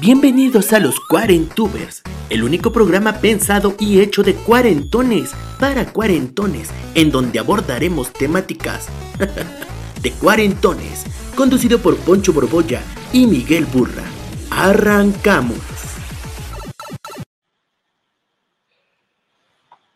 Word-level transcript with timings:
Bienvenidos 0.00 0.72
a 0.72 0.78
los 0.78 1.00
Cuarentubers, 1.00 2.04
el 2.30 2.44
único 2.44 2.70
programa 2.70 3.14
pensado 3.14 3.74
y 3.80 4.00
hecho 4.00 4.22
de 4.22 4.36
cuarentones 4.36 5.34
para 5.58 5.92
cuarentones, 5.92 6.70
en 6.94 7.10
donde 7.10 7.40
abordaremos 7.40 8.12
temáticas 8.12 8.86
de 10.00 10.12
cuarentones, 10.12 11.04
conducido 11.34 11.80
por 11.80 11.96
Poncho 11.96 12.32
Borbolla 12.32 12.80
y 13.12 13.26
Miguel 13.26 13.64
Burra. 13.64 14.04
Arrancamos. 14.52 15.58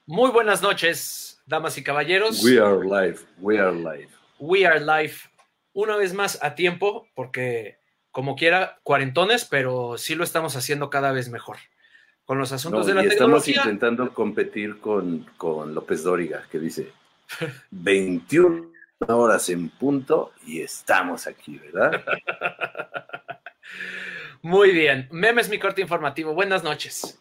Muy 0.04 0.32
buenas 0.32 0.62
noches, 0.62 1.40
damas 1.46 1.78
y 1.78 1.84
caballeros. 1.84 2.42
We 2.42 2.58
are 2.58 2.84
live, 2.84 3.20
we 3.40 3.60
are 3.60 3.72
live. 3.72 4.08
We 4.40 4.66
are 4.66 4.80
live. 4.80 5.14
Una 5.74 5.94
vez 5.94 6.12
más 6.12 6.40
a 6.42 6.56
tiempo, 6.56 7.06
porque 7.14 7.81
como 8.12 8.36
quiera, 8.36 8.78
cuarentones, 8.84 9.44
pero 9.44 9.96
sí 9.98 10.14
lo 10.14 10.22
estamos 10.22 10.54
haciendo 10.54 10.90
cada 10.90 11.10
vez 11.12 11.28
mejor. 11.30 11.56
Con 12.24 12.38
los 12.38 12.52
asuntos 12.52 12.82
No, 12.82 12.86
de 12.86 12.94
la 12.94 13.02
y 13.04 13.08
estamos 13.08 13.42
tecnología. 13.42 13.72
intentando 13.72 14.14
competir 14.14 14.78
con, 14.78 15.26
con 15.36 15.74
López 15.74 16.04
Dóriga, 16.04 16.44
que 16.50 16.60
dice 16.60 16.92
21 17.70 18.70
horas 19.08 19.48
en 19.48 19.68
punto 19.70 20.32
y 20.46 20.60
estamos 20.60 21.26
aquí, 21.26 21.58
¿verdad? 21.58 22.04
Muy 24.42 24.70
bien. 24.70 25.08
Memes, 25.10 25.48
mi 25.48 25.58
corte 25.58 25.80
informativo. 25.82 26.34
Buenas 26.34 26.62
noches. 26.62 27.20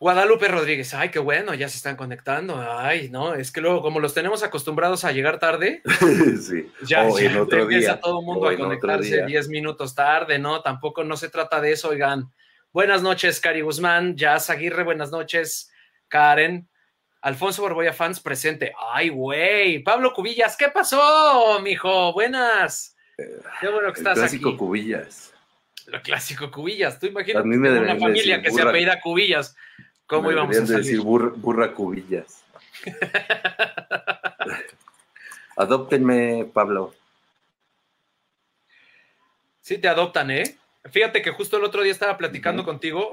Guadalupe 0.00 0.46
Rodríguez. 0.46 0.94
Ay, 0.94 1.08
qué 1.10 1.18
bueno, 1.18 1.54
ya 1.54 1.68
se 1.68 1.76
están 1.76 1.96
conectando. 1.96 2.56
Ay, 2.56 3.08
no, 3.10 3.34
es 3.34 3.50
que 3.50 3.60
luego, 3.60 3.82
como 3.82 3.98
los 3.98 4.14
tenemos 4.14 4.44
acostumbrados 4.44 5.04
a 5.04 5.10
llegar 5.10 5.40
tarde, 5.40 5.82
sí. 6.40 6.70
ya, 6.86 7.04
o 7.04 7.18
ya 7.18 7.30
en 7.30 7.36
otro 7.36 7.62
empieza 7.62 7.94
día. 7.94 8.00
todo 8.00 8.20
el 8.20 8.26
mundo 8.26 8.46
o 8.46 8.48
a 8.48 8.56
conectarse 8.56 9.16
día. 9.16 9.26
10 9.26 9.48
minutos 9.48 9.94
tarde, 9.96 10.38
¿no? 10.38 10.62
Tampoco 10.62 11.02
no 11.02 11.16
se 11.16 11.28
trata 11.28 11.60
de 11.60 11.72
eso, 11.72 11.88
oigan. 11.88 12.30
Buenas 12.72 13.02
noches, 13.02 13.40
Cari 13.40 13.62
Guzmán, 13.62 14.16
Jazz 14.16 14.50
Aguirre, 14.50 14.84
buenas 14.84 15.10
noches, 15.10 15.72
Karen. 16.06 16.68
Alfonso 17.20 17.62
Borboya 17.62 17.92
Fans 17.92 18.20
presente. 18.20 18.72
Ay, 18.92 19.08
güey. 19.08 19.80
Pablo 19.80 20.12
Cubillas, 20.12 20.56
¿qué 20.56 20.68
pasó, 20.68 21.58
mijo? 21.60 22.12
Buenas. 22.12 22.96
Qué 23.16 23.68
bueno 23.68 23.92
que 23.92 24.00
El 24.00 24.06
estás 24.06 24.18
clásico 24.18 24.50
aquí. 24.50 24.58
Cubillas. 24.58 25.34
Lo 25.86 26.00
clásico 26.02 26.50
Cubillas. 26.50 27.00
Tú 27.00 27.10
me 27.10 27.22
una 27.22 27.96
familia 27.96 28.38
decir 28.38 28.42
que 28.42 28.50
se 28.52 28.62
apellida 28.62 29.00
Cubillas. 29.00 29.56
¿Cómo 30.08 30.28
Me 30.28 30.34
íbamos 30.34 30.56
a 30.56 30.60
de 30.60 30.66
salir? 30.66 30.82
decir 30.84 31.00
burra, 31.00 31.32
burra 31.36 31.74
Cubillas. 31.74 32.42
Adóptenme, 35.56 36.48
Pablo. 36.52 36.94
Sí, 39.60 39.78
te 39.78 39.88
adoptan, 39.88 40.30
¿eh? 40.30 40.56
Fíjate 40.90 41.20
que 41.20 41.30
justo 41.32 41.56
el 41.58 41.64
otro 41.64 41.82
día 41.82 41.92
estaba 41.92 42.16
platicando 42.16 42.64
contigo. 42.64 43.12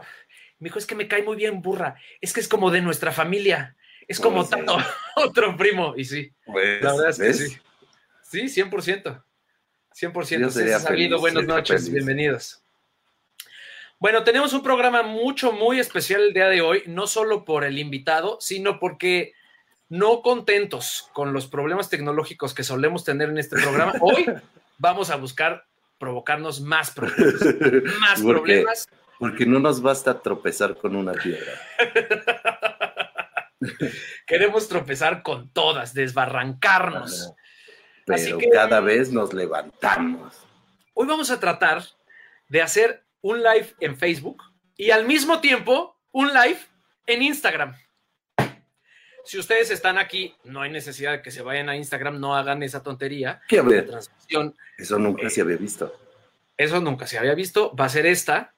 Me 0.59 0.69
dijo, 0.69 0.79
es 0.79 0.85
que 0.85 0.95
me 0.95 1.07
cae 1.07 1.23
muy 1.23 1.35
bien 1.35 1.61
burra. 1.61 1.95
Es 2.21 2.31
que 2.33 2.39
es 2.39 2.47
como 2.47 2.71
de 2.71 2.81
nuestra 2.81 3.11
familia. 3.11 3.75
Es 4.07 4.19
como 4.19 4.37
Pues, 4.37 4.51
tanto 4.51 4.77
otro 5.17 5.57
primo. 5.57 5.93
Y 5.97 6.05
sí, 6.05 6.31
Pues, 6.45 6.81
la 6.81 6.93
verdad 6.93 7.09
es 7.09 7.17
que 7.19 7.33
sí. 7.33 7.57
Sí, 8.47 8.61
100%. 8.63 9.21
100%. 9.93 10.39
Yo 10.39 10.49
sería 10.49 10.79
Salido, 10.79 11.17
feliz, 11.17 11.21
buenas 11.21 11.41
sería 11.43 11.55
noches, 11.55 11.81
feliz. 11.81 11.93
bienvenidos. 11.93 12.61
Bueno, 14.05 14.23
tenemos 14.23 14.53
un 14.53 14.61
programa 14.61 15.01
mucho, 15.01 15.51
muy 15.51 15.79
especial 15.79 16.21
el 16.21 16.33
día 16.35 16.47
de 16.47 16.61
hoy, 16.61 16.83
no 16.85 17.07
solo 17.07 17.43
por 17.43 17.63
el 17.63 17.79
invitado, 17.79 18.37
sino 18.39 18.79
porque 18.79 19.33
no 19.89 20.21
contentos 20.21 21.09
con 21.11 21.33
los 21.33 21.47
problemas 21.47 21.89
tecnológicos 21.89 22.53
que 22.53 22.63
solemos 22.63 23.03
tener 23.03 23.29
en 23.29 23.39
este 23.39 23.59
programa, 23.59 23.93
hoy 24.01 24.27
vamos 24.77 25.09
a 25.09 25.15
buscar 25.15 25.65
provocarnos 25.97 26.61
más 26.61 26.91
problemas. 26.91 27.33
Más 27.99 28.21
Porque- 28.21 28.41
problemas. 28.41 28.87
Porque 29.17 29.47
no 29.47 29.59
nos 29.59 29.81
basta 29.81 30.21
tropezar 30.21 30.77
con 30.77 30.95
una 30.95 31.13
piedra. 31.13 31.53
Queremos 34.27 34.67
tropezar 34.67 35.23
con 35.23 35.49
todas, 35.49 35.95
desbarrancarnos. 35.95 37.33
Pero 38.05 38.37
que- 38.37 38.49
cada 38.51 38.81
vez 38.81 39.11
nos 39.11 39.33
levantamos. 39.33 40.35
Hoy 40.93 41.07
vamos 41.07 41.31
a 41.31 41.39
tratar 41.39 41.81
de 42.49 42.61
hacer 42.61 43.04
un 43.25 43.41
live 43.41 43.73
en 43.79 43.97
Facebook 43.97 44.43
y 44.77 44.91
al 44.91 45.07
mismo 45.07 45.41
tiempo 45.41 45.99
un 46.11 46.27
live 46.27 46.59
en 47.07 47.23
Instagram. 47.23 47.75
Si 49.23 49.39
ustedes 49.39 49.71
están 49.71 49.97
aquí, 49.97 50.35
no 50.43 50.61
hay 50.61 50.69
necesidad 50.69 51.13
de 51.13 51.21
que 51.23 51.31
se 51.31 51.41
vayan 51.41 51.67
a 51.67 51.75
Instagram, 51.75 52.19
no 52.19 52.35
hagan 52.35 52.61
esa 52.61 52.83
tontería. 52.83 53.41
¿Qué 53.47 53.63
transmisión, 53.63 54.55
Eso 54.77 54.99
nunca 54.99 55.27
se 55.31 55.41
había 55.41 55.57
visto. 55.57 55.91
eso 56.55 56.79
nunca 56.79 57.07
se 57.07 57.17
había 57.17 57.33
visto, 57.33 57.75
va 57.75 57.85
a 57.85 57.89
ser 57.89 58.05
esta. 58.05 58.53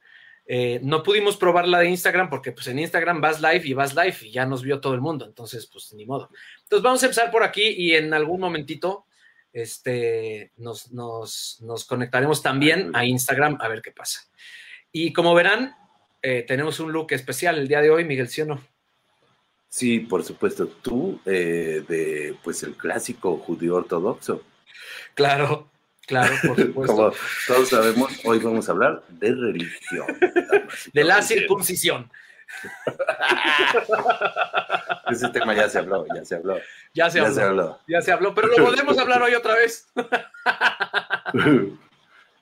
Eh, 0.46 0.82
no 0.84 1.02
pudimos 1.02 1.38
probar 1.38 1.66
la 1.66 1.80
de 1.80 1.90
Instagram 1.90 2.30
porque 2.30 2.52
pues 2.52 2.68
en 2.68 2.80
Instagram 2.80 3.22
vas 3.22 3.40
live 3.40 3.62
y 3.64 3.74
vas 3.74 3.96
live 3.96 4.18
y 4.22 4.32
ya 4.32 4.46
nos 4.46 4.64
vio 4.64 4.82
todo 4.82 4.96
el 4.96 5.02
mundo, 5.02 5.26
entonces 5.26 5.66
pues 5.68 5.94
ni 5.94 6.06
modo. 6.06 6.30
Entonces 6.64 6.84
vamos 6.84 7.02
a 7.02 7.06
empezar 7.06 7.32
por 7.32 7.44
aquí 7.44 7.64
y 7.70 7.96
en 7.96 8.14
algún 8.14 8.42
momentito 8.42 9.06
este, 9.62 10.52
nos, 10.58 10.92
nos, 10.92 11.58
nos 11.62 11.86
conectaremos 11.86 12.44
también 12.44 12.96
a 12.96 13.06
Instagram 13.06 13.58
a 13.60 13.68
ver 13.68 13.82
qué 13.82 13.92
pasa. 13.92 14.22
Y 14.92 15.14
como 15.14 15.34
verán, 15.34 15.76
eh, 16.22 16.46
tenemos 16.48 16.80
un 16.80 16.92
look 16.92 17.08
especial 17.12 17.58
el 17.58 17.68
día 17.68 17.82
de 17.82 17.90
hoy, 17.90 18.06
Miguel, 18.06 18.30
¿sí 18.30 18.42
o 18.42 18.46
no? 18.46 18.62
Sí, 19.68 20.00
por 20.00 20.24
supuesto. 20.24 20.68
Tú, 20.68 21.20
eh, 21.26 21.84
de 21.88 22.38
pues 22.44 22.62
el 22.64 22.76
clásico 22.76 23.38
judío 23.38 23.76
ortodoxo. 23.76 24.44
Claro, 25.16 25.72
claro, 26.06 26.36
por 26.46 26.56
supuesto. 26.62 26.96
Como 26.96 27.12
todos 27.48 27.70
sabemos, 27.70 28.12
hoy 28.26 28.38
vamos 28.40 28.70
a 28.70 28.74
hablar 28.74 29.04
de 29.10 29.34
religión. 29.34 30.06
de 30.94 31.04
la 31.04 31.24
circuncisión. 31.24 32.12
Ese 35.10 35.30
tema 35.30 35.54
ya 35.54 35.70
se 35.70 35.80
habló, 35.80 36.06
ya 36.14 36.24
se 36.26 36.36
habló. 36.36 36.58
Ya 36.94 37.10
se 37.10 37.20
Ya 37.20 37.24
habló. 37.26 37.36
se 37.36 37.42
habló. 37.44 37.80
Ya 37.88 38.02
se 38.02 38.12
habló, 38.12 38.34
pero 38.36 38.48
lo 38.48 38.64
volvemos 38.66 38.98
a 38.98 39.02
hablar 39.02 39.22
hoy 39.22 39.34
otra 39.34 39.56
vez. 39.56 39.88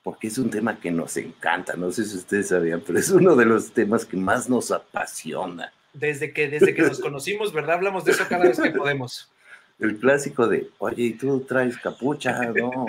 Porque 0.02 0.28
es 0.28 0.38
un 0.38 0.50
tema 0.50 0.78
que 0.78 0.90
nos 0.90 1.16
encanta. 1.16 1.74
No 1.74 1.90
sé 1.90 2.04
si 2.04 2.16
ustedes 2.16 2.48
sabían, 2.48 2.80
pero 2.86 2.98
es 2.98 3.10
uno 3.10 3.34
de 3.34 3.44
los 3.44 3.72
temas 3.72 4.04
que 4.04 4.16
más 4.16 4.48
nos 4.48 4.70
apasiona. 4.70 5.72
Desde 5.92 6.32
que, 6.32 6.48
desde 6.48 6.74
que 6.74 6.82
nos 6.82 7.00
conocimos, 7.00 7.52
¿verdad? 7.52 7.76
Hablamos 7.76 8.04
de 8.04 8.12
eso 8.12 8.24
cada 8.28 8.44
vez 8.44 8.60
que 8.60 8.70
podemos. 8.70 9.30
El 9.78 9.98
clásico 9.98 10.46
de, 10.46 10.70
oye, 10.78 11.02
¿y 11.02 11.12
tú 11.14 11.40
traes 11.40 11.76
capucha? 11.78 12.40
No. 12.54 12.86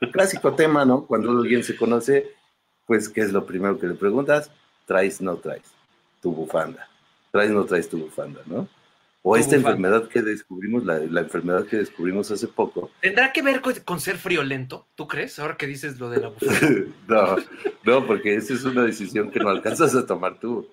El 0.00 0.10
clásico 0.10 0.54
tema, 0.54 0.84
¿no? 0.84 1.06
Cuando 1.06 1.30
alguien 1.30 1.62
se 1.62 1.76
conoce, 1.76 2.34
pues, 2.86 3.08
¿qué 3.08 3.20
es 3.20 3.32
lo 3.32 3.46
primero 3.46 3.78
que 3.78 3.86
le 3.86 3.94
preguntas? 3.94 4.50
¿Traes, 4.86 5.20
no 5.20 5.36
traes? 5.36 5.62
Tu 6.20 6.32
bufanda. 6.32 6.88
¿Traes, 7.32 7.50
no 7.50 7.64
traes 7.64 7.88
tu 7.88 7.98
bufanda, 7.98 8.40
no? 8.46 8.68
O 9.22 9.36
esta 9.36 9.56
bufanda. 9.56 9.70
enfermedad 9.88 10.08
que 10.08 10.22
descubrimos, 10.22 10.84
la, 10.86 10.98
la 11.00 11.20
enfermedad 11.20 11.66
que 11.66 11.76
descubrimos 11.76 12.30
hace 12.30 12.46
poco. 12.48 12.90
¿Tendrá 13.00 13.32
que 13.32 13.42
ver 13.42 13.60
con, 13.60 13.74
con 13.84 14.00
ser 14.00 14.16
friolento? 14.16 14.86
¿Tú 14.94 15.06
crees? 15.08 15.38
Ahora 15.38 15.56
que 15.56 15.66
dices 15.66 15.98
lo 15.98 16.08
de 16.08 16.20
la 16.20 16.28
bufanda. 16.28 16.68
no, 17.08 17.36
no, 17.84 18.06
porque 18.06 18.36
esa 18.36 18.54
es 18.54 18.64
una 18.64 18.84
decisión 18.84 19.30
que 19.30 19.40
no 19.40 19.50
alcanzas 19.50 19.94
a 19.96 20.06
tomar 20.06 20.38
tú. 20.38 20.70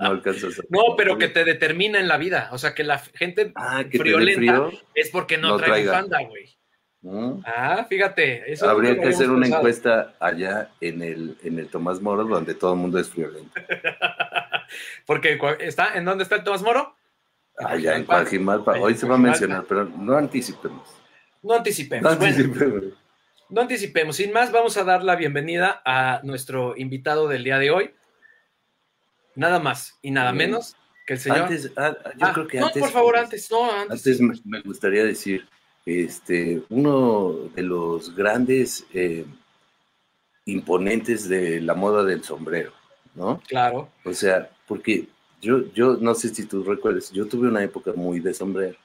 No 0.00 0.06
alcanzas 0.08 0.58
a 0.60 0.62
No, 0.70 0.96
pero 0.96 1.12
tú. 1.14 1.18
que 1.18 1.28
te 1.28 1.44
determina 1.44 1.98
en 1.98 2.08
la 2.08 2.18
vida. 2.18 2.50
O 2.52 2.58
sea, 2.58 2.74
que 2.74 2.84
la 2.84 2.98
gente 2.98 3.52
Ah, 3.56 3.82
que 3.90 3.98
friolenta 3.98 4.38
frío. 4.38 4.70
es 4.94 5.10
porque 5.10 5.38
no, 5.38 5.48
no 5.48 5.56
trae 5.56 5.68
traiga. 5.70 5.92
bufanda, 5.92 6.18
güey. 6.28 6.54
¿no? 7.00 7.40
Ah, 7.46 7.86
fíjate. 7.88 8.52
Eso 8.52 8.68
Habría 8.68 8.98
que 9.00 9.08
hacer 9.08 9.30
una 9.30 9.42
pensado. 9.42 9.60
encuesta 9.60 10.14
allá 10.20 10.70
en 10.80 11.02
el, 11.02 11.36
en 11.42 11.58
el 11.58 11.68
Tomás 11.68 12.00
Moro, 12.02 12.24
donde 12.24 12.54
todo 12.54 12.74
el 12.74 12.78
mundo 12.80 12.98
es 12.98 13.08
friolento. 13.08 13.50
Porque 15.06 15.38
está, 15.60 15.94
¿en 15.94 16.04
dónde 16.04 16.24
está 16.24 16.36
el 16.36 16.44
Tomás 16.44 16.62
Moro? 16.62 16.96
Allá 17.58 17.96
en 17.96 18.04
Coajimalpa. 18.04 18.78
Hoy 18.78 18.94
se 18.94 19.06
va 19.06 19.16
a 19.16 19.18
mencionar, 19.18 19.64
pero 19.68 19.84
no 19.84 20.16
anticipemos. 20.16 20.88
No 21.42 21.50
No 21.50 21.54
anticipemos. 21.54 22.18
Bueno, 22.18 22.94
no 23.50 23.60
anticipemos. 23.62 24.16
Sin 24.16 24.32
más, 24.32 24.52
vamos 24.52 24.76
a 24.76 24.84
dar 24.84 25.02
la 25.02 25.16
bienvenida 25.16 25.80
a 25.84 26.20
nuestro 26.22 26.76
invitado 26.76 27.28
del 27.28 27.44
día 27.44 27.58
de 27.58 27.70
hoy. 27.70 27.94
Nada 29.34 29.58
más 29.58 29.98
y 30.02 30.10
nada 30.10 30.32
menos 30.32 30.76
que 31.06 31.14
el 31.14 31.18
señor. 31.20 31.40
Antes, 31.42 31.72
ah, 31.76 31.96
yo 32.16 32.26
Ah, 32.26 32.32
creo 32.34 32.46
que 32.46 32.60
no, 32.60 32.66
antes. 32.66 32.80
por 32.82 32.90
favor, 32.90 33.16
antes, 33.16 33.50
no, 33.50 33.70
antes. 33.70 34.06
Antes 34.06 34.20
me, 34.20 34.34
me 34.44 34.60
gustaría 34.62 35.04
decir 35.04 35.48
este, 35.86 36.62
uno 36.68 37.48
de 37.54 37.62
los 37.62 38.14
grandes 38.14 38.84
eh, 38.92 39.24
imponentes 40.44 41.28
de 41.28 41.60
la 41.60 41.74
moda 41.74 42.04
del 42.04 42.22
sombrero, 42.24 42.72
¿no? 43.14 43.40
Claro. 43.48 43.90
O 44.04 44.12
sea, 44.12 44.50
porque 44.68 45.06
yo, 45.40 45.72
yo 45.72 45.96
no 45.96 46.14
sé 46.14 46.28
si 46.28 46.44
tú 46.44 46.62
recuerdas, 46.62 47.10
yo 47.10 47.26
tuve 47.26 47.48
una 47.48 47.64
época 47.64 47.92
muy 47.96 48.20
de 48.20 48.34
sombrero, 48.34 48.76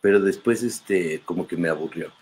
pero 0.00 0.20
después, 0.20 0.62
este, 0.62 1.20
como 1.24 1.46
que 1.46 1.56
me 1.56 1.68
aburrió. 1.68 2.12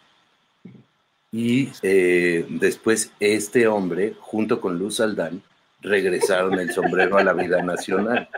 Y 1.31 1.71
eh, 1.83 2.47
después 2.49 3.13
este 3.21 3.67
hombre, 3.67 4.15
junto 4.19 4.61
con 4.61 4.79
Luz 4.79 5.01
Aldán, 5.01 5.43
regresaron 5.81 6.59
el 6.59 6.73
sombrero 6.73 7.17
a 7.19 7.25
la 7.25 7.33
vida 7.33 7.63
nacional. 7.63 8.29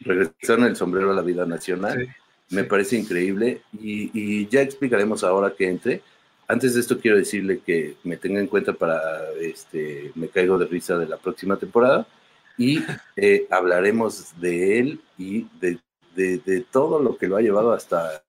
Regresaron 0.00 0.64
el 0.64 0.76
sombrero 0.76 1.10
a 1.10 1.14
la 1.14 1.22
vida 1.22 1.46
nacional. 1.46 2.00
Sí, 2.48 2.54
Me 2.54 2.62
sí. 2.62 2.68
parece 2.68 2.96
increíble 2.96 3.62
y, 3.72 4.10
y 4.12 4.46
ya 4.48 4.60
explicaremos 4.60 5.24
ahora 5.24 5.54
que 5.56 5.68
entre. 5.68 6.02
Antes 6.46 6.74
de 6.74 6.80
esto 6.80 7.00
quiero 7.00 7.16
decirle 7.16 7.60
que 7.64 7.96
me 8.04 8.18
tenga 8.18 8.38
en 8.38 8.46
cuenta 8.46 8.74
para 8.74 9.30
este 9.40 10.12
Me 10.14 10.28
Caigo 10.28 10.58
de 10.58 10.66
Risa 10.66 10.98
de 10.98 11.06
la 11.06 11.16
próxima 11.16 11.56
temporada 11.56 12.06
y 12.58 12.82
eh, 13.16 13.46
hablaremos 13.50 14.38
de 14.40 14.78
él 14.78 15.00
y 15.18 15.46
de, 15.60 15.78
de- 16.14 16.38
de 16.38 16.60
todo 16.60 17.00
lo 17.00 17.16
que 17.16 17.26
lo 17.26 17.36
ha 17.36 17.40
llevado 17.40 17.72
hasta, 17.72 18.22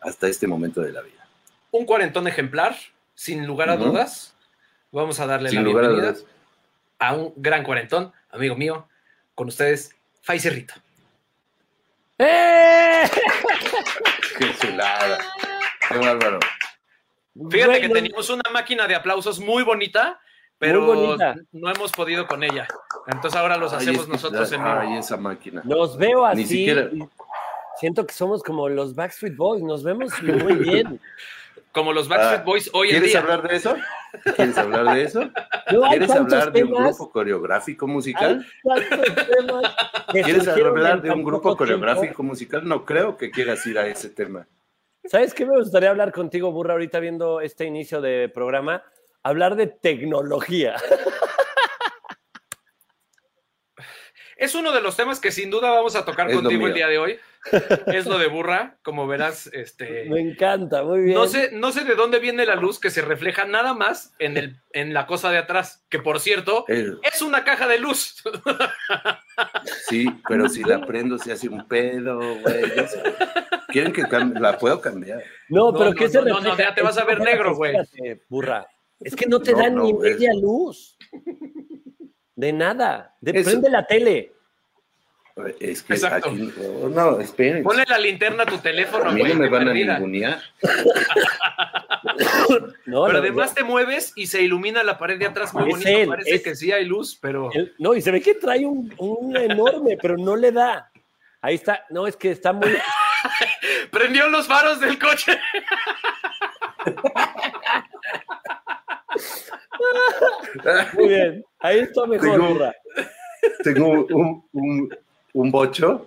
hasta 0.00 0.28
este 0.28 0.46
momento 0.46 0.80
de 0.80 0.92
la 0.92 1.02
vida. 1.02 1.26
Un 1.70 1.84
cuarentón 1.86 2.26
ejemplar, 2.28 2.76
sin 3.14 3.46
lugar 3.46 3.70
a 3.70 3.76
dudas. 3.76 4.34
Vamos 4.90 5.18
a 5.20 5.26
darle 5.26 5.48
Sin 5.50 5.62
la 5.64 5.70
a 5.70 5.72
bienvenida 5.72 6.14
a 6.98 7.14
un 7.14 7.32
gran 7.36 7.64
cuarentón, 7.64 8.12
amigo 8.30 8.54
mío, 8.56 8.86
con 9.34 9.48
ustedes, 9.48 9.94
Fai 10.22 10.38
Cerrito. 10.38 10.74
¡Eh! 12.18 13.02
Qué 14.38 14.54
chulada. 14.60 15.18
Qué 15.88 15.96
bárbaro. 15.98 16.38
Fíjate 17.50 17.80
que 17.80 17.88
teníamos 17.88 18.28
una 18.30 18.42
máquina 18.52 18.86
de 18.86 18.94
aplausos 18.94 19.40
muy 19.40 19.62
bonita, 19.64 20.20
pero 20.62 21.16
no 21.52 21.70
hemos 21.70 21.92
podido 21.92 22.26
con 22.26 22.42
ella. 22.44 22.66
Entonces 23.08 23.38
ahora 23.38 23.56
los 23.56 23.72
Ay, 23.72 23.80
hacemos 23.80 24.02
es 24.02 24.08
nosotros 24.08 24.52
en 24.52 24.62
vivo. 24.62 24.74
Ay, 24.78 24.96
esa 24.98 25.16
máquina. 25.16 25.60
Los 25.64 25.98
veo 25.98 26.24
así. 26.24 26.38
Ni 26.40 26.46
siquiera- 26.46 26.88
Siento 27.78 28.06
que 28.06 28.12
somos 28.14 28.42
como 28.42 28.68
los 28.68 28.94
Backstreet 28.94 29.36
Boys, 29.36 29.62
nos 29.62 29.82
vemos 29.82 30.12
muy 30.22 30.54
bien. 30.54 31.00
Como 31.72 31.94
los 31.94 32.06
Backstreet 32.06 32.40
Ah, 32.40 32.44
Boys 32.44 32.70
hoy 32.74 32.88
en 32.88 32.92
¿Quieres 32.96 33.10
día. 33.12 33.20
hablar 33.20 33.48
de 33.48 33.56
eso? 33.56 33.74
¿Quieres 34.36 34.58
hablar 34.58 34.94
de 34.94 35.04
eso? 35.04 35.20
No, 35.72 35.88
¿Quieres 35.88 36.10
hablar 36.10 36.52
de 36.52 36.64
un 36.64 36.70
grupo 36.74 37.10
coreográfico 37.10 37.86
musical? 37.86 38.46
¿Quieres 40.12 40.46
hablar 40.48 41.00
de 41.00 41.10
un 41.10 41.24
grupo 41.24 41.56
coreográfico 41.56 42.02
tiempo. 42.02 42.22
musical? 42.24 42.68
No 42.68 42.84
creo 42.84 43.16
que 43.16 43.30
quieras 43.30 43.64
ir 43.66 43.78
a 43.78 43.86
ese 43.86 44.10
tema. 44.10 44.46
¿Sabes 45.04 45.32
qué 45.34 45.46
me 45.46 45.56
gustaría 45.56 45.88
hablar 45.90 46.12
contigo, 46.12 46.52
Burra, 46.52 46.74
ahorita 46.74 47.00
viendo 47.00 47.40
este 47.40 47.64
inicio 47.64 48.00
de 48.02 48.28
programa? 48.28 48.82
Hablar 49.22 49.56
de 49.56 49.66
tecnología. 49.68 50.76
Es 54.36 54.56
uno 54.56 54.72
de 54.72 54.80
los 54.80 54.96
temas 54.96 55.20
que 55.20 55.30
sin 55.30 55.50
duda 55.50 55.70
vamos 55.70 55.94
a 55.94 56.04
tocar 56.04 56.28
Es 56.28 56.34
contigo 56.34 56.66
el 56.66 56.74
día 56.74 56.88
de 56.88 56.98
hoy. 56.98 57.18
Es 57.86 58.06
lo 58.06 58.18
de 58.18 58.26
burra, 58.28 58.78
como 58.82 59.06
verás, 59.06 59.48
este. 59.52 60.06
Me 60.08 60.20
encanta, 60.20 60.82
muy 60.82 61.02
bien. 61.02 61.14
No 61.16 61.26
sé, 61.26 61.50
no 61.52 61.70
sé 61.72 61.84
de 61.84 61.94
dónde 61.94 62.18
viene 62.18 62.46
la 62.46 62.56
luz 62.56 62.78
que 62.80 62.90
se 62.90 63.02
refleja 63.02 63.44
nada 63.44 63.74
más 63.74 64.14
en, 64.18 64.36
el, 64.36 64.56
en 64.72 64.94
la 64.94 65.06
cosa 65.06 65.30
de 65.30 65.38
atrás, 65.38 65.84
que 65.88 65.98
por 65.98 66.18
cierto, 66.20 66.64
es 66.68 67.22
una 67.22 67.44
caja 67.44 67.66
de 67.68 67.78
luz. 67.78 68.22
sí, 69.88 70.08
pero 70.28 70.48
si 70.48 70.62
la 70.64 70.86
prendo 70.86 71.18
se 71.18 71.32
hace 71.32 71.48
un 71.48 71.66
pedo, 71.68 72.18
güey. 72.18 72.72
¿Quieren 73.68 73.92
que 73.92 74.02
cambie? 74.04 74.40
La 74.40 74.58
puedo 74.58 74.80
cambiar. 74.80 75.22
No, 75.48 75.70
No, 75.72 75.78
pero 75.78 75.90
no, 75.90 75.96
¿qué 75.96 76.08
se 76.08 76.18
no, 76.18 76.24
no, 76.24 76.34
refleja? 76.36 76.56
no, 76.56 76.62
ya 76.62 76.74
te 76.74 76.82
vas 76.82 76.98
a 76.98 77.04
ver 77.04 77.20
negro, 77.20 77.54
güey. 77.56 77.74
Burra. 78.28 78.66
Es 79.04 79.14
que 79.16 79.26
no 79.26 79.40
te 79.40 79.52
No, 79.52 79.58
dan 79.58 79.74
no, 79.74 79.82
ni 79.84 79.92
media 79.94 80.30
luz. 80.34 80.96
De 82.34 82.52
nada. 82.52 83.14
De, 83.20 83.32
Eso- 83.40 83.50
prende 83.50 83.70
la 83.70 83.86
tele. 83.86 84.32
Es 85.60 85.82
que 85.82 85.94
Exacto. 85.94 86.28
aquí. 86.28 86.52
No, 86.82 86.88
no, 86.90 87.20
esperen. 87.20 87.62
Ponle 87.62 87.84
la 87.88 87.96
linterna 87.98 88.42
a 88.42 88.46
tu 88.46 88.58
teléfono, 88.58 89.08
A 89.08 89.12
mí 89.12 89.20
güey. 89.20 89.32
no 89.32 89.38
me 89.40 89.48
van 89.48 89.62
a 89.62 89.64
perdida. 89.66 89.94
ningunear. 89.94 90.42
No, 92.86 93.04
Pero 93.06 93.18
además 93.18 93.54
te 93.54 93.62
mueves 93.62 94.12
y 94.16 94.26
se 94.26 94.42
ilumina 94.42 94.82
la 94.82 94.98
pared 94.98 95.18
de 95.18 95.26
atrás 95.26 95.54
muy 95.54 95.62
Es 95.64 95.68
bonito. 95.70 95.88
él, 95.88 96.08
Parece 96.08 96.34
es- 96.34 96.42
que 96.42 96.56
sí 96.56 96.72
hay 96.72 96.84
luz, 96.84 97.16
pero. 97.20 97.48
No, 97.78 97.94
y 97.94 98.02
se 98.02 98.10
ve 98.10 98.20
que 98.20 98.34
trae 98.34 98.66
un, 98.66 98.92
un 98.98 99.36
enorme, 99.36 99.96
pero 100.02 100.16
no 100.18 100.34
le 100.36 100.50
da. 100.52 100.90
Ahí 101.40 101.54
está. 101.54 101.86
No, 101.90 102.06
es 102.06 102.16
que 102.16 102.30
está 102.32 102.52
muy. 102.52 102.68
Prendió 103.92 104.28
los 104.28 104.46
faros 104.48 104.80
del 104.80 104.98
coche. 104.98 105.38
Muy 110.94 111.08
bien. 111.08 111.44
Ahí 111.60 111.80
está 111.80 112.06
mejor, 112.06 112.30
Tengo- 112.30 112.48
Burra. 112.54 112.74
Tengo 113.64 113.88
un, 113.88 114.44
un, 114.52 114.96
un 115.32 115.50
bocho 115.50 116.06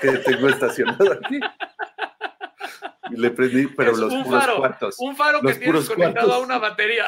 que 0.00 0.12
tengo 0.18 0.48
estacionado 0.48 1.12
aquí. 1.12 1.38
Y 3.10 3.16
le 3.16 3.30
prendí, 3.30 3.66
pero 3.66 3.92
Es 3.92 3.98
los 3.98 4.12
un 4.12 4.24
puros 4.24 4.40
faro, 4.40 4.56
cuartos. 4.56 4.96
Un 4.98 5.14
faro 5.16 5.40
que 5.42 5.54
tienes 5.54 5.88
conectado 5.88 6.28
cuartos. 6.28 6.34
a 6.34 6.38
una 6.46 6.58
batería. 6.58 7.04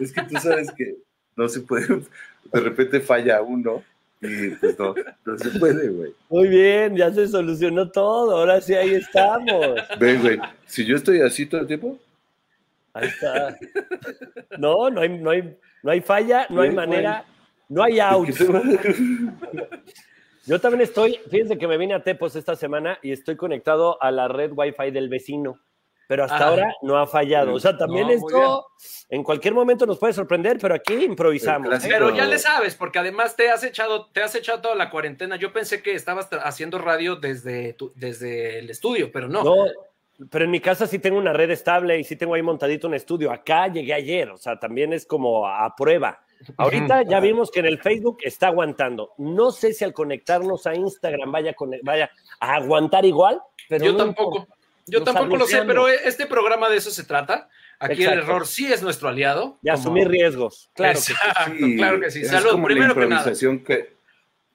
Es 0.00 0.12
que 0.12 0.22
tú 0.22 0.36
sabes 0.40 0.72
que 0.72 0.96
no 1.36 1.48
se 1.48 1.60
puede, 1.60 1.86
de 1.86 2.60
repente 2.60 3.00
falla 3.00 3.40
uno 3.42 3.84
y 4.20 4.50
pues 4.50 4.76
no, 4.78 4.94
no 5.24 5.38
se 5.38 5.50
puede, 5.58 5.88
güey. 5.90 6.12
Muy 6.28 6.48
bien, 6.48 6.96
ya 6.96 7.12
se 7.12 7.28
solucionó 7.28 7.88
todo. 7.90 8.36
Ahora 8.36 8.60
sí, 8.60 8.74
ahí 8.74 8.94
estamos. 8.94 9.76
Ven, 10.00 10.20
güey, 10.20 10.40
si 10.66 10.84
yo 10.84 10.96
estoy 10.96 11.20
así 11.20 11.46
todo 11.46 11.60
el 11.60 11.66
tiempo, 11.68 11.98
Ahí 12.94 13.08
está. 13.08 13.56
No, 14.58 14.90
no 14.90 15.00
hay, 15.00 15.08
no 15.08 15.30
hay, 15.30 15.56
no 15.82 15.90
hay 15.90 16.00
falla, 16.00 16.46
no 16.50 16.60
hay 16.62 16.70
manera, 16.70 17.24
no 17.68 17.82
hay 17.82 18.00
out. 18.00 18.26
¿qué 18.26 18.32
te 18.32 18.44
va- 18.44 18.62
Yo 20.44 20.60
también 20.60 20.82
estoy, 20.82 21.20
fíjense 21.30 21.56
que 21.56 21.68
me 21.68 21.76
vine 21.78 21.94
a 21.94 22.02
Tepos 22.02 22.34
esta 22.36 22.56
semana 22.56 22.98
y 23.02 23.12
estoy 23.12 23.36
conectado 23.36 24.02
a 24.02 24.10
la 24.10 24.26
red 24.28 24.50
Wi-Fi 24.54 24.90
del 24.90 25.08
vecino, 25.08 25.60
pero 26.08 26.24
hasta 26.24 26.36
Ah. 26.36 26.48
ahora 26.48 26.74
no 26.82 26.98
ha 26.98 27.06
fallado. 27.06 27.54
O 27.54 27.60
sea, 27.60 27.76
también 27.78 28.08
No, 28.08 28.12
esto 28.12 28.66
en 29.08 29.22
cualquier 29.22 29.54
momento 29.54 29.86
nos 29.86 29.98
puede 29.98 30.12
sorprender, 30.12 30.58
pero 30.60 30.74
aquí 30.74 30.94
improvisamos. 31.04 31.72
¿eh? 31.84 31.88
Pero 31.88 32.10
ya 32.14 32.24
le 32.26 32.38
sabes, 32.38 32.74
porque 32.74 32.98
además 32.98 33.36
te 33.36 33.50
has 33.50 33.62
echado, 33.62 34.06
te 34.10 34.20
has 34.22 34.34
echado 34.34 34.60
toda 34.60 34.74
la 34.74 34.90
cuarentena. 34.90 35.36
Yo 35.36 35.52
pensé 35.52 35.80
que 35.80 35.94
estabas 35.94 36.28
haciendo 36.42 36.78
radio 36.78 37.14
desde, 37.16 37.74
tu- 37.74 37.92
desde 37.94 38.58
el 38.58 38.68
estudio, 38.68 39.10
pero 39.12 39.28
no. 39.28 39.44
No, 39.44 39.66
pero 40.30 40.44
en 40.44 40.50
mi 40.50 40.60
casa 40.60 40.86
sí 40.86 40.98
tengo 40.98 41.18
una 41.18 41.32
red 41.32 41.50
estable 41.50 41.98
y 41.98 42.04
sí 42.04 42.16
tengo 42.16 42.34
ahí 42.34 42.42
montadito 42.42 42.86
un 42.88 42.94
estudio. 42.94 43.32
Acá 43.32 43.68
llegué 43.68 43.94
ayer, 43.94 44.30
o 44.30 44.36
sea, 44.36 44.58
también 44.58 44.92
es 44.92 45.06
como 45.06 45.46
a 45.46 45.74
prueba. 45.76 46.20
Ahorita 46.56 47.02
ya 47.02 47.20
vimos 47.20 47.50
que 47.50 47.60
en 47.60 47.66
el 47.66 47.78
Facebook 47.80 48.18
está 48.22 48.48
aguantando. 48.48 49.12
No 49.18 49.52
sé 49.52 49.72
si 49.72 49.84
al 49.84 49.92
conectarnos 49.92 50.66
a 50.66 50.74
Instagram 50.74 51.30
vaya, 51.30 51.54
vaya 51.84 52.10
a 52.40 52.54
aguantar 52.56 53.04
igual, 53.04 53.40
pero 53.68 53.84
Yo 53.84 53.92
no 53.92 53.98
tampoco. 53.98 54.38
importa. 54.38 54.56
Yo 54.84 54.98
Nos 54.98 55.06
tampoco 55.14 55.36
lo 55.36 55.46
sé, 55.46 55.62
pero 55.62 55.86
este 55.88 56.26
programa 56.26 56.68
de 56.68 56.76
eso 56.78 56.90
se 56.90 57.04
trata. 57.04 57.48
Aquí 57.78 58.02
el 58.02 58.18
error 58.18 58.46
sí 58.48 58.72
es 58.72 58.82
nuestro 58.82 59.08
aliado. 59.08 59.58
Como- 59.62 59.72
asumir 59.72 60.08
riesgos. 60.08 60.70
Claro 60.74 60.94
que 60.98 61.00
sí. 61.60 61.76
Claro 61.76 62.00
que 62.00 62.10
sí. 62.10 62.22
es 62.22 62.28
Salud, 62.28 62.50
como 62.50 62.66
primero 62.66 62.88
la 62.94 63.00
que 63.00 63.06
nada. 63.06 63.32
que, 63.64 63.92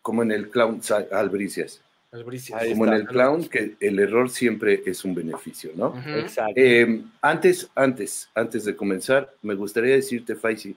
como 0.01 0.23
en 0.23 0.31
el 0.31 0.49
clown 0.49 0.81
Albricias. 1.13 1.81
Ahí 2.11 2.71
como 2.71 2.85
está. 2.85 2.95
en 2.95 3.01
el 3.01 3.07
clown 3.07 3.45
que 3.49 3.75
el 3.79 3.99
error 3.99 4.29
siempre 4.29 4.81
es 4.85 5.03
un 5.03 5.13
beneficio, 5.13 5.71
¿no? 5.75 5.93
Exacto. 6.15 6.53
Eh, 6.55 7.01
antes, 7.21 7.69
antes, 7.75 8.29
antes 8.33 8.63
de 8.65 8.75
comenzar, 8.75 9.33
me 9.41 9.55
gustaría 9.55 9.95
decirte, 9.95 10.35
Faisy, 10.35 10.75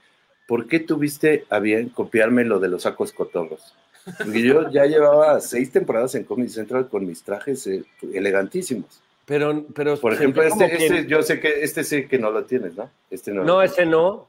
¿por 0.49 0.67
qué 0.67 0.81
tuviste 0.81 1.45
a 1.49 1.61
bien 1.61 1.89
copiarme 1.89 2.45
lo 2.45 2.59
de 2.59 2.69
los 2.69 2.83
sacos 2.83 3.13
cotorros? 3.13 3.75
Porque 4.19 4.43
yo 4.43 4.71
ya 4.71 4.87
llevaba 4.87 5.41
seis 5.41 5.71
temporadas 5.71 6.15
en 6.17 6.25
Comedy 6.25 6.49
Central 6.49 6.89
con 6.89 7.07
mis 7.07 7.23
trajes 7.23 7.67
eh, 7.67 7.85
elegantísimos. 8.13 9.01
Pero, 9.27 9.65
pero 9.75 9.97
Por 9.99 10.13
ejemplo, 10.15 10.43
este, 10.43 10.69
que- 10.69 10.87
este, 10.87 11.07
yo 11.07 11.23
sé 11.23 11.39
que 11.39 11.63
este 11.63 11.85
sé 11.85 12.09
que 12.09 12.19
no 12.19 12.31
lo 12.33 12.45
tienes, 12.45 12.75
¿no? 12.75 12.91
Este 13.11 13.31
no. 13.33 13.45
no, 13.45 13.63
ese 13.63 13.87
no. 13.87 14.29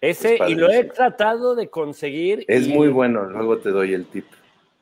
Ese, 0.00 0.34
Es 0.34 0.50
y 0.50 0.54
lo 0.56 0.68
he 0.68 0.82
tratado 0.84 1.54
de 1.54 1.68
conseguir. 1.68 2.44
Es 2.48 2.66
y- 2.66 2.72
muy 2.72 2.88
bueno, 2.88 3.24
luego 3.30 3.58
te 3.58 3.70
doy 3.70 3.94
el 3.94 4.06
tip. 4.06 4.24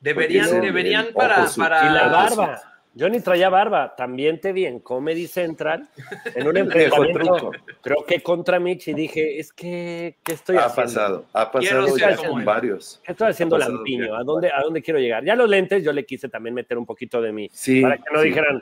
Deberían, 0.00 0.60
deberían 0.60 1.06
el 1.08 1.12
para, 1.14 1.46
para. 1.56 1.86
Y 1.90 1.94
la 1.94 2.08
barba. 2.08 2.60
Yo 2.92 3.08
ni 3.08 3.20
traía 3.20 3.48
barba. 3.48 3.94
También 3.94 4.40
te 4.40 4.52
vi 4.52 4.66
en 4.66 4.80
Comedy 4.80 5.28
Central 5.28 5.88
en 6.34 6.48
un 6.48 6.56
enfrentamiento. 6.56 7.52
Creo 7.82 8.04
que 8.04 8.20
contra 8.20 8.58
Mitch 8.58 8.88
y 8.88 8.94
dije, 8.94 9.38
es 9.38 9.52
que, 9.52 10.16
¿qué 10.24 10.32
estoy 10.32 10.56
Ha 10.56 10.64
haciendo? 10.64 10.82
pasado, 10.82 11.24
ha 11.32 11.52
pasado 11.52 11.96
ya 11.96 12.16
con 12.16 12.44
varios. 12.44 13.00
¿Qué 13.04 13.12
estoy 13.12 13.28
haciendo 13.28 13.56
lampiño? 13.58 14.16
¿A 14.16 14.24
dónde, 14.24 14.50
¿A 14.50 14.60
dónde 14.62 14.82
quiero 14.82 14.98
llegar? 14.98 15.24
Ya 15.24 15.36
los 15.36 15.48
lentes 15.48 15.84
yo 15.84 15.92
le 15.92 16.04
quise 16.04 16.28
también 16.28 16.52
meter 16.54 16.76
un 16.78 16.84
poquito 16.86 17.22
de 17.22 17.30
mí. 17.32 17.48
Sí, 17.52 17.80
para 17.80 17.96
que 17.96 18.04
no 18.12 18.22
sí. 18.22 18.28
dijeran, 18.28 18.60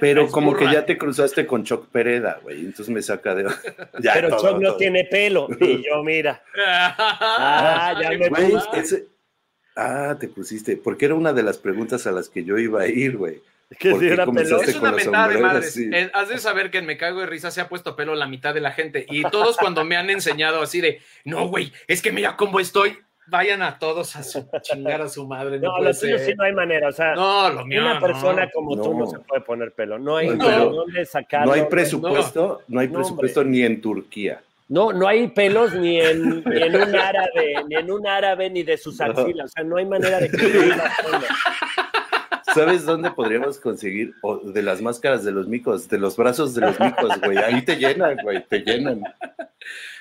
Pero 0.00 0.22
Es 0.24 0.32
como 0.32 0.56
que 0.56 0.64
ya 0.72 0.86
te 0.86 0.96
cruzaste 0.96 1.46
con 1.46 1.62
Choc 1.64 1.88
Pereda, 1.88 2.38
güey. 2.42 2.60
Entonces 2.60 2.88
me 2.88 3.02
saca 3.02 3.34
de. 3.34 3.44
Ya, 4.00 4.14
pero 4.14 4.28
todo, 4.30 4.40
Choc 4.52 4.60
no 4.62 4.68
todo. 4.68 4.76
tiene 4.78 5.04
pelo. 5.04 5.46
Y 5.60 5.84
yo, 5.84 6.02
mira. 6.02 6.42
Ah, 6.56 7.94
ya 8.00 8.10
me 8.12 8.30
puse. 8.30 8.68
ese- 8.80 9.13
Ah, 9.76 10.16
te 10.18 10.28
pusiste. 10.28 10.76
Porque 10.76 11.06
era 11.06 11.14
una 11.14 11.32
de 11.32 11.42
las 11.42 11.58
preguntas 11.58 12.06
a 12.06 12.12
las 12.12 12.28
que 12.28 12.44
yo 12.44 12.58
iba 12.58 12.82
a 12.82 12.86
ir, 12.86 13.16
güey. 13.16 13.40
Que 13.78 13.90
¿Por 13.90 14.00
si 14.00 14.06
era 14.08 14.24
Es 14.24 14.76
una 14.76 14.92
mentada 14.92 15.28
de 15.28 15.38
madres. 15.38 15.72
sí. 15.72 15.90
Eh, 15.92 16.10
Has 16.12 16.28
de 16.28 16.38
saber 16.38 16.70
que 16.70 16.78
en 16.78 16.86
Me 16.86 16.96
Cago 16.98 17.20
de 17.20 17.26
Risa 17.26 17.50
se 17.50 17.60
ha 17.60 17.68
puesto 17.68 17.96
pelo 17.96 18.14
la 18.14 18.26
mitad 18.28 18.54
de 18.54 18.60
la 18.60 18.70
gente. 18.72 19.04
Y 19.08 19.22
todos 19.30 19.56
cuando 19.56 19.84
me 19.84 19.96
han 19.96 20.10
enseñado 20.10 20.60
así 20.62 20.80
de, 20.80 21.00
no, 21.24 21.48
güey, 21.48 21.72
es 21.88 22.00
que 22.02 22.12
mira 22.12 22.36
cómo 22.36 22.60
estoy. 22.60 22.98
Vayan 23.26 23.62
a 23.62 23.78
todos 23.78 24.16
a 24.16 24.22
su, 24.22 24.46
chingar 24.60 25.00
a 25.00 25.08
su 25.08 25.26
madre. 25.26 25.58
No, 25.58 25.78
No, 25.78 25.82
lo 25.84 25.94
tuyo 25.94 26.18
sí 26.18 26.34
no 26.36 26.44
hay 26.44 26.52
manera. 26.52 26.88
O 26.88 26.92
sea, 26.92 27.14
No, 27.14 27.48
lo 27.48 27.64
mío 27.64 27.80
una 27.80 27.94
no. 27.94 28.00
persona 28.06 28.50
como 28.52 28.76
tú 28.76 28.92
no 28.92 29.06
No. 29.06 29.10
se 29.10 29.18
puede 29.20 29.40
poner 29.40 29.72
pelo. 29.72 29.98
No 29.98 30.18
hay 30.18 30.28
No, 30.28 30.34
no, 30.34 30.44
pero 30.44 30.70
dónde 30.70 31.06
sacarlo. 31.06 31.46
No 31.46 31.52
hay 31.54 31.64
presupuesto, 31.68 32.62
no, 32.68 32.80
hay 32.80 32.88
presupuesto 32.88 33.42
ni 33.42 33.62
en 33.62 33.80
Turquía. 33.80 34.42
No, 34.68 34.92
no 34.92 35.06
hay 35.06 35.28
pelos 35.28 35.74
ni 35.74 36.00
en, 36.00 36.42
ni 36.46 36.62
en 36.62 36.76
un 36.76 36.94
árabe, 36.94 37.54
ni 37.68 37.74
en 37.76 37.90
un 37.90 38.06
árabe, 38.06 38.50
ni 38.50 38.62
de 38.62 38.78
sus 38.78 39.00
axilas. 39.00 39.50
O 39.50 39.52
sea, 39.52 39.64
no 39.64 39.76
hay 39.76 39.86
manera 39.86 40.20
de 40.20 40.30
que. 40.30 40.72
¿Sabes 42.54 42.84
dónde 42.84 43.10
podríamos 43.10 43.58
conseguir? 43.58 44.14
O 44.22 44.38
de 44.38 44.62
las 44.62 44.80
máscaras 44.80 45.24
de 45.24 45.32
los 45.32 45.48
micos, 45.48 45.88
de 45.88 45.98
los 45.98 46.16
brazos 46.16 46.54
de 46.54 46.60
los 46.60 46.78
micos, 46.78 47.20
güey. 47.20 47.38
Ahí 47.38 47.62
te 47.62 47.76
llenan, 47.76 48.16
güey, 48.22 48.46
te 48.46 48.60
llenan. 48.60 49.02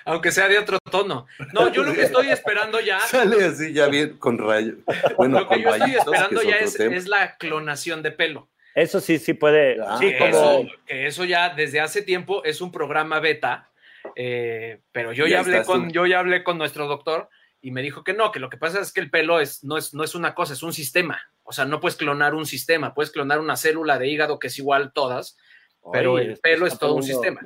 Aunque 0.05 0.31
sea 0.31 0.47
de 0.47 0.59
otro 0.59 0.77
tono. 0.79 1.25
No, 1.53 1.71
yo 1.71 1.83
lo 1.83 1.93
que 1.93 2.03
estoy 2.03 2.29
esperando 2.29 2.79
ya, 2.79 2.99
Sale 3.07 3.43
así 3.45 3.73
ya 3.73 3.87
bien 3.87 4.17
con 4.17 4.37
rayo. 4.37 4.75
Bueno, 5.17 5.39
lo 5.39 5.49
que 5.49 5.63
con 5.63 5.63
yo 5.63 5.69
estoy 5.69 5.95
esperando 5.95 6.43
ya 6.43 6.57
es, 6.57 6.79
es 6.79 7.07
la 7.07 7.37
clonación 7.37 8.03
de 8.03 8.11
pelo. 8.11 8.49
Eso 8.75 8.99
sí, 8.99 9.19
sí 9.19 9.33
puede. 9.33 9.77
Ah, 9.81 9.97
sí, 9.99 10.11
que, 10.11 10.17
como. 10.17 10.29
eso, 10.29 10.67
que 10.85 11.07
eso 11.07 11.25
ya 11.25 11.49
desde 11.49 11.79
hace 11.79 12.01
tiempo 12.01 12.43
es 12.43 12.59
un 12.59 12.71
programa 12.71 13.19
beta, 13.19 13.69
eh, 14.15 14.81
pero 14.91 15.13
yo 15.13 15.25
Ya 15.25 15.31
ya, 15.31 15.39
hablé 15.39 15.63
con, 15.63 15.87
tú. 15.87 15.93
yo 15.93 16.05
ya 16.05 16.19
hablé 16.19 16.43
con 16.43 16.57
nuestro 16.57 16.87
doctor 16.87 17.29
y 17.61 17.71
me 17.71 17.81
dijo 17.81 18.03
que 18.03 18.13
no, 18.13 18.31
que 18.31 18.39
lo 18.39 18.49
que 18.49 18.57
pasa 18.57 18.79
es 18.81 18.91
que 18.91 18.99
el 19.01 19.09
pelo 19.09 19.39
es, 19.39 19.63
no, 19.63 19.77
es, 19.77 19.93
no 19.93 20.03
es 20.03 20.15
una 20.15 20.33
cosa, 20.35 20.53
es 20.53 20.63
un 20.63 20.73
sistema. 20.73 21.21
O 21.43 21.51
sea, 21.53 21.65
no 21.65 21.79
puedes 21.79 21.95
clonar 21.97 22.35
un 22.35 22.45
sistema, 22.45 22.93
puedes 22.93 23.11
clonar 23.11 23.39
una 23.39 23.55
célula 23.57 23.97
de 23.97 24.07
hígado 24.07 24.39
que 24.39 24.47
es 24.47 24.57
igual 24.59 24.91
todas, 24.93 25.37
pero 25.91 26.19
el 26.19 26.37
pelo 26.37 26.65
es 26.67 26.77
todo 26.77 26.95
un 26.95 27.03
sistema. 27.03 27.41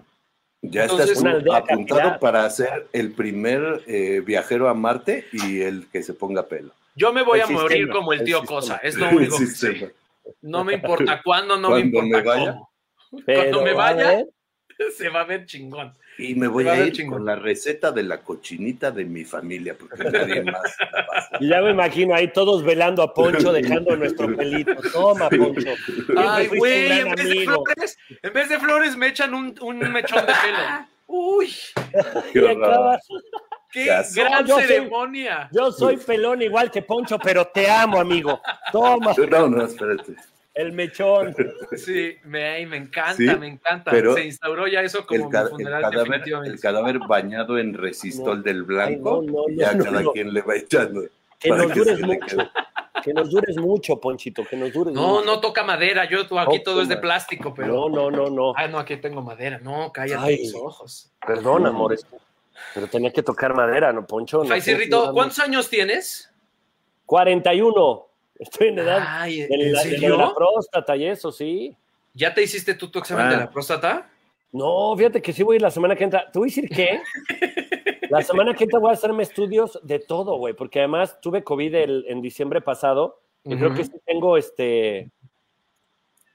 Ya 0.62 0.83
Entonces, 0.83 1.12
estás 1.12 1.55
apuntado 1.55 2.19
para 2.19 2.50
ser 2.50 2.88
el 2.91 3.12
primer 3.12 3.83
eh, 3.86 4.21
viajero 4.25 4.67
a 4.69 4.74
Marte 4.74 5.27
y 5.31 5.62
el 5.62 5.88
que 5.91 6.01
se 6.03 6.13
ponga 6.13 6.47
pelo. 6.47 6.71
Yo 6.95 7.13
me 7.13 7.21
voy 7.21 7.39
El 7.39 7.45
a 7.45 7.47
morir 7.47 7.89
como 7.89 8.12
el 8.12 8.24
tío. 8.24 8.43
Cosa, 8.43 8.77
es 8.77 8.95
lo 8.95 9.07
único 9.12 9.38
que 9.38 9.45
sistema. 9.45 9.88
sé. 9.88 9.95
No 10.41 10.63
me 10.63 10.74
importa 10.74 11.21
cuándo, 11.24 11.57
no 11.57 11.69
me 11.69 11.79
importa 11.81 12.17
me 12.17 12.24
vaya. 12.24 12.51
cómo. 12.53 12.71
Pero, 13.25 13.39
Cuando 13.39 13.63
me 13.63 13.71
a 13.71 13.74
vaya, 13.75 14.25
se 14.97 15.09
va 15.09 15.21
a 15.21 15.25
ver 15.25 15.45
chingón. 15.45 15.95
Y 16.19 16.33
me 16.36 16.47
voy 16.47 16.67
a 16.67 16.86
ir 16.86 16.93
chingón. 16.93 17.19
con 17.19 17.25
la 17.25 17.36
receta 17.36 17.91
de 17.91 18.03
la 18.03 18.21
cochinita 18.21 18.91
de 18.91 19.05
mi 19.05 19.24
familia, 19.24 19.75
porque 19.77 20.03
nadie 20.12 20.43
más 20.43 20.75
y 21.39 21.50
ya 21.50 21.62
me 21.62 21.71
imagino 21.71 22.15
ahí 22.15 22.31
todos 22.31 22.63
velando 22.63 23.03
a 23.03 23.13
Poncho, 23.13 23.51
dejando 23.53 23.95
nuestro 23.95 24.27
pelito. 24.36 24.74
Toma, 24.91 25.29
Poncho. 25.29 25.69
Ay, 26.17 26.47
güey, 26.47 27.00
en 27.00 27.12
vez 27.12 27.29
de 27.29 27.43
flores, 27.45 27.97
en 28.24 28.33
vez 28.33 28.50
de 28.50 28.59
flores 28.59 28.97
me 28.97 29.07
echan 29.07 29.33
un, 29.33 29.55
un 29.62 29.77
mechón 29.91 30.25
de 30.25 30.33
pelo. 30.33 30.88
Uy, 31.09 31.50
Qué 33.71 33.86
gran 34.15 34.45
Yo 34.45 34.55
soy- 34.55 34.63
ceremonia. 34.63 35.50
Yo 35.51 35.71
soy 35.71 35.97
pelón 35.97 36.41
igual 36.41 36.71
que 36.71 36.81
Poncho, 36.81 37.19
pero 37.19 37.45
te 37.47 37.69
amo, 37.69 38.00
amigo. 38.00 38.41
Toma, 38.71 39.13
No, 39.29 39.47
no, 39.50 39.65
espérate. 39.65 40.15
El 40.57 40.71
mechón. 40.73 41.35
Sí, 41.75 42.15
me, 42.23 42.65
me 42.65 42.77
encanta, 42.77 43.13
Sí, 43.15 43.25
me 43.39 43.47
encanta. 43.47 43.91
pero 43.91 44.13
Se 44.15 44.25
instauró 44.25 44.67
ya 44.67 44.81
eso 44.81 45.05
como 45.05 45.19
El, 45.19 45.25
mi 45.25 45.31
ca- 45.31 45.41
el 45.43 45.49
funeral 45.49 45.81
cadáver, 45.83 46.03
definitivamente. 46.07 46.53
el 46.55 46.59
cadáver 46.61 46.99
bañado 47.07 47.57
en 47.57 47.73
resistol 47.73 48.37
No. 48.37 48.43
del 48.43 48.63
blanco, 48.63 49.19
Ay, 49.21 49.27
no, 49.27 49.33
no, 49.33 49.43
y 49.49 49.55
ya 49.57 49.73
no, 49.73 49.83
cada 49.83 50.01
no. 50.01 50.11
quien 50.11 50.33
le 50.33 50.41
va 50.41 50.55
echando. 50.55 51.01
Que 51.39 51.49
nos 51.49 51.67
que 51.71 51.79
dures 51.79 52.01
mucho. 52.01 52.37
Que 53.03 53.13
nos 53.13 53.29
dures 53.29 53.57
mucho, 53.57 53.99
Ponchito, 54.01 54.43
que 54.49 54.57
nos 54.57 54.73
dures 54.73 54.93
No, 54.93 55.07
mucho. 55.19 55.25
no 55.25 55.39
toca 55.39 55.63
madera. 55.63 56.05
Yo 56.09 56.21
aquí 56.21 56.57
No, 56.57 56.63
todo 56.63 56.81
es 56.81 56.89
de 56.89 56.97
plástico, 56.97 57.53
pero. 57.53 57.73
No, 57.73 57.89
no, 57.89 58.09
no, 58.11 58.29
no. 58.31 58.53
Ah, 58.57 58.67
no, 58.67 58.79
aquí 58.79 58.97
tengo 58.97 59.21
madera. 59.21 59.59
No, 59.59 59.91
cállate 59.93 60.23
Ay. 60.25 60.45
los 60.51 60.55
ojos. 60.55 61.11
Perdón, 61.25 61.67
amor. 61.67 61.93
es- 61.93 62.05
Pero 62.73 62.87
tenía 62.87 63.13
que 63.13 63.21
tocar 63.21 63.53
madera, 63.53 63.93
¿no, 63.93 64.05
Poncho? 64.07 64.39
No, 64.39 64.45
Faisirrito, 64.49 65.13
¿cuántos 65.13 65.37
años 65.39 65.69
tienes? 65.69 66.31
41. 67.05 68.07
Estoy 68.39 68.67
en 68.70 68.79
edad 68.79 69.03
Ay, 69.08 69.41
de 69.41 69.48
¿en 69.56 69.74
la, 69.74 69.84
de 69.84 70.10
la 70.10 70.34
próstata 70.34 70.96
y 70.96 71.06
eso, 71.06 71.32
sí. 71.32 71.75
¿Ya 72.13 72.34
te 72.34 72.44
hiciste 72.44 72.74
tú 72.75 72.89
tu 72.89 73.00
examen 73.00 73.27
Ah. 73.27 73.32
de 73.32 73.38
la 73.38 73.50
próstata? 73.50 74.10
No, 74.51 74.96
fíjate 74.96 75.22
que 75.22 75.34
sí 75.34 75.44
voy 75.44 75.56
a 75.56 75.58
ir 75.58 75.62
la 75.62 75.72
semana 75.72 75.96
que 75.96 76.03
entra. 76.06 76.32
¿Te 76.32 76.39
voy 76.39 76.48
a 76.48 76.50
decir 76.50 76.70
qué? 76.70 77.01
La 78.10 78.22
semana 78.22 78.53
que 78.53 78.63
entra 78.63 78.79
voy 78.79 78.91
a 78.91 78.94
hacerme 78.94 79.24
estudios 79.24 79.79
de 79.84 80.00
todo, 80.00 80.38
güey, 80.38 80.53
porque 80.53 80.79
además 80.79 81.20
tuve 81.20 81.44
COVID 81.44 81.75
el- 81.75 82.06
en 82.08 82.22
diciembre 82.22 82.62
pasado 82.62 83.20
y 83.44 83.58
creo 83.58 83.74
que 83.74 83.84
sí 83.84 83.91
tengo 84.06 84.38
este, 84.38 85.12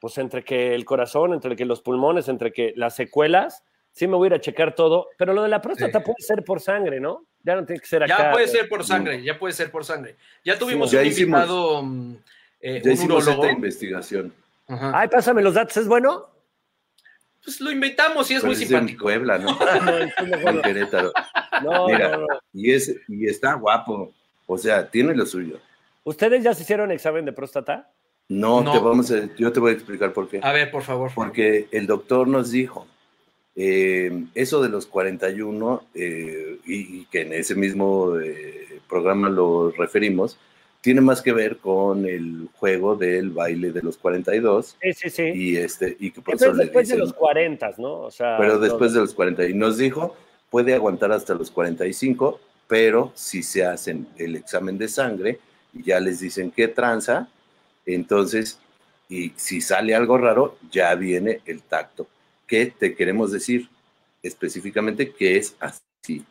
pues 0.01 0.19
entre 0.19 0.45
que 0.45 0.75
el 0.75 0.85
corazón, 0.85 1.33
entre 1.33 1.57
que 1.57 1.65
los 1.65 1.81
pulmones, 1.81 2.29
entre 2.29 2.53
que 2.53 2.75
las 2.77 2.95
secuelas, 2.95 3.65
sí 3.91 4.07
me 4.07 4.17
voy 4.17 4.27
a 4.27 4.29
ir 4.29 4.35
a 4.35 4.41
checar 4.41 4.75
todo, 4.75 5.09
pero 5.17 5.33
lo 5.33 5.43
de 5.43 5.49
la 5.49 5.63
próstata 5.63 6.01
Sí. 6.01 6.05
puede 6.05 6.17
ser 6.21 6.45
por 6.45 6.61
sangre, 6.61 7.01
¿no? 7.01 7.25
Ya 7.45 7.57
no 7.57 7.65
tiene 7.65 7.81
que 7.81 7.87
ser 7.87 8.03
acá. 8.05 8.17
Ya 8.19 8.33
puede 8.33 8.47
ser 8.49 8.67
Mm. 8.67 8.69
por 8.69 8.85
sangre, 8.85 9.23
ya 9.23 9.39
puede 9.39 9.53
ser 9.55 9.71
por 9.71 9.85
sangre. 9.85 10.17
Ya 10.45 10.59
tuvimos 10.59 10.91
ya 10.91 11.01
un 11.01 11.07
hicimos- 11.07 11.41
invitado, 11.41 11.83
mm, 11.83 12.15
eh, 12.61 12.81
Ya 12.85 12.91
un 12.91 12.93
hicimos 12.95 13.27
esta 13.27 13.51
investigación. 13.51 14.33
Ajá. 14.69 14.93
Ay, 14.95 15.09
pásame 15.09 15.43
los 15.43 15.55
datos, 15.55 15.77
¿es 15.77 15.89
bueno? 15.89 16.29
Pues 17.45 17.61
lo 17.61 17.73
invitamos 17.73 18.31
y 18.31 18.35
es 18.35 18.41
Pero 18.41 18.53
muy 18.53 18.55
es 18.55 18.63
en 18.63 18.69
simpático. 18.69 19.03
Puebla, 19.05 19.39
¿no? 19.39 19.59
No. 19.85 19.99
En 20.51 20.63
Querétaro. 20.63 21.13
no, 21.65 21.87
Mira. 21.89 22.09
no, 22.11 22.19
no. 22.19 22.27
Y, 22.53 22.71
es, 22.73 22.95
y 23.09 23.27
está 23.27 23.55
guapo. 23.55 24.13
O 24.47 24.57
sea, 24.57 24.89
tiene 24.89 25.15
lo 25.15 25.27
suyo. 25.27 25.59
¿Ustedes 26.05 26.43
ya 26.45 26.55
se 26.55 26.63
hicieron 26.63 26.91
examen 26.93 27.25
de 27.25 27.33
próstata? 27.33 27.91
No, 28.29 28.61
No. 28.63 28.73
te 28.73 28.79
vamos 28.79 29.11
a, 29.11 29.35
yo 29.37 29.53
te 29.53 29.59
voy 29.61 29.71
a 29.71 29.75
explicar 29.75 30.13
por 30.13 30.29
qué. 30.29 30.41
A 30.43 30.53
ver, 30.53 30.71
por 30.71 30.83
favor. 30.83 31.11
Porque 31.15 31.67
el 31.73 31.87
doctor 31.89 32.29
nos 32.29 32.51
dijo, 32.53 32.87
eh, 33.57 34.25
eso 34.35 34.63
de 34.63 34.69
los 34.69 34.87
41, 34.87 35.85
eh, 35.95 36.59
y, 36.67 37.01
y 37.01 37.05
que 37.11 37.23
en 37.23 37.33
ese 37.33 37.55
mismo 37.55 38.19
eh, 38.19 38.81
programa 38.89 39.29
lo 39.29 39.71
referimos, 39.71 40.39
tiene 40.81 41.01
más 41.01 41.23
que 41.23 41.33
ver 41.33 41.59
con 41.59 42.07
el 42.07 42.49
juego 42.55 42.97
del 42.97 43.31
baile 43.31 43.71
de 43.71 43.83
los 43.83 43.97
42 43.99 44.77
Sí, 44.83 44.93
sí, 44.95 45.11
sí. 45.11 45.23
y, 45.33 45.57
este, 45.57 45.97
y 46.01 46.11
que 46.11 46.21
por 46.21 46.35
eso 46.35 46.53
después 46.53 46.89
de 46.89 46.99
los 46.99 47.13
40, 47.13 47.75
¿no? 47.79 48.01
O 48.01 48.11
sea, 48.11 48.37
pero 48.39 48.55
no- 48.55 48.59
después 48.61 48.93
de 48.93 49.01
los 49.01 49.15
40. 49.15 49.47
Y 49.47 49.55
nos 49.55 49.79
dijo, 49.79 50.17
puede 50.51 50.75
aguantar 50.75 51.13
hasta 51.13 51.35
los 51.35 51.51
45, 51.53 52.41
pero 52.67 53.13
si 53.15 53.43
se 53.45 53.65
hacen 53.65 54.09
el 54.17 54.35
examen 54.35 54.77
de 54.77 54.89
sangre 54.89 55.39
y 55.73 55.85
ya 55.85 56.01
les 56.01 56.19
dicen 56.21 56.51
qué 56.51 56.67
tranza, 56.69 57.29
entonces, 57.87 58.59
y 59.09 59.33
si 59.37 59.61
sale 59.61 59.95
algo 59.95 60.19
raro, 60.19 60.57
ya 60.71 60.95
viene 60.95 61.41
el 61.47 61.63
tacto. 61.63 62.07
¿Qué 62.53 62.67
te 62.67 62.95
queremos 62.95 63.33
decir? 63.33 63.71
Específicamente 64.23 65.11
que 65.15 65.39
es 65.39 65.57
así. 65.59 66.23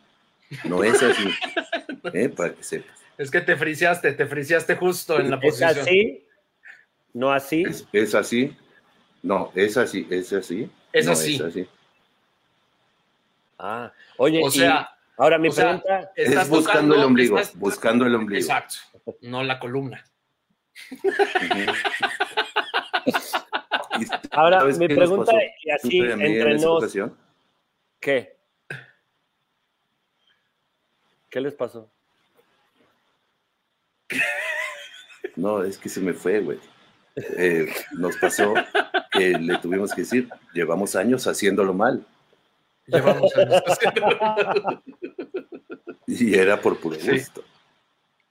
No 0.62 0.84
es 0.84 1.02
así. 1.02 1.28
¿eh? 2.14 2.28
Para 2.28 2.54
que 2.54 2.62
sepas. 2.62 2.96
Es 3.18 3.28
que 3.28 3.40
te 3.40 3.56
friseaste, 3.56 4.12
te 4.12 4.26
friseaste 4.26 4.76
justo 4.76 5.18
en 5.18 5.30
la 5.30 5.36
¿Es 5.38 5.42
posición. 5.42 5.78
así? 5.80 6.24
¿No 7.12 7.32
así? 7.32 7.64
¿Es, 7.64 7.88
es 7.92 8.14
así? 8.14 8.56
No, 9.20 9.50
es 9.56 9.76
así, 9.76 10.06
es 10.10 10.32
así. 10.32 10.70
Es 10.92 11.06
no 11.06 11.12
así. 11.12 11.34
Es 11.34 11.40
así. 11.40 11.66
Ah, 13.58 13.92
oye, 14.16 14.42
O 14.44 14.46
y 14.46 14.50
sea, 14.52 14.90
ahora 15.16 15.38
mi 15.38 15.48
o 15.48 15.50
sea, 15.50 15.80
pregunta, 15.80 16.12
estás 16.14 16.44
es 16.44 16.48
buscando 16.50 16.62
tocando- 16.70 16.94
el 16.94 17.02
ombligo, 17.02 17.38
estás- 17.40 17.58
buscando 17.58 18.06
el 18.06 18.14
ombligo. 18.14 18.40
Exacto, 18.42 18.76
no 19.22 19.42
la 19.42 19.58
columna. 19.58 20.04
Ahora 24.32 24.60
¿sabes 24.60 24.78
mi 24.78 24.88
pregunta, 24.88 25.32
y 25.62 25.70
así 25.70 25.98
entre 26.00 26.58
nos, 26.58 26.94
¿qué? 28.00 28.36
¿Qué 31.30 31.40
les 31.40 31.54
pasó? 31.54 31.88
No, 35.36 35.62
es 35.62 35.78
que 35.78 35.88
se 35.88 36.00
me 36.00 36.12
fue, 36.12 36.40
güey. 36.40 36.58
Eh, 37.16 37.72
nos 37.92 38.16
pasó 38.16 38.54
que 39.10 39.30
le 39.38 39.58
tuvimos 39.58 39.92
que 39.94 40.02
decir, 40.02 40.28
llevamos 40.52 40.94
años 40.96 41.26
haciéndolo 41.26 41.72
mal. 41.74 42.04
Llevamos 42.86 43.34
años 43.36 43.62
haciendo- 43.66 44.82
Y 46.06 46.34
era 46.34 46.60
por 46.60 46.78
puro 46.80 46.96
Sí. 46.96 47.12
gusto. 47.12 47.42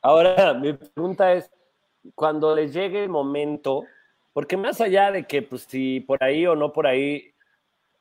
Ahora, 0.02 0.54
mi 0.54 0.74
pregunta 0.74 1.34
es, 1.34 1.50
cuando 2.16 2.56
les 2.56 2.74
llegue 2.74 3.04
el 3.04 3.10
momento, 3.10 3.86
porque 4.34 4.58
más 4.58 4.80
allá 4.82 5.12
de 5.12 5.26
que, 5.26 5.42
pues, 5.42 5.64
si 5.64 6.00
por 6.02 6.24
ahí 6.24 6.46
o 6.48 6.56
no 6.56 6.72
por 6.72 6.88
ahí, 6.88 7.34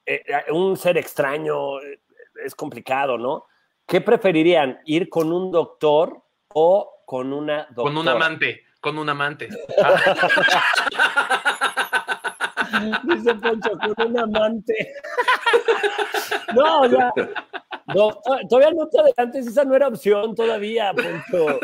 eh, 0.07 0.23
un 0.51 0.77
ser 0.77 0.97
extraño 0.99 1.81
eh, 1.81 2.01
es 2.45 2.55
complicado, 2.55 3.19
¿no? 3.19 3.47
¿Qué 3.87 4.01
preferirían, 4.01 4.81
ir 4.85 5.09
con 5.09 5.33
un 5.33 5.51
doctor 5.51 6.23
o 6.55 7.03
con 7.05 7.33
una 7.33 7.65
doctora? 7.71 7.83
Con 7.85 7.97
un 7.99 8.09
amante, 8.09 8.65
con 8.81 8.99
un 8.99 9.09
amante. 9.09 9.49
Dice 13.05 13.35
Poncho, 13.35 13.71
con 13.97 14.07
un 14.07 14.19
amante. 14.19 14.95
No, 16.55 16.85
ya. 16.87 17.13
No, 17.95 18.11
to- 18.11 18.39
todavía 18.49 18.73
no 18.73 18.89
te 18.89 18.99
adelantes, 19.01 19.47
esa 19.47 19.65
no 19.65 19.77
era 19.77 19.87
opción 19.87 20.35
todavía, 20.35 20.93
Poncho. 20.93 21.61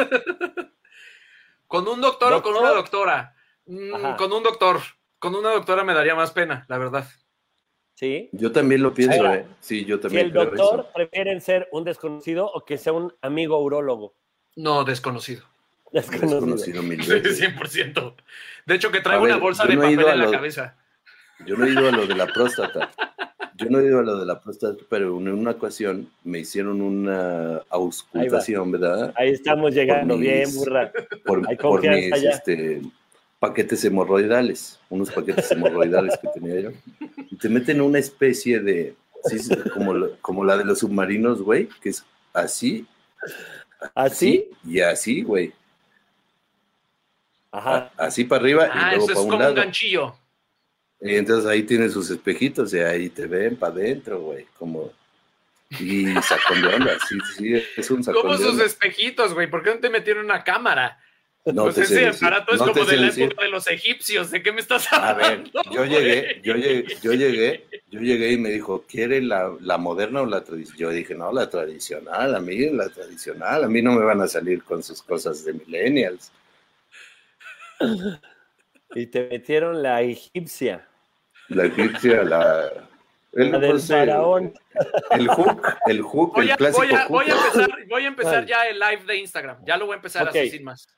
¿Con 1.66 1.88
un 1.88 2.00
doctor, 2.00 2.32
o 2.32 2.40
con 2.42 2.52
¿Doctor? 2.52 2.70
una 2.70 2.80
doctora? 2.80 3.34
Mm, 3.66 3.94
Ajá. 3.94 4.16
con 4.16 4.32
un 4.32 4.42
doctor. 4.42 4.78
Con 5.18 5.34
una 5.34 5.50
doctora 5.50 5.82
me 5.84 5.94
daría 5.94 6.14
más 6.14 6.30
pena, 6.30 6.64
la 6.68 6.78
verdad. 6.78 7.06
¿Sí? 7.94 8.28
Yo 8.32 8.52
también 8.52 8.82
lo 8.82 8.92
pienso, 8.92 9.16
Ahora, 9.16 9.36
¿eh? 9.36 9.46
Sí, 9.60 9.84
yo 9.86 9.96
Si 9.96 10.02
también 10.02 10.26
el 10.26 10.32
creo 10.32 10.44
doctor 10.46 10.80
eso. 10.80 10.92
prefieren 10.94 11.40
ser 11.40 11.66
un 11.72 11.84
desconocido 11.84 12.50
o 12.52 12.64
que 12.64 12.76
sea 12.76 12.92
un 12.92 13.12
amigo 13.22 13.58
urólogo. 13.62 14.14
No, 14.54 14.84
desconocido. 14.84 15.44
Desconocido. 15.92 16.40
Desconocido 16.40 16.82
mil 16.82 16.98
veces. 16.98 17.40
100%. 17.40 18.14
De 18.66 18.74
hecho, 18.74 18.90
que 18.92 19.00
ver, 19.00 19.18
una 19.36 19.36
bolsa 19.38 19.64
de 19.64 19.74
no 19.76 19.80
papel 19.82 19.94
ido 19.98 20.08
a 20.08 20.12
en 20.12 20.18
la 20.18 20.24
lo- 20.26 20.30
cabeza. 20.32 20.76
Yo 21.46 21.56
no 21.56 21.64
he 21.66 21.70
ido 21.70 21.88
a 21.88 21.92
lo 21.92 22.06
de 22.06 22.14
la 22.14 22.26
próstata. 22.34 22.90
Yo 23.54 23.70
no 23.70 23.80
he 23.80 23.84
ido 23.86 24.00
a 24.00 24.02
lo 24.02 24.18
de 24.18 24.26
la 24.26 24.40
próstata, 24.40 24.76
pero 24.90 25.16
en 25.16 25.28
una 25.32 25.52
ocasión 25.52 26.10
me 26.24 26.40
hicieron 26.40 26.82
una 26.82 27.62
auscultación, 27.70 28.72
¿verdad? 28.72 29.14
Ahí 29.16 29.30
estamos 29.30 29.72
llegando, 29.74 30.14
Por 30.14 30.20
mis- 30.22 30.30
bien, 30.30 30.54
burra. 30.54 30.92
Por, 31.24 31.48
Hay 31.48 31.56
por 31.56 31.80
mis 31.88 32.12
este, 32.12 32.82
paquetes 33.38 33.84
hemorroidales, 33.84 34.78
unos 34.88 35.10
paquetes 35.10 35.50
hemorroidales 35.50 36.18
que 36.18 36.28
tenía 36.28 36.60
yo. 36.60 36.70
Y 37.30 37.36
te 37.36 37.48
meten 37.48 37.80
una 37.80 37.98
especie 37.98 38.60
de, 38.60 38.94
sí, 39.24 39.38
como, 39.74 39.94
la- 39.94 40.08
como 40.20 40.44
la 40.44 40.56
de 40.56 40.64
los 40.64 40.78
submarinos, 40.80 41.42
güey, 41.42 41.68
que 41.80 41.90
es 41.90 42.04
así, 42.32 42.86
¿Así? 43.94 44.50
y 44.64 44.80
así, 44.80 45.22
güey. 45.22 45.52
Ajá. 47.50 47.90
Así 47.96 48.24
para 48.24 48.42
arriba 48.42 48.66
y 48.66 48.70
Ah, 48.72 48.90
luego 48.96 49.04
eso 49.04 49.12
es 49.12 49.14
para 49.18 49.20
un 49.24 49.28
como 49.30 49.38
lado. 49.42 49.52
un 49.54 49.60
ganchillo. 49.60 50.16
Y 51.00 51.14
entonces 51.14 51.48
ahí 51.48 51.62
tienen 51.62 51.90
sus 51.90 52.10
espejitos 52.10 52.72
y 52.74 52.78
ahí 52.78 53.08
te 53.10 53.26
ven 53.26 53.56
para 53.56 53.72
adentro, 53.74 54.20
güey, 54.20 54.46
como... 54.58 54.92
Y 55.80 56.06
sacón 56.22 56.62
de 56.62 56.68
onda, 56.74 56.92
sí, 57.08 57.18
sí, 57.36 57.62
es 57.76 57.90
un 57.90 58.02
sacón 58.04 58.22
Como 58.22 58.34
de 58.34 58.38
sus 58.38 58.52
onda. 58.52 58.64
espejitos, 58.64 59.34
güey. 59.34 59.50
¿Por 59.50 59.62
qué 59.64 59.74
no 59.74 59.80
te 59.80 59.90
metieron 59.90 60.24
una 60.24 60.44
cámara? 60.44 60.98
No 61.52 61.72
pues 61.72 61.78
ese 61.78 62.06
aparato 62.08 62.54
es 62.54 62.58
no 62.58 62.72
te 62.72 62.80
como 62.80 62.84
de 62.84 62.96
la 62.96 63.06
decir. 63.06 63.24
época 63.24 63.44
de 63.44 63.50
los 63.50 63.66
egipcios. 63.68 64.30
¿De 64.30 64.42
qué 64.42 64.52
me 64.52 64.60
estás 64.60 64.92
A 64.92 65.10
hablando? 65.10 65.50
ver, 65.52 65.64
yo 65.70 65.84
llegué, 65.84 66.40
yo 66.42 66.54
llegué, 66.56 66.96
yo 67.02 67.12
llegué, 67.12 67.66
yo 67.90 68.00
llegué 68.00 68.32
y 68.32 68.38
me 68.38 68.50
dijo, 68.50 68.84
¿quiere 68.88 69.20
la, 69.22 69.54
la 69.60 69.78
moderna 69.78 70.22
o 70.22 70.26
la 70.26 70.42
tradicional? 70.44 70.78
Yo 70.80 70.90
dije, 70.90 71.14
no, 71.14 71.32
la 71.32 71.48
tradicional, 71.48 72.34
a 72.34 72.40
mí 72.40 72.70
la 72.70 72.88
tradicional, 72.88 73.64
a 73.64 73.68
mí 73.68 73.80
no 73.82 73.92
me 73.92 74.04
van 74.04 74.20
a 74.22 74.28
salir 74.28 74.64
con 74.64 74.82
sus 74.82 75.02
cosas 75.02 75.44
de 75.44 75.52
millennials. 75.54 76.32
Y 78.94 79.06
te 79.06 79.28
metieron 79.28 79.82
la 79.82 80.02
egipcia, 80.02 80.88
La 81.48 81.66
egipcia, 81.66 82.22
la... 82.24 82.88
El, 83.36 83.52
la 83.52 83.58
del 83.58 83.80
faraón. 83.80 84.54
El 85.10 85.28
hook, 85.28 85.62
el 85.86 86.02
hook, 86.02 86.34
Voy 86.34 86.46
el 86.46 86.52
a, 86.52 86.56
clásico 86.56 86.84
voy, 86.84 86.94
a, 86.94 86.98
hook. 87.02 87.10
voy 87.10 87.26
a 87.30 87.34
empezar, 87.34 87.70
voy 87.88 88.04
a 88.04 88.08
empezar 88.08 88.46
ya 88.46 88.66
el 88.66 88.78
live 88.78 89.04
de 89.06 89.16
Instagram. 89.18 89.58
Ya 89.64 89.76
lo 89.76 89.86
voy 89.86 89.94
a 89.94 89.96
empezar 89.96 90.28
así 90.28 90.50
sin 90.50 90.64
más. 90.64 90.88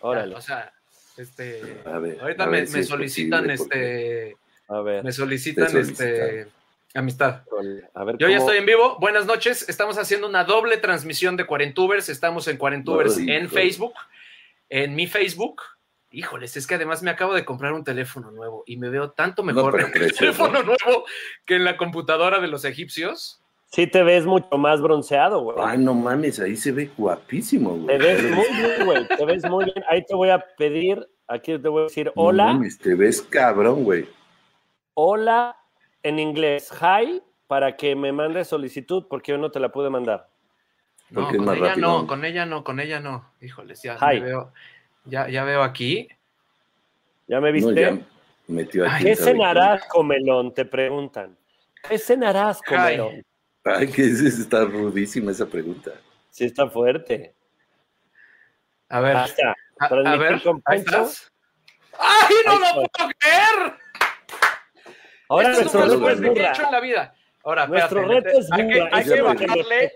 Órale, 0.00 0.34
o 0.34 0.40
sea, 0.40 0.72
este. 1.16 1.82
A 1.84 1.98
ver, 1.98 2.18
ahorita 2.20 2.44
a 2.44 2.46
me, 2.46 2.58
ver 2.58 2.66
si 2.68 2.76
me 2.78 2.84
solicitan 2.84 3.46
posible, 3.46 3.54
este. 3.54 4.36
a 4.68 4.80
ver. 4.80 5.04
Me 5.04 5.12
solicitan 5.12 5.66
Te 5.66 5.72
solicitan. 5.72 6.06
este. 6.06 6.46
Amistad. 6.94 7.42
A 7.94 8.04
ver 8.04 8.16
Yo 8.18 8.28
ya 8.28 8.38
estoy 8.38 8.56
en 8.56 8.66
vivo. 8.66 8.96
Buenas 8.98 9.24
noches. 9.26 9.68
Estamos 9.68 9.96
haciendo 9.98 10.26
una 10.28 10.42
doble 10.44 10.76
transmisión 10.76 11.36
de 11.36 11.46
Cuarentubers. 11.46 12.08
Estamos 12.08 12.48
en 12.48 12.56
Cuarentubers 12.56 13.16
en. 13.18 13.48
Facebook, 13.48 13.94
en 14.68 14.94
mi 14.96 15.06
Facebook. 15.06 15.62
Híjoles, 16.12 16.56
es 16.56 16.66
que 16.66 16.74
además 16.74 17.02
me 17.02 17.10
acabo 17.10 17.34
de 17.34 17.44
comprar 17.44 17.72
un 17.72 17.84
teléfono 17.84 18.30
nuevo 18.32 18.64
y 18.66 18.76
me 18.76 18.88
veo 18.88 19.12
tanto 19.12 19.44
mejor 19.44 19.72
pero 19.72 19.86
en 19.86 20.02
el 20.02 20.12
teléfono 20.16 20.62
nuevo 20.62 21.04
que 21.44 21.54
en 21.56 21.64
la 21.64 21.76
computadora 21.76 22.40
de 22.40 22.48
los 22.48 22.64
egipcios. 22.64 23.40
Sí 23.66 23.86
te 23.86 24.02
ves 24.02 24.26
mucho 24.26 24.58
más 24.58 24.82
bronceado, 24.82 25.40
güey. 25.42 25.56
Ay, 25.60 25.78
no 25.78 25.94
mames, 25.94 26.40
ahí 26.40 26.56
se 26.56 26.72
ve 26.72 26.90
guapísimo, 26.96 27.76
güey. 27.76 27.86
Te 27.86 28.04
ves 28.04 28.22
muy 28.24 28.46
bien, 28.56 28.84
güey. 28.84 29.06
Te 29.06 29.24
ves 29.24 29.44
muy 29.48 29.64
bien. 29.66 29.84
Ahí 29.88 30.04
te 30.04 30.16
voy 30.16 30.30
a 30.30 30.44
pedir, 30.58 31.08
aquí 31.28 31.56
te 31.56 31.68
voy 31.68 31.82
a 31.82 31.84
decir 31.84 32.06
No 32.06 32.12
hola, 32.22 32.46
mames, 32.46 32.76
te 32.78 32.96
ves 32.96 33.22
cabrón, 33.22 33.84
güey. 33.84 34.08
hola 34.94 35.56
en 36.02 36.18
inglés, 36.18 36.70
hi, 36.80 37.22
para 37.46 37.76
que 37.76 37.94
me 37.94 38.10
mandes 38.10 38.48
solicitud, 38.48 39.06
porque 39.08 39.32
yo 39.32 39.38
no 39.38 39.50
te 39.50 39.60
la 39.60 39.70
pude 39.70 39.90
mandar. 39.90 40.28
No, 41.10 41.28
con 41.28 41.42
ella 41.48 41.68
rápido. 41.68 41.88
no, 41.88 42.06
con 42.06 42.24
ella 42.24 42.46
no, 42.46 42.64
con 42.64 42.80
ella 42.80 43.00
no. 43.00 43.30
Híjoles, 43.40 43.82
ya 43.82 43.96
Hi. 44.00 44.20
me 44.20 44.26
veo, 44.26 44.52
ya, 45.04 45.28
ya 45.28 45.44
veo 45.44 45.62
aquí. 45.62 46.08
¿Ya 47.26 47.40
me 47.40 47.52
viste? 47.52 47.90
No, 47.90 47.98
ya 47.98 48.04
metió 48.48 48.86
aquí. 48.88 49.04
¿Qué 49.04 49.16
¿sabe 49.16 49.32
cenarás, 49.32 49.84
comelón? 49.86 50.52
Te 50.54 50.64
preguntan. 50.64 51.36
¿Qué 51.88 51.98
cenarás, 51.98 52.60
comelón? 52.62 53.24
Ay, 53.64 53.88
que 53.88 54.02
es- 54.04 54.20
está 54.20 54.64
rudísima 54.64 55.30
esa 55.30 55.46
pregunta. 55.46 55.92
Sí 56.30 56.44
está 56.44 56.68
fuerte. 56.68 57.34
A 58.88 59.00
ver, 59.00 59.16
Ahí 59.16 59.28
está. 59.28 59.50
a, 59.78 59.84
a 59.84 59.88
transmitir 59.88 60.20
ver, 60.20 60.42
con 60.42 60.62
¿ahí 60.64 60.78
estás? 60.78 61.30
¡Ay, 61.98 62.34
no 62.46 62.52
Ahí 62.52 62.58
lo 62.58 62.74
puedo 62.74 63.10
creer! 63.18 63.78
Ahora 65.28 65.50
Esto 65.52 65.60
nuestro 65.62 65.80
reto 65.82 66.10
es 66.10 66.20
he 66.20 66.28
burra. 66.28 66.50
hecho 66.50 66.62
en 66.64 66.72
la 66.72 66.80
vida. 66.80 67.14
Ahora, 67.44 67.66
Nuestro 67.68 68.00
espérate, 68.02 68.28
reto 68.28 68.40
es 68.40 68.52
hay 68.52 68.66
que, 68.68 68.80
burra. 68.80 68.90
hay 68.96 69.04
que 69.04 69.16
lo 69.16 69.36
que 69.36 69.46
bajarle. 69.46 69.92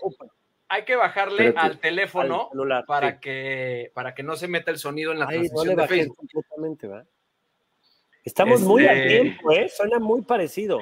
Hay 0.67 0.83
que 0.85 0.95
bajarle 0.95 1.53
al 1.55 1.79
teléfono 1.79 2.43
Al 2.45 2.49
celular, 2.51 2.85
para 2.85 3.11
sí. 3.13 3.17
que 3.21 3.91
para 3.93 4.13
que 4.15 4.23
no 4.23 4.35
se 4.35 4.47
meta 4.47 4.71
el 4.71 4.77
sonido 4.77 5.11
en 5.11 5.19
la 5.19 5.27
Ay, 5.29 5.37
no 5.37 5.43
transmisión 5.49 5.75
le 5.77 5.81
de 5.83 5.87
Facebook. 5.87 6.17
completamente, 6.17 6.87
¿va? 6.87 7.05
Estamos 8.23 8.61
muy 8.61 8.85
Este- 8.85 9.03
a 9.03 9.07
tiempo, 9.07 9.51
¿eh? 9.51 9.69
Suena 9.69 9.99
muy 9.99 10.21
parecido. 10.23 10.79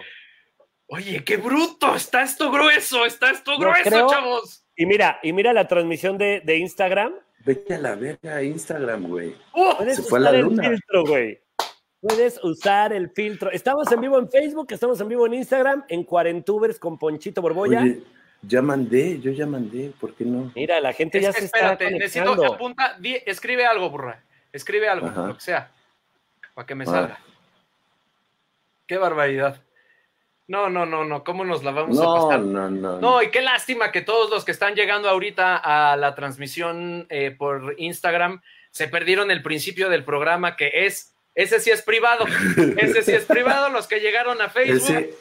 Oye, 0.87 1.23
qué 1.23 1.37
bruto, 1.37 1.95
está 1.95 2.23
esto 2.23 2.51
grueso, 2.51 3.05
está 3.05 3.31
esto 3.31 3.57
grueso, 3.57 3.83
creo- 3.89 4.07
chavos. 4.09 4.65
Y 4.75 4.85
mira, 4.85 5.19
y 5.23 5.33
mira 5.33 5.53
la 5.53 5.67
transmisión 5.67 6.17
de, 6.17 6.41
de 6.43 6.57
Instagram. 6.57 7.13
Vete 7.45 7.75
a 7.75 7.79
la 7.79 7.95
verga 7.95 8.35
a 8.37 8.43
Instagram, 8.43 9.07
güey. 9.07 9.35
¡Uh! 9.53 9.75
Puedes 9.77 9.97
Se 9.97 10.03
fue 10.03 10.19
a 10.19 10.21
usar 10.21 10.33
la 10.33 10.39
el 10.39 10.45
luna. 10.45 10.69
filtro, 10.69 11.05
güey. 11.05 11.41
Puedes 11.99 12.43
usar 12.43 12.93
el 12.93 13.09
filtro. 13.11 13.51
Estamos 13.51 13.91
en 13.91 14.01
vivo 14.01 14.17
en 14.17 14.29
Facebook, 14.29 14.67
estamos 14.71 14.99
en 15.01 15.07
vivo 15.09 15.25
en 15.25 15.35
Instagram, 15.35 15.85
en 15.89 16.03
Cuarentubers 16.03 16.79
con 16.79 16.97
Ponchito 16.97 17.41
Borbolla. 17.41 17.81
Oye, 17.81 18.03
ya 18.45 18.61
mandé, 18.61 19.19
yo 19.19 19.31
ya 19.31 19.45
mandé, 19.45 19.91
¿por 19.99 20.13
qué 20.15 20.25
no? 20.25 20.51
Mira, 20.55 20.79
la 20.81 20.93
gente 20.93 21.17
Es 21.19 21.23
ya 21.23 21.31
que 21.33 21.39
se 21.39 21.45
espérate, 21.45 21.85
está 21.85 21.97
necesito 21.97 22.53
apunta, 22.53 22.95
di- 22.99 23.21
escribe 23.25 23.65
algo, 23.65 23.89
burra. 23.89 24.21
Escribe 24.51 24.87
algo, 24.89 25.07
Ajá. 25.07 25.27
lo 25.27 25.35
que 25.35 25.41
sea, 25.41 25.71
para 26.53 26.65
que 26.67 26.75
me 26.75 26.83
Ah. 26.83 26.87
salga. 26.87 27.19
Qué 28.87 28.97
barbaridad. 28.97 29.61
No, 30.47 30.69
no, 30.69 30.85
no, 30.85 31.05
no, 31.05 31.23
¿cómo 31.23 31.45
nos 31.45 31.63
la 31.63 31.71
vamos 31.71 31.97
a 31.97 32.03
No, 32.03 32.15
pasar? 32.27 32.39
no, 32.41 32.69
no. 32.69 32.99
No, 32.99 33.23
y 33.23 33.31
qué 33.31 33.41
lástima 33.41 33.91
que 33.91 34.01
todos 34.01 34.29
los 34.29 34.43
que 34.43 34.51
están 34.51 34.75
llegando 34.75 35.09
ahorita 35.09 35.55
a 35.57 35.95
la 35.95 36.15
transmisión 36.15 37.07
eh, 37.09 37.31
por 37.31 37.75
Instagram 37.77 38.41
se 38.69 38.87
perdieron 38.89 39.31
el 39.31 39.41
principio 39.41 39.89
del 39.89 40.03
programa, 40.03 40.55
que 40.57 40.85
es, 40.85 41.15
ese 41.33 41.59
sí 41.61 41.71
es 41.71 41.81
privado, 41.81 42.25
ese 42.77 43.03
sí 43.03 43.13
es 43.13 43.25
privado, 43.25 43.69
los 43.69 43.87
que 43.87 44.01
llegaron 44.01 44.41
a 44.41 44.49
Facebook. 44.49 44.77
Ese, 44.77 45.15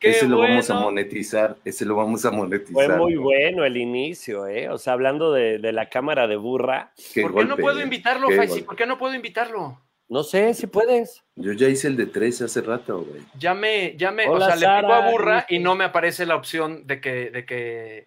qué 0.00 0.10
ese 0.10 0.28
lo 0.28 0.38
vamos 0.38 0.70
a 0.70 0.74
monetizar, 0.74 1.56
ese 1.64 1.84
lo 1.84 1.96
vamos 1.96 2.24
a 2.24 2.30
monetizar. 2.30 2.72
Fue 2.72 2.96
muy 2.96 3.16
bueno 3.16 3.64
el 3.64 3.76
inicio, 3.76 4.46
¿eh? 4.46 4.68
O 4.68 4.78
sea, 4.78 4.94
hablando 4.94 5.32
de, 5.32 5.58
de 5.58 5.72
la 5.72 5.88
cámara 5.88 6.26
de 6.26 6.36
burra. 6.36 6.92
Qué 7.12 7.22
¿Por 7.22 7.34
qué 7.34 7.44
no 7.44 7.56
puedo 7.56 7.80
eh. 7.80 7.84
invitarlo, 7.84 8.30
Faisy? 8.30 8.62
¿Por 8.62 8.76
qué 8.76 8.86
no 8.86 8.98
puedo 8.98 9.14
invitarlo? 9.14 9.80
No 10.08 10.22
sé 10.22 10.52
si 10.54 10.66
puedes. 10.66 11.24
Yo 11.34 11.52
ya 11.52 11.68
hice 11.68 11.88
el 11.88 11.96
de 11.96 12.06
tres 12.06 12.42
hace 12.42 12.60
rato, 12.60 13.00
güey. 13.02 13.22
Ya 13.38 13.54
me, 13.54 13.96
ya 13.96 14.10
me, 14.10 14.28
Hola, 14.28 14.46
o 14.46 14.48
sea, 14.48 14.76
le 14.76 14.82
pico 14.82 14.92
a 14.92 15.10
burra 15.10 15.46
y 15.48 15.58
no 15.58 15.74
me 15.74 15.84
aparece 15.84 16.26
la 16.26 16.36
opción 16.36 16.86
de 16.86 17.00
que, 17.00 17.30
de 17.30 17.46
que, 17.46 18.06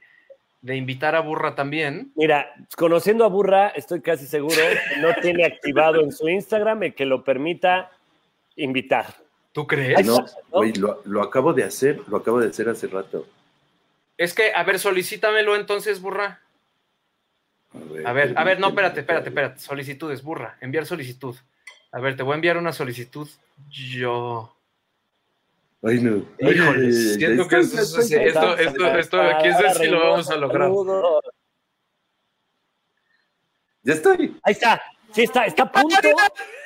de 0.61 0.75
invitar 0.75 1.15
a 1.15 1.21
burra 1.21 1.55
también. 1.55 2.11
Mira, 2.15 2.53
conociendo 2.75 3.25
a 3.25 3.29
Burra, 3.29 3.69
estoy 3.69 4.01
casi 4.01 4.25
seguro 4.25 4.55
que 4.55 5.01
no 5.01 5.09
tiene 5.21 5.45
activado 5.45 6.01
en 6.01 6.11
su 6.11 6.27
Instagram 6.27 6.83
el 6.83 6.93
que 6.93 7.05
lo 7.05 7.23
permita 7.23 7.91
invitar. 8.55 9.05
¿Tú 9.57 9.65
crees? 9.65 10.05
No, 10.05 10.23
lo, 10.51 11.01
lo 11.03 11.23
acabo 11.23 11.51
de 11.51 11.63
hacer, 11.63 11.99
lo 12.09 12.17
acabo 12.17 12.39
de 12.39 12.49
hacer 12.49 12.69
hace 12.69 12.85
rato. 12.85 13.25
Es 14.15 14.35
que, 14.35 14.51
a 14.53 14.63
ver, 14.63 14.77
solicítamelo 14.77 15.55
entonces, 15.55 15.99
burra. 15.99 16.43
A 18.05 18.13
ver, 18.13 18.37
a 18.37 18.43
ver, 18.43 18.59
no, 18.59 18.67
espérate, 18.67 18.99
espérate, 18.99 19.29
espérate. 19.29 19.59
Solicitudes, 19.59 20.21
burra. 20.21 20.59
Enviar 20.61 20.85
solicitud. 20.85 21.35
A 21.91 21.99
ver, 21.99 22.15
te 22.15 22.21
voy 22.21 22.33
a 22.33 22.35
enviar 22.35 22.57
una 22.57 22.71
solicitud. 22.71 23.27
Yo. 23.67 24.55
Ay, 25.81 26.01
no. 26.01 26.23
Híjole, 26.37 26.85
Ay, 26.85 26.93
siento 26.93 27.47
que 27.47 27.57
esto, 27.57 27.81
esto, 27.81 27.99
esto, 27.99 28.57
esto, 28.59 28.95
esto, 28.95 29.21
aquí 29.23 29.47
es 29.47 29.75
si 29.75 29.87
lo 29.87 30.01
vamos 30.01 30.29
a 30.29 30.35
lograr. 30.35 30.69
Ya 33.81 33.93
estoy. 33.95 34.37
Ahí 34.43 34.53
está, 34.53 34.83
sí 35.17 35.23
está, 35.23 35.45
está 35.45 35.63
a 35.63 35.71
punto. 35.71 35.97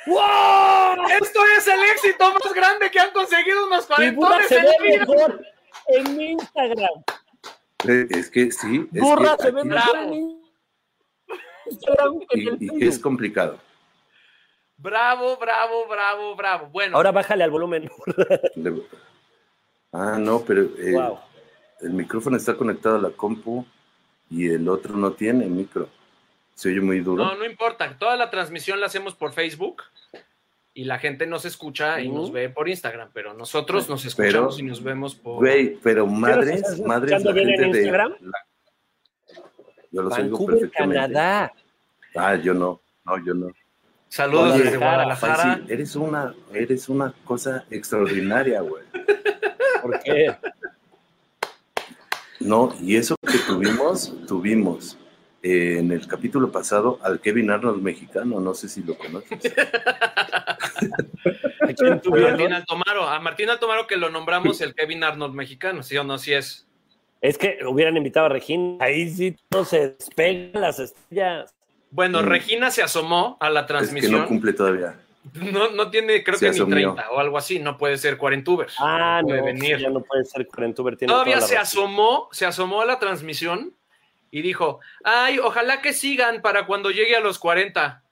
¡Wow! 0.06 1.06
Esto 1.22 1.40
es 1.56 1.66
el 1.68 1.80
éxito 1.94 2.32
más 2.34 2.52
grande 2.54 2.90
que 2.90 2.98
han 3.00 3.10
conseguido 3.12 3.66
unos 3.66 3.86
cuarentones 3.86 4.46
se 4.46 4.58
en 4.58 4.64
ve 4.64 4.76
vida. 4.82 4.98
mejor 5.06 5.42
en 5.88 6.16
mi 6.16 6.24
Instagram. 6.32 7.02
Eh, 7.88 8.06
Es 8.10 8.30
que 8.30 8.52
sí. 8.52 8.86
Es 8.92 9.00
Burra 9.00 9.36
que 9.38 9.42
se 9.44 9.50
ve 9.52 9.64
mejor 9.64 9.96
en 9.96 10.12
Instagram 11.66 12.20
en 12.30 12.58
y, 12.60 12.78
que 12.78 12.86
es 12.88 12.98
complicado. 12.98 13.58
Bravo, 14.76 15.36
bravo, 15.38 15.86
bravo, 15.88 16.36
bravo. 16.36 16.66
Bueno, 16.66 16.96
Ahora 16.96 17.10
bájale 17.10 17.44
al 17.44 17.50
volumen. 17.50 17.88
Ah, 19.92 20.16
no, 20.18 20.40
pero 20.40 20.62
eh, 20.78 20.92
Wow. 20.92 21.18
el 21.80 21.90
micrófono 21.92 22.36
está 22.36 22.54
conectado 22.56 22.96
a 22.96 23.00
la 23.00 23.10
compu 23.10 23.64
y 24.30 24.48
el 24.48 24.68
otro 24.68 24.94
no 24.96 25.12
tiene 25.12 25.46
micro. 25.46 25.88
Se 26.62 26.68
oye 26.68 26.80
muy 26.80 27.00
duro. 27.00 27.24
no, 27.24 27.34
no 27.34 27.44
importa. 27.44 27.96
Toda 27.98 28.16
la 28.16 28.30
transmisión 28.30 28.78
la 28.80 28.86
hacemos 28.86 29.14
por 29.16 29.32
Facebook. 29.32 29.82
y 30.74 30.84
la 30.84 30.98
gente 30.98 31.26
nos 31.26 31.44
escucha 31.44 32.00
y 32.00 32.08
nos 32.08 32.30
ve 32.32 32.48
por 32.48 32.68
Instagram, 32.68 33.10
pero 33.12 33.34
nosotros 33.34 33.88
nos 33.90 34.02
Pero- 34.14 34.28
escuchamos 34.28 34.58
y 34.58 34.62
nos 34.62 34.82
vemos 34.82 35.14
por... 35.14 35.36
Güey, 35.36 35.76
pero 35.82 36.06
madres, 36.06 36.56
estás 36.62 36.80
madres, 36.80 37.22
la 37.24 37.32
bien 37.32 37.48
en 37.50 37.56
gente 37.58 37.76
de. 37.78 37.82
Instagram? 37.84 38.14
la- 38.20 38.46
yo 39.90 40.02
los 40.02 40.12
oigo 40.14 40.30
Vancouver, 40.30 40.58
perfectamente. 40.60 40.94
Canadá. 41.02 41.52
Ah, 42.14 42.36
yo 42.36 42.54
no, 42.54 42.80
no, 43.04 43.18
yo 43.26 43.34
no. 43.34 43.52
Saludos 44.08 44.54
Oye, 44.54 44.62
desde 44.64 44.76
Guadalajara. 44.78 45.36
Faisy, 45.56 45.72
eres 45.72 45.96
una, 45.96 46.34
eres 46.54 46.88
una 46.88 47.12
cosa 47.24 47.64
extraordinaria, 47.70 48.60
güey. 48.62 48.84
¿Por 49.82 50.00
qué? 50.02 50.34
No, 52.40 52.74
y 52.80 52.96
eso 52.96 53.14
que 53.30 53.38
tuvimos, 53.46 54.12
tuvimos 54.26 54.96
eh, 55.42 55.76
en 55.78 55.90
el 55.92 56.06
capítulo 56.06 56.50
pasado 56.52 56.98
al 57.02 57.20
Kevin 57.20 57.50
Arnold 57.50 57.82
mexicano, 57.82 58.38
no 58.40 58.54
sé 58.54 58.68
si 58.68 58.82
lo 58.82 58.96
conoces. 58.96 59.52
¿A 61.60 61.72
quién? 61.74 62.00
Martín 62.22 62.52
Altomaro, 62.52 63.08
a 63.08 63.20
Martín 63.20 63.50
Altomaro 63.50 63.86
que 63.86 63.96
lo 63.96 64.10
nombramos 64.10 64.60
el 64.60 64.74
Kevin 64.74 65.04
Arnold 65.04 65.34
mexicano, 65.34 65.82
¿sí 65.82 65.96
o 65.96 66.04
no? 66.04 66.18
Sí 66.18 66.32
es. 66.32 66.66
Es 67.20 67.38
que 67.38 67.58
hubieran 67.66 67.96
invitado 67.96 68.26
a 68.26 68.28
Regina. 68.30 68.76
Ahí 68.84 69.08
sí 69.10 69.36
no 69.50 69.64
se 69.64 69.90
despegan 69.90 70.60
las 70.60 70.78
estrellas. 70.80 71.54
Bueno, 71.90 72.22
Mm. 72.22 72.26
Regina 72.26 72.70
se 72.70 72.82
asomó 72.82 73.36
a 73.40 73.50
la 73.50 73.60
Es 73.60 73.66
que 73.66 73.72
transmisión. 73.72 74.12
no 74.20 74.26
cumple 74.26 74.52
todavía. 74.54 74.98
No, 75.34 75.70
no 75.70 75.88
tiene, 75.90 76.24
creo 76.24 76.36
Se 76.36 76.46
que 76.46 76.50
ni 76.50 76.56
asomió. 76.56 76.94
30 76.94 77.10
o 77.12 77.18
algo 77.20 77.38
así, 77.38 77.60
no 77.60 77.78
puede 77.78 77.96
ser 77.96 78.16
Cuarentubers. 78.18 78.74
Ah, 78.80 79.20
puede 79.22 79.38
no, 79.38 79.44
venir. 79.44 79.78
ya 79.78 79.88
no 79.90 80.02
puede 80.02 80.24
ser 80.24 80.48
Cuarentuber. 80.48 80.96
tiene 80.96 81.12
Todavía 81.12 81.40
se 81.40 81.54
razón. 81.54 81.82
asomó, 81.84 82.28
se 82.32 82.44
asomó 82.46 82.80
a 82.80 82.86
la 82.86 82.98
transmisión 82.98 83.72
y 84.32 84.42
dijo, 84.42 84.80
ay, 85.04 85.38
ojalá 85.38 85.80
que 85.80 85.92
sigan 85.92 86.42
para 86.42 86.66
cuando 86.66 86.90
llegue 86.90 87.14
a 87.14 87.20
los 87.20 87.38
40. 87.38 88.02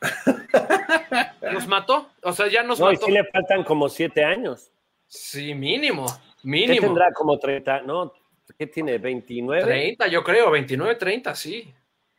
Nos 1.52 1.66
mató, 1.66 2.08
o 2.22 2.32
sea, 2.32 2.46
ya 2.48 2.62
nos 2.62 2.78
No, 2.78 2.90
y 2.90 2.94
mató. 2.94 3.06
sí 3.06 3.12
le 3.12 3.24
faltan 3.24 3.64
como 3.64 3.88
siete 3.88 4.24
años. 4.24 4.70
Sí, 5.06 5.54
mínimo, 5.54 6.06
¿Qué 6.06 6.48
mínimo. 6.48 6.80
tendrá 6.86 7.12
como 7.12 7.38
30? 7.38 7.82
No, 7.82 8.12
¿qué 8.58 8.66
tiene? 8.66 9.00
¿29? 9.00 9.64
30, 9.64 10.06
yo 10.08 10.22
creo, 10.22 10.50
29, 10.50 10.94
30, 10.94 11.34
sí. 11.34 11.74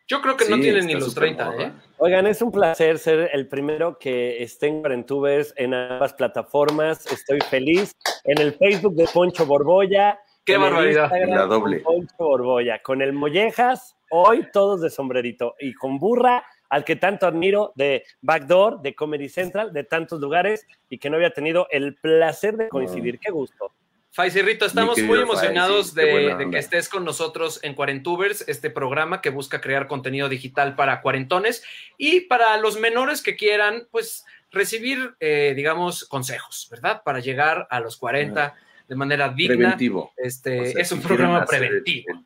Yo 0.08 0.22
creo 0.24 0.36
que 0.36 0.46
no 0.50 0.56
Sí, 0.56 0.64
tienen 0.64 0.88
ni 0.88 0.94
los 0.96 1.06
súper 1.06 1.22
30, 1.36 1.46
morra. 1.46 1.64
¿eh? 1.64 1.72
Oigan, 2.00 2.26
es 2.26 2.42
un 2.42 2.52
placer 2.52 2.98
ser 2.98 3.30
el 3.32 3.48
primero 3.48 4.00
que 4.00 4.42
esté 4.42 4.66
en 4.68 4.80
Cuarentubers 4.82 5.54
en 5.56 5.76
ambas 5.76 6.14
plataformas. 6.14 7.06
Estoy 7.12 7.40
feliz. 7.42 7.96
En 8.24 8.40
el 8.42 8.54
Facebook 8.56 8.96
de 8.96 9.06
Poncho 9.14 9.46
Borbolla. 9.46 10.20
¡Qué 10.50 10.58
barbaridad! 10.58 11.12
La 11.28 11.46
doble. 11.46 11.84
Borbolla. 12.18 12.82
Con 12.82 13.04
el 13.04 13.14
Mollejas, 13.14 13.96
hoy 14.10 14.48
todos 14.52 14.82
de 14.82 14.90
sombrerito. 14.90 15.56
Y 15.60 15.74
con 15.74 16.00
Burra, 16.00 16.44
al 16.70 16.84
que 16.84 16.96
tanto 16.96 17.28
admiro, 17.28 17.72
de 17.76 18.04
Backdoor, 18.22 18.82
de 18.82 18.96
Comedy 18.96 19.30
Central, 19.30 19.74
de 19.74 19.84
tantos 19.84 20.20
lugares, 20.20 20.66
y 20.90 20.98
que 20.98 21.10
no 21.10 21.18
había 21.18 21.32
tenido 21.32 21.68
el 21.70 21.96
placer 21.98 22.58
de 22.58 22.70
coincidir. 22.70 23.20
Qué 23.20 23.32
gusto. 23.32 23.72
Faisirrito, 24.12 24.66
estamos 24.66 24.98
muy 25.04 25.20
emocionados 25.20 25.94
Faisy, 25.94 26.34
de, 26.36 26.50
que 26.50 26.58
estés 26.58 26.90
con 26.90 27.06
nosotros 27.06 27.60
en 27.62 27.76
Cuarentubers, 27.76 28.44
este 28.48 28.72
programa 28.72 29.22
que 29.22 29.30
busca 29.30 29.62
crear 29.62 29.88
contenido 29.88 30.30
digital 30.30 30.76
para 30.76 31.02
cuarentones 31.02 31.64
y 31.96 32.22
para 32.22 32.58
los 32.58 32.80
menores 32.80 33.22
que 33.22 33.36
quieran, 33.36 33.88
pues, 33.92 34.26
recibir, 34.50 35.14
eh, 35.20 35.54
digamos, 35.56 36.06
consejos, 36.06 36.68
¿verdad? 36.72 37.04
Para 37.04 37.20
llegar 37.20 37.68
a 37.70 37.80
los 37.80 37.98
40 37.98 38.56
de 38.90 38.96
manera 38.96 39.30
digna. 39.30 39.56
Preventivo. 39.56 40.12
Este, 40.18 40.60
O 40.60 40.66
sea, 40.66 40.82
es 40.82 40.92
un 40.92 41.02
si 41.02 41.08
programa 41.08 41.46
preventivo. 41.46 42.26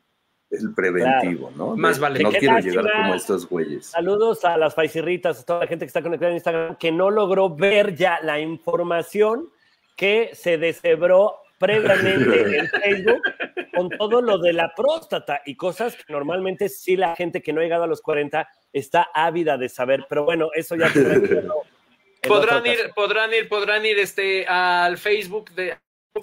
El, 0.50 0.60
el 0.60 0.74
preventivo, 0.74 1.52
¿no? 1.54 1.76
Más 1.76 1.98
vale. 1.98 2.20
No 2.22 2.30
quiero 2.30 2.54
lástima. 2.54 2.82
llegar 2.82 3.02
como 3.02 3.14
estos 3.14 3.46
güeyes. 3.48 3.86
Saludos 3.86 4.44
a 4.46 4.56
las 4.56 4.74
faisirritas, 4.74 5.40
a 5.40 5.44
toda 5.44 5.60
la 5.60 5.66
gente 5.66 5.84
que 5.84 5.88
está 5.88 6.02
conectada 6.02 6.30
en 6.30 6.36
Instagram, 6.36 6.76
que 6.76 6.90
no 6.90 7.10
logró 7.10 7.54
ver 7.54 7.94
ya 7.94 8.18
la 8.22 8.40
información 8.40 9.50
que 9.94 10.30
se 10.32 10.56
deshebró 10.56 11.36
previamente 11.58 12.58
en 12.58 12.68
Facebook 12.68 13.22
con 13.74 13.90
todo 13.90 14.22
lo 14.22 14.38
de 14.38 14.54
la 14.54 14.72
próstata 14.74 15.42
y 15.44 15.56
cosas 15.56 15.96
que 15.96 16.12
normalmente 16.12 16.68
sí 16.70 16.96
la 16.96 17.14
gente 17.14 17.42
que 17.42 17.52
no 17.52 17.60
ha 17.60 17.64
llegado 17.64 17.84
a 17.84 17.88
los 17.88 18.00
40 18.00 18.48
está 18.72 19.08
ávida 19.12 19.58
de 19.58 19.68
saber, 19.68 20.06
pero 20.08 20.24
bueno, 20.24 20.48
eso 20.54 20.76
ya 20.76 20.90
Podrán 22.26 22.64
ir, 22.64 22.78
podrán 22.94 23.34
ir, 23.34 23.48
podrán 23.50 23.84
ir 23.84 23.98
este, 23.98 24.46
al 24.46 24.96
Facebook 24.96 25.50
de 25.50 25.76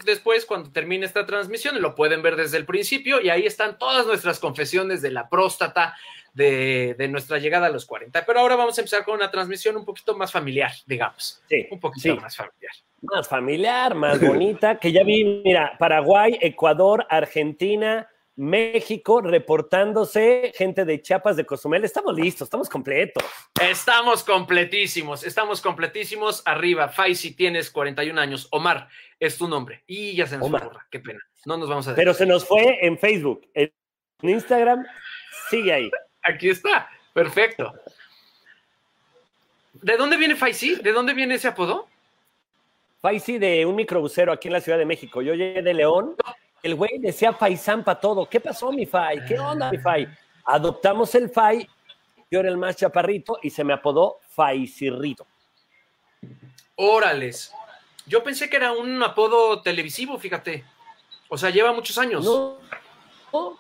después 0.06 0.46
cuando 0.46 0.72
termine 0.72 1.06
esta 1.06 1.26
transmisión, 1.26 1.82
lo 1.82 1.96
pueden 1.96 2.22
ver 2.22 2.36
desde 2.36 2.58
el 2.58 2.66
principio 2.66 3.22
y 3.22 3.30
ahí 3.30 3.46
están 3.46 3.78
todas 3.78 4.06
nuestras 4.08 4.40
confesiones 4.40 5.02
de 5.02 5.12
la 5.12 5.28
próstata, 5.30 5.96
de, 6.34 6.96
de 6.98 7.08
nuestra 7.10 7.40
llegada 7.40 7.68
a 7.68 7.70
los 7.70 7.86
40. 7.86 8.26
Pero 8.26 8.40
ahora 8.40 8.56
vamos 8.56 8.78
a 8.78 8.82
empezar 8.82 9.04
con 9.04 9.16
una 9.16 9.30
transmisión 9.30 9.76
un 9.76 9.84
poquito 9.84 10.16
más 10.16 10.32
familiar, 10.32 10.72
digamos, 10.86 11.44
Sí, 11.50 11.68
un 11.70 11.80
poquito 11.80 12.16
sí. 12.16 12.22
más 12.22 12.36
familiar. 12.38 12.72
más 13.02 13.28
familiar, 13.28 13.96
más 13.96 14.22
bonita, 14.22 14.78
que 14.80 14.94
ya 14.94 15.04
vi, 15.04 15.42
mira, 15.44 15.76
Paraguay, 15.78 16.38
Ecuador, 16.42 17.06
Argentina, 17.10 18.08
México, 18.36 19.22
reportándose, 19.22 20.54
gente 20.56 20.86
de 20.86 21.02
Chiapas, 21.02 21.36
de 21.36 21.46
Cozumel, 21.46 21.84
estamos 21.84 22.16
listos, 22.16 22.46
estamos 22.46 22.70
completos. 22.70 23.24
Estamos 23.62 24.24
completísimos, 24.24 25.24
estamos 25.24 25.62
completísimos. 25.62 26.42
Arriba, 26.46 26.88
Faisy, 26.88 27.36
tienes 27.36 27.70
41 27.70 28.20
años. 28.20 28.48
Omar, 28.52 28.88
es 29.20 29.38
tu 29.38 29.48
nombre. 29.48 29.84
Y 29.86 30.16
ya 30.16 30.28
se 30.28 30.38
nos 30.38 30.48
Omar. 30.48 30.66
borra, 30.66 30.88
qué 30.90 31.00
pena. 31.00 31.20
No 31.46 31.58
nos 31.58 31.68
vamos 31.68 31.88
a 31.88 31.96
Pero 31.96 32.14
se 32.14 32.26
nos 32.26 32.48
fue 32.48 32.86
en 32.86 32.98
Facebook, 32.98 33.48
en 33.54 33.72
Instagram, 34.22 34.86
sigue 35.50 35.74
ahí. 35.74 35.92
Aquí 36.24 36.50
está, 36.50 36.90
perfecto. 37.14 37.74
¿De 39.74 39.98
dónde 39.98 40.18
viene 40.18 40.36
Faisy? 40.36 40.76
¿De 40.76 40.92
dónde 40.94 41.14
viene 41.14 41.36
ese 41.36 41.48
apodo? 41.48 41.88
Faisy 43.02 43.40
de 43.40 43.66
un 43.66 43.76
microbusero 43.76 44.32
aquí 44.32 44.48
en 44.48 44.54
la 44.54 44.62
Ciudad 44.62 44.78
de 44.78 44.86
México. 44.86 45.22
Yo 45.22 45.34
llegué 45.34 45.64
de 45.64 45.74
León, 45.74 46.16
el 46.64 46.76
güey 46.76 47.00
decía 47.00 47.34
Faisán 47.34 47.84
para 47.84 48.00
todo. 48.00 48.28
¿Qué 48.28 48.40
pasó, 48.40 48.72
mi 48.72 48.86
Fai? 48.86 49.24
¿Qué 49.26 49.40
onda, 49.40 49.72
mi 49.72 49.78
Fai? 49.78 50.08
Adoptamos 50.46 51.14
el 51.16 51.30
Fai, 51.30 51.68
yo 52.30 52.40
era 52.40 52.50
el 52.50 52.58
más 52.58 52.76
chaparrito 52.76 53.40
y 53.42 53.50
se 53.50 53.64
me 53.64 53.74
apodó 53.74 54.20
Faisirrito. 54.30 55.26
Órales. 56.76 57.54
Yo 58.06 58.24
pensé 58.24 58.50
que 58.50 58.58
era 58.58 58.72
un 58.72 59.02
apodo 59.04 59.62
televisivo, 59.62 60.18
fíjate. 60.18 60.64
O 61.30 61.38
sea, 61.38 61.50
lleva 61.50 61.72
muchos 61.72 61.98
años. 61.98 62.26
No, 62.26 62.58
no. 63.32 63.58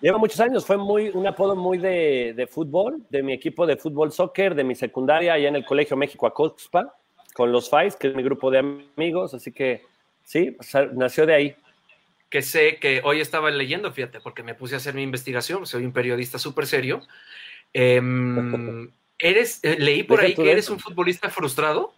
Lleva 0.00 0.16
muchos 0.16 0.38
años, 0.38 0.64
fue 0.64 0.76
muy, 0.76 1.08
un 1.08 1.26
apodo 1.26 1.56
muy 1.56 1.76
de, 1.78 2.32
de 2.36 2.46
fútbol, 2.46 3.02
de 3.10 3.20
mi 3.22 3.32
equipo 3.32 3.66
de 3.66 3.76
fútbol 3.76 4.12
soccer, 4.12 4.54
de 4.54 4.62
mi 4.62 4.76
secundaria 4.76 5.32
allá 5.32 5.48
en 5.48 5.56
el 5.56 5.64
Colegio 5.66 5.96
México 5.96 6.24
Acoxpa, 6.26 6.94
con 7.34 7.50
los 7.50 7.68
FAIS, 7.68 7.96
que 7.96 8.08
es 8.08 8.14
mi 8.14 8.22
grupo 8.22 8.48
de 8.50 8.58
amigos, 8.58 9.34
así 9.34 9.50
que 9.50 9.82
sí, 10.22 10.56
o 10.58 10.62
sea, 10.62 10.86
nació 10.92 11.26
de 11.26 11.34
ahí. 11.34 11.56
Que 12.30 12.42
sé 12.42 12.76
que 12.76 13.00
hoy 13.04 13.20
estaba 13.20 13.50
leyendo, 13.50 13.90
fíjate, 13.92 14.20
porque 14.20 14.42
me 14.42 14.54
puse 14.54 14.74
a 14.74 14.78
hacer 14.78 14.94
mi 14.94 15.02
investigación. 15.02 15.66
Soy 15.66 15.84
un 15.84 15.92
periodista 15.92 16.38
súper 16.38 16.66
serio. 16.66 17.00
Em, 17.72 18.90
¿Eres, 19.18 19.60
eh, 19.64 19.76
leí 19.78 20.02
por 20.04 20.18
Deja 20.20 20.28
ahí 20.28 20.34
que 20.34 20.50
eres 20.52 20.66
eso. 20.66 20.74
un 20.74 20.80
futbolista 20.80 21.28
frustrado. 21.30 21.92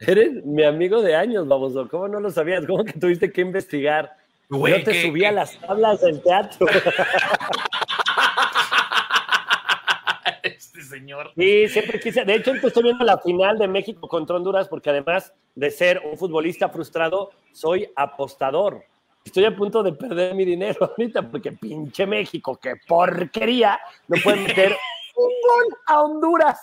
Eres 0.00 0.44
mi 0.44 0.64
amigo 0.64 1.02
de 1.02 1.14
años, 1.14 1.46
baboso. 1.46 1.86
¿Cómo 1.88 2.08
no 2.08 2.18
lo 2.20 2.30
sabías? 2.30 2.66
¿Cómo 2.66 2.84
que 2.84 2.94
tuviste 2.94 3.30
que 3.30 3.42
investigar? 3.42 4.16
Güey, 4.48 4.78
Yo 4.78 4.84
te 4.84 4.92
que- 4.92 5.02
subí 5.02 5.24
a 5.24 5.32
las 5.32 5.58
tablas 5.60 6.00
del 6.00 6.20
teatro. 6.22 6.66
este 10.42 10.82
señor. 10.82 11.32
Sí, 11.36 11.68
siempre 11.68 12.00
quise. 12.00 12.24
De 12.24 12.34
hecho, 12.34 12.52
estoy 12.54 12.82
viendo 12.82 13.04
la 13.04 13.18
final 13.18 13.58
de 13.58 13.68
México 13.68 14.08
contra 14.08 14.36
Honduras 14.36 14.68
porque 14.68 14.90
además 14.90 15.32
de 15.54 15.70
ser 15.70 16.02
un 16.04 16.18
futbolista 16.18 16.68
frustrado, 16.68 17.30
soy 17.52 17.88
apostador. 17.96 18.84
Estoy 19.24 19.46
a 19.46 19.56
punto 19.56 19.82
de 19.82 19.92
perder 19.92 20.34
mi 20.34 20.44
dinero 20.44 20.84
ahorita 20.96 21.28
porque 21.30 21.52
pinche 21.52 22.06
México, 22.06 22.58
qué 22.60 22.74
porquería, 22.86 23.80
no 24.06 24.16
puede 24.22 24.40
meter 24.42 24.72
un 25.16 25.24
gol 25.28 25.78
a 25.86 26.02
Honduras. 26.02 26.60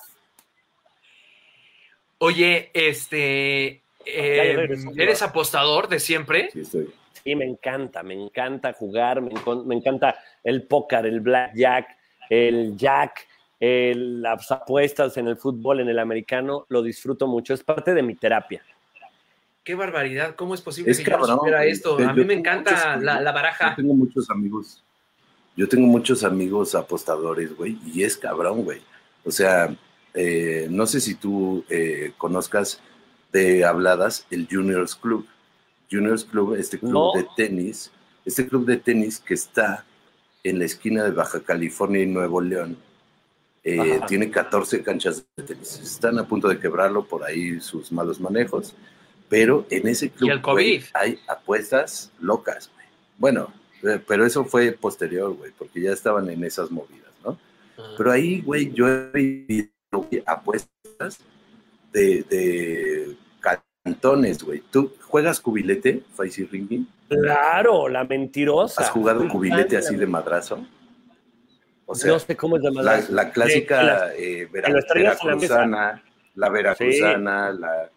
Oye, 2.19 2.69
este. 2.73 3.81
Ya 4.05 4.43
em. 4.43 4.99
¿Eres 4.99 5.21
apostador 5.21 5.87
de 5.87 5.99
siempre? 5.99 6.49
Sí, 6.51 6.61
estoy. 6.61 6.89
Sí, 7.23 7.35
me 7.35 7.45
encanta, 7.45 8.03
me 8.03 8.13
encanta 8.15 8.73
jugar, 8.73 9.21
me, 9.21 9.31
me 9.65 9.75
encanta 9.75 10.17
el 10.43 10.63
póker, 10.63 11.05
el 11.05 11.19
blackjack, 11.19 11.87
el 12.29 12.75
jack, 12.77 13.27
el- 13.59 14.21
las 14.23 14.51
apuestas 14.51 15.17
en 15.17 15.27
el 15.27 15.37
fútbol, 15.37 15.81
en 15.81 15.89
el 15.89 15.99
americano, 15.99 16.65
lo 16.69 16.81
disfruto 16.81 17.27
mucho, 17.27 17.53
es 17.53 17.63
parte 17.63 17.93
de 17.93 18.01
mi 18.01 18.15
terapia. 18.15 18.63
Qué 19.63 19.75
barbaridad, 19.75 20.35
¿cómo 20.35 20.55
es 20.55 20.61
posible 20.61 20.91
Es 20.91 20.97
que 20.99 21.03
yo 21.05 21.11
no 21.11 21.17
cabrón, 21.19 21.37
supiera 21.37 21.59
güey. 21.59 21.71
esto? 21.71 21.97
A 21.99 22.13
mí 22.13 22.25
me 22.25 22.33
encanta 22.33 22.71
muchos 22.97 23.03
la, 23.03 23.31
baraja. 23.31 23.69
Yo 23.71 23.75
tengo 23.75 23.93
muchos 23.93 24.29
amigos. 24.29 24.83
Yo 25.55 25.67
tengo 25.67 25.85
muchos 25.87 26.23
amigos 26.23 26.73
apostadores, 26.75 27.55
güey, 27.55 27.77
y 27.85 28.03
es 28.03 28.17
cabrón, 28.17 28.63
güey. 28.63 28.81
O 29.23 29.31
sea, 29.31 29.75
eh, 30.13 30.67
no 30.71 30.87
sé 30.87 30.99
si 30.99 31.13
tú 31.15 31.63
eh, 31.69 32.13
conozcas 32.17 32.79
de 33.31 33.63
habladas 33.63 34.25
el 34.31 34.47
Juniors 34.49 34.95
Club. 34.95 35.27
Juniors 35.91 36.23
Club, 36.23 36.55
este 36.55 36.79
club 36.79 36.91
No. 36.91 37.11
de 37.13 37.27
tenis, 37.35 37.91
este 38.25 38.47
club 38.47 38.65
de 38.65 38.77
tenis 38.77 39.19
que 39.19 39.33
está 39.35 39.85
en 40.43 40.57
la 40.57 40.65
esquina 40.65 41.03
de 41.03 41.11
Baja 41.11 41.41
California 41.41 42.01
y 42.01 42.07
Nuevo 42.07 42.41
León. 42.41 42.77
eh, 43.63 43.99
tiene 44.07 44.31
14 44.31 44.81
canchas 44.81 45.23
de 45.37 45.43
tenis. 45.43 45.79
Están 45.79 46.17
a 46.17 46.27
punto 46.27 46.47
de 46.47 46.57
quebrarlo 46.57 47.05
por 47.05 47.23
ahí 47.23 47.59
sus 47.59 47.91
malos 47.91 48.19
manejos, 48.19 48.73
pero 49.31 49.65
en 49.69 49.87
ese 49.87 50.09
club 50.09 50.29
el 50.29 50.83
hay 50.93 51.17
apuestas 51.25 52.11
locas, 52.19 52.69
güey. 52.75 52.85
Bueno, 53.17 53.53
eh, 53.81 53.97
pero 54.05 54.25
eso 54.25 54.43
fue 54.43 54.73
posterior, 54.73 55.33
güey, 55.37 55.51
porque 55.57 55.81
ya 55.81 55.93
estaban 55.93 56.29
en 56.29 56.43
esas 56.43 56.69
movidas, 56.69 57.13
¿no? 57.23 57.37
Pero 57.97 58.11
ahí, 58.11 58.41
güey, 58.41 58.73
yo 58.73 58.89
he 58.89 59.09
vivido 59.13 59.69
apuestas 60.25 61.19
de, 61.93 62.23
de 62.23 63.15
cantones, 63.39 64.43
güey. 64.43 64.61
¿Tú 64.69 64.93
juegas 65.07 65.39
cubilete, 65.39 66.03
Faisy 66.13 66.43
Ringing? 66.43 66.85
Claro, 67.07 67.87
la 67.87 68.03
mentirosa. 68.03 68.81
¿Has 68.81 68.89
jugado 68.89 69.25
cubilete 69.29 69.77
así 69.77 69.93
la- 69.93 69.99
de 70.01 70.07
madrazo? 70.07 70.65
O 71.85 71.95
sea, 71.95 72.11
no 72.11 72.19
sé 72.19 72.35
cómo 72.35 72.57
es 72.57 72.63
la, 72.63 72.69
llamada. 72.69 73.05
la 73.09 73.31
clásica 73.31 74.13
eh, 74.13 74.47
vera- 74.51 74.67
la 74.69 74.81
veracruzana, 74.93 76.03
la 76.35 76.49
veracruzana, 76.49 77.51
la... 77.53 77.89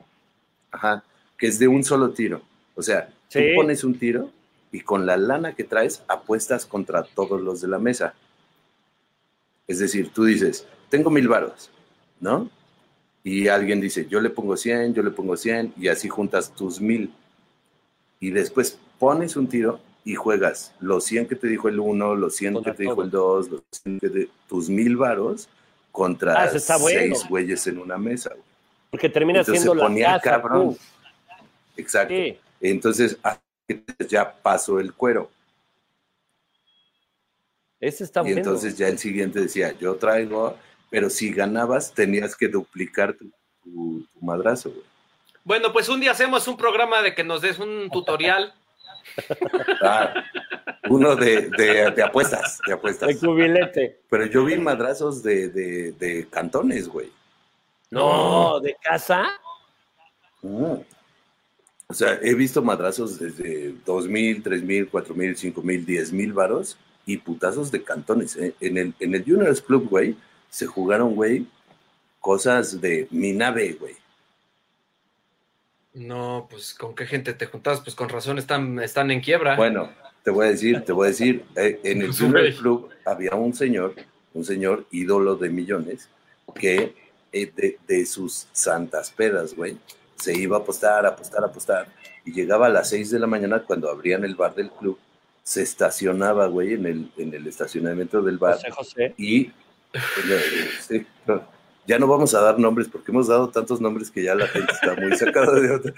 Ajá, 0.71 1.05
que 1.45 1.49
es 1.49 1.59
de 1.59 1.69
un 1.69 1.85
solo 1.85 2.09
tiro. 2.13 2.41
O 2.75 2.81
sea, 2.83 3.11
tú 3.31 3.39
pones 3.55 3.85
un 3.85 3.99
tiro 3.99 4.31
y 4.73 4.81
con 4.81 5.05
la 5.05 5.19
lana 5.19 5.55
que 5.55 5.63
traes 5.63 6.03
apuestas 6.09 6.65
contra 6.65 7.03
todos 7.03 7.39
los 7.43 7.61
de 7.61 7.69
la 7.69 7.79
mesa. 7.79 8.15
Es 9.69 9.79
decir, 9.79 10.09
tú 10.15 10.25
dices, 10.25 10.67
tengo 10.89 11.11
mil 11.11 11.29
varos, 11.29 11.71
¿no? 12.19 12.49
Y 13.23 13.49
alguien 13.49 13.79
dice, 13.79 14.07
yo 14.09 14.23
le 14.23 14.31
pongo 14.31 14.57
100, 14.57 14.95
yo 14.95 15.03
le 15.03 15.11
pongo 15.11 15.37
100, 15.37 15.75
y 15.77 15.89
así 15.89 16.09
juntas 16.09 16.51
tus 16.55 16.81
mil. 16.81 17.13
Y 18.21 18.31
después 18.31 18.79
pones 18.99 19.37
un 19.37 19.47
tiro 19.47 19.81
y 20.03 20.15
juegas 20.15 20.73
los 20.81 21.05
100 21.05 21.27
que 21.29 21.37
te 21.37 21.47
dijo 21.47 21.69
el 21.69 21.79
1, 21.79 22.15
los 22.15 22.37
100 22.37 22.55
Contra 22.55 22.73
que 22.73 22.77
te 22.79 22.83
dijo 22.85 23.03
el 23.03 23.11
2, 23.11 23.51
los 23.51 23.63
100 23.71 24.01
que 24.01 24.09
te- 24.09 24.29
tus 24.49 24.71
mil 24.71 24.97
varos 24.97 25.47
contra 25.93 26.41
Ah, 26.41 26.47
está 26.47 26.79
bueno. 26.79 27.01
seis 27.01 27.29
güeyes 27.29 27.67
en 27.67 27.81
una 27.81 27.99
mesa. 27.99 28.31
güey. 28.31 28.43
Porque 28.91 29.11
termina 29.11 29.41
Entonces 29.41 29.61
siendo 29.63 29.75
se 29.75 29.79
la 29.79 29.85
ponía 29.85 30.07
casa. 30.21 30.41
cabrón. 30.43 30.77
Exacto. 31.77 32.15
Sí. 32.15 32.39
Entonces, 32.61 33.19
ya 34.09 34.33
pasó 34.43 34.79
el 34.81 34.93
cuero. 34.95 35.31
Ese 37.81 38.05
está 38.05 38.21
Y 38.21 38.25
bueno. 38.25 38.39
entonces 38.39 38.77
ya 38.79 38.89
el 38.89 38.99
siguiente 38.99 39.41
decía, 39.41 39.73
yo 39.79 39.97
traigo, 39.97 40.57
pero 40.91 41.11
si 41.11 41.31
ganabas 41.33 41.93
tenías 41.93 42.35
que 42.37 42.49
duplicar 42.49 43.15
tu, 43.15 43.31
tu- 43.63 44.07
tu 44.13 44.21
madrazo. 44.25 44.71
güey. 44.71 44.83
Bueno, 45.45 45.73
pues 45.73 45.89
un 45.91 46.01
día 46.01 46.13
hacemos 46.13 46.49
un 46.49 46.57
programa 46.57 47.03
de 47.03 47.15
que 47.15 47.25
nos 47.25 47.43
des 47.43 47.59
un 47.59 47.91
tutorial. 47.91 48.55
Ah, 49.83 50.15
uno 50.89 51.15
de, 51.15 51.51
de- 51.51 51.91
de 51.91 52.03
apuestas, 52.03 52.59
de 52.67 52.73
apuestas. 52.73 53.11
El 53.11 53.19
cubilete. 53.19 54.01
Pero 54.09 54.25
yo 54.27 54.45
vi 54.47 54.57
madrazos 54.57 55.23
de, 55.23 55.49
de- 55.51 55.93
de 55.93 56.27
cantones, 56.29 56.89
güey. 56.89 57.13
No, 57.91 58.59
de 58.61 58.75
casa. 58.83 59.29
Mm. 60.41 60.77
O 61.87 61.95
sea, 61.95 62.19
he 62.23 62.35
visto 62.35 62.63
madrazos 62.63 63.19
desde 63.19 63.75
2.000, 63.85 64.43
3.000, 64.43 64.91
4.000, 64.91 65.55
5.000, 65.55 65.87
10.000 65.87 66.33
varos 66.33 66.79
y 67.07 67.19
putazos 67.19 67.71
de 67.71 67.83
cantones. 67.83 68.37
¿eh? 68.37 68.55
En, 68.61 68.79
el, 68.79 68.95
en 69.01 69.15
el 69.15 69.25
Juniors 69.25 69.61
Club, 69.61 69.89
güey, 69.89 70.17
se 70.49 70.67
jugaron, 70.67 71.15
güey, 71.15 71.47
cosas 72.21 72.81
de 72.81 73.07
mi 73.11 73.33
nave, 73.33 73.77
güey. 73.79 73.95
No, 75.93 76.49
pues 76.51 76.75
con 76.75 76.95
qué 76.95 77.07
gente 77.07 77.35
te 77.35 77.47
juntabas, 77.47 77.81
pues 77.81 77.95
con 77.95 78.09
razón 78.09 78.39
están, 78.39 78.81
están 78.81 79.11
en 79.11 79.21
quiebra. 79.21 79.55
Bueno, 79.55 79.91
te 80.25 80.31
voy 80.31 80.47
a 80.47 80.51
decir, 80.51 80.81
te 80.85 80.93
voy 80.93 81.07
a 81.07 81.11
decir, 81.11 81.45
eh, 81.55 81.81
en 81.85 82.03
el 82.03 82.13
Juniors 82.17 82.33
güey. 82.33 82.57
Club 82.57 82.91
había 83.05 83.35
un 83.35 83.55
señor, 83.55 83.95
un 84.33 84.45
señor 84.45 84.87
ídolo 84.91 85.37
de 85.37 85.51
millones, 85.51 86.09
que 86.55 86.95
eh, 87.31 87.53
de, 87.55 87.79
de 87.87 88.07
sus 88.07 88.49
santas 88.53 89.11
pedas, 89.11 89.55
güey, 89.55 89.77
se 90.25 90.37
iba 90.37 90.57
a 90.57 90.61
apostar, 90.61 91.05
apostar, 91.05 91.45
apostar, 91.45 91.87
y 92.25 92.33
llegaba 92.33 92.67
a 92.67 92.71
las 92.71 92.89
6 92.89 93.11
de 93.11 93.19
la 93.19 93.27
mañana 93.27 93.63
cuando 93.63 93.91
abrían 93.91 94.25
el 94.25 94.35
bar 94.35 94.55
del 94.55 94.71
club, 94.71 94.99
se 95.43 95.63
estacionaba, 95.63 96.47
güey, 96.47 96.73
en 96.73 96.87
el, 96.87 97.13
en 97.19 97.35
el 97.35 97.47
estacionamiento 97.47 98.23
del 98.23 98.39
bar, 98.39 98.55
José 98.55 98.71
José. 98.71 99.15
y 99.19 99.53
sí, 100.81 101.07
no, 101.27 101.43
ya 101.87 101.99
no 101.99 102.07
vamos 102.07 102.35
a 102.35 102.41
dar 102.41 102.59
nombres 102.59 102.89
porque 102.89 103.13
hemos 103.13 103.27
dado 103.27 103.51
tantos 103.51 103.83
nombres 103.83 104.11
que 104.11 104.23
ya 104.23 104.35
la 104.35 104.47
gente 104.47 104.73
está 104.73 104.95
muy 104.97 105.15
sacada 105.19 105.61
de 105.61 105.71
otra. 105.71 105.93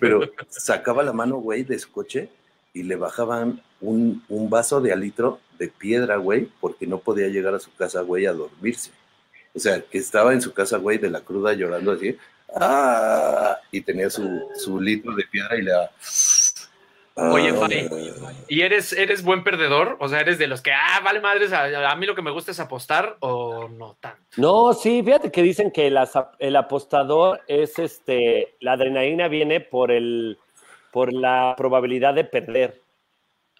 Pero 0.00 0.20
sacaba 0.48 1.04
la 1.04 1.12
mano, 1.12 1.36
güey, 1.36 1.62
de 1.62 1.78
su 1.78 1.92
coche 1.92 2.28
y 2.74 2.82
le 2.82 2.96
bajaban 2.96 3.62
un, 3.80 4.24
un 4.28 4.50
vaso 4.50 4.80
de 4.80 4.92
alitro 4.92 5.38
de 5.56 5.68
piedra, 5.68 6.16
güey, 6.16 6.48
porque 6.60 6.88
no 6.88 6.98
podía 6.98 7.28
llegar 7.28 7.54
a 7.54 7.60
su 7.60 7.72
casa, 7.74 8.00
güey, 8.00 8.26
a 8.26 8.32
dormirse. 8.32 8.90
O 9.54 9.60
sea, 9.60 9.80
que 9.80 9.98
estaba 9.98 10.32
en 10.32 10.42
su 10.42 10.52
casa, 10.52 10.78
güey, 10.78 10.98
de 10.98 11.10
la 11.10 11.20
cruda 11.20 11.52
llorando 11.52 11.92
así. 11.92 12.16
¡Ah! 12.54 13.58
Y 13.70 13.80
tenía 13.80 14.08
su, 14.10 14.48
su 14.56 14.80
litro 14.80 15.14
de 15.14 15.24
piedra 15.24 15.56
y 15.56 15.62
le 15.62 15.70
daba. 15.70 15.90
Oye, 17.32 17.50
"Ah". 17.50 17.66
Fay, 17.66 17.88
¿y 18.48 18.60
eres, 18.62 18.92
eres 18.92 19.24
buen 19.24 19.42
perdedor? 19.42 19.96
O 19.98 20.08
sea, 20.08 20.20
¿eres 20.20 20.38
de 20.38 20.46
los 20.46 20.62
que, 20.62 20.72
ah, 20.72 21.00
vale 21.02 21.20
madres, 21.20 21.52
a, 21.52 21.90
a 21.90 21.96
mí 21.96 22.06
lo 22.06 22.14
que 22.14 22.22
me 22.22 22.30
gusta 22.30 22.52
es 22.52 22.60
apostar 22.60 23.16
o 23.20 23.68
no 23.68 23.96
tanto? 24.00 24.22
No, 24.36 24.72
sí, 24.72 25.02
fíjate 25.04 25.32
que 25.32 25.42
dicen 25.42 25.72
que 25.72 25.88
el 25.88 26.56
apostador 26.56 27.40
es 27.48 27.78
este, 27.78 28.56
la 28.60 28.72
adrenalina 28.72 29.26
viene 29.26 29.60
por 29.60 29.90
el, 29.90 30.38
por 30.92 31.12
la 31.12 31.54
probabilidad 31.56 32.14
de 32.14 32.24
perder. 32.24 32.82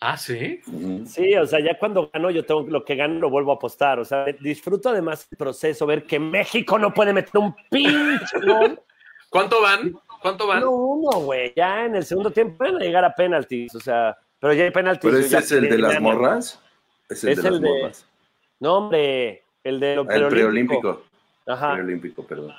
Ah, 0.01 0.17
sí. 0.17 0.61
Sí, 1.07 1.35
o 1.35 1.45
sea, 1.47 1.59
ya 1.61 1.77
cuando 1.79 2.09
gano, 2.13 2.31
yo 2.31 2.45
tengo 2.45 2.63
lo 2.69 2.85
que 2.85 2.95
gano, 2.95 3.19
lo 3.19 3.31
vuelvo 3.31 3.51
a 3.53 3.57
apostar. 3.57 3.99
O 3.99 4.05
sea, 4.05 4.27
disfruto 4.41 4.91
además 4.91 5.27
el 5.31 5.37
proceso, 5.37 5.87
ver 5.87 6.05
que 6.05 6.21
México 6.21 6.79
no 6.79 6.95
puede 6.95 7.13
meter 7.13 7.33
un 7.41 7.55
pinche 7.69 8.39
gol. 8.47 8.81
¿Cuánto 9.29 9.61
van? 9.61 9.95
¿Cuánto 10.23 10.47
van? 10.47 10.61
No, 10.61 10.71
uno, 10.71 11.19
güey. 11.21 11.53
Ya 11.57 11.85
en 11.85 11.97
el 11.97 12.05
segundo 12.05 12.31
tiempo 12.31 12.65
van 12.65 12.77
a 12.77 12.79
llegar 12.79 13.05
a 13.05 13.13
penaltis. 13.15 13.75
O 13.75 13.81
sea, 13.81 14.17
pero 14.39 14.53
ya 14.55 14.65
hay 14.65 14.71
penaltis. 14.71 15.11
Pero 15.11 15.21
ya 15.27 15.39
ese 15.41 15.57
es 15.57 15.63
el 15.65 15.69
de 15.69 15.79
las 15.79 16.01
morras. 16.01 16.63
Es 17.09 17.25
el 17.25 17.31
Es 17.31 17.43
de 17.43 17.49
el 17.49 17.55
las 17.55 17.63
de- 17.63 17.69
morras. 17.69 18.07
No, 18.61 18.75
hombre, 18.77 19.43
el 19.65 19.81
de 19.81 19.97
lo 19.97 20.07
Ah, 20.09 20.15
El 20.15 20.29
preolímpico. 20.29 21.03
Ajá. 21.47 21.75
Preolímpico, 21.75 22.25
perdón. 22.25 22.53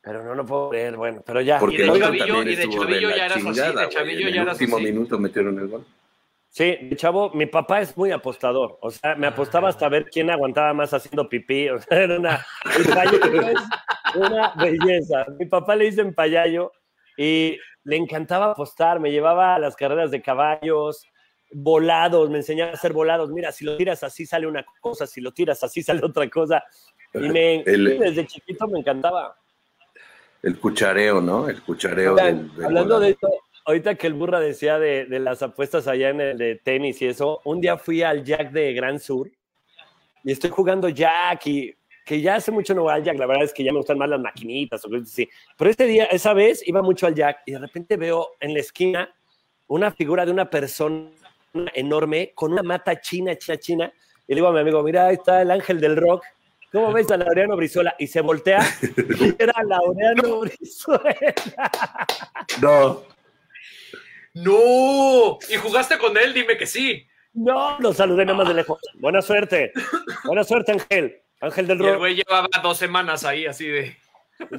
Pero 0.00 0.22
no 0.24 0.34
lo 0.34 0.46
puedo 0.46 0.70
creer, 0.70 0.96
bueno, 0.96 1.22
pero 1.26 1.40
ya. 1.42 1.58
Porque 1.58 1.78
de 1.78 1.84
el 1.84 1.90
otro 1.90 2.06
chavillo- 2.06 2.42
y 2.50 2.54
de 2.56 2.68
chavillo 2.70 3.10
ya 3.10 3.26
eras 3.26 3.32
así, 3.36 3.44
de 3.46 3.52
chingada, 3.52 3.72
güey. 3.84 3.88
chavillo 3.90 4.28
En 4.28 4.34
ya 4.34 4.40
el 4.40 4.46
eras 4.48 4.60
último 4.60 4.76
así. 4.76 4.84
minuto 4.86 5.18
metieron 5.18 5.58
el 5.58 5.68
gol. 5.68 5.84
Sí, 6.58 6.76
chavo, 6.96 7.30
mi 7.34 7.46
papá 7.46 7.80
es 7.82 7.96
muy 7.96 8.10
apostador. 8.10 8.78
O 8.80 8.90
sea, 8.90 9.14
me 9.14 9.28
apostaba 9.28 9.68
hasta 9.68 9.88
ver 9.88 10.06
quién 10.10 10.28
aguantaba 10.28 10.74
más 10.74 10.92
haciendo 10.92 11.28
pipí. 11.28 11.68
O 11.72 11.78
sea, 11.80 12.02
era 12.02 12.18
una, 12.18 12.44
belleza. 14.56 15.24
Mi 15.38 15.46
papá 15.46 15.76
le 15.76 15.84
dicen 15.84 16.12
payayo 16.12 16.72
y 17.16 17.60
le 17.84 17.96
encantaba 17.96 18.50
apostar. 18.50 18.98
Me 18.98 19.12
llevaba 19.12 19.54
a 19.54 19.60
las 19.60 19.76
carreras 19.76 20.10
de 20.10 20.20
caballos, 20.20 21.06
volados, 21.52 22.28
me 22.28 22.38
enseñaba 22.38 22.72
a 22.72 22.74
hacer 22.74 22.92
volados. 22.92 23.30
Mira, 23.30 23.52
si 23.52 23.64
lo 23.64 23.76
tiras 23.76 24.02
así 24.02 24.26
sale 24.26 24.48
una 24.48 24.66
cosa, 24.80 25.06
si 25.06 25.20
lo 25.20 25.30
tiras 25.30 25.62
así 25.62 25.80
sale 25.84 26.04
otra 26.04 26.28
cosa. 26.28 26.64
Y 27.14 27.28
me, 27.28 27.60
El- 27.60 28.00
desde 28.00 28.26
chiquito 28.26 28.66
me 28.66 28.80
encantaba. 28.80 29.36
El 30.42 30.58
cuchareo, 30.58 31.20
¿no? 31.20 31.48
El 31.48 31.62
cuchareo 31.62 32.14
Oigan, 32.14 32.48
del, 32.48 32.56
del 32.56 32.64
hablando 32.64 32.94
volado. 32.94 33.00
de 33.02 33.10
esto, 33.10 33.28
ahorita 33.68 33.96
que 33.96 34.06
el 34.06 34.14
burra 34.14 34.40
decía 34.40 34.78
de, 34.78 35.04
de 35.04 35.20
las 35.20 35.42
apuestas 35.42 35.86
allá 35.86 36.08
en 36.08 36.22
el 36.22 36.38
de 36.38 36.56
tenis 36.56 37.02
y 37.02 37.06
eso, 37.06 37.42
un 37.44 37.60
día 37.60 37.76
fui 37.76 38.02
al 38.02 38.24
Jack 38.24 38.50
de 38.50 38.72
Gran 38.72 38.98
Sur 38.98 39.30
y 40.24 40.32
estoy 40.32 40.48
jugando 40.48 40.88
Jack 40.88 41.46
y 41.46 41.74
que 42.06 42.22
ya 42.22 42.36
hace 42.36 42.50
mucho 42.50 42.72
no 42.74 42.84
voy 42.84 42.94
al 42.94 43.04
Jack, 43.04 43.18
la 43.18 43.26
verdad 43.26 43.44
es 43.44 43.52
que 43.52 43.62
ya 43.62 43.70
me 43.70 43.76
gustan 43.76 43.98
más 43.98 44.08
las 44.08 44.20
maquinitas 44.20 44.82
o 44.86 44.88
cosas 44.88 45.08
así. 45.08 45.28
Pero 45.58 45.70
este 45.70 45.84
día, 45.84 46.06
esa 46.06 46.32
vez, 46.32 46.66
iba 46.66 46.80
mucho 46.80 47.06
al 47.06 47.14
Jack 47.14 47.42
y 47.44 47.52
de 47.52 47.58
repente 47.58 47.98
veo 47.98 48.36
en 48.40 48.54
la 48.54 48.60
esquina 48.60 49.14
una 49.66 49.90
figura 49.90 50.24
de 50.24 50.32
una 50.32 50.48
persona 50.48 51.10
enorme 51.74 52.32
con 52.34 52.52
una 52.52 52.62
mata 52.62 52.98
china, 52.98 53.36
china, 53.36 53.58
china. 53.58 53.92
Y 54.26 54.32
le 54.32 54.36
digo 54.36 54.48
a 54.48 54.52
mi 54.52 54.60
amigo, 54.60 54.82
mira, 54.82 55.08
ahí 55.08 55.16
está 55.16 55.42
el 55.42 55.50
ángel 55.50 55.78
del 55.78 55.96
rock. 55.96 56.24
¿Cómo 56.72 56.90
ves 56.94 57.10
a 57.10 57.18
Laureano 57.18 57.54
Brizuela? 57.54 57.94
Y 57.98 58.06
se 58.06 58.22
voltea 58.22 58.60
y 59.20 59.42
era 59.42 59.62
Laureano 59.62 60.40
Brizuela. 60.40 61.14
No, 62.62 63.02
¡No! 64.34 65.38
¿Y 65.48 65.56
jugaste 65.56 65.98
con 65.98 66.16
él? 66.16 66.32
Dime 66.34 66.56
que 66.56 66.66
sí. 66.66 67.06
No, 67.34 67.76
lo 67.80 67.92
saludé 67.92 68.24
nada 68.24 68.38
más 68.38 68.48
de 68.48 68.54
lejos. 68.54 68.78
Buena 68.94 69.22
suerte. 69.22 69.72
Buena 70.24 70.42
suerte, 70.44 70.72
Ángel. 70.72 71.20
Ángel 71.40 71.66
del 71.68 71.80
Y 71.82 71.86
el 71.86 71.98
güey 71.98 72.14
llevaba 72.16 72.48
dos 72.62 72.78
semanas 72.78 73.24
ahí, 73.24 73.46
así 73.46 73.66
de. 73.68 73.96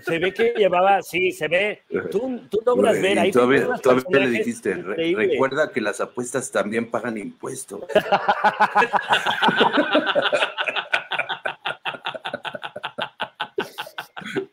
Se 0.05 0.19
ve 0.19 0.33
que 0.33 0.53
llevaba, 0.57 1.01
sí, 1.01 1.31
se 1.31 1.47
ve. 1.47 1.83
Tú, 2.11 2.41
tú 2.49 2.59
logras 2.65 3.01
ver 3.01 3.17
ahí. 3.19 3.31
todavía, 3.31 3.65
todavía 3.81 4.19
le 4.19 4.27
dijiste, 4.29 4.73
re- 4.73 5.13
recuerda 5.15 5.71
que 5.71 5.79
las 5.79 6.01
apuestas 6.01 6.51
también 6.51 6.91
pagan 6.91 7.17
impuestos. 7.17 7.79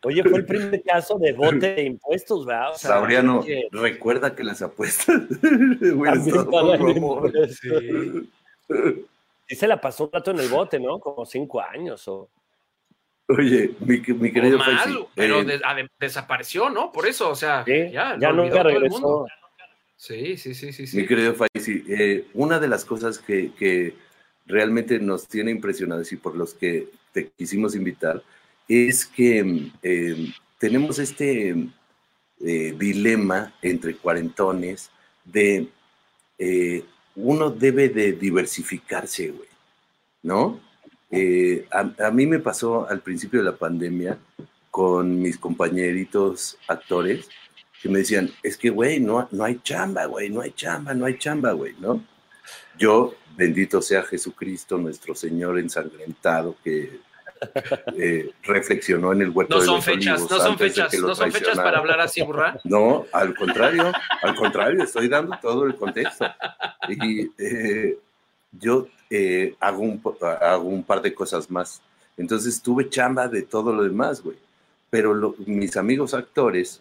Oye, 0.05 0.23
fue 0.23 0.39
el 0.39 0.47
primer 0.47 0.83
caso 0.83 1.19
de 1.19 1.33
bote 1.33 1.75
de 1.75 1.83
impuestos, 1.83 2.47
¿verdad? 2.47 2.73
O 2.73 2.79
sea, 2.79 2.91
Sabriano, 2.91 3.43
que 3.45 3.69
recuerda 3.73 4.35
que 4.35 4.45
las 4.45 4.63
apuestas. 4.63 5.23
Sí 9.49 9.55
se 9.55 9.69
la 9.69 9.81
pasó 9.81 10.05
un 10.05 10.11
rato 10.13 10.33
en 10.33 10.41
el 10.41 10.49
bote, 10.49 10.81
¿no? 10.81 10.99
Como 10.99 11.25
cinco 11.25 11.61
años 11.61 12.07
o. 12.09 12.29
Oye, 13.29 13.73
mi, 13.81 13.99
mi 14.15 14.33
querido 14.33 14.59
mal, 14.59 14.79
Faisy, 14.79 14.99
pero 15.15 15.41
eh, 15.41 15.45
de- 15.45 15.61
a- 15.65 15.75
de- 15.75 15.89
desapareció, 15.99 16.71
¿no? 16.71 16.93
Por 16.93 17.07
eso, 17.07 17.31
o 17.31 17.35
sea, 17.35 17.65
Sí, 17.65 17.91
ya, 17.93 18.17
ya 18.19 18.33
nunca 18.33 18.59
todo 18.63 18.69
el 18.69 18.75
regresó. 18.75 19.01
mundo. 19.01 19.27
Sí, 19.97 20.37
sí, 20.37 20.55
sí, 20.55 20.73
sí, 20.73 20.87
sí. 20.87 20.97
Mi 20.97 21.07
querido 21.07 21.35
Faisy, 21.35 21.85
eh, 21.89 22.27
una 22.35 22.61
de 22.61 22.69
las 22.69 22.85
cosas 22.85 23.19
que, 23.19 23.53
que 23.55 23.95
realmente 24.47 24.99
nos 25.01 25.27
tiene 25.27 25.51
impresionados 25.51 26.13
y 26.13 26.17
por 26.17 26.37
los 26.37 26.55
que 26.55 26.89
te 27.13 27.31
quisimos 27.31 27.75
invitar 27.75 28.23
es 28.69 29.07
que 29.07 29.71
eh, 29.83 30.33
tenemos 30.59 30.99
este 30.99 31.55
eh, 32.41 32.75
dilema 32.79 33.55
entre 33.63 33.97
cuarentones 33.97 34.91
de 35.25 35.69
eh, 36.39 36.85
uno 37.15 37.51
debe 37.51 37.89
de 37.89 38.13
diversificarse, 38.13 39.31
güey, 39.31 39.49
¿no? 40.23 40.61
Eh, 41.11 41.67
a, 41.71 42.07
a 42.07 42.11
mí 42.11 42.27
me 42.27 42.41
pasó 42.41 42.89
al 42.89 43.01
principio 43.01 43.41
de 43.41 43.51
la 43.51 43.57
pandemia 43.57 44.19
con 44.71 45.21
mis 45.21 45.39
compañeritos 45.39 46.59
actores 46.69 47.29
que 47.81 47.89
me 47.89 48.01
decían, 48.01 48.31
es 48.43 48.57
que, 48.57 48.71
güey, 48.71 49.01
no, 49.01 49.29
no 49.31 49.45
hay 49.45 49.61
chamba, 49.63 50.07
güey, 50.07 50.31
no 50.31 50.41
hay 50.41 50.53
chamba, 50.53 50.95
no 50.95 51.05
hay 51.07 51.19
chamba, 51.19 51.53
güey, 51.53 51.75
¿no? 51.79 52.05
Yo, 52.79 53.15
bendito 53.37 53.81
sea 53.83 54.03
Jesucristo, 54.03 54.79
nuestro 54.79 55.15
Señor 55.15 55.59
ensangrentado, 55.59 56.57
que 56.65 57.01
eh, 57.99 58.31
reflexionó 58.43 59.13
en 59.13 59.23
el 59.23 59.31
huerto 59.31 59.55
No 59.55 59.61
de 59.61 59.67
son 59.67 59.77
los 59.77 59.85
fechas, 59.85 60.15
olivos 60.15 60.31
no 60.31 60.39
son 60.39 60.59
fechas, 60.59 60.95
no 60.95 61.15
son 61.15 61.33
fechas 61.33 61.57
para 61.57 61.79
hablar 61.79 62.01
así, 62.01 62.23
burra. 62.23 62.59
No, 62.65 63.07
al 63.13 63.35
contrario, 63.35 63.93
al 64.23 64.35
contrario, 64.35 64.83
estoy 64.83 65.09
dando 65.09 65.37
todo 65.41 65.65
el 65.67 65.77
contexto. 65.77 66.27
Y 66.89 67.31
eh, 67.39 67.99
yo 68.53 68.87
eh, 69.11 69.55
hago, 69.61 69.83
un, 69.83 70.03
hago 70.41 70.69
un 70.69 70.83
par 70.83 71.03
de 71.03 71.15
cosas 71.15 71.51
más. 71.51 71.81
Entonces 72.17 72.61
tuve 72.63 72.89
chamba 72.89 73.29
de 73.29 73.43
todo 73.43 73.73
lo 73.73 73.83
demás, 73.83 74.23
güey. 74.23 74.37
Pero 74.91 75.13
lo- 75.15 75.35
mis 75.47 75.77
amigos 75.77 76.15
actores, 76.15 76.81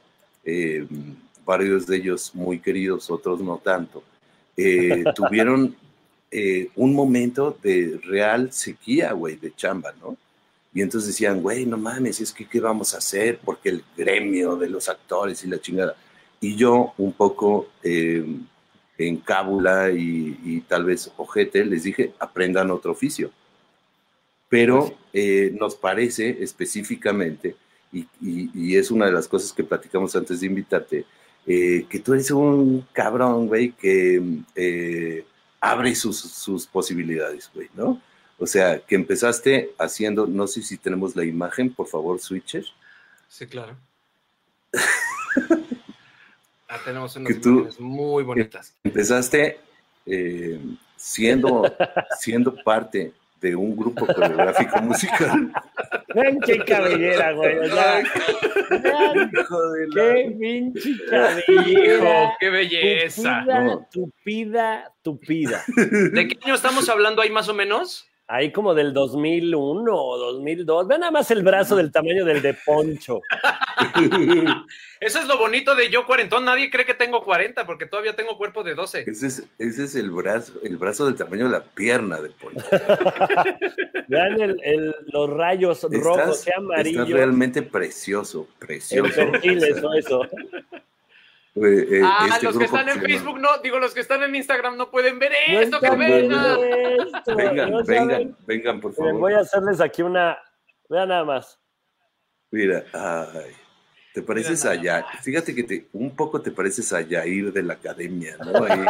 varios 1.46 1.88
de 1.88 1.98
ellos 1.98 2.34
muy 2.34 2.60
queridos, 2.60 3.10
otros 3.10 3.41
no 3.41 3.58
tanto, 3.63 4.04
tuvieron 5.15 5.76
eh, 6.38 6.70
un 6.76 6.94
momento 6.94 7.58
de 7.63 7.98
real 8.04 8.52
sequía, 8.52 9.13
güey, 9.13 9.38
de 9.38 9.56
chamba, 9.56 9.94
¿no? 10.02 10.18
Y 10.76 10.82
entonces 10.84 11.08
decían, 11.08 11.42
güey, 11.42 11.66
no 11.66 11.78
mames, 11.78 12.20
es 12.22 12.32
que 12.32 12.46
qué 12.46 12.60
vamos 12.60 12.94
a 12.94 12.98
hacer 12.98 13.40
porque 13.44 13.70
el 13.70 13.84
gremio 13.98 14.56
de 14.58 14.70
los 14.70 14.90
actores 14.90 15.44
y 15.44 15.48
la 15.48 15.60
chingada. 15.60 15.96
Y 16.42 16.56
yo 16.56 16.94
un 16.98 17.14
poco 17.14 17.70
eh, 17.82 18.24
en 18.98 19.18
cábula 19.18 19.90
y, 19.92 20.38
y 20.44 20.62
tal 20.62 20.84
vez 20.84 21.10
ojete 21.18 21.66
les 21.66 21.84
dije, 21.84 22.14
aprendan 22.20 22.70
otro 22.72 22.92
oficio. 22.92 23.32
Pero 24.50 24.96
eh, 25.14 25.56
nos 25.60 25.76
parece 25.76 26.44
específicamente, 26.44 27.56
y, 27.92 28.00
y- 28.22 28.52
y 28.54 28.76
es 28.76 28.92
una 28.92 29.06
de 29.08 29.12
las 29.14 29.28
cosas 29.28 29.52
que 29.54 29.64
platicamos 29.64 30.16
antes 30.16 30.42
de 30.42 30.48
invitarte, 30.48 31.06
eh, 31.48 31.86
que 31.90 32.00
tú 32.00 32.14
eres 32.14 32.32
un 32.32 32.86
cabrón, 32.94 33.48
güey, 33.48 33.72
que 33.72 34.22
eh, 34.56 35.26
abre 35.62 35.96
sus, 35.96 36.20
sus 36.20 36.68
posibilidades, 36.68 37.50
güey, 37.54 37.70
¿no? 37.76 38.02
O 38.38 38.45
sea, 38.48 38.80
que 38.80 38.95
empezaste 38.95 39.71
haciendo, 39.80 40.28
no 40.28 40.45
sé 40.48 40.62
si 40.62 40.78
tenemos 40.78 41.15
la 41.15 41.24
imagen, 41.24 41.74
por 41.74 41.88
favor, 41.88 42.19
Switcher. 42.19 42.65
Sí, 43.30 43.48
claro. 43.48 43.76
Ah, 46.67 46.80
tenemos 46.84 47.15
unas 47.15 47.32
Que 47.32 47.39
tú- 47.39 47.50
imágenes 47.50 47.80
muy 47.80 48.24
bonitas. 48.24 48.74
Empezaste 48.84 49.60
eh, 50.08 50.60
siendo, 50.98 51.63
siendo 52.19 52.56
parte 52.63 53.13
de 53.39 53.56
un 53.56 53.76
grupo 53.78 54.08
coreográfico 54.08 54.82
musical. 54.82 55.54
Ven 56.15 56.39
qué 56.41 56.58
cabellera, 56.65 57.34
güey. 57.34 57.60
O 57.60 57.65
sea, 57.67 58.02
Hijo 58.02 59.71
de 59.71 59.88
la- 59.89 60.13
qué 60.15 60.36
pinche 60.39 60.89
Hijo, 60.89 61.04
cabellera. 61.10 62.34
qué 62.39 62.50
belleza. 62.50 63.39
Tupida, 63.45 63.63
No. 63.63 63.88
tupida, 63.91 64.91
tupida. 65.04 65.63
¿De 65.67 66.28
qué 66.28 66.38
año 66.45 66.56
estamos 66.56 66.89
hablando 66.89 67.21
ahí 67.21 67.30
más 67.30 67.48
o 67.48 67.54
menos? 67.54 68.08
Ahí 68.28 68.52
como 68.52 68.74
del 68.74 68.92
2001 68.92 69.94
o 69.96 70.18
2002. 70.18 70.88
Ve 70.88 70.98
nada 70.98 71.12
más 71.12 71.30
el 71.30 71.44
brazo 71.44 71.76
del 71.76 71.92
tamaño 71.92 72.26
del 72.26 72.42
de 72.42 72.56
Poncho. 72.56 73.22
Eso 75.00 75.20
es 75.20 75.28
lo 75.28 75.38
bonito 75.38 75.76
de 75.76 75.92
yo 75.92 76.08
cuarentón. 76.08 76.44
Nadie 76.46 76.72
cree 76.72 76.86
que 76.86 76.96
tengo 76.96 77.24
40 77.24 77.66
porque 77.68 77.86
todavía 77.86 78.16
tengo 78.16 78.36
cuerpo 78.38 78.64
de 78.64 78.74
12. 78.74 79.04
Ese 79.08 79.28
es, 79.28 79.44
ese 79.60 79.84
es 79.84 79.96
el 79.96 80.10
brazo, 80.10 80.54
el 80.64 80.78
brazo 80.78 81.06
del 81.06 81.16
tamaño 81.16 81.46
de 81.46 81.52
la 81.52 81.64
pierna 81.64 82.20
de 82.20 82.30
Poncho. 82.30 82.66
Vean 84.08 84.42
el- 84.42 84.60
el- 84.64 84.96
los 85.14 85.30
rayos 85.30 85.84
rojos 85.92 86.48
y 86.48 86.52
amarillos. 86.52 87.08
realmente 87.10 87.62
precioso, 87.62 88.48
El 88.60 88.68
precioso. 88.68 89.14
perfil, 89.32 89.64
eso, 89.64 89.94
eso. 89.94 90.22
Eh, 91.58 91.88
eh, 91.89 92.02
Ah, 92.04 92.28
este 92.34 92.46
los 92.48 92.58
que 92.58 92.65
están 92.65 92.89
en 92.89 93.00
Facebook 93.02 93.39
no, 93.39 93.48
digo, 93.63 93.80
los 93.80 93.94
que 93.94 94.02
están 94.02 94.22
en 94.24 94.36
Instagram 94.36 94.76
no 94.76 94.91
pueden 94.91 95.20
ver 95.20 95.32
No 95.50 95.60
esto, 95.62 95.80
que 95.80 95.88
esto, 95.88 97.36
Vengan, 97.36 97.72
no 97.72 97.84
vengan, 97.84 98.10
saben. 98.10 98.36
vengan, 98.46 98.82
por 98.82 98.94
favor. 98.94 99.13
voy 99.20 99.34
a 99.34 99.39
hacerles 99.39 99.80
aquí 99.80 100.02
una. 100.02 100.38
Vean 100.89 101.08
nada 101.10 101.24
más. 101.24 101.58
Mira, 102.52 102.84
ay, 102.94 103.52
te 104.13 104.22
pareces 104.22 104.65
a 104.65 104.76
Yair. 104.76 105.06
Fíjate 105.24 105.56
que 105.56 105.63
te, 105.63 105.88
un 105.94 106.13
poco 106.15 106.41
te 106.41 106.52
pareces 106.52 106.91
a 106.91 107.00
Yair 107.02 107.54
de 107.54 107.63
la 107.63 107.74
academia, 107.76 108.36
¿no? 108.38 108.63
Ahí. 108.65 108.86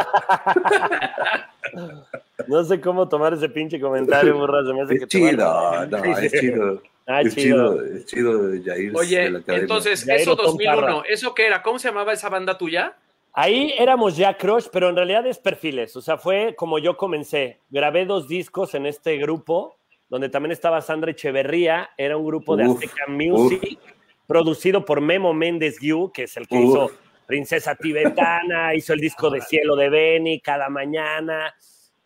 No 2.48 2.64
sé 2.64 2.80
cómo 2.80 3.08
tomar 3.08 3.32
ese 3.34 3.48
pinche 3.48 3.80
comentario, 3.80 4.34
burra. 4.38 4.64
Se 4.66 4.72
me 4.72 4.82
hace 4.82 4.98
que 4.98 5.04
Es 5.04 5.08
te 5.08 5.20
van 5.20 5.30
chido, 5.30 5.68
a- 5.70 5.86
no, 5.86 6.04
es 6.18 6.32
chido. 6.32 6.82
Ah, 7.06 7.20
es 7.20 7.34
chido. 7.34 7.76
chido, 7.76 7.96
es 7.96 8.06
chido 8.06 8.54
Yair 8.56 8.92
de 8.92 8.98
Oye, 8.98 9.30
la 9.30 9.42
entonces, 9.46 10.04
Ya 10.04 10.14
eso 10.16 10.30
Aero 10.30 10.36
Tom 10.42 10.46
2001, 10.46 10.80
Parra. 10.80 11.02
¿eso 11.08 11.34
qué 11.34 11.46
era? 11.46 11.62
¿Cómo 11.62 11.78
se 11.78 11.88
llamaba 11.88 12.12
esa 12.12 12.28
banda 12.28 12.58
tuya? 12.58 12.96
Ahí 13.32 13.74
éramos 13.78 14.16
ya 14.16 14.36
crush, 14.36 14.66
pero 14.72 14.88
en 14.88 14.96
realidad 14.96 15.26
es 15.26 15.38
perfiles. 15.38 15.94
O 15.94 16.00
sea, 16.00 16.16
fue 16.16 16.54
como 16.56 16.78
yo 16.78 16.96
comencé. 16.96 17.60
Grabé 17.68 18.06
dos 18.06 18.26
discos 18.28 18.74
en 18.74 18.86
este 18.86 19.18
grupo, 19.18 19.76
donde 20.08 20.30
también 20.30 20.52
estaba 20.52 20.80
Sandra 20.80 21.10
Echeverría. 21.10 21.90
Era 21.96 22.16
un 22.16 22.24
grupo 22.26 22.56
de 22.56 22.66
Uf, 22.66 22.82
Azteca 22.82 23.04
Music, 23.08 23.78
producido 24.26 24.84
por 24.84 25.00
Memo 25.00 25.32
Méndez 25.34 25.78
Guiú, 25.78 26.10
que 26.12 26.24
es 26.24 26.36
el 26.36 26.48
que 26.48 26.56
Uf. 26.56 26.64
hizo 26.64 26.90
Princesa 27.26 27.74
Tibetana, 27.76 28.74
hizo 28.74 28.94
el 28.94 29.00
disco 29.00 29.30
de 29.30 29.42
Cielo 29.42 29.76
de 29.76 29.90
Beni, 29.90 30.40
Cada 30.40 30.68
Mañana. 30.70 31.54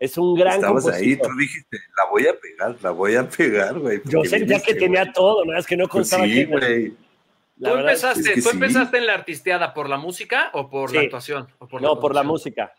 Es 0.00 0.16
un 0.16 0.34
gran 0.34 0.54
Estabas 0.54 0.86
ahí, 0.86 1.14
tú 1.14 1.28
dijiste, 1.38 1.78
la 1.94 2.10
voy 2.10 2.26
a 2.26 2.32
pegar, 2.40 2.76
la 2.80 2.90
voy 2.90 3.16
a 3.16 3.28
pegar, 3.28 3.78
güey. 3.78 4.00
Yo 4.06 4.24
sentía 4.24 4.58
que 4.58 4.74
tenía 4.74 5.12
todo, 5.12 5.44
nada 5.44 5.58
más 5.58 5.66
que 5.66 5.76
no 5.76 5.86
Pues 5.86 6.08
contaba 6.10 6.24
sí. 6.24 6.46
La 6.46 7.68
¿Tú, 7.68 7.76
verdad, 7.76 7.80
empezaste, 7.80 8.20
es 8.20 8.28
que 8.28 8.42
¿Tú 8.42 8.48
sí. 8.48 8.54
empezaste 8.54 8.96
en 8.96 9.06
la 9.06 9.12
artisteada 9.12 9.74
por 9.74 9.90
la 9.90 9.98
música 9.98 10.48
o 10.54 10.70
por 10.70 10.94
la 10.94 11.02
actuación? 11.02 11.48
¿O 11.58 11.68
por 11.68 11.82
no, 11.82 12.00
por 12.00 12.14
la 12.14 12.22
música. 12.22 12.72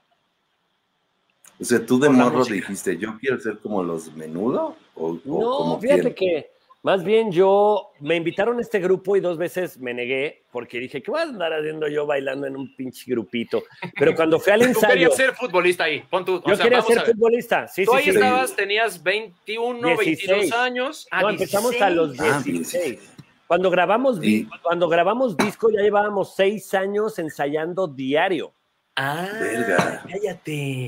O 1.59 1.63
sea, 1.63 1.85
tú 1.85 1.99
de 1.99 2.07
Por 2.07 2.15
morro 2.17 2.43
dijiste, 2.43 2.97
yo 2.97 3.15
quiero 3.19 3.39
ser 3.39 3.59
como 3.59 3.83
los 3.83 4.11
menudo 4.15 4.75
o, 4.95 5.11
o 5.11 5.19
No, 5.23 5.57
como 5.57 5.79
fíjate 5.79 6.15
que 6.15 6.49
más 6.83 7.03
bien 7.03 7.31
yo 7.31 7.91
me 7.99 8.15
invitaron 8.15 8.57
a 8.57 8.61
este 8.61 8.79
grupo 8.79 9.15
y 9.15 9.19
dos 9.19 9.37
veces 9.37 9.77
me 9.79 9.93
negué 9.93 10.43
porque 10.51 10.79
dije, 10.79 11.01
¿qué 11.03 11.11
voy 11.11 11.19
a 11.19 11.23
andar 11.23 11.53
haciendo 11.53 11.87
yo 11.87 12.05
bailando 12.07 12.47
en 12.47 12.55
un 12.57 12.75
pinche 12.75 13.03
grupito? 13.11 13.63
Pero 13.97 14.15
cuando 14.15 14.39
fui 14.39 14.51
al 14.51 14.59
Tú 14.61 14.65
ensayo, 14.67 14.93
querías 14.93 15.15
ser 15.15 15.33
futbolista 15.35 15.83
ahí. 15.83 16.01
Pon 16.09 16.25
tu, 16.25 16.35
o 16.37 16.43
yo 16.47 16.55
sea, 16.55 16.63
quería 16.63 16.79
vamos 16.79 16.93
ser 16.93 17.05
futbolista. 17.05 17.67
Sí, 17.67 17.85
Tú 17.85 17.91
sí, 17.91 17.97
ahí 17.97 18.03
sí. 18.05 18.09
estabas, 18.11 18.55
tenías 18.55 19.03
21, 19.03 19.79
22 19.97 20.05
16. 20.05 20.53
años. 20.53 21.07
Ah, 21.11 21.21
No, 21.21 21.29
empezamos 21.29 21.79
a 21.81 21.89
los 21.91 22.13
16. 22.13 22.33
Ah, 22.33 22.41
16. 22.43 22.99
Cuando 23.47 23.69
grabamos, 23.69 24.19
cuando 24.63 24.87
grabamos 24.87 25.35
disco 25.37 25.69
ya 25.69 25.81
llevábamos 25.81 26.35
seis 26.35 26.73
años 26.73 27.19
ensayando 27.19 27.85
diario. 27.87 28.53
Ah, 28.95 29.27
Verga. 29.39 30.03
cállate. 30.09 30.85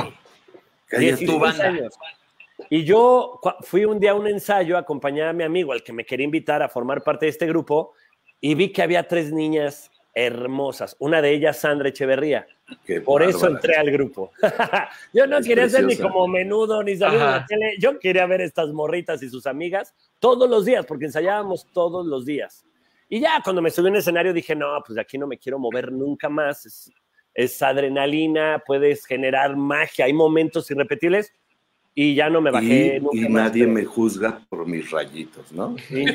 Cállate. 0.88 1.06
16 1.06 1.30
tu 1.30 1.40
banda. 1.40 1.66
años. 1.66 1.94
Y 2.70 2.84
yo 2.84 3.40
fui 3.62 3.86
un 3.86 4.00
día 4.00 4.12
a 4.12 4.16
un 4.16 4.28
ensayo 4.28 4.78
a 4.78 4.82
acompañar 4.82 5.30
a 5.30 5.34
mi 5.34 5.44
amigo, 5.44 5.74
al 5.74 5.84
que 5.84 5.94
me 5.94 6.06
quería 6.06 6.26
invitar 6.26 6.62
a 6.62 6.70
formar 6.70 7.04
parte 7.04 7.26
de 7.26 7.32
este 7.32 7.48
grupo, 7.48 7.94
y 8.40 8.56
vi 8.56 8.72
que 8.72 8.82
había 8.82 9.08
tres 9.08 9.32
niñas 9.32 9.92
hermosas. 10.14 10.96
Una 11.00 11.22
de 11.22 11.32
ellas, 11.32 11.60
Sandra 11.60 11.90
Echeverría. 11.90 12.46
Qué 12.86 13.02
Por 13.02 13.24
eso 13.24 13.48
entré 13.48 13.76
al 13.76 13.90
grupo. 13.92 14.32
yo 15.14 15.26
no 15.26 15.40
Es 15.40 15.48
quería 15.48 15.68
ser 15.68 15.86
ni 15.86 15.98
como 15.98 16.28
menudo, 16.28 16.84
ni 16.84 16.96
salir 16.96 17.20
en 17.20 17.26
la 17.26 17.46
tele. 17.46 17.76
Yo 17.80 17.98
quería 18.00 18.26
ver 18.26 18.42
estas 18.42 18.70
morritas 18.70 19.24
y 19.24 19.30
sus 19.30 19.48
amigas 19.48 19.94
todos 20.20 20.50
los 20.50 20.66
días, 20.66 20.86
porque 20.86 21.06
ensayábamos 21.06 21.68
todos 21.74 22.06
los 22.06 22.26
días. 22.26 22.66
Y 23.10 23.20
ya 23.20 23.42
cuando 23.44 23.62
me 23.62 23.70
subí 23.70 23.88
en 23.88 23.96
el 23.96 24.00
escenario 24.00 24.34
dije, 24.34 24.56
no, 24.56 24.82
pues 24.86 24.96
de 24.96 25.02
aquí 25.02 25.18
no 25.18 25.28
me 25.28 25.38
quiero 25.38 25.60
mover 25.60 25.92
nunca 25.92 26.30
más. 26.30 26.66
Es, 26.66 26.92
es 27.34 27.62
adrenalina, 27.62 28.62
puedes 28.66 29.06
generar 29.06 29.56
magia, 29.56 30.06
hay 30.06 30.14
momentos 30.14 30.70
irrepetibles. 30.70 31.34
Y 31.96 32.16
ya 32.16 32.28
no 32.30 32.42
me 32.42 32.50
bajé 32.50 32.96
Y, 32.98 33.00
nunca 33.00 33.18
y 33.18 33.22
más, 33.22 33.32
nadie 33.32 33.64
pero- 33.66 33.74
me 33.76 33.86
juzga 33.86 34.40
por 34.50 34.66
mis 34.68 34.90
rayitos, 34.90 35.52
¿no? 35.52 35.76
Sí, 35.88 36.06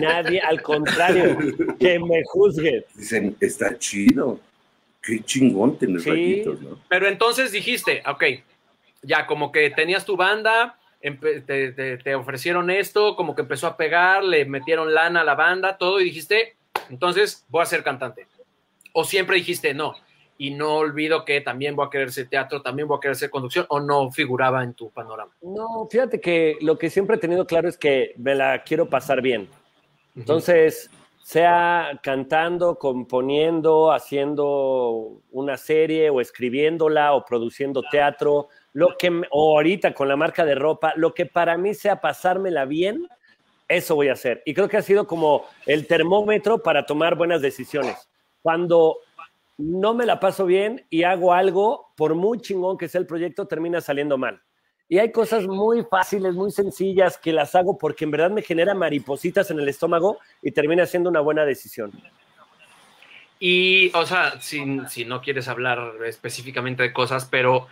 nadie, 0.00 0.40
al 0.40 0.62
contrario, 0.62 1.36
que 1.78 1.98
me 1.98 2.22
juzgue. 2.24 2.86
Dicen, 2.94 3.36
está 3.40 3.76
chido. 3.78 4.40
Qué 5.02 5.20
chingón 5.22 5.78
tener 5.78 6.00
Sí. 6.00 6.10
rayitos, 6.10 6.60
¿no? 6.62 6.78
Pero 6.88 7.06
entonces 7.06 7.52
dijiste, 7.52 8.02
ok, 8.08 8.24
ya 9.02 9.26
como 9.26 9.52
que 9.52 9.70
tenías 9.70 10.04
tu 10.04 10.16
banda, 10.16 10.78
empe- 11.02 11.44
te, 11.44 11.70
te- 11.72 11.98
te 11.98 12.14
ofrecieron 12.14 12.70
esto, 12.70 13.14
como 13.14 13.34
que 13.36 13.42
empezó 13.42 13.66
a 13.68 13.76
pegar, 13.76 14.24
le 14.24 14.46
metieron 14.46 14.92
lana 14.94 15.20
a 15.20 15.24
la 15.24 15.34
banda, 15.34 15.76
todo, 15.76 16.00
y 16.00 16.04
dijiste, 16.04 16.56
entonces 16.90 17.44
voy 17.50 17.62
a 17.62 17.66
ser 17.66 17.82
cantante. 17.84 18.26
O 18.92 19.04
siempre 19.04 19.36
dijiste, 19.36 19.74
no, 19.74 19.94
y 20.38 20.50
no 20.50 20.76
olvido 20.76 21.24
que 21.24 21.40
también 21.40 21.76
voy 21.76 21.86
a 21.86 21.90
querer 21.90 22.12
ser 22.12 22.28
teatro, 22.28 22.62
también 22.62 22.88
voy 22.88 22.98
a 22.98 23.00
querer 23.00 23.16
ser 23.16 23.30
conducción, 23.30 23.66
o 23.68 23.80
no 23.80 24.10
figuraba 24.10 24.62
en 24.62 24.74
tu 24.74 24.90
panorama. 24.90 25.32
No, 25.42 25.86
fíjate 25.90 26.20
que 26.20 26.56
lo 26.60 26.78
que 26.78 26.90
siempre 26.90 27.16
he 27.16 27.18
tenido 27.18 27.46
claro 27.46 27.68
es 27.68 27.78
que 27.78 28.14
me 28.16 28.34
la 28.34 28.62
quiero 28.62 28.88
pasar 28.88 29.22
bien. 29.22 29.48
Entonces, 30.14 30.90
sea 31.22 31.98
cantando, 32.02 32.78
componiendo, 32.78 33.92
haciendo 33.92 35.20
una 35.32 35.56
serie 35.56 36.08
o 36.08 36.20
escribiéndola 36.20 37.14
o 37.14 37.24
produciendo 37.24 37.82
teatro, 37.90 38.48
lo 38.72 38.96
que 38.96 39.10
o 39.30 39.56
ahorita 39.56 39.92
con 39.92 40.06
la 40.06 40.16
marca 40.16 40.44
de 40.44 40.54
ropa, 40.54 40.92
lo 40.96 41.14
que 41.14 41.26
para 41.26 41.58
mí 41.58 41.74
sea 41.74 42.00
pasármela 42.00 42.64
bien, 42.64 43.08
eso 43.68 43.96
voy 43.96 44.08
a 44.08 44.12
hacer. 44.12 44.42
Y 44.46 44.54
creo 44.54 44.68
que 44.68 44.76
ha 44.76 44.82
sido 44.82 45.06
como 45.06 45.44
el 45.66 45.86
termómetro 45.86 46.62
para 46.62 46.86
tomar 46.86 47.16
buenas 47.16 47.42
decisiones. 47.42 48.08
Cuando 48.40 48.98
no 49.58 49.94
me 49.94 50.06
la 50.06 50.20
paso 50.20 50.46
bien 50.46 50.86
y 50.90 51.04
hago 51.04 51.32
algo, 51.32 51.92
por 51.96 52.14
muy 52.14 52.40
chingón 52.40 52.76
que 52.76 52.88
sea 52.88 53.00
el 53.00 53.06
proyecto, 53.06 53.46
termina 53.46 53.80
saliendo 53.80 54.18
mal. 54.18 54.42
Y 54.88 54.98
hay 54.98 55.10
cosas 55.10 55.46
muy 55.46 55.84
fáciles, 55.84 56.34
muy 56.34 56.50
sencillas 56.52 57.18
que 57.18 57.32
las 57.32 57.54
hago 57.54 57.76
porque 57.76 58.04
en 58.04 58.12
verdad 58.12 58.30
me 58.30 58.42
genera 58.42 58.74
maripositas 58.74 59.50
en 59.50 59.58
el 59.58 59.68
estómago 59.68 60.18
y 60.42 60.52
termina 60.52 60.86
siendo 60.86 61.10
una 61.10 61.20
buena 61.20 61.44
decisión. 61.44 61.90
Y, 63.40 63.90
o 63.94 64.06
sea, 64.06 64.40
si, 64.40 64.80
si 64.88 65.04
no 65.04 65.20
quieres 65.20 65.48
hablar 65.48 65.94
específicamente 66.04 66.82
de 66.84 66.92
cosas, 66.92 67.26
pero 67.26 67.66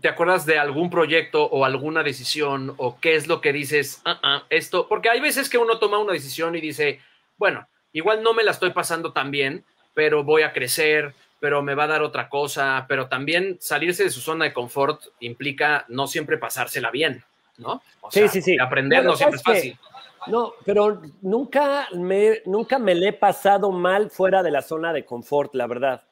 ¿te 0.00 0.08
acuerdas 0.08 0.46
de 0.46 0.58
algún 0.58 0.90
proyecto 0.90 1.44
o 1.44 1.64
alguna 1.64 2.02
decisión 2.02 2.74
o 2.76 3.00
qué 3.00 3.16
es 3.16 3.26
lo 3.26 3.40
que 3.40 3.52
dices, 3.52 4.00
"Ah, 4.04 4.20
ah, 4.22 4.42
esto? 4.48 4.88
Porque 4.88 5.10
hay 5.10 5.20
veces 5.20 5.50
que 5.50 5.58
uno 5.58 5.78
toma 5.78 5.98
una 5.98 6.12
decisión 6.12 6.54
y 6.54 6.60
dice, 6.60 7.00
bueno, 7.36 7.66
igual 7.92 8.22
no 8.22 8.34
me 8.34 8.44
la 8.44 8.50
estoy 8.50 8.70
pasando 8.70 9.12
tan 9.12 9.30
bien, 9.30 9.64
pero 9.94 10.24
voy 10.24 10.42
a 10.42 10.52
crecer, 10.52 11.14
pero 11.40 11.62
me 11.62 11.74
va 11.74 11.84
a 11.84 11.88
dar 11.88 12.02
otra 12.02 12.28
cosa, 12.28 12.84
pero 12.88 13.08
también 13.08 13.58
salirse 13.60 14.04
de 14.04 14.10
su 14.10 14.20
zona 14.20 14.44
de 14.44 14.52
confort 14.52 15.02
implica 15.20 15.84
no 15.88 16.06
siempre 16.06 16.38
pasársela 16.38 16.90
bien, 16.90 17.24
¿no? 17.58 17.82
O 18.00 18.10
Sí, 18.10 18.28
sí, 18.28 18.42
sí. 18.42 18.56
Aprender 18.58 19.04
no 19.04 19.16
siempre 19.16 19.36
es 19.36 19.42
¿sabes 19.42 19.58
fácil. 19.58 19.78
No, 20.26 20.54
pero 20.64 21.00
nunca 21.22 21.88
me, 21.94 22.42
nunca 22.44 22.78
me 22.78 22.94
le 22.94 23.08
he 23.08 23.12
pasado 23.12 23.70
mal 23.70 24.10
fuera 24.10 24.42
de 24.42 24.50
la 24.50 24.62
zona 24.62 24.92
de 24.92 25.04
confort, 25.04 25.54
la 25.54 25.66
verdad. 25.66 26.02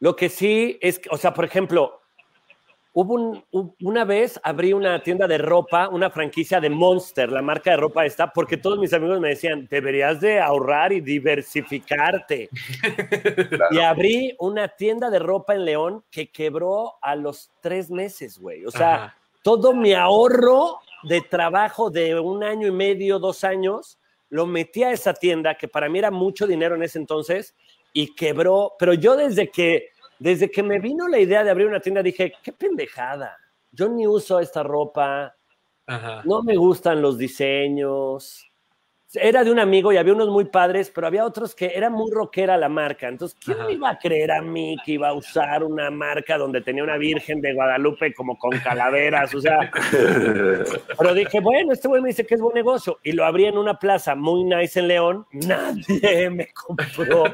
Lo 0.00 0.16
que 0.16 0.28
sí 0.28 0.78
es, 0.80 1.00
o 1.10 1.16
sea, 1.16 1.34
por 1.34 1.44
ejemplo, 1.44 2.00
hubo 2.96 3.14
un- 3.14 3.74
una 3.82 4.04
vez 4.04 4.40
abrí 4.42 4.72
una 4.72 5.02
tienda 5.02 5.26
de 5.26 5.36
ropa, 5.36 5.88
una 5.88 6.10
franquicia 6.10 6.60
de 6.60 6.70
Monster, 6.70 7.30
la 7.30 7.42
marca 7.42 7.72
de 7.72 7.76
ropa 7.76 8.06
esta, 8.06 8.32
porque 8.32 8.56
todos 8.56 8.78
mis 8.78 8.92
amigos 8.92 9.20
me 9.20 9.30
decían, 9.30 9.66
deberías 9.68 10.20
de 10.20 10.40
ahorrar 10.40 10.92
y 10.92 11.00
diversificarte. 11.00 12.48
Y 13.72 13.80
abrí 13.80 14.34
una 14.38 14.68
tienda 14.68 15.10
de 15.10 15.18
ropa 15.18 15.54
en 15.54 15.64
León 15.64 16.04
que 16.10 16.30
quebró 16.30 16.94
a 17.02 17.16
los 17.16 17.50
tres 17.60 17.90
meses, 17.90 18.38
güey. 18.38 18.64
O 18.64 18.70
sea, 18.70 18.94
Ajá. 18.94 19.16
todo 19.42 19.74
mi 19.74 19.92
ahorro 19.92 20.78
de 21.02 21.20
trabajo 21.20 21.90
de 21.90 22.18
un 22.18 22.44
año 22.44 22.68
y 22.68 22.72
medio, 22.72 23.18
dos 23.18 23.44
años, 23.44 23.98
lo 24.30 24.46
metí 24.46 24.82
a 24.84 24.92
esa 24.92 25.14
tienda, 25.14 25.56
que 25.56 25.68
para 25.68 25.88
mí 25.88 25.98
era 25.98 26.10
mucho 26.10 26.46
dinero 26.46 26.74
en 26.76 26.82
ese 26.82 26.98
entonces, 26.98 27.54
y 27.92 28.14
quebró. 28.14 28.72
Pero 28.78 28.94
yo 28.94 29.16
desde 29.16 29.48
que, 29.50 29.88
desde 30.18 30.50
que 30.50 30.62
me 30.62 30.78
vino 30.78 31.08
la 31.08 31.18
idea 31.18 31.44
de 31.44 31.50
abrir 31.50 31.66
una 31.66 31.80
tienda, 31.80 32.02
dije, 32.02 32.32
qué 32.42 32.52
pendejada. 32.52 33.36
Yo 33.72 33.88
ni 33.88 34.06
uso 34.06 34.38
esta 34.40 34.62
ropa, 34.62 35.34
Ajá. 35.86 36.22
no 36.24 36.42
me 36.42 36.56
gustan 36.56 37.02
los 37.02 37.18
diseños. 37.18 38.46
Era 39.14 39.44
de 39.44 39.50
un 39.50 39.58
amigo 39.58 39.92
y 39.92 39.96
había 39.96 40.12
unos 40.12 40.28
muy 40.28 40.46
padres, 40.46 40.90
pero 40.94 41.06
había 41.06 41.24
otros 41.24 41.54
que 41.54 41.72
era 41.74 41.90
muy 41.90 42.10
rockera 42.10 42.56
la 42.56 42.68
marca. 42.68 43.08
Entonces, 43.08 43.38
¿quién 43.42 43.58
Ajá. 43.58 43.66
me 43.66 43.72
iba 43.74 43.90
a 43.90 43.98
creer 43.98 44.32
a 44.32 44.42
mí 44.42 44.76
que 44.84 44.92
iba 44.92 45.08
a 45.08 45.12
usar 45.12 45.62
una 45.62 45.90
marca 45.90 46.36
donde 46.36 46.60
tenía 46.60 46.82
una 46.82 46.96
virgen 46.96 47.40
de 47.40 47.54
Guadalupe 47.54 48.12
como 48.14 48.36
con 48.38 48.58
calaveras? 48.58 49.34
O 49.34 49.40
sea, 49.40 49.70
pero 50.98 51.14
dije, 51.14 51.40
bueno, 51.40 51.72
este 51.72 51.88
güey 51.88 52.02
me 52.02 52.08
dice 52.08 52.26
que 52.26 52.34
es 52.34 52.40
buen 52.40 52.54
negocio. 52.54 52.98
Y 53.02 53.12
lo 53.12 53.24
abrí 53.24 53.44
en 53.44 53.58
una 53.58 53.78
plaza 53.78 54.14
muy 54.14 54.44
nice 54.44 54.80
en 54.80 54.88
León. 54.88 55.26
Nadie 55.32 56.30
me 56.30 56.48
compró. 56.52 57.24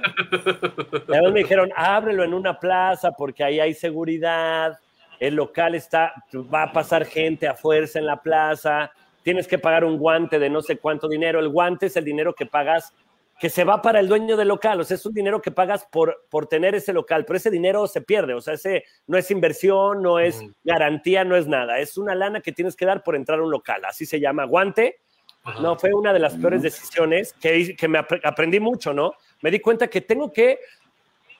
Además 1.08 1.32
me 1.32 1.40
dijeron, 1.40 1.70
ábrelo 1.74 2.24
en 2.24 2.34
una 2.34 2.58
plaza 2.58 3.12
porque 3.12 3.44
ahí 3.44 3.60
hay 3.60 3.74
seguridad. 3.74 4.78
El 5.18 5.34
local 5.34 5.74
está, 5.74 6.14
va 6.52 6.64
a 6.64 6.72
pasar 6.72 7.04
gente 7.04 7.46
a 7.46 7.54
fuerza 7.54 7.98
en 7.98 8.06
la 8.06 8.20
plaza. 8.20 8.90
Tienes 9.22 9.46
que 9.46 9.58
pagar 9.58 9.84
un 9.84 9.98
guante 9.98 10.38
de 10.38 10.48
no 10.50 10.62
sé 10.62 10.78
cuánto 10.78 11.08
dinero. 11.08 11.40
El 11.40 11.48
guante 11.48 11.86
es 11.86 11.96
el 11.96 12.04
dinero 12.04 12.34
que 12.34 12.46
pagas 12.46 12.94
que 13.38 13.48
se 13.48 13.64
va 13.64 13.80
para 13.80 14.00
el 14.00 14.06
dueño 14.08 14.36
del 14.36 14.48
local, 14.48 14.78
o 14.80 14.84
sea, 14.84 14.96
es 14.96 15.06
un 15.06 15.14
dinero 15.14 15.40
que 15.40 15.50
pagas 15.50 15.86
por, 15.90 16.26
por 16.28 16.46
tener 16.46 16.74
ese 16.74 16.92
local, 16.92 17.24
pero 17.24 17.38
ese 17.38 17.50
dinero 17.50 17.86
se 17.86 18.02
pierde, 18.02 18.34
o 18.34 18.40
sea, 18.42 18.52
ese 18.52 18.84
no 19.06 19.16
es 19.16 19.30
inversión, 19.30 20.02
no 20.02 20.18
es 20.18 20.44
garantía, 20.62 21.24
no 21.24 21.34
es 21.36 21.46
nada, 21.46 21.78
es 21.78 21.96
una 21.96 22.14
lana 22.14 22.42
que 22.42 22.52
tienes 22.52 22.76
que 22.76 22.84
dar 22.84 23.02
por 23.02 23.16
entrar 23.16 23.38
a 23.38 23.42
un 23.42 23.50
local, 23.50 23.82
así 23.86 24.04
se 24.04 24.20
llama, 24.20 24.44
guante. 24.44 24.98
Ajá. 25.42 25.58
No, 25.62 25.74
fue 25.78 25.94
una 25.94 26.12
de 26.12 26.18
las 26.18 26.34
peores 26.34 26.60
decisiones 26.60 27.32
que, 27.32 27.74
que 27.74 27.88
me 27.88 27.98
apre- 27.98 28.20
aprendí 28.24 28.60
mucho, 28.60 28.92
¿no? 28.92 29.14
Me 29.40 29.50
di 29.50 29.58
cuenta 29.58 29.88
que 29.88 30.02
tengo 30.02 30.30
que 30.30 30.58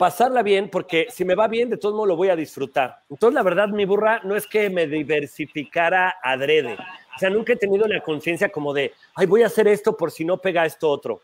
pasarla 0.00 0.42
bien 0.42 0.70
porque 0.70 1.08
si 1.10 1.26
me 1.26 1.34
va 1.34 1.46
bien, 1.46 1.68
de 1.68 1.76
todos 1.76 1.94
modos 1.94 2.08
lo 2.08 2.16
voy 2.16 2.30
a 2.30 2.36
disfrutar. 2.36 3.02
Entonces, 3.10 3.34
la 3.34 3.42
verdad, 3.42 3.68
mi 3.68 3.84
burra 3.84 4.22
no 4.24 4.34
es 4.34 4.46
que 4.46 4.70
me 4.70 4.86
diversificara 4.86 6.16
adrede. 6.22 6.72
O 7.14 7.18
sea, 7.18 7.28
nunca 7.28 7.52
he 7.52 7.56
tenido 7.56 7.86
la 7.86 8.00
conciencia 8.00 8.48
como 8.48 8.72
de, 8.72 8.94
ay, 9.14 9.26
voy 9.26 9.42
a 9.42 9.48
hacer 9.48 9.68
esto 9.68 9.94
por 9.98 10.10
si 10.10 10.24
no 10.24 10.38
pega 10.38 10.64
esto 10.64 10.88
otro. 10.88 11.20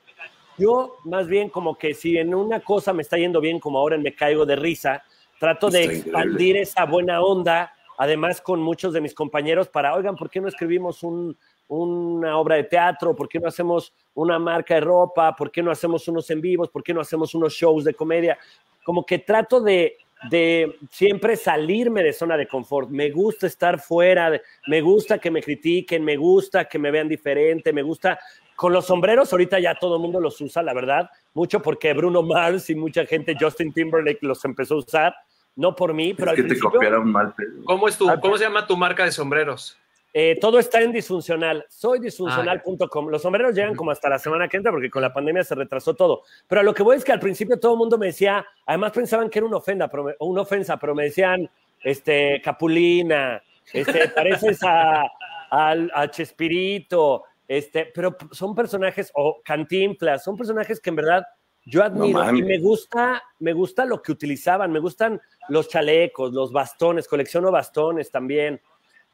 Yo, 0.59 0.97
más 1.05 1.27
bien, 1.27 1.49
como 1.49 1.79
que 1.79 1.95
si 1.95 2.18
en 2.18 2.35
una 2.35 2.61
cosa 2.61 2.93
me 2.93 3.01
está 3.01 3.16
yendo 3.16 3.41
bien, 3.41 3.61
como 3.61 3.79
ahora 3.79 3.97
Me 3.97 4.14
Caigo 4.14 4.45
de 4.45 4.57
Risa, 4.57 5.03
trato 5.41 5.70
de 5.70 5.85
increíble. 5.85 6.11
expandir 6.11 6.57
esa 6.59 6.85
buena 6.85 7.22
onda, 7.22 7.72
además 7.97 8.43
con 8.43 8.61
muchos 8.61 8.93
de 8.93 9.01
mis 9.01 9.14
compañeros, 9.14 9.68
para, 9.68 9.95
oigan, 9.95 10.16
¿por 10.16 10.29
qué 10.29 10.39
no 10.43 10.49
escribimos 10.49 11.03
un, 11.03 11.35
una 11.69 12.39
obra 12.39 12.57
de 12.57 12.64
teatro? 12.64 13.14
¿Por 13.14 13.29
qué 13.29 13.39
no 13.41 13.49
hacemos 13.49 13.93
una 14.14 14.39
marca 14.39 14.75
de 14.75 14.81
ropa? 14.81 15.35
¿Por 15.35 15.51
qué 15.51 15.62
no 15.62 15.71
hacemos 15.71 16.07
unos 16.09 16.31
en 16.31 16.41
vivos? 16.41 16.69
¿Por 16.71 16.83
qué 16.83 16.95
no 16.95 17.01
hacemos 17.01 17.35
unos 17.35 17.53
shows 17.53 17.85
de 17.85 17.95
comedia? 17.95 18.39
Como 18.85 19.05
que 19.05 19.19
trato 19.19 19.61
de, 19.61 19.97
de 20.31 20.79
siempre 20.91 21.37
salirme 21.37 22.03
de 22.03 22.12
zona 22.12 22.37
de 22.37 22.47
confort. 22.47 22.89
Me 22.89 23.11
gusta 23.11 23.47
estar 23.47 23.81
fuera, 23.81 24.31
de- 24.31 24.43
me 24.69 24.81
gusta 24.81 25.19
que 25.19 25.31
me 25.31 25.43
critiquen, 25.43 26.05
me 26.05 26.17
gusta 26.17 26.67
que 26.67 26.79
me 26.79 26.91
vean 26.91 27.09
diferente, 27.09 27.73
me 27.73 27.83
gusta... 27.83 28.19
Con 28.55 28.73
los 28.73 28.87
sombreros 28.87 29.31
ahorita 29.33 29.59
ya 29.61 29.75
todo 29.75 29.97
el 29.97 30.01
mundo 30.01 30.19
los 30.19 30.41
usa, 30.41 30.62
la 30.62 30.73
verdad, 30.73 31.11
mucho 31.35 31.61
porque 31.61 31.93
Bruno 31.93 32.23
Mars 32.23 32.71
y 32.71 32.75
mucha 32.75 33.05
gente, 33.05 33.37
Justin 33.39 33.71
Timberlake 33.71 34.21
los 34.23 34.43
empezó 34.47 34.77
a 34.77 34.79
usar, 34.79 35.14
no 35.57 35.75
por 35.77 35.93
mí, 35.93 36.14
pero 36.14 36.29
es 36.29 36.31
al 36.31 36.37
que 36.37 36.43
te 36.43 36.49
principio 36.49 36.71
copiaron 36.71 37.12
mal, 37.12 37.35
pero... 37.37 37.51
¿Cómo, 37.67 37.87
es 37.87 37.99
tu, 37.99 38.09
¿Cómo 38.19 38.39
se 38.39 38.45
llama 38.45 38.67
tu 38.67 38.75
marca 38.75 39.05
de 39.05 39.12
sombreros? 39.12 39.79
Eh, 40.19 40.39
todo 40.41 40.59
está 40.59 40.81
en 40.81 40.93
disfuncional. 40.93 41.67
Soy 41.69 41.99
disfuncional.com. 42.01 43.09
Los 43.11 43.21
sombreros 43.21 43.55
llegan 43.55 43.75
como 43.75 43.91
hasta 43.91 44.09
la 44.09 44.19
semana 44.19 44.49
que 44.49 44.57
entra 44.57 44.73
porque 44.73 44.89
con 44.89 45.03
la 45.03 45.12
pandemia 45.12 45.45
se 45.45 45.55
retrasó 45.55 45.93
todo. 45.93 46.23
Pero 46.49 46.62
a 46.62 46.64
lo 46.64 46.73
que 46.73 46.83
voy 46.83 46.97
es 46.97 47.05
que 47.05 47.12
al 47.12 47.21
principio 47.21 47.61
todo 47.61 47.73
el 47.73 47.79
mundo 47.79 47.99
me 47.99 48.07
decía, 48.07 48.47
además 48.64 48.93
pensaban 48.93 49.29
que 49.29 49.41
era 49.41 49.47
una 49.47 49.59
ofenda, 49.59 49.89
pero 49.89 50.05
me- 50.05 50.14
una 50.21 50.41
ofensa, 50.41 50.79
pero 50.79 50.95
me 50.95 51.05
decían, 51.05 51.51
este, 51.85 52.41
Capulina, 52.43 53.43
este, 53.75 54.09
pareces 54.17 54.59
a, 54.62 55.03
al- 55.51 55.91
a 55.95 56.09
Chespirito, 56.11 57.25
este, 57.47 57.93
pero 57.95 58.17
son 58.31 58.55
personajes, 58.55 59.12
o 59.14 59.43
Cantinflas, 59.45 60.25
son 60.25 60.35
personajes 60.37 60.81
que 60.81 60.89
en 60.89 60.97
verdad 60.97 61.27
yo 61.67 61.83
admiro 61.85 62.07
y 62.09 62.12
mames. 62.14 62.45
me 62.47 62.59
gusta, 62.59 63.23
me 63.41 63.53
gusta 63.53 63.85
lo 63.85 64.01
que 64.01 64.12
utilizaban, 64.12 64.73
me 64.73 64.79
gustan 64.79 65.21
los 65.51 65.69
chalecos, 65.69 66.33
los 66.33 66.53
bastones, 66.53 67.07
colecciono 67.07 67.51
bastones 67.51 68.11
también. 68.11 68.62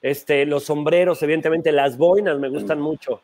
Este, 0.02 0.44
los 0.46 0.64
sombreros, 0.64 1.22
evidentemente, 1.22 1.70
las 1.72 1.96
boinas 1.96 2.38
me 2.38 2.48
gustan 2.48 2.80
mucho. 2.80 3.22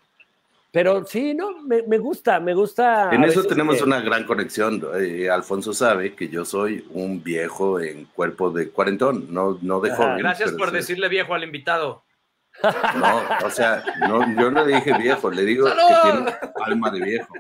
Pero 0.70 1.05
sí, 1.07 1.35
no, 1.35 1.62
me, 1.62 1.83
me 1.83 1.99
gusta, 1.99 2.39
me 2.41 2.55
gusta. 2.55 3.11
En 3.11 3.24
eso 3.24 3.43
tenemos 3.45 3.79
que- 3.79 3.85
una 3.85 4.01
gran 4.01 4.24
conexión. 4.24 4.83
Eh, 5.01 5.29
Alfonso 5.29 5.72
sabe 5.72 6.14
que 6.14 6.29
yo 6.29 6.45
soy 6.45 6.87
un 6.91 7.22
viejo 7.22 7.81
en 7.81 8.05
cuerpo 8.14 8.51
de 8.51 8.68
cuarentón, 8.70 9.26
no, 9.33 9.59
no 9.62 9.81
de 9.81 9.91
Ajá. 9.91 10.03
joven. 10.03 10.18
Gracias 10.18 10.53
por 10.53 10.68
sí. 10.70 10.76
decirle 10.76 11.09
viejo 11.09 11.35
al 11.35 11.43
invitado. 11.45 12.05
No, 12.62 13.22
o 13.47 13.51
sea, 13.51 13.83
no, 14.09 14.20
yo 14.41 14.51
no 14.51 14.64
le 14.64 14.76
dije 14.76 14.93
viejo, 14.99 15.31
le 15.31 15.45
digo 15.45 15.68
¡Salud! 15.68 15.83
que 15.83 16.11
tiene 16.11 16.37
alma 16.64 16.91
de 16.91 17.01
viejo. 17.01 17.33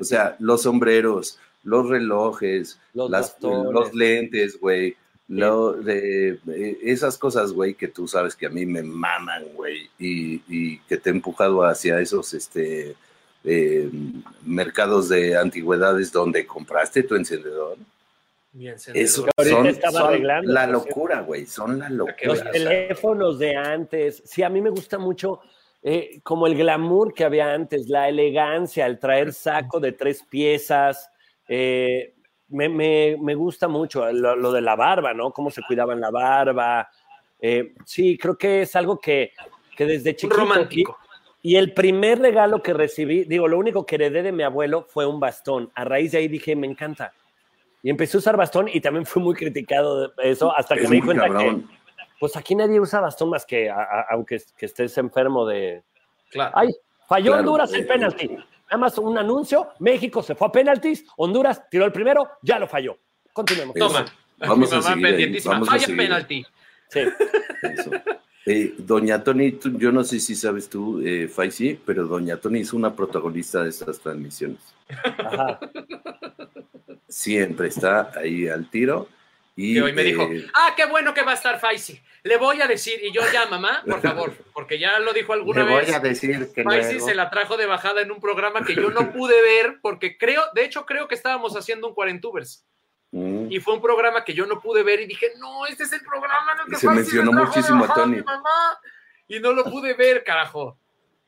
O 0.00 0.04
sea, 0.04 0.36
los 0.38 0.62
sombreros, 0.62 1.38
los 1.64 1.88
relojes, 1.88 2.80
Los 2.94 3.10
las- 3.10 3.32
bastones. 3.32 3.72
los 3.72 3.94
lentes, 3.94 4.58
güey. 4.60 4.96
Lo 5.28 5.72
de 5.72 6.38
eh, 6.48 6.78
esas 6.82 7.16
cosas, 7.16 7.52
güey, 7.52 7.74
que 7.74 7.88
tú 7.88 8.06
sabes 8.06 8.36
que 8.36 8.46
a 8.46 8.50
mí 8.50 8.66
me 8.66 8.82
maman, 8.82 9.44
güey, 9.54 9.88
y, 9.98 10.42
y 10.48 10.78
que 10.80 10.98
te 10.98 11.08
he 11.08 11.12
empujado 11.12 11.64
hacia 11.64 11.98
esos 12.00 12.34
este, 12.34 12.94
eh, 13.44 13.90
mercados 14.44 15.08
de 15.08 15.36
antigüedades 15.38 16.12
donde 16.12 16.46
compraste 16.46 17.02
tu 17.04 17.14
encendedor. 17.14 17.78
Bien, 18.52 18.74
Eso 18.94 19.26
ahorita 19.36 19.56
son, 19.56 19.66
estaba 19.66 19.98
son 19.98 20.08
arreglando, 20.10 20.52
la 20.52 20.66
locura, 20.66 21.20
güey. 21.22 21.46
Son 21.46 21.78
la 21.78 21.88
Los 21.90 22.08
locura. 22.08 22.34
veas. 22.34 22.52
teléfonos 22.52 23.38
de 23.38 23.56
antes. 23.56 24.22
Sí, 24.26 24.42
a 24.44 24.48
mí 24.48 24.60
me 24.60 24.70
gusta 24.70 24.96
mucho 24.98 25.40
eh, 25.82 26.20
como 26.22 26.46
el 26.46 26.54
glamour 26.56 27.12
que 27.14 27.24
había 27.24 27.52
antes, 27.52 27.88
la 27.88 28.08
elegancia, 28.08 28.86
el 28.86 28.98
traer 29.00 29.32
saco 29.32 29.80
de 29.80 29.92
tres 29.92 30.22
piezas. 30.22 31.08
eh, 31.48 32.14
me, 32.48 32.68
me- 32.68 33.16
me 33.20 33.34
gusta 33.34 33.68
mucho 33.68 34.10
lo, 34.12 34.36
lo 34.36 34.52
de 34.52 34.60
la 34.60 34.76
barba, 34.76 35.12
¿no? 35.14 35.32
Cómo 35.32 35.50
se 35.50 35.62
cuidaban 35.62 36.00
la 36.00 36.10
barba. 36.10 36.88
Eh, 37.40 37.74
sí, 37.84 38.16
creo 38.18 38.36
que 38.38 38.62
es 38.62 38.74
algo 38.76 38.98
que, 39.00 39.32
que 39.76 39.86
desde 39.86 40.14
chiquito... 40.16 40.36
romántico. 40.40 40.98
Y 41.42 41.56
el 41.56 41.74
primer 41.74 42.20
regalo 42.20 42.62
que 42.62 42.72
recibí, 42.72 43.24
digo, 43.24 43.48
lo 43.48 43.58
único 43.58 43.84
que 43.84 43.96
heredé 43.96 44.22
de 44.22 44.32
mi 44.32 44.42
abuelo 44.44 44.86
fue 44.88 45.04
un 45.04 45.20
bastón. 45.20 45.70
A 45.74 45.84
raíz 45.84 46.12
de 46.12 46.18
ahí 46.18 46.28
dije, 46.28 46.56
me 46.56 46.66
encanta. 46.66 47.12
Y 47.82 47.90
empecé 47.90 48.16
a 48.16 48.20
usar 48.20 48.36
bastón 48.38 48.66
y 48.72 48.80
también 48.80 49.04
fui 49.04 49.22
muy 49.22 49.34
criticado 49.34 50.08
de 50.08 50.12
eso 50.30 50.56
hasta 50.56 50.74
que 50.74 50.84
Es 50.84 50.88
me 50.90 50.96
di 50.96 51.02
cuenta 51.02 51.24
cabrón. 51.24 51.68
que, 51.68 51.74
pues 52.18 52.34
aquí 52.36 52.54
nadie 52.54 52.80
usa 52.80 53.00
bastón 53.00 53.28
más 53.28 53.44
que, 53.44 53.68
a- 53.68 53.76
a- 53.82 54.06
aunque 54.12 54.40
que 54.56 54.64
estés 54.64 54.96
enfermo 54.96 55.44
de... 55.44 55.82
Claro. 56.30 56.52
Ay, 56.56 56.68
falló 57.06 57.32
Claro. 57.32 57.40
Honduras 57.40 57.74
el 57.74 57.86
penalti. 57.86 58.38
Nada 58.74 58.86
más 58.86 58.98
un 58.98 59.16
anuncio, 59.16 59.68
México 59.78 60.20
se 60.20 60.34
fue 60.34 60.48
a 60.48 60.50
penaltis, 60.50 61.04
Honduras 61.16 61.62
tiró 61.70 61.84
el 61.84 61.92
primero, 61.92 62.28
ya 62.42 62.58
lo 62.58 62.66
falló. 62.66 62.98
Continuemos. 63.32 63.76
Toma. 63.76 64.04
Vamos 64.38 64.68
Mi 64.72 64.76
a 64.76 64.80
mamá 64.80 65.08
seguir 65.10 65.42
vamos 65.44 65.68
a 65.68 65.70
Falla 65.70 65.86
seguir. 65.86 65.96
penalti. 65.96 66.46
Sí. 66.88 67.00
Eso. 67.62 67.90
Eh, 68.46 68.74
Doña 68.78 69.22
Tony, 69.22 69.52
tú- 69.52 69.78
yo 69.78 69.92
no 69.92 70.02
sé 70.02 70.18
si 70.18 70.34
sabes 70.34 70.68
tú, 70.68 71.00
eh, 71.06 71.28
Faisy, 71.28 71.78
pero 71.86 72.04
Doña 72.08 72.36
Tony 72.38 72.60
es 72.62 72.72
una 72.72 72.92
protagonista 72.96 73.62
de 73.62 73.70
estas 73.70 74.00
transmisiones. 74.00 74.58
Ajá. 75.18 75.60
Siempre 77.08 77.68
está 77.68 78.10
ahí 78.16 78.48
al 78.48 78.68
tiro. 78.68 79.06
Y, 79.56 79.74
Que 79.74 79.82
hoy 79.82 79.92
me 79.92 80.02
dijo, 80.02 80.22
eh, 80.24 80.46
ah, 80.54 80.72
qué 80.76 80.84
bueno 80.86 81.14
que 81.14 81.22
va 81.22 81.30
a 81.32 81.34
estar 81.34 81.60
Faisy. 81.60 82.00
Le 82.24 82.36
voy 82.38 82.60
a 82.60 82.66
decir, 82.66 82.98
y 83.04 83.12
yo 83.12 83.20
ya, 83.32 83.46
mamá, 83.46 83.82
por 83.88 84.00
favor, 84.00 84.32
porque 84.52 84.78
ya 84.78 84.98
lo 84.98 85.12
dijo 85.12 85.32
alguna 85.32 85.62
le 85.64 85.70
voy 85.70 85.80
vez. 85.84 85.94
a 85.94 86.00
decir 86.00 86.52
que 86.52 86.64
Faisy 86.64 86.92
luego- 86.94 87.06
se 87.06 87.14
la 87.14 87.30
trajo 87.30 87.56
de 87.56 87.66
bajada 87.66 88.00
en 88.00 88.10
un 88.10 88.20
programa 88.20 88.64
que 88.64 88.74
yo 88.74 88.90
no 88.90 89.12
pude 89.12 89.40
ver, 89.42 89.78
porque 89.80 90.18
creo, 90.18 90.42
de 90.54 90.64
hecho, 90.64 90.84
creo 90.86 91.06
que 91.06 91.14
estábamos 91.14 91.56
haciendo 91.56 91.86
un 91.88 91.94
Cuarentubers. 91.94 92.66
Mm. 93.12 93.52
Y 93.52 93.60
fue 93.60 93.74
un 93.74 93.80
programa 93.80 94.24
que 94.24 94.34
yo 94.34 94.44
no 94.46 94.60
pude 94.60 94.82
ver 94.82 95.00
y 95.00 95.06
dije, 95.06 95.28
no, 95.38 95.66
este 95.66 95.84
es 95.84 95.92
el 95.92 96.00
programa 96.00 96.52
en 96.54 96.58
el 96.60 96.64
que 96.66 96.72
Y 96.72 96.78
se 96.80 96.86
Faisy 96.86 97.00
mencionó 97.00 97.30
de 97.30 97.46
muchísimo 97.46 97.84
a 97.84 97.94
Tony. 97.94 98.16
mi 98.16 98.22
mamá. 98.22 98.78
Y 99.28 99.38
no 99.38 99.52
lo 99.52 99.64
pude 99.64 99.94
ver, 99.94 100.24
carajo. 100.24 100.76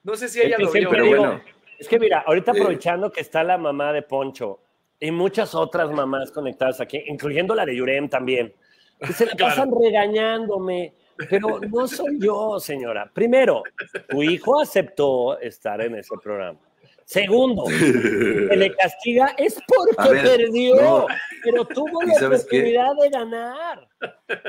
No 0.03 0.17
sé 0.17 0.29
si 0.29 0.41
ella 0.41 0.57
Es 0.57 0.63
lo 0.65 0.73
vio. 0.73 0.91
Pero 0.91 1.07
bueno. 1.07 1.41
Es 1.79 1.87
que 1.89 1.99
mira, 1.99 2.25
ahorita 2.27 2.51
aprovechando 2.53 3.13
que 3.13 3.21
está 3.21 3.45
la 3.45 3.57
mamá 3.59 3.93
de 3.93 4.03
Poncho 4.03 4.63
y 5.01 5.11
muchas 5.11 5.55
otras 5.55 5.91
mamás 5.91 6.31
conectadas 6.31 6.81
aquí, 6.81 7.03
incluyendo 7.07 7.55
la 7.55 7.65
de 7.67 7.77
Yurem 7.77 8.09
también, 8.09 8.53
que 9.01 9.13
se 9.13 9.27
la 9.27 9.33
Claro. 9.37 9.55
pasan 9.55 9.71
regañándome, 9.81 10.95
pero 11.31 11.61
no 11.61 11.87
soy 11.89 12.19
yo, 12.21 12.59
señora. 12.61 13.11
Primero, 13.13 13.63
tu 14.09 14.23
hijo 14.23 14.61
aceptó 14.61 15.39
estar 15.41 15.81
en 15.81 15.97
ese 15.97 16.15
programa. 16.23 16.59
Segundo, 17.05 17.65
que 17.69 18.57
le 18.57 18.75
castiga 18.75 19.27
es 19.39 19.61
porque 19.69 20.13
ver, 20.13 20.25
perdió, 20.39 20.75
no. 20.75 21.07
pero 21.45 21.65
tuvo 21.65 22.03
¿Y 22.03 22.07
la 22.09 22.15
qué? 22.19 22.27
oportunidad 22.27 22.91
de 23.01 23.11
ganar. 23.11 23.89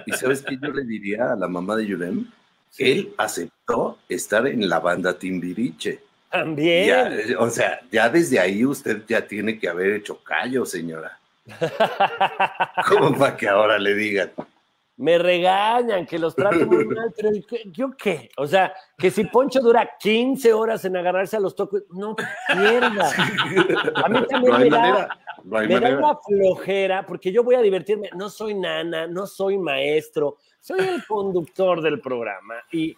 ¿Y 0.08 0.12
sabes 0.14 0.42
qué 0.42 0.58
yo 0.60 0.72
le 0.72 0.84
diría 0.84 1.34
a 1.34 1.36
la 1.36 1.48
mamá 1.48 1.76
de 1.76 1.86
Yurem? 1.86 2.26
Él 2.80 3.14
aceptó 3.18 4.00
estar 4.10 4.48
en 4.48 4.68
la 4.68 4.80
banda 4.80 5.18
Timbiriche. 5.20 6.00
También. 6.32 6.88
Ya, 6.88 7.40
o 7.40 7.50
sea, 7.50 7.80
ya 7.92 8.10
desde 8.10 8.40
ahí 8.40 8.66
usted 8.66 9.04
ya 9.08 9.26
tiene 9.26 9.58
que 9.60 9.68
haber 9.70 9.94
hecho 9.94 10.22
callo, 10.24 10.66
señora. 10.66 11.18
¿Cómo 12.90 13.18
para 13.18 13.38
que 13.38 13.48
ahora 13.48 13.78
le 13.78 13.94
digan? 13.94 14.32
me 15.00 15.20
regañan, 15.20 16.08
que 16.08 16.18
los 16.18 16.36
trato 16.36 16.66
muy 16.66 16.84
mal, 16.86 17.14
pero 17.16 17.32
¿y 17.32 17.44
qué- 17.44 17.62
¿yo 17.72 17.92
qué? 17.96 18.32
O 18.36 18.48
sea, 18.48 18.74
que 18.98 19.12
si 19.12 19.26
Poncho 19.26 19.60
dura 19.62 19.88
15 20.00 20.52
horas 20.54 20.84
en 20.86 20.98
agarrarse 20.98 21.38
a 21.38 21.40
los 21.40 21.56
tocos, 21.56 21.84
no 21.92 22.16
pierda. 22.16 23.12
A 24.04 24.10
mí 24.10 24.26
también 24.28 24.54
No 24.54 24.58
me 24.60 24.70
da. 24.72 25.08
No 25.44 25.60
me 25.60 25.80
da 25.80 25.98
una 26.00 26.16
flojera, 26.16 27.06
porque 27.06 27.32
yo 27.32 27.44
voy 27.44 27.54
a 27.54 27.62
divertirme. 27.62 28.10
No 28.16 28.28
soy 28.28 28.56
nana, 28.56 29.06
no 29.06 29.28
soy 29.28 29.60
maestro, 29.60 30.38
soy 30.60 30.80
el 30.80 31.06
conductor 31.06 31.80
del 31.84 32.02
programa 32.02 32.56
y 32.72 32.98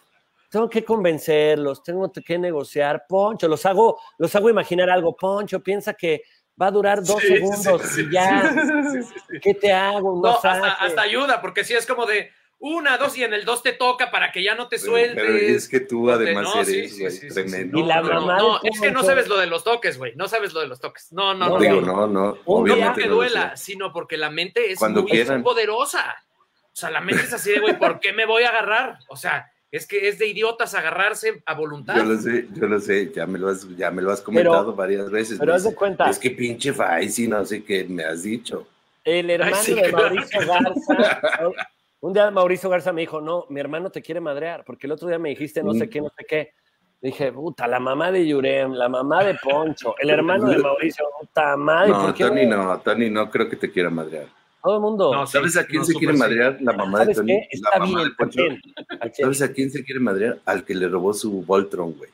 tengo 0.50 0.70
que 0.70 0.84
convencerlos, 0.84 1.84
tengo 1.84 2.12
que 2.12 2.38
negociar. 2.38 3.06
Poncho, 3.08 3.47
los 3.47 3.66
hago, 3.66 4.00
los 4.18 4.36
hago 4.36 4.50
imaginar 4.50 4.89
algo. 4.89 5.16
Poncho, 5.16 5.62
piensa 5.62 5.93
que 5.93 6.24
va 6.62 6.68
a 6.68 6.72
durar 6.72 7.04
dos 7.04 7.22
Sí, 7.22 7.28
segundos 7.28 7.82
sí, 7.84 7.88
sí, 8.04 8.08
y 8.10 8.14
ya. 8.14 8.52
sí, 8.54 9.02
sí, 9.04 9.10
sí. 9.30 9.39
¿Qué 9.41 9.54
te 9.54 9.72
hago? 9.72 10.22
No, 10.22 10.30
hasta, 10.32 10.72
hasta 10.74 11.02
ayuda, 11.02 11.39
porque 11.41 11.64
si 11.64 11.74
es 11.74 11.86
como 11.86 12.06
de 12.06 12.32
una, 12.62 12.97
dos 12.97 13.18
y 13.18 13.24
en 13.24 13.34
el 13.34 13.45
dos 13.45 13.64
te 13.64 13.72
toca 13.72 14.12
para 14.12 14.34
que 14.34 14.43
ya 14.43 14.54
no 14.56 14.68
te 14.68 14.78
sueltes. 14.80 15.16
Pero 15.16 15.38
es 15.38 15.70
que 15.70 15.80
tú 15.80 16.12
además 16.12 16.43
No, 16.43 16.66
sí, 16.66 16.78
eres 16.80 16.93
sí, 16.93 17.00
güey, 17.02 17.12
sí, 17.14 17.30
sí, 17.30 17.34
tremendo. 17.34 17.80
Y 17.80 17.84
la 17.84 18.02
No, 18.02 18.14
mamá 18.16 18.38
no, 18.38 18.60
es 18.64 18.82
que 18.82 18.91
no 18.91 19.02
sabes 19.04 19.30
lo 19.30 19.38
de 19.38 19.45
los 19.47 19.64
toques, 19.64 19.97
güey. 19.97 20.14
No 20.18 20.28
sabes 20.28 20.52
lo 20.52 20.60
de 20.60 20.68
los 20.68 20.82
toques. 20.82 21.14
No, 21.14 21.34
no, 21.34 21.45
No, 21.47 21.54
no. 21.54 21.60
Digo, 21.60 21.80
no, 21.80 22.08
no, 22.08 22.38
Un 22.45 22.66
día- 22.66 22.76
No 22.76 22.82
obviamente 22.82 22.88
porque 23.04 23.08
duela, 23.08 23.56
sé. 23.56 23.64
sino 23.64 23.93
porque 23.93 24.18
la 24.18 24.30
mente 24.30 24.72
es 24.74 24.78
Cuando 24.80 25.04
muy 25.04 25.12
quieran. 25.12 25.41
poderosa. 25.41 26.14
O 26.66 26.76
sea, 26.76 26.89
la 26.91 27.00
mente 27.00 27.24
es 27.24 27.32
así 27.34 27.52
de, 27.52 27.60
güey, 27.62 27.80
¿por 27.80 28.00
qué 28.02 28.12
me 28.12 28.26
voy 28.26 28.43
a 28.43 28.50
agarrar? 28.50 29.00
O 29.08 29.16
sea, 29.16 29.50
es 29.72 29.86
que 29.88 30.07
es 30.07 30.17
de 30.20 30.28
idiotas 30.28 30.74
agarrarse 30.74 31.41
a 31.45 31.53
voluntad. 31.53 31.95
Yo 31.95 32.03
lo 32.03 32.17
sé, 32.17 32.47
yo 32.53 32.67
lo 32.67 32.80
sé, 32.80 33.11
ya 33.13 33.26
me 33.28 33.38
lo 33.38 33.49
has, 33.49 33.67
ya 33.78 33.91
me 33.91 34.01
lo 34.01 34.11
has 34.11 34.22
comentado 34.22 34.74
varias 34.74 35.09
veces. 35.11 35.38
Pero 35.39 35.51
me 35.51 35.55
haz 35.57 35.63
de 35.63 35.76
cuenta, 35.76 36.09
Es 36.09 36.17
que 36.20 36.32
pinche 36.32 36.74
Faisy, 36.74 37.28
no 37.28 37.45
sé 37.45 37.63
qué 37.63 37.84
me 37.86 38.03
has 38.03 38.24
dicho. 38.24 38.67
el 39.03 39.30
hermano 39.30 39.55
Ay, 39.57 39.63
sí, 39.63 39.74
de 39.76 39.82
claro. 39.84 39.97
Mauricio 39.97 40.39
Garza, 40.47 41.22
un 42.01 42.13
día 42.13 42.32
Mauricio 42.32 42.70
Garza 42.70 42.93
me 42.93 43.01
dijo, 43.01 43.22
no, 43.22 43.45
mi 43.49 43.59
hermano 43.59 43.89
te 43.91 44.01
quiere 44.01 44.20
madrear, 44.22 44.63
porque 44.65 44.88
el 44.88 44.91
otro 44.93 45.07
día 45.07 45.20
me 45.20 45.30
dijiste 45.30 45.61
no 45.63 45.74
sé 45.74 45.86
Mm. 45.86 45.89
qué, 45.89 46.01
no 46.01 46.11
sé 46.17 46.26
qué. 46.28 46.53
Dije, 47.01 47.32
puta, 47.32 47.65
la 47.65 47.80
mamá 47.80 48.11
de 48.11 48.28
Yurem, 48.28 48.74
la 48.74 48.89
mamá 48.89 49.24
de 49.24 49.36
Poncho, 49.36 49.95
el 49.99 50.09
hermano 50.09 50.49
de 50.49 50.57
Mauricio, 50.63 51.05
puta 51.20 51.55
madre, 51.55 51.91
No, 51.91 52.01
¿por 52.05 52.13
qué 52.13 52.26
Tony 52.26 52.45
no, 52.45 52.80
Tony 52.82 53.09
no 53.09 53.30
creo 53.30 53.47
que 53.47 53.55
te 53.55 53.72
quiera 53.72 53.89
madrear. 53.89 54.26
Todo 54.64 54.76
el 54.76 54.82
mundo. 54.82 55.14
No, 55.14 55.26
¿Sabes 55.28 55.55
a 55.57 55.66
quién 55.66 55.80
no, 55.82 55.86
se 55.86 55.93
quiere 55.93 56.14
sí. 56.14 56.20
madrear? 56.20 56.57
La 56.62 56.74
mamá 56.74 56.99
de 56.99 57.14
¿Sabes 57.14 57.18
Tony. 57.18 57.47
qué? 57.49 57.57
La 57.62 57.80
mamá 57.80 57.99
bien, 57.99 58.10
de 58.10 58.16
Poncho. 58.16 58.41
¿a? 59.01 59.05
¿A? 59.05 59.14
¿Sabes 59.14 59.41
a 59.41 59.51
quién 59.53 59.72
se 59.72 59.84
quiere 59.84 59.99
madrear? 60.01 60.39
Al 60.45 60.66
que 60.66 60.76
le 60.76 60.88
robó 60.88 61.14
su 61.14 61.43
Voltron, 61.43 61.93
güey. 61.93 62.10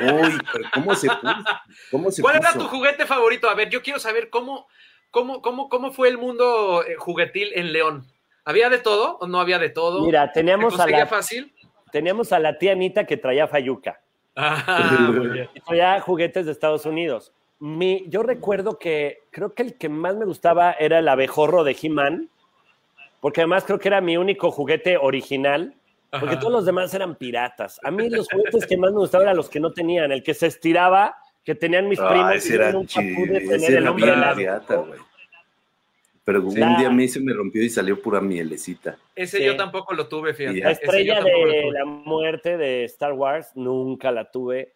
Uy, 0.00 0.38
pero 0.52 0.64
¿cómo 0.74 0.94
se 0.94 1.08
puso? 1.08 1.44
¿Cómo 1.90 2.10
se 2.10 2.22
¿Cuál 2.22 2.36
era 2.36 2.52
tu 2.52 2.66
juguete 2.66 3.06
favorito? 3.06 3.48
A 3.48 3.54
ver, 3.54 3.70
yo 3.70 3.82
quiero 3.82 3.98
saber 3.98 4.30
cómo, 4.30 4.66
cómo, 5.10 5.42
cómo, 5.42 5.68
cómo 5.68 5.92
fue 5.92 6.08
el 6.08 6.18
mundo 6.18 6.84
eh, 6.86 6.94
juguetil 6.96 7.48
en 7.54 7.72
León. 7.72 8.04
¿Había 8.44 8.68
de 8.70 8.78
todo 8.78 9.18
o 9.18 9.26
no 9.26 9.40
había 9.40 9.58
de 9.58 9.68
todo? 9.70 10.04
Mira, 10.04 10.26
¿Se 10.28 10.34
teníamos 10.34 10.74
a, 10.74 10.76
conseguía 10.78 10.98
la, 11.00 11.06
fácil? 11.06 11.52
teníamos 11.92 12.32
a 12.32 12.38
la 12.38 12.58
tía 12.58 12.72
Anita 12.72 13.04
que 13.06 13.16
traía 13.16 13.48
Fayuca. 13.48 14.00
Ah, 14.36 15.12
traía 15.66 16.00
juguetes 16.00 16.46
de 16.46 16.52
Estados 16.52 16.86
Unidos. 16.86 17.32
Mi, 17.60 18.04
yo 18.08 18.22
recuerdo 18.22 18.78
que 18.78 19.18
creo 19.30 19.52
que 19.54 19.62
el 19.62 19.74
que 19.74 19.88
más 19.90 20.16
me 20.16 20.24
gustaba 20.24 20.72
era 20.72 20.98
el 20.98 21.08
abejorro 21.08 21.62
de 21.62 21.76
He-Man, 21.80 22.30
porque 23.20 23.42
además 23.42 23.64
creo 23.64 23.78
que 23.78 23.88
era 23.88 24.00
mi 24.00 24.16
único 24.16 24.50
juguete 24.50 24.96
original, 24.96 25.74
porque 26.10 26.26
Ajá. 26.30 26.38
todos 26.40 26.52
los 26.54 26.64
demás 26.64 26.92
eran 26.94 27.16
piratas. 27.16 27.78
A 27.84 27.90
mí 27.90 28.08
los 28.08 28.28
juguetes 28.30 28.66
que 28.66 28.78
más 28.78 28.92
me 28.92 28.98
gustaban 28.98 29.26
eran 29.26 29.36
los 29.36 29.50
que 29.50 29.60
no 29.60 29.72
tenían, 29.72 30.10
el 30.10 30.22
que 30.22 30.32
se 30.32 30.46
estiraba, 30.46 31.16
que 31.44 31.54
tenían 31.54 31.86
mis 31.86 32.00
Ah, 32.00 32.08
primos, 32.08 32.34
ese 32.36 32.54
y 32.54 32.58
yo 32.58 32.72
nunca 32.72 33.00
pude 33.14 33.40
tener 33.46 33.74
el 33.74 33.88
hombre 33.88 34.12
pirata. 34.36 34.84
Pero 36.24 36.42
un 36.42 36.58
La- 36.58 36.76
día 36.78 36.88
a 36.88 36.92
mí 36.92 37.08
se 37.08 37.20
me 37.20 37.32
rompió 37.32 37.62
y 37.62 37.68
salió 37.70 38.00
pura 38.00 38.20
mielecita. 38.20 38.96
Ese 39.14 39.38
Sí. 39.38 39.44
yo 39.44 39.56
tampoco 39.56 39.94
lo 39.94 40.06
tuve, 40.08 40.32
fíjate. 40.32 40.60
La 40.60 40.70
estrella 40.70 41.20
de 41.22 41.70
la 41.72 41.84
muerte 41.84 42.56
de 42.56 42.84
Star 42.84 43.12
Wars, 43.12 43.52
nunca 43.54 44.10
la 44.12 44.30
tuve. 44.30 44.72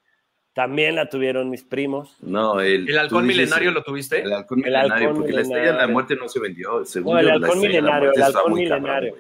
También 0.55 0.95
la 0.95 1.09
tuvieron 1.11 1.51
mis 1.51 1.65
primos. 1.65 2.17
No, 2.21 2.61
el, 2.61 2.89
¿El 2.89 2.99
halcón 2.99 3.27
dices 3.27 3.39
milenario 3.39 3.71
lo 3.73 3.83
tuviste? 3.83 4.23
El 4.23 4.33
halcón 4.33 4.59
El 4.61 4.65
milenario, 4.67 4.93
halcón 5.09 5.17
porque 5.17 5.33
la 5.33 5.41
estrella 5.41 5.73
de 5.73 5.79
la 5.79 5.87
muerte 5.89 6.15
no 6.17 6.29
se 6.29 6.39
vendió. 6.41 6.85
Según 6.85 7.15
No, 7.15 7.19
el 7.21 7.31
halcón 7.31 7.61
milenario, 7.61 8.13
el 8.13 8.23
halcón 8.23 8.43
cabrón, 8.43 8.55
milenario. 8.59 9.15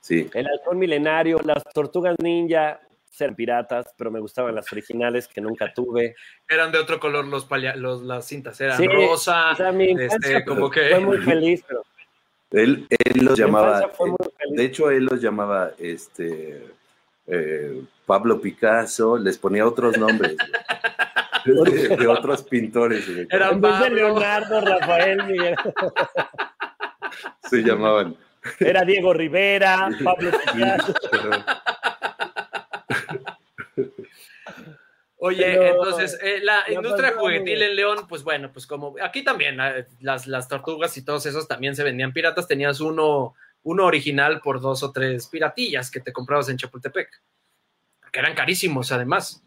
Sí. 0.00 0.28
El 0.32 0.46
halcón 0.48 0.78
milenario, 0.78 1.38
las 1.44 1.62
tortugas 1.72 2.16
ninja, 2.22 2.80
eran 3.20 3.34
piratas, 3.36 3.94
pero 3.96 4.10
me 4.10 4.20
gustaban 4.20 4.54
las 4.54 4.72
originales 4.72 5.28
que 5.28 5.40
nunca 5.42 5.72
tuve. 5.74 6.16
Eran 6.48 6.72
de 6.72 6.78
otro 6.78 6.98
color 6.98 7.26
los, 7.26 7.44
palia- 7.46 7.76
los 7.76 8.02
las 8.02 8.26
cintas, 8.26 8.58
eran 8.60 8.78
Sí, 8.78 8.86
rosa, 8.88 9.52
O 9.52 9.56
sea, 9.56 9.70
mi 9.70 9.90
este, 9.90 10.44
como 10.46 10.70
que... 10.70 10.88
fue 10.88 11.00
muy 11.00 11.18
feliz, 11.18 11.62
pero 11.68 11.84
Él, 12.52 12.86
él 12.88 13.24
los 13.24 13.38
mi 13.38 13.44
llamaba, 13.44 13.80
feliz. 13.90 14.16
de 14.56 14.64
hecho, 14.64 14.90
él 14.90 15.04
los 15.04 15.20
llamaba 15.20 15.72
este 15.78 16.64
eh, 17.26 17.82
Pablo 18.12 18.38
Picasso, 18.42 19.16
les 19.16 19.38
ponía 19.38 19.66
otros 19.66 19.96
nombres 19.96 20.36
de, 21.46 21.96
de 21.96 22.06
otros 22.06 22.42
pintores. 22.42 23.10
güey. 23.10 23.26
Era- 23.30 23.48
en 23.48 23.60
vez 23.62 23.72
de 23.72 23.78
Pablo. 23.84 23.94
Leonardo, 23.96 24.60
Rafael, 24.60 25.24
Miguel, 25.24 25.56
Se 27.48 27.62
llamaban. 27.62 28.14
era 28.60 28.84
Diego 28.84 29.14
Rivera, 29.14 29.88
Pablo 30.04 30.30
Picasso. 30.52 30.92
Oye, 35.16 35.44
Pero- 35.56 35.62
entonces, 35.68 36.18
eh, 36.22 36.40
la 36.42 36.64
industria 36.70 37.14
juguetil 37.16 37.62
en 37.62 37.76
León, 37.76 38.06
pues 38.08 38.22
bueno, 38.24 38.52
pues 38.52 38.66
como 38.66 38.94
aquí 39.00 39.22
también, 39.24 39.58
eh, 39.58 39.86
las, 40.00 40.26
las 40.26 40.48
tortugas 40.48 40.94
y 40.98 41.02
todos 41.04 41.24
esos 41.24 41.48
también 41.48 41.74
se 41.76 41.84
vendían 41.84 42.12
piratas, 42.12 42.46
tenías 42.48 42.80
uno, 42.80 43.34
uno 43.62 43.84
original 43.86 44.40
por 44.42 44.60
dos 44.60 44.82
o 44.82 44.90
tres 44.92 45.28
piratillas 45.28 45.90
que 45.90 46.00
te 46.00 46.12
comprabas 46.12 46.50
en 46.50 46.56
Chapultepec, 46.58 47.08
que 48.12 48.20
eran 48.20 48.34
carísimos 48.34 48.92
además. 48.92 49.42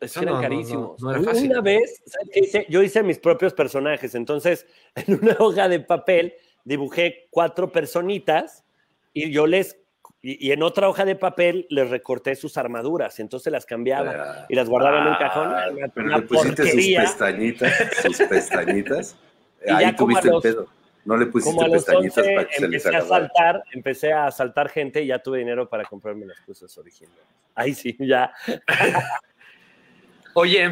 Es 0.00 0.10
Eso 0.12 0.20
que 0.20 0.26
eran 0.26 0.34
no, 0.34 0.42
no, 0.42 0.48
no, 0.48 0.54
carísimos. 0.54 1.02
no 1.02 1.10
era 1.12 1.22
fácil. 1.22 1.50
Una 1.50 1.60
vez, 1.60 2.02
¿sabes 2.06 2.28
qué 2.32 2.40
hice? 2.40 2.66
Yo 2.68 2.82
hice 2.82 3.02
mis 3.02 3.18
propios 3.18 3.52
personajes. 3.54 4.14
Entonces, 4.14 4.66
en 4.94 5.14
una 5.22 5.36
hoja 5.38 5.68
de 5.68 5.80
papel 5.80 6.34
dibujé 6.64 7.26
cuatro 7.30 7.72
personitas 7.72 8.64
y 9.12 9.30
yo 9.32 9.46
les. 9.46 9.76
Y, 10.20 10.48
y 10.48 10.52
en 10.52 10.62
otra 10.64 10.88
hoja 10.88 11.04
de 11.04 11.14
papel 11.14 11.66
les 11.70 11.90
recorté 11.90 12.34
sus 12.34 12.56
armaduras. 12.58 13.20
Entonces 13.20 13.52
las 13.52 13.66
cambiaba 13.66 14.10
Ah, 14.42 14.46
y 14.48 14.54
las 14.56 14.68
guardaba 14.68 14.98
en 15.00 15.06
un 15.06 15.12
ah, 15.14 15.18
cajón. 15.18 15.46
Una, 15.48 15.88
Pero 15.94 16.06
una 16.06 16.16
le 16.18 16.22
pusiste 16.24 16.62
porquería. 16.62 17.02
sus 17.02 17.10
pestañitas, 17.10 17.72
sus 18.02 18.18
pestañitas. 18.28 19.16
Y 19.64 19.70
ya 19.70 19.76
Ahí 19.78 19.96
como 19.96 20.16
a 20.16 20.20
tuviste 20.20 20.28
los- 20.30 20.44
el 20.44 20.52
pedo. 20.54 20.68
No 21.04 21.16
le 21.16 21.26
pusiste 21.26 21.56
Como 21.56 21.64
a 21.64 21.68
los 21.68 21.84
pestañitas 21.84 22.18
11 22.18 22.34
para 22.34 22.48
que 22.48 22.54
se 22.54 22.68
les 22.68 22.84
empecé 22.84 22.96
a 22.96 23.02
saltar, 23.02 23.62
empecé 23.72 24.12
a 24.12 24.26
asaltar 24.26 24.68
gente 24.68 25.02
y 25.02 25.06
ya 25.06 25.18
tuve 25.20 25.38
dinero 25.38 25.68
para 25.68 25.84
comprarme 25.84 26.26
las 26.26 26.40
cosas 26.40 26.76
originales. 26.76 27.24
Ahí 27.54 27.74
sí, 27.74 27.96
ya. 27.98 28.32
Oye, 30.34 30.70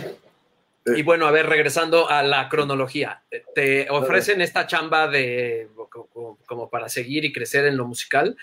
y 0.94 1.02
bueno, 1.02 1.26
a 1.26 1.32
ver, 1.32 1.46
regresando 1.46 2.08
a 2.08 2.22
la 2.22 2.48
cronología, 2.48 3.22
eh, 3.30 3.42
te 3.54 3.90
ofrecen 3.90 4.40
esta 4.40 4.66
chamba 4.66 5.08
de 5.08 5.68
como, 6.46 6.70
para 6.70 6.88
seguir 6.88 7.24
y 7.24 7.32
crecer 7.32 7.66
en 7.66 7.76
lo 7.76 7.86
musical. 7.86 8.36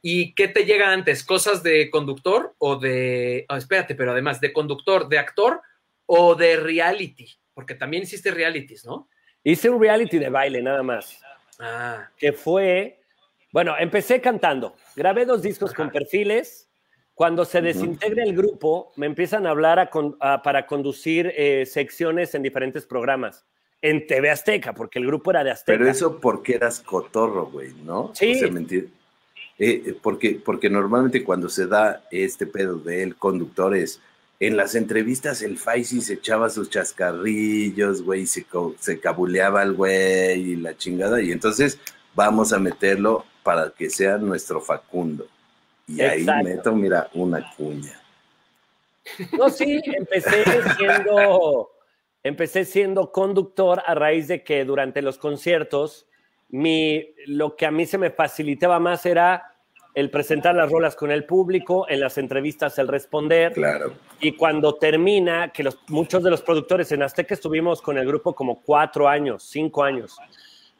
¿Y 0.00 0.32
qué 0.32 0.48
te 0.48 0.64
llega 0.64 0.92
antes? 0.92 1.22
¿Cosas 1.24 1.62
de 1.62 1.90
conductor 1.90 2.54
o 2.56 2.76
de... 2.76 3.44
ah, 3.48 3.58
espérate, 3.58 3.94
pero 3.94 4.12
además, 4.12 4.40
¿de 4.40 4.52
conductor, 4.52 5.08
de 5.08 5.18
actor 5.18 5.60
o 6.06 6.34
de 6.34 6.56
reality? 6.56 7.28
Porque 7.52 7.74
también 7.74 8.04
hiciste 8.04 8.30
realities, 8.30 8.86
¿no? 8.86 9.10
Hice 9.44 9.68
un 9.68 9.80
reality 9.80 10.18
de 10.18 10.30
baile 10.30 10.62
nada 10.62 10.82
más. 10.82 11.20
Ah, 11.60 12.08
que 12.16 12.32
fue, 12.32 13.00
bueno, 13.52 13.74
empecé 13.78 14.20
cantando, 14.20 14.74
grabé 14.96 15.26
dos 15.26 15.42
discos 15.42 15.74
con 15.74 15.90
perfiles. 15.90 16.66
Cuando 17.14 17.44
se 17.44 17.60
desintegra 17.60 18.24
el 18.24 18.34
grupo, 18.34 18.92
me 18.96 19.04
empiezan 19.04 19.46
a 19.46 19.50
hablar 19.50 19.78
a 19.78 19.90
con- 19.90 20.16
a- 20.20 20.42
para 20.42 20.66
conducir 20.66 21.30
eh, 21.36 21.66
secciones 21.66 22.34
en 22.34 22.42
diferentes 22.42 22.86
programas. 22.86 23.44
En 23.82 24.06
TV 24.06 24.30
Azteca, 24.30 24.72
porque 24.74 24.98
el 24.98 25.06
grupo 25.06 25.30
era 25.30 25.44
de 25.44 25.50
Azteca. 25.50 25.76
Pero 25.78 25.90
eso 25.90 26.18
porque 26.18 26.54
eras 26.54 26.80
cotorro, 26.80 27.46
güey, 27.46 27.72
¿no? 27.84 28.10
Sí. 28.14 28.32
O 28.36 28.38
sea, 28.38 28.50
mentir. 28.50 28.88
Eh, 29.58 29.82
eh, 29.86 29.96
porque, 30.02 30.40
porque 30.42 30.70
normalmente 30.70 31.22
cuando 31.22 31.50
se 31.50 31.66
da 31.66 32.04
este 32.10 32.46
pedo 32.46 32.76
del 32.76 33.16
conductor 33.16 33.76
es, 33.76 34.00
en 34.40 34.56
las 34.56 34.74
entrevistas 34.74 35.42
el 35.42 35.58
Faisy 35.58 36.00
se 36.00 36.14
echaba 36.14 36.48
sus 36.48 36.70
chascarrillos, 36.70 38.02
güey, 38.02 38.26
se, 38.26 38.46
cabuleaba 38.98 39.60
al 39.60 39.74
güey 39.74 40.40
y 40.40 40.56
la 40.56 40.76
chingada, 40.76 41.20
y 41.20 41.30
entonces 41.30 41.78
vamos 42.14 42.54
a 42.54 42.58
meterlo 42.58 43.26
para 43.42 43.70
que 43.70 43.90
sea 43.90 44.16
nuestro 44.16 44.62
Facundo. 44.62 45.26
Y 45.86 46.00
ahí 46.00 46.26
meto, 46.42 46.74
mira, 46.74 47.10
una 47.12 47.52
cuña. 47.54 48.00
No, 49.36 49.50
sí, 49.50 49.82
empecé 49.84 50.44
siendo, 50.76 51.70
empecé 52.22 52.64
siendo 52.64 53.12
conductor 53.12 53.82
a 53.84 53.94
raíz 53.94 54.28
de 54.28 54.42
que 54.42 54.64
durante 54.64 55.02
los 55.02 55.18
conciertos, 55.18 56.06
mi, 56.48 57.14
lo 57.26 57.56
que 57.56 57.66
a 57.66 57.70
mí 57.70 57.84
se 57.84 57.98
me 57.98 58.10
facilitaba 58.10 58.78
más 58.78 59.04
era 59.04 59.49
el 59.94 60.10
presentar 60.10 60.54
las 60.54 60.70
rolas 60.70 60.94
con 60.94 61.10
el 61.10 61.24
público, 61.24 61.86
en 61.88 62.00
las 62.00 62.18
entrevistas 62.18 62.78
el 62.78 62.88
responder. 62.88 63.52
Claro. 63.52 63.94
Y 64.20 64.32
cuando 64.32 64.74
termina, 64.74 65.52
que 65.52 65.62
los, 65.62 65.78
muchos 65.88 66.22
de 66.22 66.30
los 66.30 66.42
productores 66.42 66.92
en 66.92 67.02
Azteca 67.02 67.34
estuvimos 67.34 67.82
con 67.82 67.98
el 67.98 68.06
grupo 68.06 68.34
como 68.34 68.62
cuatro 68.62 69.08
años, 69.08 69.42
cinco 69.42 69.82
años. 69.82 70.16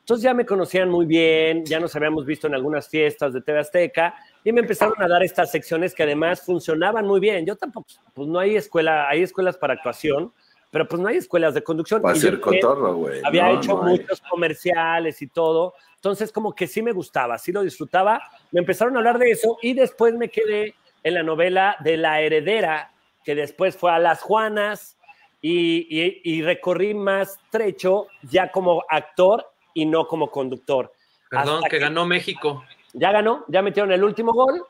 Entonces 0.01 0.25
ya 0.25 0.35
me 0.35 0.45
conocían 0.45 0.91
muy 0.91 1.07
bien, 1.07 1.65
ya 1.65 1.79
nos 1.79 1.95
habíamos 1.95 2.27
visto 2.27 2.47
en 2.47 2.55
algunas 2.55 2.89
fiestas 2.89 3.33
de 3.33 3.43
TV 3.43 3.61
Azteca 3.61 4.15
y 4.43 4.53
me 4.53 4.61
empezaron 4.61 5.01
a 5.01 5.07
dar 5.07 5.23
estas 5.23 5.53
secciones 5.53 5.95
que 5.95 6.03
además 6.03 6.43
funcionaban 6.43 7.07
muy 7.07 7.21
bien. 7.21 7.47
Yo 7.47 7.55
tampoco, 7.55 7.87
pues 8.13 8.27
no 8.27 8.39
hay 8.39 8.57
escuela, 8.57 9.09
hay 9.09 9.23
escuelas 9.23 9.57
para 9.57 9.75
actuación, 9.75 10.33
pero 10.71 10.87
pues 10.87 11.01
no 11.01 11.09
hay 11.09 11.16
escuelas 11.16 11.55
de 11.55 11.62
conducción. 11.62 12.03
Va 12.05 12.12
a 12.12 12.14
ser 12.14 12.41
cotorro, 12.41 12.95
güey. 12.95 13.21
había 13.25 13.49
No, 13.53 13.59
hecho 13.59 13.73
no 13.77 13.83
muchos 13.83 14.21
comerciales 14.31 15.21
y 15.23 15.27
todo. 15.27 15.75
Entonces, 15.97 16.33
como 16.33 16.55
que 16.55 16.66
sí 16.66 16.81
me 16.83 16.93
gustaba, 16.93 17.37
sí 17.39 17.53
lo 17.53 17.62
disfrutaba. 17.62 18.23
Me 18.53 18.61
empezaron 18.61 18.95
a 18.97 18.99
hablar 19.01 19.18
de 19.18 19.31
eso 19.33 19.59
y 19.62 19.75
después 19.75 20.14
me 20.14 20.29
quedé 20.29 20.75
en 21.03 21.14
la 21.14 21.23
novela 21.23 21.77
de 21.81 21.97
La 21.97 22.21
Heredera, 22.21 22.91
que 23.25 23.35
después 23.35 23.77
fue 23.77 23.91
a 23.91 23.99
Las 23.99 24.23
Juanas 24.23 24.97
y, 25.43 25.87
y- 25.91 26.21
y 26.25 26.43
recorrí 26.43 26.95
más 26.95 27.39
trecho 27.51 28.07
ya 28.23 28.51
como 28.51 28.85
actor 28.89 29.47
y 29.75 29.87
no 29.87 30.07
como 30.07 30.31
conductor. 30.31 30.93
perdón, 31.29 31.62
que 31.64 31.71
que- 31.71 31.79
ganó 31.79 32.07
México. 32.07 32.64
Ya 32.93 33.12
ganó, 33.12 33.45
ya 33.47 33.62
metieron 33.62 33.93
el 33.93 34.03
último 34.03 34.33
gol. 34.33 34.62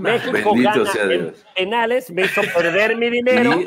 México 0.00 0.32
Bendito 0.32 0.70
gana 0.70 0.90
sea 0.92 1.02
en 1.04 1.34
penales, 1.54 2.10
me 2.10 2.22
hizo 2.24 2.40
perder 2.54 2.96
mi 2.96 3.10
dinero. 3.10 3.60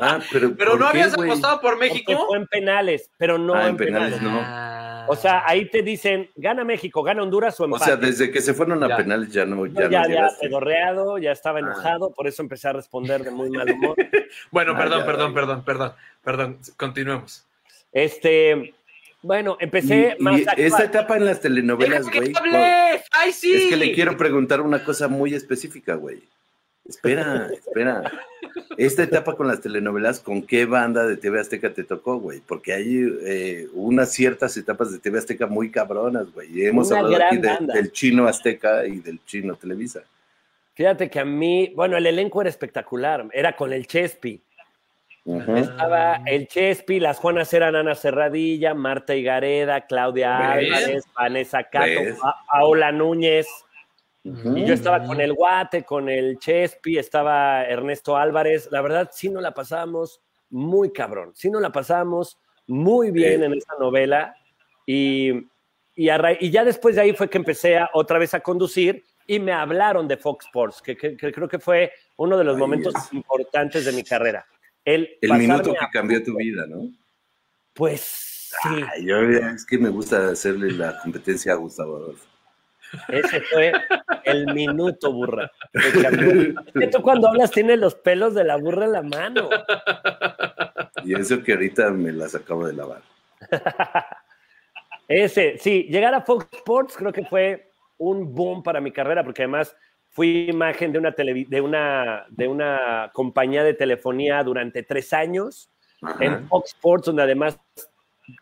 Ah, 0.00 0.20
pero, 0.32 0.54
Pero 0.56 0.70
¿por 0.72 0.80
no 0.80 0.86
qué, 0.86 0.90
habías 1.02 1.14
apostado 1.14 1.60
por 1.60 1.72
porque 1.74 1.88
México. 1.88 2.26
fue 2.28 2.38
en 2.38 2.46
penales, 2.46 3.10
pero 3.18 3.38
no 3.38 3.54
Ah, 3.54 3.62
en 3.64 3.68
en 3.70 3.76
penales, 3.76 4.18
penales. 4.18 4.42
no. 4.42 4.90
O 5.08 5.16
sea, 5.16 5.42
ahí 5.46 5.64
te 5.68 5.82
dicen, 5.82 6.30
gana 6.36 6.62
México, 6.62 7.02
gana 7.02 7.22
Honduras 7.22 7.58
o 7.58 7.64
O 7.64 7.66
empate. 7.66 7.84
sea, 7.84 7.96
desde 7.96 8.30
que 8.30 8.40
se 8.40 8.54
fueron 8.54 8.82
a 8.84 8.88
Ya. 8.88 8.96
penales 8.96 9.32
ya 9.32 9.44
no, 9.44 9.66
ya 9.66 9.72
ya 9.72 9.80
no 9.80 9.86
había 9.86 10.06
llegaste. 10.06 10.46
pedorreado, 10.46 11.18
ya 11.18 11.32
estaba 11.32 11.58
Ah. 11.58 11.62
enojado, 11.62 12.12
por 12.12 12.28
eso 12.28 12.42
empecé 12.42 12.68
a 12.68 12.72
responder 12.74 13.24
de 13.24 13.30
muy 13.30 13.50
mal 13.50 13.70
humor. 13.70 13.96
Bueno, 14.52 14.72
Ah, 14.74 14.78
perdón, 14.78 15.00
ya, 15.00 15.06
perdón, 15.06 15.28
ya. 15.30 15.34
perdón, 15.34 15.64
perdón, 15.64 15.92
perdón. 16.22 16.58
Continuemos. 16.76 17.44
Este, 17.92 18.72
bueno, 19.22 19.56
empecé 19.58 20.16
Y, 20.18 20.22
más 20.22 20.38
y 20.40 20.44
esta 20.62 20.84
etapa 20.84 21.16
en 21.16 21.24
las 21.26 21.40
telenovelas, 21.40 22.06
¡Déjame 22.06 22.30
güey. 22.30 23.00
¡Ay, 23.12 23.32
sí! 23.32 23.52
Es 23.54 23.68
que 23.70 23.76
le 23.76 23.92
quiero 23.92 24.16
preguntar 24.16 24.60
una 24.60 24.84
cosa 24.84 25.08
muy 25.08 25.34
específica, 25.34 25.94
güey. 25.94 26.22
Espera, 26.90 27.48
espera. 27.52 28.12
Esta 28.76 29.02
etapa 29.04 29.36
con 29.36 29.46
las 29.46 29.60
telenovelas, 29.60 30.20
¿con 30.20 30.42
qué 30.42 30.64
banda 30.66 31.06
de 31.06 31.16
TV 31.16 31.40
Azteca 31.40 31.72
te 31.72 31.84
tocó, 31.84 32.18
güey? 32.18 32.40
Porque 32.40 32.72
hay 32.72 33.08
eh, 33.24 33.68
unas 33.74 34.12
ciertas 34.12 34.56
etapas 34.56 34.90
de 34.92 34.98
TV 34.98 35.18
Azteca 35.18 35.46
muy 35.46 35.70
cabronas, 35.70 36.32
güey. 36.32 36.48
Y 36.58 36.66
hemos 36.66 36.90
Una 36.90 37.00
hablado 37.00 37.24
aquí 37.26 37.36
de- 37.38 37.72
del 37.74 37.92
chino 37.92 38.26
Azteca 38.26 38.84
y 38.86 38.98
del 39.00 39.24
chino 39.24 39.54
Televisa. 39.54 40.00
Fíjate 40.74 41.08
que 41.10 41.20
a 41.20 41.24
mí, 41.24 41.72
bueno, 41.76 41.96
el 41.96 42.06
elenco 42.06 42.40
era 42.40 42.50
espectacular, 42.50 43.26
era 43.32 43.54
con 43.54 43.72
el 43.72 43.86
Chespi. 43.86 44.40
Estaba 45.54 46.22
el 46.26 46.48
Chespi, 46.48 46.98
las 46.98 47.18
Juanas 47.18 47.52
eran 47.52 47.76
Ana 47.76 47.94
Serradilla, 47.94 48.74
Marta 48.74 49.14
Higareda, 49.14 49.82
Claudia 49.82 50.56
¿Ves? 50.56 50.72
Álvarez, 50.72 51.04
Vanessa 51.14 51.62
Cato, 51.64 52.00
Paola 52.50 52.90
Núñez. 52.90 53.46
Ujú. 54.24 54.56
Y 54.56 54.66
yo 54.66 54.74
estaba 54.74 55.02
con 55.04 55.20
el 55.20 55.32
Guate, 55.32 55.82
con 55.84 56.08
el 56.08 56.38
Chespi, 56.38 56.98
estaba 56.98 57.64
Ernesto 57.64 58.16
Álvarez. 58.16 58.68
La 58.70 58.82
verdad, 58.82 59.10
sí 59.12 59.30
nos 59.30 59.42
la 59.42 59.54
pasábamos 59.54 60.20
muy 60.50 60.92
cabrón. 60.92 61.32
Sí 61.34 61.50
nos 61.50 61.62
la 61.62 61.70
pasábamos 61.72 62.38
muy 62.66 63.10
bien 63.10 63.40
Sí. 63.40 63.44
en 63.46 63.52
esa 63.54 63.72
novela. 63.80 64.34
Y, 64.86 65.48
y, 65.94 66.08
a 66.10 66.20
y 66.38 66.50
ya 66.50 66.64
después 66.64 66.96
de 66.96 67.02
ahí 67.02 67.12
fue 67.14 67.30
que 67.30 67.38
empecé 67.38 67.78
a- 67.78 67.88
otra 67.94 68.18
vez 68.18 68.34
a 68.34 68.40
conducir 68.40 69.04
y 69.26 69.38
me 69.38 69.52
hablaron 69.52 70.06
de 70.08 70.16
Fox 70.16 70.46
Sports, 70.46 70.82
que, 70.82 70.96
que- 70.96 71.16
que 71.16 71.32
creo 71.32 71.48
que 71.48 71.58
fue 71.58 71.92
uno 72.16 72.36
de 72.36 72.44
los 72.44 72.56
Ahí 72.56 72.60
momentos 72.60 72.94
es. 72.96 73.12
importantes 73.12 73.84
de 73.84 73.92
mi 73.92 74.02
carrera. 74.04 74.44
El, 74.84 75.08
El 75.20 75.32
minuto 75.34 75.72
que 75.72 75.86
cambió 75.92 76.22
tu 76.22 76.36
vida, 76.36 76.66
¿no? 76.66 76.90
Pues 77.72 78.00
sí, 78.62 78.82
Ay, 78.92 79.06
yo, 79.06 79.18
es 79.20 79.64
que 79.64 79.78
me 79.78 79.88
gusta 79.88 80.28
hacerle 80.28 80.72
la 80.72 80.98
competencia 81.02 81.52
a 81.52 81.56
Gustavo 81.56 81.96
Adolfo. 81.96 82.26
Ese 83.08 83.40
fue 83.42 83.72
el 84.24 84.52
minuto, 84.54 85.12
burra. 85.12 85.50
tú 86.92 87.02
cuando 87.02 87.28
hablas 87.28 87.50
tienes 87.50 87.78
los 87.78 87.94
pelos 87.94 88.34
de 88.34 88.44
la 88.44 88.56
burra 88.56 88.84
en 88.86 88.92
la 88.92 89.02
mano. 89.02 89.48
Y 91.04 91.14
eso 91.14 91.42
que 91.42 91.52
ahorita 91.52 91.90
me 91.90 92.12
las 92.12 92.34
acabo 92.34 92.66
de 92.66 92.72
lavar. 92.74 93.02
Ese, 95.08 95.58
sí, 95.58 95.88
llegar 95.90 96.14
a 96.14 96.20
Fox 96.22 96.46
Sports 96.52 96.96
creo 96.96 97.12
que 97.12 97.24
fue 97.24 97.72
un 97.98 98.32
boom 98.32 98.62
para 98.62 98.80
mi 98.80 98.92
carrera, 98.92 99.24
porque 99.24 99.42
además 99.42 99.76
fui 100.08 100.48
imagen 100.48 100.92
de 100.92 100.98
una, 101.00 101.14
televi- 101.14 101.48
de 101.48 101.60
una, 101.60 102.26
de 102.28 102.46
una 102.46 103.10
compañía 103.12 103.64
de 103.64 103.74
telefonía 103.74 104.42
durante 104.44 104.82
tres 104.84 105.12
años 105.12 105.68
Ajá. 106.02 106.24
en 106.24 106.48
Fox 106.48 106.70
Sports, 106.70 107.06
donde 107.06 107.22
además, 107.24 107.58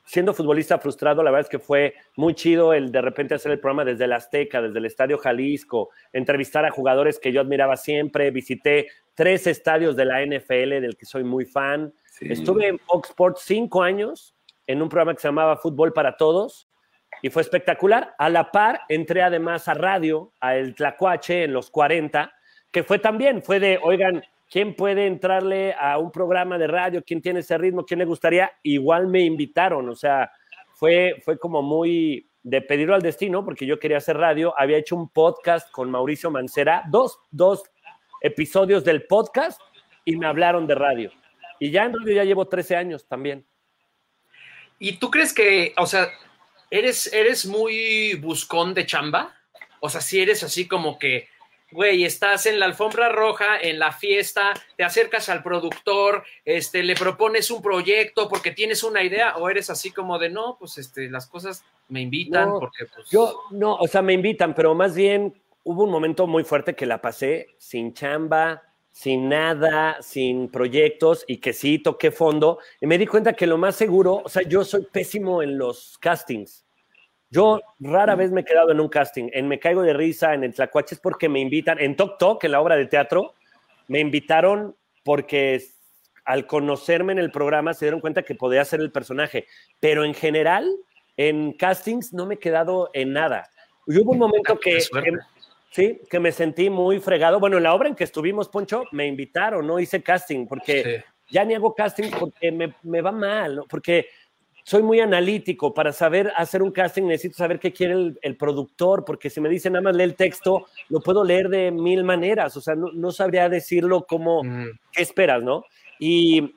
siendo 0.05 0.35
futbolista 0.35 0.79
frustrado, 0.79 1.23
la 1.23 1.31
verdad 1.31 1.47
es 1.47 1.51
que 1.51 1.59
fue 1.59 1.95
muy 2.17 2.35
chido 2.35 2.73
el 2.73 2.93
de 2.93 3.01
repente 3.01 3.35
hacer 3.35 3.53
el 3.53 3.61
programa 3.61 3.85
desde 3.85 4.05
el 4.05 4.13
Azteca, 4.13 4.63
desde 4.63 4.79
el 4.79 4.87
Estadio 4.87 5.19
Jalisco, 5.19 5.91
entrevistar 6.13 6.65
a 6.65 6.71
jugadores 6.71 7.19
que 7.19 7.33
yo 7.33 7.41
admiraba 7.41 7.77
siempre, 7.77 8.31
visité 8.31 8.89
tres 9.15 9.47
estadios 9.47 9.97
de 9.97 10.05
la 10.05 10.25
NFL 10.25 10.81
del 10.81 10.97
que 10.97 11.07
soy 11.07 11.25
muy 11.25 11.45
fan. 11.45 11.93
Sí. 12.11 12.27
Estuve 12.31 12.69
en 12.69 12.79
Fox 12.79 13.11
Sports 13.11 13.43
cinco 13.45 13.83
años 13.83 14.35
en 14.67 14.83
un 14.83 14.89
programa 14.89 15.15
que 15.15 15.21
se 15.21 15.29
llamaba 15.29 15.57
Fútbol 15.57 15.93
para 15.93 16.17
Todos 16.17 16.69
y 17.23 17.31
fue 17.31 17.43
espectacular. 17.43 18.15
A 18.19 18.29
la 18.29 18.51
par, 18.51 18.83
entré 18.89 19.23
además 19.23 19.69
a 19.69 19.75
radio, 19.75 20.33
a 20.41 20.57
El 20.57 20.75
Tlacuache 20.75 21.45
en 21.45 21.53
los 21.53 21.71
40, 21.71 22.33
que 22.71 22.83
fue 22.83 22.99
también, 22.99 23.43
fue 23.43 23.61
de, 23.61 23.79
oigan, 23.83 24.23
¿quién 24.51 24.75
puede 24.75 25.07
entrarle 25.07 25.75
a 25.79 25.99
un 25.99 26.11
programa 26.11 26.59
de 26.59 26.67
radio? 26.67 27.03
¿Quién 27.05 27.23
tiene 27.23 27.41
ese 27.41 27.59
ritmo? 27.59 27.85
¿Quién 27.85 27.99
le 27.99 28.05
gustaría? 28.05 28.53
Igual 28.63 29.07
me 29.07 29.21
invitaron, 29.21 29.89
o 29.89 29.95
sea, 29.95 30.31
fue, 30.75 31.21
fue 31.25 31.39
como 31.39 31.63
muy 31.63 32.29
de 32.43 32.63
pedirlo 32.63 32.95
al 32.95 33.03
destino, 33.03 33.45
porque 33.45 33.67
yo 33.67 33.79
quería 33.79 33.99
hacer 33.99 34.17
radio. 34.17 34.55
Había 34.57 34.79
hecho 34.79 34.97
un 34.97 35.11
podcast 35.11 35.71
con 35.71 35.91
Mauricio 35.91 36.31
Mancera, 36.31 36.85
dos, 36.89 37.19
dos 37.31 37.63
episodios 38.21 38.85
del 38.85 39.07
podcast 39.07 39.61
y 40.05 40.17
me 40.17 40.27
hablaron 40.27 40.67
de 40.67 40.75
radio. 40.75 41.13
Y 41.61 41.71
ya 41.71 41.85
en 41.85 41.93
radio 41.93 42.15
ya 42.15 42.25
llevo 42.25 42.49
13 42.49 42.77
años 42.77 43.07
también. 43.07 43.45
¿Y 44.79 44.95
tú 44.95 45.11
crees 45.11 45.35
que, 45.35 45.75
o 45.77 45.87
sea, 45.87 46.09
eres, 46.71 47.13
eres 47.13 47.45
muy 47.45 48.15
buscón 48.15 48.75
de 48.75 48.87
chamba? 48.87 49.35
O 49.81 49.89
sea, 49.89 50.01
si 50.01 50.21
eres 50.21 50.43
así 50.43 50.69
como 50.69 50.99
que, 50.99 51.29
güey, 51.71 52.05
estás 52.05 52.47
en 52.47 52.59
la 52.59 52.67
alfombra 52.67 53.09
roja, 53.09 53.59
en 53.61 53.79
la 53.79 53.93
fiesta, 53.93 54.55
te 54.77 54.85
acercas 54.85 55.29
al 55.29 55.43
productor, 55.43 56.25
este, 56.45 56.83
le 56.83 56.95
propones 56.95 57.51
un 57.51 57.63
proyecto 57.63 58.29
porque 58.29 58.53
tienes 58.53 58.83
una 58.83 59.03
idea, 59.03 59.37
o 59.37 59.49
eres 59.49 59.71
así 59.71 59.91
como 59.91 60.19
de, 60.19 60.31
no, 60.31 60.57
pues 60.59 60.79
este, 60.79 61.11
las 61.11 61.27
cosas 61.27 61.65
me 61.89 62.01
invitan 62.01 62.49
No, 62.49 62.61
porque 62.61 62.87
pues... 62.95 63.11
Yo, 63.11 63.43
no, 63.51 63.75
o 63.75 63.87
sea, 63.87 64.03
me 64.03 64.13
invitan, 64.13 64.55
pero 64.55 64.75
más 64.75 64.95
bien 64.95 65.35
hubo 65.65 65.85
un 65.85 65.91
momento 65.91 66.27
muy 66.27 66.45
fuerte 66.45 66.75
que 66.75 66.87
la 66.87 67.01
pasé 67.01 67.49
sin 67.59 67.93
chamba, 67.93 68.63
sin 68.91 69.29
nada, 69.29 69.99
sin 70.01 70.49
proyectos 70.49 71.25
y 71.29 71.37
que 71.37 71.53
sí 71.53 71.79
toqué 71.79 72.11
fondo. 72.11 72.59
Y 72.81 72.87
me 72.87 72.99
di 72.99 73.07
cuenta 73.07 73.35
que 73.35 73.47
lo 73.47 73.59
más 73.59 73.77
seguro, 73.77 74.23
o 74.25 74.29
sea, 74.29 74.43
yo 74.43 74.65
soy 74.65 74.87
pésimo 74.91 75.43
en 75.43 75.57
los 75.57 75.99
castings. 75.99 76.65
Yo 77.31 77.61
rara 77.81 78.15
vez 78.15 78.31
me 78.31 78.41
he 78.41 78.45
quedado 78.45 78.71
en 78.71 78.81
un 78.81 78.89
casting. 78.89 79.29
En 79.33 79.49
Me 79.49 79.59
Caigo 79.59 79.83
de 79.83 79.93
Risa, 79.93 80.35
en 80.35 80.45
el 80.45 80.55
Tlacuache, 80.55 80.95
es 80.95 81.01
porque 81.01 81.29
me 81.29 81.41
invitan. 81.41 81.79
En 81.79 81.95
Tok 81.95 82.19
Tok, 82.19 82.45
en 82.45 82.53
la 82.53 82.61
obra 82.61 82.77
de 82.77 82.87
teatro, 82.87 83.35
me 83.89 84.01
invitaron 84.01 84.75
porque 85.05 85.63
al 86.25 86.47
conocerme 86.47 87.13
en 87.13 87.19
el 87.19 87.31
programa 87.31 87.75
se 87.75 87.85
dieron 87.87 88.01
cuenta 88.01 88.23
que 88.23 88.35
podía 88.35 88.65
ser 88.65 88.81
el 88.81 88.93
personaje. 88.93 89.47
Pero 89.81 90.05
en 90.05 90.15
general, 90.15 90.69
en 91.17 91.53
castings 91.53 92.13
no 92.13 92.27
me 92.27 92.35
he 92.37 92.39
quedado 92.39 92.91
en 92.93 93.13
nada. 93.13 93.49
Y 93.87 93.99
hubo 93.99 94.13
un 94.13 94.19
momento 94.19 94.59
que, 94.59 94.81
sí, 95.71 96.01
que 96.11 96.21
me 96.21 96.33
sentí 96.33 96.71
muy 96.71 97.01
fregado. 97.01 97.41
Bueno, 97.41 97.57
en 97.57 97.63
la 97.63 97.75
obra 97.75 97.89
en 97.89 97.95
que 97.95 98.05
estuvimos, 98.05 98.49
Poncho, 98.49 98.85
me 98.93 99.07
invitaron, 99.07 99.67
no 99.67 99.79
hice 99.79 100.03
casting, 100.03 100.47
porque 100.47 100.83
Sí. 100.83 101.35
ya 101.35 101.45
ni 101.45 101.55
hago 101.55 101.75
casting 101.75 102.11
porque 102.19 102.53
me, 102.53 102.75
me 102.83 103.01
va 103.01 103.13
mal, 103.13 103.57
¿no? 103.57 103.65
porque 103.65 104.07
soy 104.69 104.83
muy 104.83 105.01
analítico. 105.01 105.73
Para 105.73 105.93
saber 105.93 106.31
hacer 106.37 106.63
un 106.63 106.71
casting 106.73 107.05
necesito 107.05 107.37
saber 107.39 107.59
qué 107.59 107.73
quiere 107.73 107.95
el, 107.95 108.19
el 108.21 108.37
productor, 108.37 109.05
porque 109.05 109.31
si 109.31 109.41
me 109.41 109.49
dicen 109.49 109.73
nada 109.73 109.83
más 109.85 109.97
lee 109.97 110.03
el 110.05 110.15
texto, 110.15 110.67
lo 110.91 111.01
puedo 111.01 111.25
leer 111.25 111.49
de 111.49 111.71
mil 111.71 112.05
maneras. 112.05 112.57
O 112.57 112.61
sea, 112.61 112.75
no, 112.75 112.93
no 112.93 113.11
sabría 113.11 113.49
decirlo 113.49 114.05
como, 114.07 114.45
Mm, 114.45 114.67
¿qué 114.93 115.03
esperas, 115.03 115.43
no? 115.43 115.65
Y, 115.99 116.55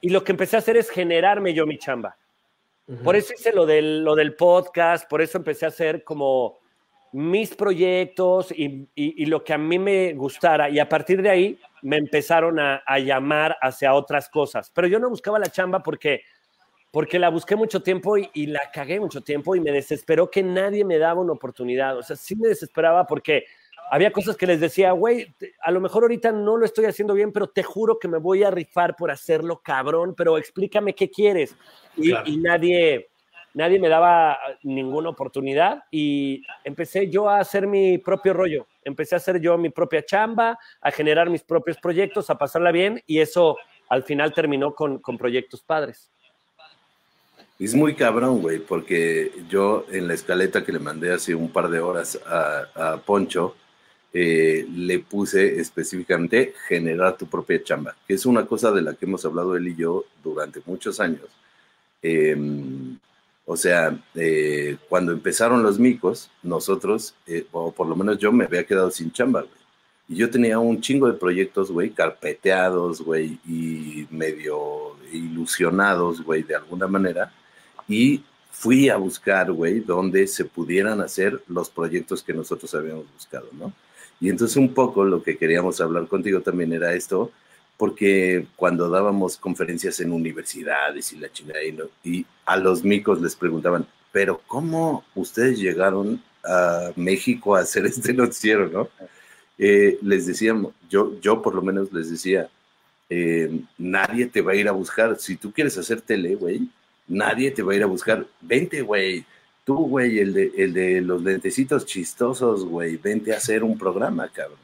y 0.00 0.08
lo 0.08 0.24
que 0.24 0.32
empecé 0.32 0.56
a 0.56 0.60
hacer 0.60 0.76
es 0.78 0.88
generarme 0.90 1.52
yo 1.52 1.66
mi 1.66 1.76
chamba. 1.78 2.16
Por 3.04 3.14
eso 3.14 3.32
hice 3.34 3.52
lo 3.52 3.66
del, 3.66 4.02
lo 4.02 4.16
del 4.16 4.34
podcast, 4.34 5.08
por 5.08 5.20
eso 5.22 5.38
empecé 5.38 5.64
a 5.64 5.68
hacer 5.68 6.02
como 6.02 6.58
mis 7.12 7.54
proyectos 7.54 8.50
y, 8.52 8.88
y- 8.94 9.22
y 9.22 9.26
lo 9.26 9.44
que 9.44 9.52
a 9.52 9.58
mí 9.58 9.78
me 9.78 10.12
gustara. 10.14 10.68
Y 10.70 10.78
a 10.78 10.88
partir 10.88 11.22
de 11.22 11.28
ahí 11.30 11.58
me 11.82 11.96
empezaron 11.98 12.58
a, 12.58 12.82
a 12.86 12.98
llamar 12.98 13.56
hacia 13.60 13.94
otras 13.94 14.28
cosas. 14.28 14.70
Pero 14.74 14.88
yo 14.88 14.98
no 14.98 15.08
buscaba 15.10 15.38
la 15.38 15.46
chamba 15.50 15.82
porque, 15.82 16.22
porque 16.90 17.18
la 17.18 17.28
busqué 17.28 17.56
mucho 17.56 17.82
tiempo 17.82 18.18
y, 18.18 18.30
y 18.34 18.46
la 18.46 18.70
cagué 18.72 18.98
mucho 19.00 19.20
tiempo 19.20 19.54
y 19.54 19.60
me 19.60 19.70
desesperó 19.72 20.30
que 20.30 20.42
nadie 20.42 20.84
me 20.84 20.98
daba 20.98 21.20
una 21.20 21.32
oportunidad. 21.32 21.96
O 21.96 22.02
sea, 22.02 22.16
sí 22.16 22.34
me 22.36 22.48
desesperaba 22.48 23.06
porque 23.06 23.44
había 23.90 24.12
cosas 24.12 24.36
que 24.36 24.46
les 24.46 24.60
decía, 24.60 24.92
güey, 24.92 25.34
a 25.62 25.70
lo 25.72 25.80
mejor 25.80 26.04
ahorita 26.04 26.30
no 26.30 26.56
lo 26.56 26.64
estoy 26.64 26.84
haciendo 26.86 27.12
bien, 27.12 27.32
pero 27.32 27.48
te 27.48 27.62
juro 27.64 27.98
que 27.98 28.06
me 28.06 28.18
voy 28.18 28.44
a 28.44 28.50
rifar 28.50 28.94
por 28.94 29.10
hacerlo, 29.10 29.60
cabrón, 29.62 30.14
pero 30.16 30.38
explícame 30.38 30.94
qué 30.94 31.10
quieres. 31.10 31.56
Y, 31.96 32.10
Claro. 32.10 32.28
y 32.28 32.36
nadie, 32.36 33.08
nadie 33.52 33.80
me 33.80 33.88
daba 33.88 34.38
ninguna 34.62 35.08
oportunidad 35.08 35.82
y 35.90 36.42
empecé 36.62 37.10
yo 37.10 37.28
a 37.28 37.40
hacer 37.40 37.66
mi 37.66 37.98
propio 37.98 38.32
rollo. 38.32 38.66
Empecé 38.84 39.16
a 39.16 39.18
hacer 39.18 39.40
yo 39.40 39.58
mi 39.58 39.70
propia 39.70 40.04
chamba, 40.04 40.56
a 40.80 40.90
generar 40.92 41.28
mis 41.28 41.42
propios 41.42 41.76
proyectos, 41.78 42.30
a 42.30 42.38
pasarla 42.38 42.70
bien 42.70 43.02
y 43.06 43.18
eso 43.18 43.56
al 43.88 44.04
final 44.04 44.32
terminó 44.32 44.72
con, 44.72 45.00
con 45.00 45.18
proyectos 45.18 45.62
padres. 45.62 46.12
Es 47.60 47.74
muy 47.74 47.94
cabrón, 47.94 48.40
güey, 48.40 48.58
porque 48.58 49.32
yo 49.48 49.86
en 49.92 50.08
la 50.08 50.14
escaleta 50.14 50.64
que 50.64 50.72
le 50.72 50.80
mandé 50.80 51.12
hace 51.12 51.34
un 51.34 51.52
par 51.52 51.70
de 51.70 51.78
horas 51.78 52.18
a, 52.26 53.00
Poncho, 53.04 53.54
eh, 54.12 54.66
le 54.74 54.98
puse 55.00 55.60
específicamente 55.60 56.54
generar 56.66 57.16
tu 57.16 57.26
propia 57.26 57.62
chamba, 57.62 57.94
que 58.08 58.14
es 58.14 58.26
una 58.26 58.46
cosa 58.46 58.72
de 58.72 58.82
la 58.82 58.94
que 58.94 59.06
hemos 59.06 59.24
hablado 59.24 59.56
él 59.56 59.68
y 59.68 59.76
yo 59.76 60.06
durante 60.24 60.60
muchos 60.66 60.98
años. 61.00 61.28
Eh, 62.02 62.34
o 63.52 63.56
sea, 63.56 63.98
eh, 64.14 64.76
cuando 64.88 65.10
empezaron 65.10 65.64
los 65.64 65.78
micos, 65.80 66.30
nosotros, 66.42 67.16
eh, 67.26 67.46
o 67.50 67.72
por 67.72 67.88
lo 67.88 67.96
menos 67.96 68.16
yo 68.18 68.30
me 68.30 68.44
había 68.44 68.64
quedado 68.64 68.92
sin 68.92 69.10
chamba, 69.10 69.40
güey. 69.40 69.52
Y 70.08 70.14
yo 70.14 70.30
tenía 70.30 70.60
un 70.60 70.80
chingo 70.80 71.08
de 71.08 71.18
proyectos, 71.18 71.72
güey, 71.72 71.90
carpeteados, 71.90 73.02
güey, 73.02 73.40
y 73.44 74.06
medio 74.10 74.96
ilusionados, 75.12 76.22
güey, 76.22 76.44
de 76.44 76.54
alguna 76.54 76.86
manera. 76.86 77.32
Y 77.90 78.22
fui 78.52 78.88
a 78.88 78.96
buscar, 78.96 79.52
güey, 79.52 79.80
donde 79.80 80.26
se 80.28 80.44
pudieran 80.44 81.00
hacer 81.00 81.42
los 81.48 81.70
proyectos 81.70 82.22
que 82.22 82.32
nosotros 82.34 82.74
habíamos 82.74 83.06
buscado, 83.12 83.48
¿no? 83.52 83.72
Y 84.20 84.28
entonces 84.30 84.56
un 84.56 84.72
poco 84.74 85.04
lo 85.04 85.22
que 85.22 85.36
queríamos 85.38 85.80
hablar 85.80 86.06
contigo 86.06 86.40
también 86.40 86.72
era 86.72 86.94
esto, 86.94 87.32
porque 87.76 88.46
cuando 88.56 88.88
dábamos 88.90 89.36
conferencias 89.38 90.00
en 90.00 90.12
universidades 90.12 91.12
y 91.12 91.16
la 91.18 91.32
chingada, 91.32 91.64
y, 91.64 91.72
no- 91.72 91.86
y 92.04 92.26
a 92.46 92.56
los 92.56 92.84
micos 92.84 93.20
les 93.20 93.34
preguntaban, 93.34 93.86
pero 94.12 94.40
¿cómo 94.46 95.04
ustedes 95.14 95.58
llegaron 95.58 96.22
a 96.44 96.92
México 96.96 97.56
a 97.56 97.60
hacer 97.60 97.86
este 97.86 98.12
noticiero, 98.12 98.68
no? 98.68 98.88
Eh, 99.58 99.98
les 100.02 100.26
decíamos, 100.26 100.72
yo, 100.88 101.18
yo 101.20 101.42
por 101.42 101.54
lo 101.54 101.62
menos 101.62 101.92
les 101.92 102.10
decía, 102.10 102.48
eh, 103.10 103.60
nadie 103.78 104.26
te 104.26 104.42
va 104.42 104.52
a 104.52 104.56
ir 104.56 104.68
a 104.68 104.72
buscar, 104.72 105.18
si 105.18 105.36
tú 105.36 105.52
quieres 105.52 105.76
hacer 105.78 106.00
tele, 106.02 106.34
güey, 106.36 106.68
nadie 107.10 107.50
te 107.50 107.62
va 107.62 107.72
a 107.72 107.76
ir 107.76 107.82
a 107.82 107.86
buscar, 107.86 108.24
vente, 108.40 108.80
güey, 108.82 109.24
tú, 109.64 109.86
güey, 109.88 110.18
el 110.20 110.32
de, 110.32 110.52
el 110.56 110.72
de 110.72 111.00
los 111.02 111.22
lentecitos 111.22 111.84
chistosos, 111.84 112.64
güey, 112.64 112.96
vente 112.96 113.34
a 113.34 113.36
hacer 113.36 113.62
un 113.62 113.76
programa, 113.76 114.28
cabrón, 114.32 114.58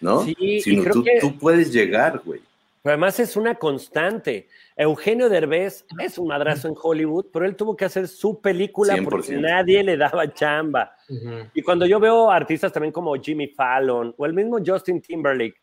¿no? 0.00 0.22
Sí, 0.24 0.36
y 0.38 0.60
Sino 0.60 0.82
creo 0.82 0.94
tú, 0.94 1.02
que- 1.04 1.18
tú 1.20 1.38
puedes 1.38 1.72
llegar, 1.72 2.20
güey. 2.24 2.40
Pero 2.82 2.92
además 2.94 3.20
es 3.20 3.36
una 3.36 3.56
constante. 3.56 4.48
Eugenio 4.74 5.28
Derbez 5.28 5.84
es 5.98 6.16
un 6.16 6.28
madrazo 6.28 6.66
en 6.68 6.74
Hollywood, 6.82 7.26
pero 7.30 7.44
él 7.44 7.54
tuvo 7.54 7.76
que 7.76 7.84
hacer 7.84 8.08
su 8.08 8.40
película 8.40 8.96
porque 9.04 9.34
100%. 9.34 9.40
nadie 9.42 9.84
le 9.84 9.98
daba 9.98 10.32
chamba. 10.32 10.96
Ujú. 11.10 11.46
Y 11.52 11.60
cuando 11.60 11.84
yo 11.84 12.00
veo 12.00 12.30
artistas 12.30 12.72
también 12.72 12.90
como 12.90 13.14
Jimmy 13.16 13.48
Fallon 13.48 14.14
o 14.16 14.24
el 14.24 14.32
mismo 14.32 14.58
Justin 14.64 15.02
Timberlake, 15.02 15.56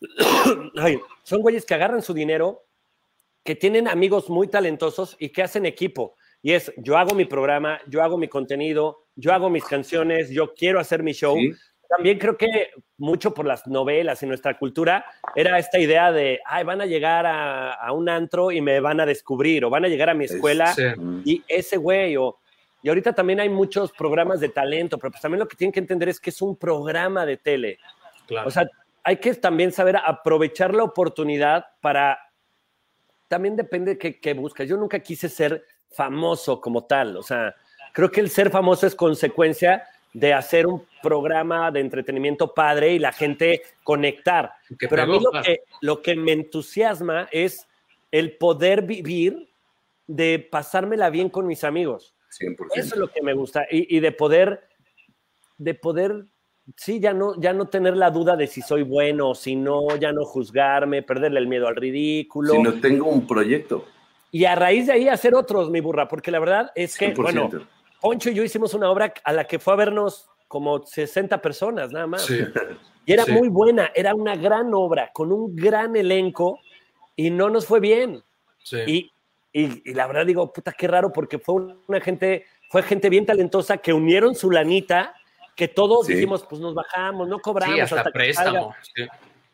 ay, 0.76 1.00
son 1.24 1.40
güeyes 1.42 1.64
que 1.64 1.74
agarran 1.74 2.02
su 2.02 2.14
dinero, 2.14 2.62
que 3.44 3.54
tienen 3.54 3.86
amigos 3.88 4.30
muy 4.30 4.48
talentosos 4.48 5.16
y 5.18 5.28
que 5.28 5.42
hacen 5.42 5.66
equipo. 5.66 6.16
Y 6.42 6.52
es, 6.52 6.72
yo 6.78 6.96
hago 6.98 7.14
mi 7.14 7.24
programa, 7.24 7.80
yo 7.86 8.02
hago 8.02 8.18
mi 8.18 8.28
contenido, 8.28 9.04
yo 9.14 9.32
hago 9.32 9.48
mis 9.50 9.64
canciones, 9.64 10.30
yo 10.30 10.54
quiero 10.54 10.80
hacer 10.80 11.02
mi 11.02 11.12
show. 11.12 11.36
¿sí? 11.36 11.52
También 11.88 12.18
creo 12.18 12.36
que 12.36 12.70
mucho 12.96 13.32
por 13.34 13.46
las 13.46 13.66
novelas 13.66 14.22
y 14.22 14.26
nuestra 14.26 14.58
cultura 14.58 15.04
era 15.36 15.58
esta 15.58 15.78
idea 15.78 16.10
de, 16.10 16.40
ay, 16.46 16.64
van 16.64 16.80
a 16.80 16.86
llegar 16.86 17.24
a, 17.26 17.72
a 17.74 17.92
un 17.92 18.08
antro 18.08 18.50
y 18.50 18.60
me 18.60 18.80
van 18.80 19.00
a 19.00 19.06
descubrir, 19.06 19.64
o 19.64 19.70
van 19.70 19.84
a 19.84 19.88
llegar 19.88 20.10
a 20.10 20.14
mi 20.14 20.24
Es- 20.24 20.32
escuela 20.32 20.72
Sí. 20.74 20.82
Y 21.24 21.42
ese 21.46 21.76
güey, 21.76 22.16
o, 22.16 22.38
y 22.82 22.88
ahorita 22.88 23.14
también 23.14 23.40
hay 23.40 23.48
muchos 23.48 23.92
programas 23.92 24.40
de 24.40 24.48
talento, 24.48 24.98
pero 24.98 25.10
pues 25.12 25.22
también 25.22 25.38
lo 25.40 25.48
que 25.48 25.56
tienen 25.56 25.72
que 25.72 25.80
entender 25.80 26.08
es 26.08 26.18
que 26.18 26.30
es 26.30 26.42
un 26.42 26.56
programa 26.56 27.24
de 27.26 27.36
tele. 27.36 27.78
Claro. 28.26 28.48
O 28.48 28.50
sea, 28.50 28.66
hay 29.04 29.16
que 29.18 29.34
también 29.34 29.70
saber 29.70 29.96
aprovechar 30.02 30.74
la 30.74 30.82
oportunidad 30.82 31.66
para, 31.80 32.18
también 33.28 33.56
depende 33.56 33.92
de 33.92 33.98
qué, 33.98 34.20
qué 34.20 34.34
buscas. 34.34 34.68
Yo 34.68 34.76
nunca 34.76 34.98
quise 35.00 35.28
ser 35.28 35.64
famoso 35.90 36.60
como 36.60 36.84
tal, 36.84 37.16
o 37.16 37.22
sea, 37.22 37.54
creo 37.92 38.10
que 38.10 38.20
el 38.20 38.28
ser 38.28 38.50
famoso 38.50 38.86
es 38.86 38.94
consecuencia 38.94 39.84
de 40.14 40.32
hacer 40.32 40.66
un 40.66 40.86
programa 41.02 41.70
de 41.70 41.80
entretenimiento 41.80 42.54
padre 42.54 42.92
y 42.94 42.98
la 42.98 43.12
gente 43.12 43.62
conectar. 43.82 44.52
Que 44.78 44.88
Pero 44.88 45.02
a 45.02 45.06
mí 45.06 45.18
lo 45.20 45.42
que, 45.42 45.60
lo 45.80 46.02
que 46.02 46.14
me 46.16 46.32
entusiasma 46.32 47.28
es 47.32 47.66
el 48.10 48.36
poder 48.36 48.82
vivir 48.82 49.48
de 50.06 50.38
pasármela 50.38 51.10
bien 51.10 51.28
con 51.28 51.46
mis 51.46 51.64
amigos. 51.64 52.14
100%. 52.38 52.56
Eso 52.74 52.94
es 52.94 52.96
lo 52.96 53.08
que 53.08 53.22
me 53.22 53.32
gusta. 53.32 53.66
Y, 53.70 53.96
y 53.96 54.00
de 54.00 54.12
poder, 54.12 54.68
de 55.58 55.74
poder, 55.74 56.26
sí, 56.76 57.00
ya 57.00 57.12
no, 57.12 57.38
ya 57.40 57.52
no 57.52 57.66
tener 57.66 57.96
la 57.96 58.10
duda 58.10 58.36
de 58.36 58.46
si 58.46 58.62
soy 58.62 58.82
bueno 58.82 59.30
o 59.30 59.34
si 59.34 59.54
no, 59.56 59.96
ya 59.96 60.12
no 60.12 60.24
juzgarme, 60.24 61.02
perderle 61.02 61.40
el 61.40 61.46
miedo 61.46 61.68
al 61.68 61.76
ridículo. 61.76 62.52
Si 62.54 62.62
no 62.62 62.72
tengo 62.80 63.08
un 63.08 63.26
proyecto, 63.26 63.84
Y 64.30 64.44
a 64.46 64.54
raíz 64.56 64.86
de 64.88 64.94
ahí 64.94 65.08
hacer 65.08 65.34
otros, 65.34 65.70
mi 65.70 65.80
burra, 65.80 66.08
porque 66.08 66.30
la 66.30 66.40
verdad 66.40 66.72
es 66.74 66.96
que, 66.98 67.14
100%. 67.14 67.22
bueno, 67.22 67.50
Poncho 68.00 68.30
y 68.30 68.34
yo 68.34 68.42
hicimos 68.42 68.74
una 68.74 68.90
obra 68.90 69.14
a 69.24 69.32
la 69.32 69.44
que 69.44 69.58
fue 69.58 69.72
a 69.72 69.76
vernos 69.76 70.28
como 70.48 70.84
60 70.84 71.40
personas 71.40 71.90
nada 71.92 72.06
más. 72.06 72.22
Sí. 72.26 72.40
Y 73.06 73.12
era 73.12 73.24
Sí. 73.24 73.32
muy 73.32 73.48
buena, 73.48 73.90
era 73.94 74.14
una 74.14 74.34
gran 74.36 74.72
obra, 74.74 75.10
con 75.12 75.30
un 75.32 75.54
gran 75.54 75.94
elenco, 75.96 76.58
y 77.16 77.30
no 77.30 77.48
nos 77.50 77.66
fue 77.66 77.80
bien. 77.80 78.22
sí. 78.62 78.78
Y, 78.86 79.10
y- 79.52 79.90
y 79.90 79.94
la 79.94 80.06
verdad 80.06 80.26
digo, 80.26 80.52
puta, 80.52 80.72
qué 80.72 80.88
raro, 80.88 81.12
porque 81.12 81.38
fue 81.38 81.54
una 81.86 82.00
gente, 82.00 82.44
fue 82.70 82.82
gente 82.82 83.08
bien 83.10 83.24
talentosa 83.26 83.76
que 83.76 83.92
unieron 83.92 84.34
su 84.34 84.50
lanita, 84.50 85.14
que 85.56 85.68
todos 85.68 86.06
Sí. 86.06 86.14
dijimos, 86.14 86.44
pues 86.48 86.60
nos 86.60 86.74
bajamos, 86.74 87.28
no 87.28 87.38
cobramos 87.40 87.74
Sí, 87.76 87.80
hasta, 87.80 87.96
hasta 88.00 88.12
que 88.12 88.32
salga. 88.34 88.50
préstamo. 88.52 88.74
sí. 88.94 89.06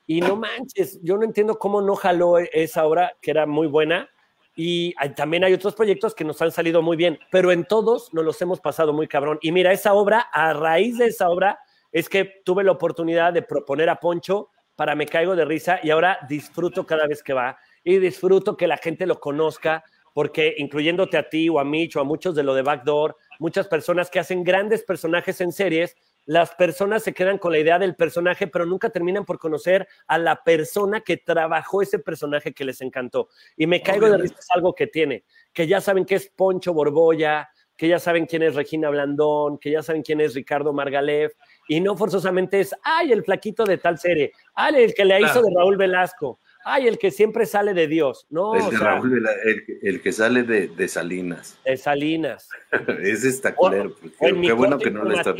Y 0.07 0.21
no 0.21 0.35
manches, 0.37 0.99
yo 1.03 1.17
no 1.17 1.25
entiendo 1.25 1.59
cómo 1.59 1.81
no 1.81 1.95
jaló 1.95 2.39
esa 2.39 2.85
obra, 2.85 3.15
que 3.23 3.31
era 3.31 3.47
muy 3.47 3.69
buena. 3.69 4.09
Y 4.57 4.93
hay- 4.99 5.15
también 5.15 5.45
hay 5.45 5.53
otros 5.55 5.75
proyectos 5.75 6.15
que 6.15 6.25
nos 6.25 6.43
han 6.43 6.51
salido 6.51 6.83
muy 6.83 6.97
bien, 6.97 7.19
pero 7.31 7.53
en 7.53 7.65
todos 7.65 8.13
nos 8.13 8.25
los 8.25 8.43
hemos 8.43 8.61
pasado 8.61 8.93
muy 8.93 9.07
cabrón. 9.07 9.39
Y 9.41 9.53
mira, 9.53 9.73
esa 9.73 9.95
obra, 9.95 10.21
a 10.33 10.53
raíz 10.53 10.99
de 10.99 11.07
esa 11.07 11.29
obra, 11.29 11.61
es 11.93 12.09
que 12.09 12.25
tuve 12.45 12.65
la 12.65 12.73
oportunidad 12.73 13.33
de 13.33 13.43
proponer 13.43 13.89
a 13.89 13.97
Poncho 14.01 14.49
para 14.75 14.95
Me 14.97 15.07
Caigo 15.07 15.37
de 15.37 15.45
Risa 15.45 15.79
y 15.83 15.91
ahora 15.91 16.19
disfruto 16.29 16.85
cada 16.87 17.07
vez 17.07 17.23
que 17.23 17.33
va 17.33 17.57
y 17.85 17.99
disfruto 17.99 18.57
que 18.57 18.67
la 18.67 18.77
gente 18.79 19.07
lo 19.07 19.21
conozca, 19.21 19.85
porque 20.15 20.55
incluyéndote 20.59 21.17
a 21.17 21.29
ti 21.29 21.49
o 21.49 21.59
a 21.59 21.65
Mitch 21.65 21.97
o 21.97 22.01
a 22.01 22.05
muchos 22.05 22.35
de 22.35 22.43
lo 22.43 22.55
de 22.55 22.63
Backdoor, 22.63 23.17
muchas 23.39 23.69
personas 23.69 24.11
que 24.11 24.19
hacen 24.19 24.45
grandes 24.45 24.83
personajes 24.83 25.41
en 25.41 25.53
series, 25.53 25.97
las 26.27 26.55
personas 26.55 27.03
se 27.03 27.15
quedan 27.15 27.39
con 27.39 27.53
la 27.53 27.59
idea 27.59 27.79
del 27.79 27.97
personaje, 27.97 28.47
pero 28.47 28.67
nunca 28.67 28.91
terminan 28.91 29.25
por 29.25 29.39
conocer 29.39 29.89
a 30.07 30.19
la 30.19 30.45
persona 30.45 31.01
que 31.01 31.17
trabajó 31.17 31.83
ese 31.83 31.99
personaje 31.99 32.53
que 32.53 32.65
les 32.65 32.81
encantó. 32.83 33.29
Y 33.57 33.67
me 33.67 33.83
caigo 33.83 34.09
de 34.09 34.19
risa 34.19 34.37
es 34.39 34.51
algo 34.51 34.75
que 34.75 34.87
tiene, 34.87 35.25
que 35.53 35.67
ya 35.67 35.81
saben 35.81 36.05
que 36.05 36.17
es 36.17 36.29
Poncho 36.29 36.73
Borbolla, 36.73 37.49
que 37.77 37.89
ya 37.89 37.99
saben 37.99 38.27
quién 38.27 38.43
es 38.43 38.55
Regina 38.55 38.91
Blandón, 38.91 39.57
que 39.57 39.71
ya 39.71 39.83
saben 39.83 40.03
quién 40.03 40.21
es 40.21 40.35
Ricardo 40.35 40.71
Margalef, 40.75 41.33
y 41.67 41.81
no 41.81 41.97
forzosamente 41.97 42.61
es, 42.61 42.75
ay, 42.83 43.11
el 43.11 43.25
flaquito 43.25 43.65
de 43.65 43.79
tal 43.79 43.99
serie, 43.99 44.33
ay, 44.55 44.85
el 44.85 44.93
que 44.93 45.07
le 45.07 45.19
hizo 45.19 45.41
de 45.43 45.51
Raúl 45.57 45.79
Velasco, 45.79 46.41
ay, 46.65 46.87
el 46.89 46.99
que 46.99 47.11
siempre 47.11 47.47
sale 47.47 47.75
de 47.75 47.87
Dios, 47.87 48.27
no, 48.31 48.55
El, 48.55 48.63
o 48.63 48.71
de 48.71 48.77
sea, 48.77 48.87
Raúl 48.95 49.11
Vela- 49.11 49.35
el 49.45 49.65
que- 49.65 49.79
el 49.83 50.03
que 50.03 50.13
sale 50.13 50.43
de, 50.43 50.69
de 50.69 50.89
Salinas. 50.89 51.59
de 51.65 51.77
Salinas. 51.77 52.49
Ese 53.03 53.29
está 53.29 53.55
culero. 53.55 53.95
mi 54.35 54.47
qué 54.47 54.53
bueno 54.53 54.79
que 54.79 54.91
no 54.91 55.05
le 55.05 55.17
está. 55.17 55.35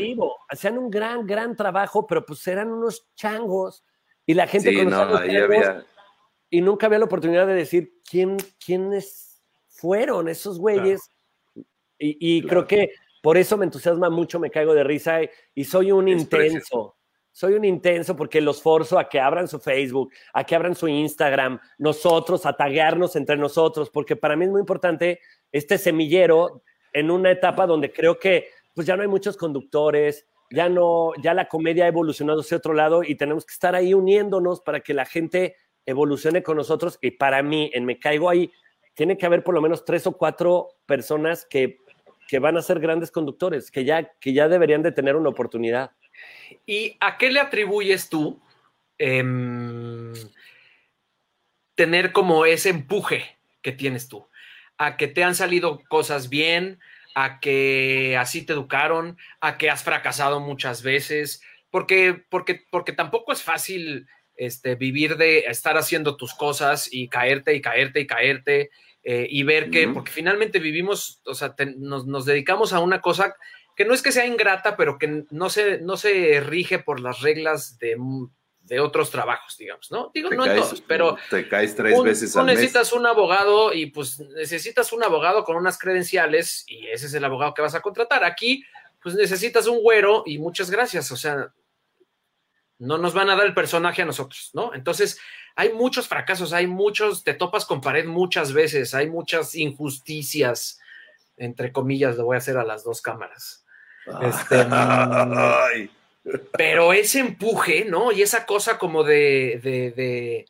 Hacían 0.49 0.77
un 0.77 0.89
gran, 0.89 1.25
gran 1.27 1.55
trabajo, 1.55 2.05
pero 2.07 2.25
pues 2.25 2.45
eran 2.47 2.71
unos 2.71 3.07
changos 3.15 3.83
y 4.25 4.33
la 4.33 4.47
gente 4.47 4.69
Sí, 4.71 4.77
conocía 4.77 5.05
no, 5.05 5.11
los 5.11 5.19
changos 5.21 5.43
había. 5.43 5.85
y 6.49 6.61
nunca 6.61 6.85
había 6.87 6.99
la 6.99 7.05
oportunidad 7.05 7.47
de 7.47 7.53
decir 7.53 7.93
quién, 8.09 8.37
quiénes 8.63 9.41
fueron 9.67 10.27
esos 10.29 10.59
güeyes. 10.59 11.01
Y, 11.97 12.17
y 12.19 12.41
Claro. 12.41 12.65
creo 12.65 12.67
que 12.67 12.91
por 13.21 13.37
eso 13.37 13.57
me 13.57 13.65
entusiasma 13.65 14.09
mucho, 14.09 14.39
me 14.39 14.49
caigo 14.49 14.73
de 14.73 14.83
risa 14.83 15.21
y, 15.21 15.29
y 15.53 15.63
soy 15.65 15.91
un 15.91 16.07
Es 16.07 16.21
intenso. 16.23 16.37
precioso. 16.37 16.95
Soy 17.31 17.53
un 17.53 17.63
intenso 17.63 18.15
porque 18.15 18.41
los 18.41 18.61
forzo 18.61 18.99
a 18.99 19.07
que 19.07 19.19
abran 19.19 19.47
su 19.47 19.59
Facebook, 19.59 20.11
a 20.33 20.43
que 20.43 20.55
abran 20.55 20.75
su 20.75 20.87
Instagram, 20.87 21.59
nosotros, 21.77 22.45
a 22.45 22.53
taguearnos 22.53 23.15
entre 23.15 23.37
nosotros, 23.37 23.89
porque 23.89 24.15
para 24.15 24.35
mí 24.35 24.45
es 24.45 24.51
muy 24.51 24.59
importante 24.59 25.19
este 25.51 25.77
semillero 25.77 26.63
en 26.93 27.09
una 27.09 27.31
etapa 27.31 27.65
donde 27.65 27.91
creo 27.91 28.19
que 28.19 28.49
pues 28.73 28.85
ya 28.87 28.95
no 28.95 29.01
hay 29.01 29.07
muchos 29.07 29.37
conductores, 29.37 30.27
ya 30.49 30.67
no, 30.67 31.13
ya 31.21 31.33
la 31.33 31.47
comedia 31.47 31.85
ha 31.85 31.87
evolucionado 31.87 32.41
hacia 32.41 32.57
otro 32.57 32.73
lado 32.73 33.03
y 33.03 33.15
tenemos 33.15 33.45
que 33.45 33.53
estar 33.53 33.75
ahí 33.75 33.93
uniéndonos 33.93 34.61
para 34.61 34.81
que 34.81 34.93
la 34.93 35.05
gente 35.05 35.55
evolucione 35.85 36.43
con 36.43 36.57
nosotros. 36.57 36.99
Y 37.01 37.11
para 37.11 37.41
mí, 37.41 37.71
en 37.73 37.85
Me 37.85 37.99
Caigo 37.99 38.29
ahí, 38.29 38.51
tiene 38.93 39.17
que 39.17 39.25
haber 39.25 39.43
por 39.43 39.55
lo 39.55 39.61
menos 39.61 39.85
tres 39.85 40.05
o 40.07 40.17
cuatro 40.17 40.67
personas 40.85 41.45
que, 41.45 41.77
que 42.27 42.39
van 42.39 42.57
a 42.57 42.61
ser 42.61 42.79
grandes 42.79 43.11
conductores, 43.11 43.71
que 43.71 43.85
ya, 43.85 44.11
que 44.19 44.33
ya 44.33 44.49
deberían 44.49 44.81
de 44.81 44.91
tener 44.91 45.15
una 45.15 45.29
oportunidad. 45.29 45.91
¿Y 46.65 46.97
a 46.99 47.17
qué 47.17 47.31
le 47.31 47.39
atribuyes 47.39 48.09
tú 48.09 48.41
em, 48.97 50.13
tener 51.75 52.11
como 52.11 52.45
ese 52.45 52.69
empuje 52.69 53.37
que 53.61 53.71
tienes 53.71 54.07
tú? 54.07 54.27
¿A 54.77 54.97
que 54.97 55.07
te 55.07 55.23
han 55.23 55.35
salido 55.35 55.81
cosas 55.89 56.29
bien? 56.29 56.79
¿A 57.15 57.39
que 57.39 58.17
así 58.17 58.45
te 58.45 58.53
educaron? 58.53 59.17
¿A 59.39 59.57
que 59.57 59.69
has 59.69 59.83
fracasado 59.83 60.39
muchas 60.39 60.81
veces? 60.83 61.41
Porque, 61.69 62.23
porque, 62.29 62.63
porque 62.69 62.93
tampoco 62.93 63.31
es 63.31 63.43
fácil 63.43 64.07
este, 64.35 64.75
vivir 64.75 65.17
de 65.17 65.39
estar 65.39 65.77
haciendo 65.77 66.17
tus 66.17 66.33
cosas 66.33 66.89
y 66.91 67.07
caerte 67.09 67.53
y 67.53 67.61
caerte 67.61 67.99
y 68.01 68.07
caerte 68.07 68.69
eh, 69.03 69.27
y 69.29 69.43
ver 69.43 69.69
que, 69.71 69.87
porque 69.87 70.11
finalmente 70.11 70.59
vivimos, 70.59 71.21
o 71.25 71.33
sea, 71.33 71.55
te- 71.55 71.75
nos, 71.77 72.05
nos 72.05 72.25
dedicamos 72.25 72.71
a 72.73 72.79
una 72.79 73.01
cosa 73.01 73.35
que 73.81 73.87
no 73.87 73.93
es 73.95 74.01
que 74.03 74.11
sea 74.11 74.25
ingrata, 74.27 74.77
pero 74.77 74.99
que 74.99 75.25
no 75.31 75.49
se, 75.49 75.79
no 75.79 75.97
se 75.97 76.39
rige 76.41 76.77
por 76.79 76.99
las 76.99 77.21
reglas 77.21 77.79
de, 77.79 77.97
de 78.61 78.79
otros 78.79 79.09
trabajos, 79.09 79.57
digamos, 79.57 79.89
¿no? 79.91 80.11
Digo, 80.13 80.29
Te 80.29 80.35
no 80.35 80.45
en 80.45 80.55
todos, 80.55 80.81
pero 80.81 81.17
te 81.31 81.47
caes 81.47 81.75
tres 81.75 81.97
un- 81.97 82.05
veces 82.05 82.31
tú 82.31 82.39
al 82.39 82.45
mes. 82.45 82.55
necesitas 82.57 82.93
un 82.93 83.07
abogado 83.07 83.73
y 83.73 83.87
pues 83.87 84.19
necesitas 84.19 84.93
un 84.93 85.03
abogado 85.03 85.43
con 85.43 85.55
unas 85.55 85.79
credenciales 85.79 86.63
y 86.67 86.85
ese 86.87 87.07
es 87.07 87.13
el 87.15 87.25
abogado 87.25 87.53
que 87.55 87.63
vas 87.63 87.73
a 87.73 87.81
contratar. 87.81 88.23
Aquí, 88.23 88.63
pues 89.01 89.15
necesitas 89.15 89.65
un 89.65 89.81
güero 89.81 90.21
y 90.27 90.37
muchas 90.37 90.69
gracias, 90.69 91.11
o 91.11 91.17
sea, 91.17 91.51
no 92.77 92.97
nos 92.99 93.13
van 93.13 93.29
a 93.29 93.35
dar 93.35 93.45
el 93.45 93.53
personaje 93.53 94.01
a 94.03 94.05
nosotros, 94.05 94.51
¿no? 94.53 94.73
Entonces, 94.75 95.19
hay 95.55 95.73
muchos 95.73 96.07
fracasos, 96.07 96.53
hay 96.53 96.67
muchos, 96.67 97.23
te 97.23 97.33
topas 97.33 97.65
con 97.65 97.81
pared 97.81 98.05
muchas 98.05 98.53
veces, 98.53 98.93
hay 98.93 99.09
muchas 99.09 99.55
injusticias, 99.55 100.79
entre 101.37 101.71
comillas, 101.71 102.15
lo 102.17 102.25
voy 102.25 102.35
a 102.35 102.37
hacer 102.37 102.57
a 102.57 102.63
las 102.63 102.83
dos 102.83 103.01
cámaras. 103.01 103.60
Este, 104.21 104.55
Ay, 104.71 105.89
pero 106.57 106.93
ese 106.93 107.19
empuje, 107.19 107.85
¿no? 107.85 108.11
Y 108.11 108.21
esa 108.21 108.45
cosa 108.45 108.77
como 108.77 109.03
de, 109.03 109.59
de, 109.63 109.91
de- 109.91 110.45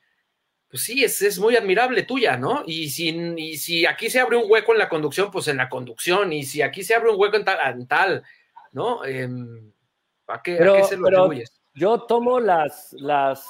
pues 0.69 0.83
sí, 0.83 1.03
es, 1.03 1.21
es 1.21 1.37
muy 1.39 1.55
admirable 1.55 2.03
tuya, 2.03 2.37
¿no? 2.37 2.63
Y 2.65 2.89
si, 2.89 3.09
y 3.09 3.57
si 3.57 3.85
aquí 3.85 4.09
se 4.09 4.19
abre 4.19 4.37
un 4.37 4.45
hueco 4.49 4.71
en 4.73 4.79
la 4.79 4.87
conducción, 4.89 5.29
pues 5.31 5.47
en 5.49 5.57
la 5.57 5.67
conducción, 5.69 6.31
y 6.33 6.43
si 6.43 6.61
aquí 6.61 6.83
se 6.83 6.95
abre 6.95 7.09
un 7.09 7.19
hueco 7.19 7.35
en 7.37 7.45
tal, 7.45 7.57
en 7.79 7.87
tal 7.87 8.23
¿no? 8.71 9.03
Em, 9.03 9.71
¿a, 10.27 10.41
qué, 10.41 10.55
a 10.55 10.57
Pero- 10.59 10.75
qué 10.75 10.83
se 10.85 10.97
lo 10.97 11.03
pero- 11.05 11.23
atribuyes? 11.25 11.61
Yo 11.73 12.01
tomo 12.01 12.39
las, 12.41 12.91
las 12.99 13.45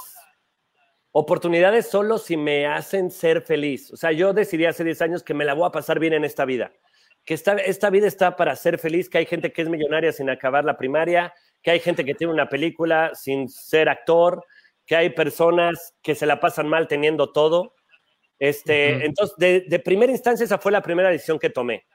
oportunidades 1.11 1.89
solo 1.89 2.17
si 2.17 2.37
me 2.37 2.67
hacen 2.67 3.09
ser 3.11 3.41
feliz. 3.41 3.91
O 3.91 3.97
sea, 3.97 4.11
yo 4.11 4.31
decidí 4.33 4.65
hace 4.65 4.83
10 4.83 5.01
años 5.01 5.23
que 5.23 5.33
me 5.33 5.43
la 5.45 5.53
voy 5.53 5.67
a 5.67 5.71
pasar 5.71 5.99
bien 5.99 6.13
en 6.13 6.23
esta 6.23 6.45
vida. 6.45 6.71
Que 7.25 7.33
esta, 7.33 7.53
esta 7.53 7.89
vida 7.89 8.07
está 8.07 8.35
para 8.35 8.55
ser 8.55 8.79
feliz, 8.79 9.09
que 9.09 9.19
hay 9.19 9.25
gente 9.25 9.51
que 9.51 9.61
es 9.61 9.69
millonaria 9.69 10.11
sin 10.11 10.29
acabar 10.29 10.65
la 10.65 10.77
primaria, 10.77 11.33
que 11.61 11.71
hay 11.71 11.79
gente 11.79 12.03
que 12.03 12.15
tiene 12.15 12.33
una 12.33 12.49
película 12.49 13.11
sin 13.13 13.47
ser 13.47 13.89
actor, 13.89 14.43
que 14.85 14.95
hay 14.95 15.11
personas 15.11 15.93
que 16.01 16.15
se 16.15 16.25
la 16.25 16.39
pasan 16.39 16.67
mal 16.67 16.87
teniendo 16.87 17.31
todo. 17.31 17.75
Este, 18.39 18.95
Ujú. 18.95 19.05
Entonces, 19.05 19.37
de, 19.37 19.65
de 19.67 19.79
primera 19.79 20.11
instancia, 20.11 20.43
esa 20.43 20.57
fue 20.57 20.71
la 20.71 20.81
primera 20.81 21.09
decisión 21.09 21.37
que 21.37 21.49
tomé. 21.49 21.85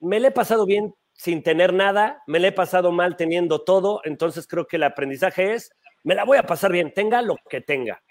Me 0.00 0.20
la 0.20 0.28
he 0.28 0.32
pasado 0.32 0.64
bien 0.64 0.94
sin 1.12 1.42
tener 1.42 1.72
nada, 1.72 2.22
me 2.26 2.40
la 2.40 2.48
he 2.48 2.52
pasado 2.52 2.92
mal 2.92 3.16
teniendo 3.16 3.62
todo, 3.62 4.00
entonces 4.04 4.46
creo 4.46 4.66
que 4.66 4.76
el 4.76 4.82
aprendizaje 4.82 5.54
es, 5.54 5.70
me 6.02 6.14
la 6.14 6.24
voy 6.24 6.38
a 6.38 6.44
pasar 6.44 6.72
bien, 6.72 6.92
tenga 6.92 7.22
lo 7.22 7.36
que 7.48 7.60
tenga. 7.60 8.02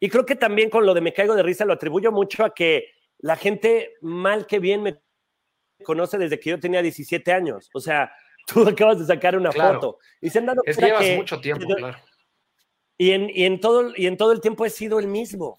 Y 0.00 0.08
creo 0.08 0.26
que 0.26 0.36
también 0.36 0.70
con 0.70 0.86
lo 0.86 0.94
de 0.94 1.00
me 1.00 1.12
caigo 1.12 1.34
de 1.34 1.42
risa 1.42 1.64
lo 1.64 1.74
atribuyo 1.74 2.12
mucho 2.12 2.44
a 2.44 2.54
que 2.54 2.88
la 3.18 3.36
gente 3.36 3.94
mal 4.00 4.46
que 4.46 4.58
bien 4.58 4.82
me 4.82 4.98
conoce 5.84 6.18
desde 6.18 6.40
que 6.40 6.50
yo 6.50 6.58
tenía 6.58 6.82
17 6.82 7.32
años. 7.32 7.70
O 7.72 7.78
sea, 7.80 8.10
tú 8.46 8.66
acabas 8.68 8.98
de 8.98 9.06
sacar 9.06 9.36
una 9.36 9.50
Claro. 9.50 9.74
foto 9.80 9.98
y 10.20 10.30
se 10.30 10.40
han 10.40 10.46
dado 10.46 10.62
Es 10.64 10.76
que 10.76 10.82
cuenta 10.82 11.00
llevas 11.02 11.16
mucho 11.18 11.40
tiempo, 11.40 11.66
que- 11.68 11.74
claro. 11.76 11.98
y 12.98 13.10
en, 13.12 13.30
y, 13.30 13.44
en 13.44 13.60
todo, 13.60 13.92
y 13.96 14.06
en 14.06 14.16
todo 14.16 14.32
el 14.32 14.40
tiempo 14.40 14.64
he 14.66 14.70
sido 14.70 14.98
el 14.98 15.06
mismo. 15.06 15.58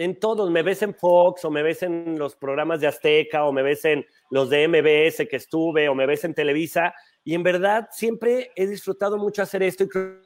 En 0.00 0.18
todos, 0.20 0.48
me 0.50 0.62
ves 0.62 0.82
en 0.82 0.94
Fox 0.94 1.44
o 1.44 1.50
me 1.50 1.60
ves 1.62 1.82
en 1.82 2.16
los 2.18 2.36
programas 2.36 2.80
de 2.80 2.86
Azteca 2.86 3.44
o 3.44 3.52
me 3.52 3.62
ves 3.64 3.84
en 3.84 4.06
los 4.30 4.48
de 4.48 4.68
MBS 4.68 5.26
que 5.28 5.34
estuve 5.36 5.88
o 5.88 5.94
me 5.96 6.06
ves 6.06 6.22
en 6.24 6.34
Televisa. 6.34 6.94
Y 7.24 7.34
en 7.34 7.42
verdad 7.42 7.88
siempre 7.90 8.52
he 8.54 8.66
disfrutado 8.68 9.18
mucho 9.18 9.42
hacer 9.42 9.60
esto 9.64 9.82
y 9.84 9.88
creo, 9.88 10.22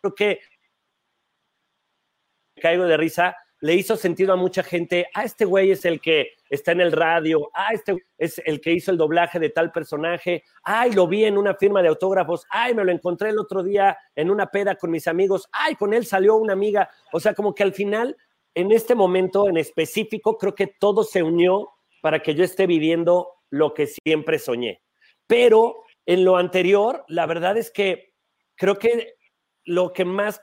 creo 0.00 0.14
que 0.14 0.40
caigo 2.62 2.84
de 2.84 2.96
risa, 2.96 3.36
le 3.60 3.74
hizo 3.74 3.96
sentido 3.96 4.32
a 4.32 4.36
mucha 4.36 4.62
gente. 4.62 5.08
Ah, 5.12 5.24
este 5.24 5.44
güey 5.44 5.72
es 5.72 5.84
el 5.84 6.00
que 6.00 6.35
está 6.50 6.72
en 6.72 6.80
el 6.80 6.92
radio. 6.92 7.50
Ah, 7.54 7.72
este 7.72 8.06
es 8.18 8.40
el 8.44 8.60
que 8.60 8.72
hizo 8.72 8.90
el 8.90 8.96
doblaje 8.96 9.38
de 9.38 9.50
tal 9.50 9.72
personaje. 9.72 10.44
Ay, 10.62 10.92
lo 10.92 11.06
vi 11.06 11.24
en 11.24 11.38
una 11.38 11.54
firma 11.54 11.82
de 11.82 11.88
autógrafos. 11.88 12.46
Ay, 12.50 12.74
me 12.74 12.84
lo 12.84 12.92
encontré 12.92 13.30
el 13.30 13.38
otro 13.38 13.62
día 13.62 13.96
en 14.14 14.30
una 14.30 14.46
peda 14.46 14.76
con 14.76 14.90
mis 14.90 15.06
amigos. 15.08 15.48
Ay, 15.52 15.74
con 15.74 15.92
él 15.94 16.06
salió 16.06 16.36
una 16.36 16.52
amiga. 16.52 16.88
O 17.12 17.20
sea, 17.20 17.34
como 17.34 17.54
que 17.54 17.62
al 17.62 17.72
final, 17.72 18.16
en 18.54 18.72
este 18.72 18.94
momento 18.94 19.48
en 19.48 19.56
específico, 19.56 20.38
creo 20.38 20.54
que 20.54 20.66
todo 20.66 21.04
se 21.04 21.22
unió 21.22 21.70
para 22.00 22.20
que 22.20 22.34
yo 22.34 22.44
esté 22.44 22.66
viviendo 22.66 23.32
lo 23.50 23.74
que 23.74 23.86
siempre 23.86 24.38
soñé. 24.38 24.82
Pero 25.26 25.84
en 26.06 26.24
lo 26.24 26.36
anterior, 26.36 27.04
la 27.08 27.26
verdad 27.26 27.56
es 27.56 27.70
que 27.70 28.14
creo 28.54 28.78
que 28.78 29.14
lo 29.64 29.92
que 29.92 30.04
más 30.04 30.40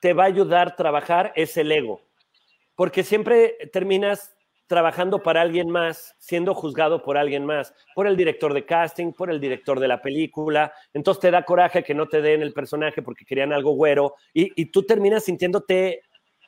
te 0.00 0.12
va 0.12 0.24
a 0.24 0.26
ayudar 0.26 0.68
a 0.68 0.76
trabajar 0.76 1.32
es 1.36 1.56
el 1.56 1.72
ego 1.72 2.02
porque 2.74 3.04
siempre 3.04 3.56
terminas 3.72 4.34
trabajando 4.66 5.22
para 5.22 5.42
alguien 5.42 5.68
más, 5.68 6.14
siendo 6.18 6.54
juzgado 6.54 7.02
por 7.02 7.18
alguien 7.18 7.44
más, 7.44 7.74
por 7.94 8.06
el 8.06 8.16
director 8.16 8.54
de 8.54 8.64
casting, 8.64 9.12
por 9.12 9.30
el 9.30 9.40
director 9.40 9.78
de 9.78 9.88
la 9.88 10.00
película. 10.00 10.72
Entonces 10.94 11.20
te 11.20 11.30
da 11.30 11.44
coraje 11.44 11.82
que 11.82 11.94
no 11.94 12.08
te 12.08 12.22
den 12.22 12.42
el 12.42 12.52
personaje 12.54 13.02
porque 13.02 13.24
querían 13.24 13.52
algo 13.52 13.72
güero 13.72 14.14
y, 14.32 14.50
y 14.60 14.66
tú 14.66 14.84
terminas 14.84 15.24
sintiéndote 15.24 16.02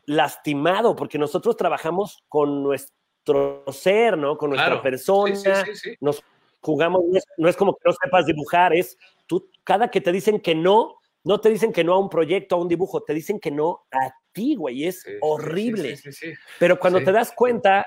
lastimado 0.07 0.95
porque 0.97 1.19
nosotros 1.19 1.57
trabajamos 1.57 2.23
con 2.29 2.62
nuestro 2.62 3.65
ser, 3.73 4.17
¿no? 4.19 4.37
Con 4.37 4.51
nuestra 4.51 4.71
Claro. 4.71 4.83
persona, 4.83 5.35
Sí, 5.65 5.73
sí, 5.73 5.91
sí, 5.91 5.97
nos 6.01 6.23
jugamos, 6.61 7.03
no 7.11 7.19
es, 7.19 7.25
no 7.37 7.49
es 7.49 7.57
como 7.57 7.75
que 7.75 7.83
no 7.85 7.93
sepas 7.93 8.27
dibujar, 8.27 8.75
es 8.75 8.97
tú, 9.27 9.51
cada 9.65 9.91
que 9.91 10.01
te 10.01 10.12
dicen 10.12 10.41
que 10.41 10.55
no, 10.55 10.97
no 11.25 11.41
te 11.41 11.51
dicen 11.51 11.73
que 11.73 11.85
no 11.85 11.95
a 11.95 11.99
un 11.99 12.09
proyecto, 12.09 12.57
a 12.57 12.59
un 12.59 12.69
dibujo, 12.69 13.03
te 13.03 13.15
dicen 13.15 13.39
que 13.41 13.51
no 13.51 13.85
a 13.91 14.12
ti, 14.33 14.57
güey, 14.57 14.83
y 14.83 14.87
es 14.89 15.05
horrible. 15.21 15.97
sí, 15.97 16.12
sí, 16.12 16.31
sí. 16.31 16.35
Pero 16.59 16.79
cuando 16.79 17.03
te 17.03 17.12
das 17.12 17.33
cuenta 17.33 17.87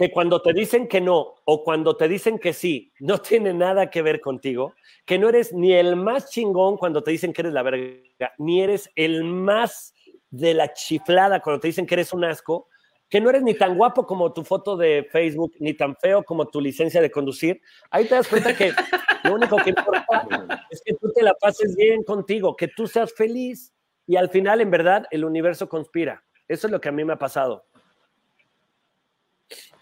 que 0.00 0.10
cuando 0.10 0.40
te 0.40 0.54
dicen 0.54 0.88
que 0.88 1.02
no 1.02 1.34
o 1.44 1.62
cuando 1.62 1.94
te 1.94 2.08
dicen 2.08 2.38
que 2.38 2.54
sí, 2.54 2.90
no 3.00 3.18
tiene 3.20 3.52
nada 3.52 3.90
que 3.90 4.00
ver 4.00 4.22
contigo, 4.22 4.74
que 5.04 5.18
no 5.18 5.28
eres 5.28 5.52
ni 5.52 5.74
el 5.74 5.94
más 5.94 6.30
chingón 6.30 6.78
cuando 6.78 7.02
te 7.02 7.10
dicen 7.10 7.34
que 7.34 7.42
eres 7.42 7.52
la 7.52 7.62
verga, 7.62 8.32
ni 8.38 8.62
eres 8.62 8.90
el 8.96 9.24
más 9.24 9.94
de 10.30 10.54
la 10.54 10.72
chiflada 10.72 11.40
cuando 11.40 11.60
te 11.60 11.68
dicen 11.68 11.86
que 11.86 11.96
eres 11.96 12.14
un 12.14 12.24
asco, 12.24 12.68
que 13.10 13.20
no 13.20 13.28
eres 13.28 13.42
ni 13.42 13.52
tan 13.52 13.76
guapo 13.76 14.06
como 14.06 14.32
tu 14.32 14.42
foto 14.42 14.74
de 14.74 15.06
Facebook, 15.12 15.52
ni 15.58 15.74
tan 15.74 15.94
feo 15.96 16.22
como 16.22 16.48
tu 16.48 16.62
licencia 16.62 17.02
de 17.02 17.10
conducir, 17.10 17.60
ahí 17.90 18.06
te 18.06 18.14
das 18.14 18.26
cuenta 18.26 18.56
que 18.56 18.72
lo 19.24 19.34
único 19.34 19.58
que 19.58 19.68
importa 19.68 20.66
es 20.70 20.80
que 20.82 20.94
tú 20.94 21.12
te 21.12 21.22
la 21.22 21.34
pases 21.34 21.76
bien 21.76 22.04
contigo, 22.04 22.56
que 22.56 22.68
tú 22.68 22.86
seas 22.86 23.12
feliz 23.12 23.74
y 24.06 24.16
al 24.16 24.30
final, 24.30 24.62
en 24.62 24.70
verdad, 24.70 25.04
el 25.10 25.26
universo 25.26 25.68
conspira. 25.68 26.24
Eso 26.48 26.68
es 26.68 26.72
lo 26.72 26.80
que 26.80 26.88
a 26.88 26.92
mí 26.92 27.04
me 27.04 27.12
ha 27.12 27.18
pasado. 27.18 27.66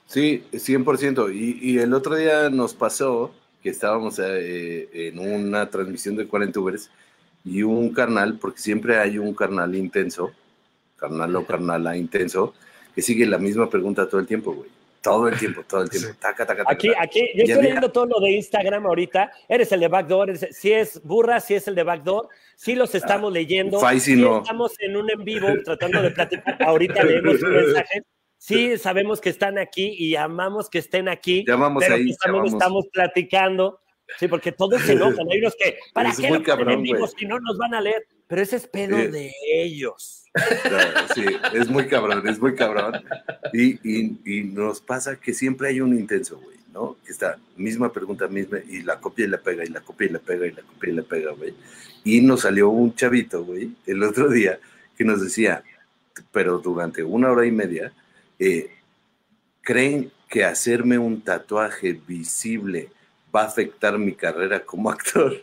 Sí, 0.08 0.42
100%. 0.52 1.32
Y, 1.34 1.58
y 1.72 1.78
el 1.78 1.92
otro 1.92 2.16
día 2.16 2.48
nos 2.48 2.72
pasó 2.74 3.30
que 3.62 3.68
estábamos 3.68 4.18
eh, 4.18 4.88
en 4.92 5.18
una 5.18 5.68
transmisión 5.68 6.16
de 6.16 6.26
40 6.26 6.58
Ubers 6.60 6.90
y 7.44 7.62
un 7.62 7.92
carnal, 7.92 8.38
porque 8.40 8.58
siempre 8.58 8.98
hay 8.98 9.18
un 9.18 9.34
carnal 9.34 9.74
intenso, 9.74 10.32
carnal 10.96 11.36
o 11.36 11.44
carnala 11.46 11.94
intenso, 11.96 12.54
que 12.94 13.02
sigue 13.02 13.26
la 13.26 13.38
misma 13.38 13.68
pregunta 13.68 14.08
todo 14.08 14.20
el 14.20 14.26
tiempo, 14.26 14.52
güey. 14.54 14.70
Todo 15.02 15.28
el 15.28 15.38
tiempo, 15.38 15.62
todo 15.68 15.82
el 15.82 15.90
tiempo. 15.90 16.08
Taca, 16.18 16.44
taca, 16.44 16.64
taca, 16.64 16.72
Aquí, 16.72 16.90
aquí, 16.98 17.28
yo 17.34 17.44
estoy 17.44 17.62
leyendo 17.62 17.92
todo 17.92 18.06
lo 18.06 18.20
de 18.20 18.32
Instagram 18.32 18.84
ahorita. 18.86 19.30
Eres 19.48 19.70
el 19.72 19.80
de 19.80 19.88
Backdoor, 19.88 20.30
eres- 20.30 20.48
si 20.56 20.72
es 20.72 21.00
burra, 21.04 21.38
si 21.38 21.54
es 21.54 21.68
el 21.68 21.74
de 21.76 21.84
Backdoor, 21.84 22.28
sí 22.56 22.74
los 22.74 22.94
estamos 22.94 23.32
leyendo. 23.32 23.78
Faisy 23.78 24.14
sí 24.16 24.20
no. 24.20 24.38
estamos 24.38 24.72
en 24.80 24.96
un 24.96 25.08
en 25.10 25.22
vivo 25.24 25.46
tratando 25.64 26.02
de 26.02 26.10
platicar. 26.10 26.60
Ahorita 26.62 27.04
leemos 27.04 27.34
un 27.42 27.52
mensaje. 27.52 28.02
Sí, 28.38 28.78
sabemos 28.78 29.20
que 29.20 29.30
están 29.30 29.58
aquí 29.58 29.94
y 29.98 30.14
amamos 30.16 30.70
que 30.70 30.78
estén 30.78 31.08
aquí. 31.08 31.44
Llamamos 31.46 31.82
pero 31.82 31.96
ahí, 31.96 32.04
pues 32.06 32.18
también 32.18 32.44
llamamos. 32.44 32.62
estamos 32.62 32.86
platicando. 32.92 33.80
Sí, 34.18 34.26
porque 34.28 34.52
todos 34.52 34.80
se 34.82 34.92
enojan. 34.92 35.26
Hay 35.30 35.38
unos 35.40 35.54
que, 35.56 35.76
¿para 35.92 36.10
Es 36.10 36.16
qué 36.18 36.30
lo 36.30 36.42
cabrón, 36.42 36.82
si 37.18 37.26
no 37.26 37.38
nos 37.40 37.58
van 37.58 37.74
a 37.74 37.80
leer? 37.80 38.06
Pero 38.26 38.42
ese 38.42 38.56
es 38.56 38.66
pedo 38.66 38.96
Eh. 38.96 39.08
de 39.08 39.32
ellos. 39.52 40.24
Sí, 41.14 41.24
es 41.54 41.68
muy 41.68 41.86
cabrón, 41.88 42.26
es 42.28 42.38
muy 42.40 42.54
cabrón. 42.54 43.02
Y, 43.52 43.72
y- 43.82 44.18
y 44.24 44.44
nos 44.44 44.80
pasa 44.80 45.18
que 45.18 45.34
siempre 45.34 45.68
hay 45.68 45.80
un 45.80 45.94
intenso, 45.98 46.38
güey, 46.38 46.56
¿no? 46.72 46.96
Que 47.04 47.10
está, 47.12 47.38
misma 47.56 47.92
pregunta, 47.92 48.28
misma, 48.28 48.58
y 48.68 48.82
la 48.82 49.00
copia 49.00 49.24
y 49.24 49.28
la 49.28 49.38
pega, 49.38 49.64
y 49.64 49.68
la 49.68 49.80
copia 49.80 50.06
y 50.06 50.10
la 50.10 50.18
pega, 50.20 50.46
y 50.46 50.52
la 50.52 50.62
copia 50.62 50.90
y 50.90 50.92
la 50.94 51.02
pega, 51.02 51.32
güey. 51.32 51.54
Y 52.04 52.20
nos 52.20 52.42
salió 52.42 52.68
un 52.68 52.94
chavito, 52.94 53.44
güey, 53.44 53.70
el 53.86 54.02
otro 54.04 54.28
día, 54.28 54.60
que 54.96 55.04
nos 55.04 55.22
decía, 55.22 55.64
pero 56.30 56.58
durante 56.58 57.02
una 57.02 57.30
hora 57.32 57.44
y 57.46 57.50
media, 57.50 57.92
eh, 58.38 58.70
¿creen 59.62 60.12
que 60.28 60.44
hacerme 60.44 60.98
un 60.98 61.22
tatuaje 61.22 61.92
visible 62.06 62.90
va 63.34 63.42
a 63.42 63.46
afectar 63.46 63.98
mi 63.98 64.14
carrera 64.14 64.60
como 64.60 64.90
actor? 64.90 65.42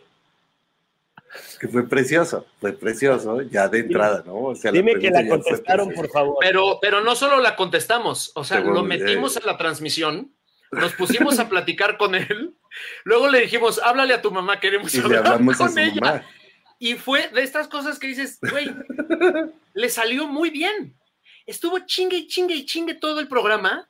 Que 1.59 1.67
fue 1.67 1.87
precioso, 1.87 2.45
fue 2.61 2.71
precioso, 2.71 3.41
ya 3.41 3.67
de 3.67 3.79
entrada, 3.79 4.23
¿no? 4.25 4.35
O 4.35 4.55
sea, 4.55 4.71
Dime 4.71 4.95
que 4.95 5.09
la 5.09 5.27
contestaron, 5.27 5.91
por 5.91 6.09
favor. 6.09 6.37
Pero, 6.39 6.79
pero 6.81 7.01
no 7.01 7.13
solo 7.15 7.41
la 7.41 7.57
contestamos, 7.57 8.31
o 8.35 8.43
sea, 8.45 8.61
lo 8.61 8.83
metimos 8.83 9.35
eh. 9.35 9.41
a 9.43 9.47
la 9.47 9.57
transmisión, 9.57 10.31
nos 10.71 10.93
pusimos 10.93 11.39
a 11.39 11.49
platicar 11.49 11.97
con 11.97 12.15
él, 12.15 12.55
luego 13.03 13.27
le 13.27 13.41
dijimos, 13.41 13.81
háblale 13.83 14.13
a 14.13 14.21
tu 14.21 14.31
mamá, 14.31 14.61
queremos 14.61 14.93
Y 14.93 15.01
le 15.01 15.17
hablar 15.17 15.43
con 15.43 15.53
su 15.53 15.79
ella. 15.79 16.01
mamá. 16.01 16.25
Y 16.79 16.95
fue 16.95 17.29
de 17.29 17.43
estas 17.43 17.67
cosas 17.67 17.99
que 17.99 18.07
dices, 18.07 18.39
güey, 18.49 18.69
le 19.73 19.89
salió 19.89 20.27
muy 20.27 20.49
bien. 20.49 20.95
Estuvo 21.45 21.79
chingue 21.79 22.17
y 22.17 22.27
chingue 22.27 22.55
y 22.55 22.65
chingue 22.65 22.95
todo 22.95 23.19
el 23.19 23.27
programa 23.27 23.87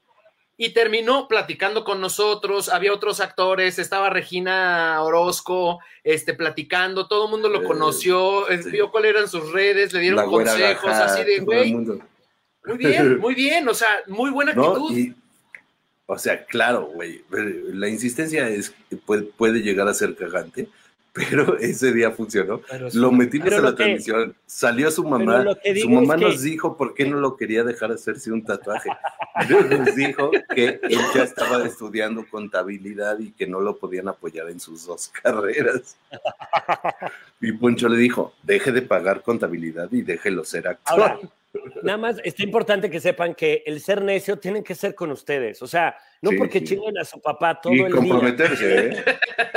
y 0.57 0.69
terminó 0.69 1.27
platicando 1.27 1.83
con 1.83 1.99
nosotros. 1.99 2.69
Había 2.69 2.93
otros 2.93 3.19
actores, 3.19 3.77
estaba 3.79 4.09
Regina 4.09 5.01
Orozco, 5.01 5.79
este, 6.03 6.33
platicando, 6.33 7.07
todo 7.07 7.25
el 7.25 7.31
mundo 7.31 7.49
lo 7.49 7.61
Eh, 7.61 7.65
conoció, 7.65 8.49
eh, 8.49 8.63
sí. 8.63 8.71
vio 8.71 8.91
cuáles 8.91 9.11
eran 9.11 9.27
sus 9.27 9.51
redes, 9.51 9.93
le 9.93 9.99
dieron 9.99 10.29
consejos, 10.29 10.85
gaja, 10.85 11.05
así 11.05 11.23
de, 11.23 11.39
güey, 11.39 11.73
muy 11.73 12.77
bien, 12.77 13.19
muy 13.19 13.35
bien, 13.35 13.67
o 13.67 13.73
sea, 13.73 13.89
muy 14.07 14.31
buena 14.31 14.53
¿no? 14.53 14.67
actitud. 14.67 14.97
Y, 14.97 15.13
o 16.05 16.17
sea, 16.17 16.45
claro, 16.45 16.85
güey, 16.93 17.23
la 17.31 17.89
insistencia 17.89 18.47
es 18.47 18.73
puede, 19.05 19.23
puede 19.23 19.59
llegar 19.59 19.87
a 19.87 19.93
ser 19.93 20.15
cagante, 20.15 20.69
pero 21.15 21.57
ese 21.59 21.93
día 21.93 22.11
funcionó. 22.11 22.61
Lo 22.93 23.11
metimos 23.11 23.53
a 23.53 23.61
la 23.61 23.69
que- 23.71 23.75
transmisión, 23.77 24.35
salió 24.45 24.91
su 24.91 25.03
mamá, 25.05 25.45
su 25.81 25.89
mamá 25.89 26.17
que- 26.17 26.25
nos 26.25 26.41
dijo 26.41 26.75
por 26.75 26.93
qué 26.93 27.05
no 27.05 27.17
lo 27.21 27.37
quería 27.37 27.63
dejar 27.63 27.91
hacerse 27.93 28.31
un 28.31 28.43
tatuaje. 28.43 28.89
Nos 29.49 29.95
dijo 29.95 30.29
que 30.53 30.79
él 30.83 30.99
ya 31.13 31.23
estaba 31.23 31.65
estudiando 31.65 32.25
contabilidad 32.29 33.17
y 33.19 33.31
que 33.31 33.47
no 33.47 33.61
lo 33.61 33.77
podían 33.77 34.09
apoyar 34.09 34.49
en 34.49 34.59
sus 34.59 34.85
dos 34.85 35.09
carreras. 35.23 35.95
Y 37.41 37.51
Poncho 37.53 37.87
le 37.89 37.97
dijo, 37.97 38.33
deje 38.43 38.71
de 38.71 38.81
pagar 38.81 39.21
contabilidad 39.23 39.89
y 39.91 40.01
déjelo 40.01 40.43
ser 40.43 40.67
actor. 40.67 40.99
Ahora, 40.99 41.19
nada 41.83 41.97
más 41.97 42.17
está 42.23 42.43
importante 42.43 42.89
que 42.89 42.99
sepan 42.99 43.33
que 43.35 43.63
el 43.65 43.79
ser 43.79 44.01
necio 44.01 44.37
tiene 44.39 44.63
que 44.63 44.75
ser 44.75 44.95
con 44.95 45.11
ustedes. 45.11 45.61
O 45.61 45.67
sea, 45.67 45.95
no 46.21 46.31
Sí, 46.31 46.37
porque 46.37 46.59
sí. 46.59 46.65
chinguen 46.65 46.97
a 46.97 47.05
su 47.05 47.21
papá 47.21 47.59
todo 47.61 47.73
y 47.73 47.81
el 47.81 47.93
comprometerse, 47.93 48.77
¿eh? 48.87 49.03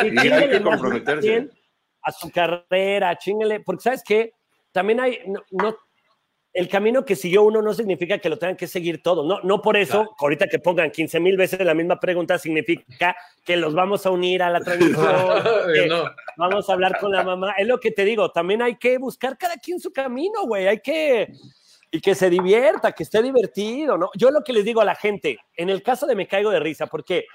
día. 0.11 0.25
y 0.25 0.29
hay 0.33 0.51
que 0.51 0.63
comprometerse. 0.63 1.49
A 2.03 2.13
su 2.13 2.31
carrera, 2.31 3.17
chingale. 3.19 3.61
Porque, 3.61 3.83
¿sabes 3.83 4.03
qué? 4.07 4.33
También 4.73 5.01
hay. 5.01 5.21
No, 5.27 5.43
no- 5.51 5.77
el 6.55 6.67
camino 6.69 7.05
que 7.05 7.15
siguió 7.15 7.43
uno 7.43 7.61
no 7.63 7.73
significa 7.75 8.19
que 8.19 8.29
lo 8.29 8.37
tengan 8.39 8.57
que 8.57 8.67
seguir 8.67 9.01
todos. 9.03 9.25
No, 9.27 9.39
no 9.43 9.61
por 9.63 9.77
eso, 9.77 9.99
Claro. 9.99 10.17
ahorita 10.19 10.47
que 10.49 10.59
pongan 10.59 10.91
15 10.91 11.21
mil 11.21 11.37
veces 11.37 11.61
la 11.61 11.75
misma 11.75 12.01
pregunta, 12.01 12.37
significa 12.39 13.15
que 13.45 13.57
los 13.57 13.75
vamos 13.75 14.07
a 14.07 14.11
unir 14.11 14.43
a 14.43 14.51
la 14.51 14.61
transmisión. 14.61 14.97
que 15.75 15.87
no. 15.87 16.05
vamos 16.37 16.69
a 16.69 16.73
hablar 16.73 16.99
con 16.99 17.13
la 17.13 17.23
mamá. 17.23 17.53
Es 17.59 17.67
lo 17.69 17.79
que 17.79 17.91
te 17.93 18.05
digo, 18.05 18.31
también 18.33 18.63
hay 18.63 18.77
que 18.77 18.99
buscar 18.99 19.37
cada 19.39 19.57
quien 19.59 19.79
su 19.79 19.93
camino, 19.93 20.45
güey. 20.47 20.67
Hay 20.67 20.81
que. 20.81 21.29
Y 21.91 22.01
que 22.01 22.15
se 22.15 22.29
divierta, 22.29 22.93
que 22.93 23.03
esté 23.03 23.23
divertido, 23.23 23.97
¿no? 23.97 24.11
Yo 24.15 24.31
lo 24.31 24.43
que 24.43 24.53
les 24.53 24.65
digo 24.65 24.81
a 24.81 24.85
la 24.85 24.95
gente, 24.95 25.39
en 25.57 25.71
el 25.71 25.83
caso 25.83 26.07
de 26.07 26.15
Me 26.15 26.29
Caigo 26.29 26.51
de 26.51 26.61
Risa, 26.61 26.87
porque 26.87 27.27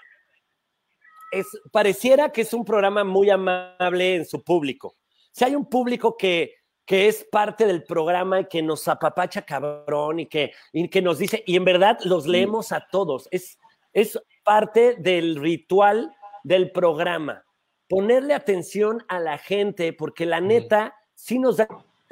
es, 1.32 1.48
pareciera 1.72 2.32
que 2.32 2.42
es 2.42 2.54
un 2.54 2.64
programa 2.64 3.04
muy 3.04 3.30
amable 3.30 4.16
en 4.16 4.26
su 4.26 4.44
público. 4.44 4.96
Si 5.32 5.44
hay 5.44 5.56
un 5.56 5.68
público 5.68 6.16
que, 6.16 6.54
que 6.86 7.08
es 7.08 7.26
parte 7.32 7.66
del 7.66 7.84
programa 7.84 8.42
y 8.42 8.46
que 8.46 8.62
nos 8.62 8.88
apapacha 8.88 9.42
cabrón 9.42 10.20
y 10.20 10.28
que, 10.28 10.54
y 10.72 10.88
que 10.90 11.02
nos 11.02 11.18
dice, 11.18 11.44
y 11.46 11.56
en 11.56 11.66
verdad 11.66 11.98
los 12.04 12.28
leemos 12.28 12.72
a 12.72 12.88
todos, 12.92 13.28
es, 13.32 13.58
es 13.94 14.20
parte 14.44 14.96
del 15.00 15.38
ritual 15.38 16.16
del 16.44 16.72
programa. 16.72 17.44
Ponerle 17.90 18.34
atención 18.34 19.04
a 19.08 19.20
la 19.20 19.38
gente, 19.38 19.94
porque 19.94 20.26
la 20.26 20.42
neta 20.42 20.96
sí 21.16 21.40
nos 21.40 21.58
dan 21.58 21.70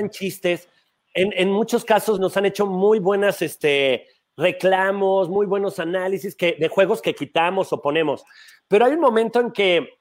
chistes. 0.09 0.69
En, 1.13 1.33
en 1.35 1.51
muchos 1.51 1.83
casos 1.83 2.19
nos 2.19 2.37
han 2.37 2.45
hecho 2.45 2.65
muy 2.65 2.99
buenas 2.99 3.41
este, 3.41 4.07
reclamos, 4.37 5.29
muy 5.29 5.45
buenos 5.45 5.79
análisis 5.79 6.35
que, 6.35 6.55
de 6.59 6.67
juegos 6.67 7.01
que 7.01 7.13
quitamos 7.13 7.71
o 7.73 7.81
ponemos. 7.81 8.23
Pero 8.67 8.85
hay 8.85 8.93
un 8.93 8.99
momento 8.99 9.39
en 9.39 9.51
que 9.51 9.99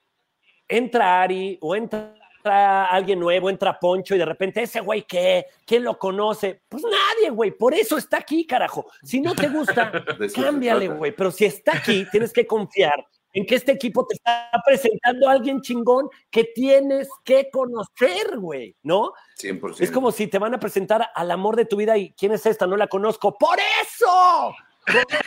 entra 0.67 1.21
Ari 1.21 1.57
o 1.61 1.75
entra 1.75 2.15
alguien 2.43 3.19
nuevo, 3.19 3.49
entra 3.49 3.77
Poncho 3.77 4.15
y 4.15 4.17
de 4.17 4.25
repente 4.25 4.63
ese 4.63 4.79
güey 4.79 5.03
qué, 5.03 5.45
¿quién 5.65 5.83
lo 5.83 5.99
conoce? 5.99 6.61
Pues 6.67 6.83
nadie, 6.83 7.29
güey, 7.29 7.51
por 7.51 7.73
eso 7.73 7.97
está 7.97 8.17
aquí, 8.17 8.47
carajo. 8.47 8.87
Si 9.03 9.21
no 9.21 9.35
te 9.35 9.47
gusta, 9.47 9.91
cámbiale, 10.35 10.87
güey, 10.87 11.11
pero 11.15 11.29
si 11.29 11.45
está 11.45 11.77
aquí, 11.77 12.07
tienes 12.11 12.33
que 12.33 12.47
confiar 12.47 13.05
en 13.33 13.45
que 13.45 13.55
este 13.55 13.71
equipo 13.71 14.05
te 14.05 14.15
está 14.15 14.49
presentando 14.65 15.29
a 15.29 15.33
alguien 15.33 15.61
chingón 15.61 16.09
que 16.29 16.43
tienes 16.45 17.07
que 17.23 17.49
conocer, 17.51 18.37
güey, 18.37 18.75
¿no? 18.83 19.13
100%. 19.41 19.81
Es 19.81 19.91
como 19.91 20.11
si 20.11 20.27
te 20.27 20.37
van 20.39 20.53
a 20.53 20.59
presentar 20.59 21.09
al 21.15 21.31
amor 21.31 21.55
de 21.55 21.65
tu 21.65 21.77
vida 21.77 21.97
y 21.97 22.11
¿quién 22.13 22.33
es 22.33 22.45
esta? 22.45 22.67
No 22.67 22.77
la 22.77 22.87
conozco. 22.87 23.37
¡Por 23.37 23.57
eso! 23.81 24.53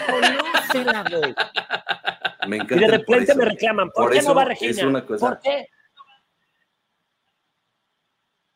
Conócela, 0.07 1.05
güey. 1.11 1.35
Me 2.49 2.57
Y 2.57 2.61
encanta 2.61 2.75
de 2.75 2.85
el 2.97 3.05
por 3.05 3.17
repente 3.17 3.35
me 3.35 3.45
reclaman, 3.47 3.91
¿por, 3.91 4.05
Por 4.05 4.13
qué 4.13 4.19
eso 4.19 4.29
no 4.31 4.35
va 4.35 4.43
es 4.43 4.49
Regina? 4.49 4.87
una 4.89 5.07
cosa- 5.07 5.27
¿Por 5.29 5.39
qué? 5.41 5.69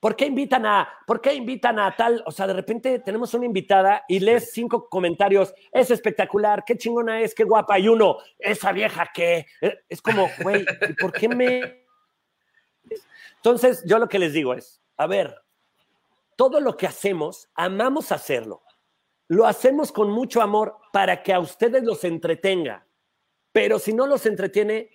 ¿Por 0.01 0.15
qué 0.15 0.27
invitan 0.27 0.65
a, 0.65 0.89
por 1.07 1.21
qué 1.21 1.35
invitan 1.35 1.79
a 1.81 1.95
tal? 1.97 2.23
O 2.25 2.31
sea, 2.31 2.47
de 2.47 2.53
repente 2.53 3.01
tenemos 3.01 3.35
una 3.35 3.47
invitada 3.47 4.05
y 4.07 4.21
lees 4.21 4.53
cinco 4.53 4.89
comentarios. 4.89 5.53
Es 5.73 5.91
espectacular, 5.91 6.65
qué 6.65 6.77
chingona 6.77 7.21
es, 7.21 7.35
qué 7.35 7.43
guapa. 7.43 7.79
Y 7.81 7.89
uno, 7.89 8.19
esa 8.39 8.71
vieja 8.71 9.11
que 9.13 9.47
es 9.89 10.01
como, 10.01 10.29
güey, 10.41 10.65
¿y 10.89 10.93
¿por 10.93 11.13
qué 11.13 11.29
me? 11.29 11.85
Entonces, 13.37 13.83
yo 13.87 13.99
lo 13.99 14.09
que 14.09 14.21
les 14.21 14.33
digo 14.33 14.55
es, 14.55 14.81
a 14.97 15.09
ver, 15.09 15.43
todo 16.37 16.61
lo 16.61 16.77
que 16.77 16.87
hacemos, 16.87 17.51
amamos 17.55 18.13
hacerlo. 18.13 18.63
Lo 19.27 19.47
hacemos 19.47 19.91
con 19.91 20.11
mucho 20.11 20.41
amor 20.41 20.77
para 20.93 21.25
que 21.25 21.33
a 21.33 21.41
ustedes 21.41 21.83
los 21.83 22.05
entretenga. 22.05 22.87
Pero 23.51 23.81
si 23.81 23.93
no 23.93 24.07
los 24.07 24.27
entretiene, 24.27 24.91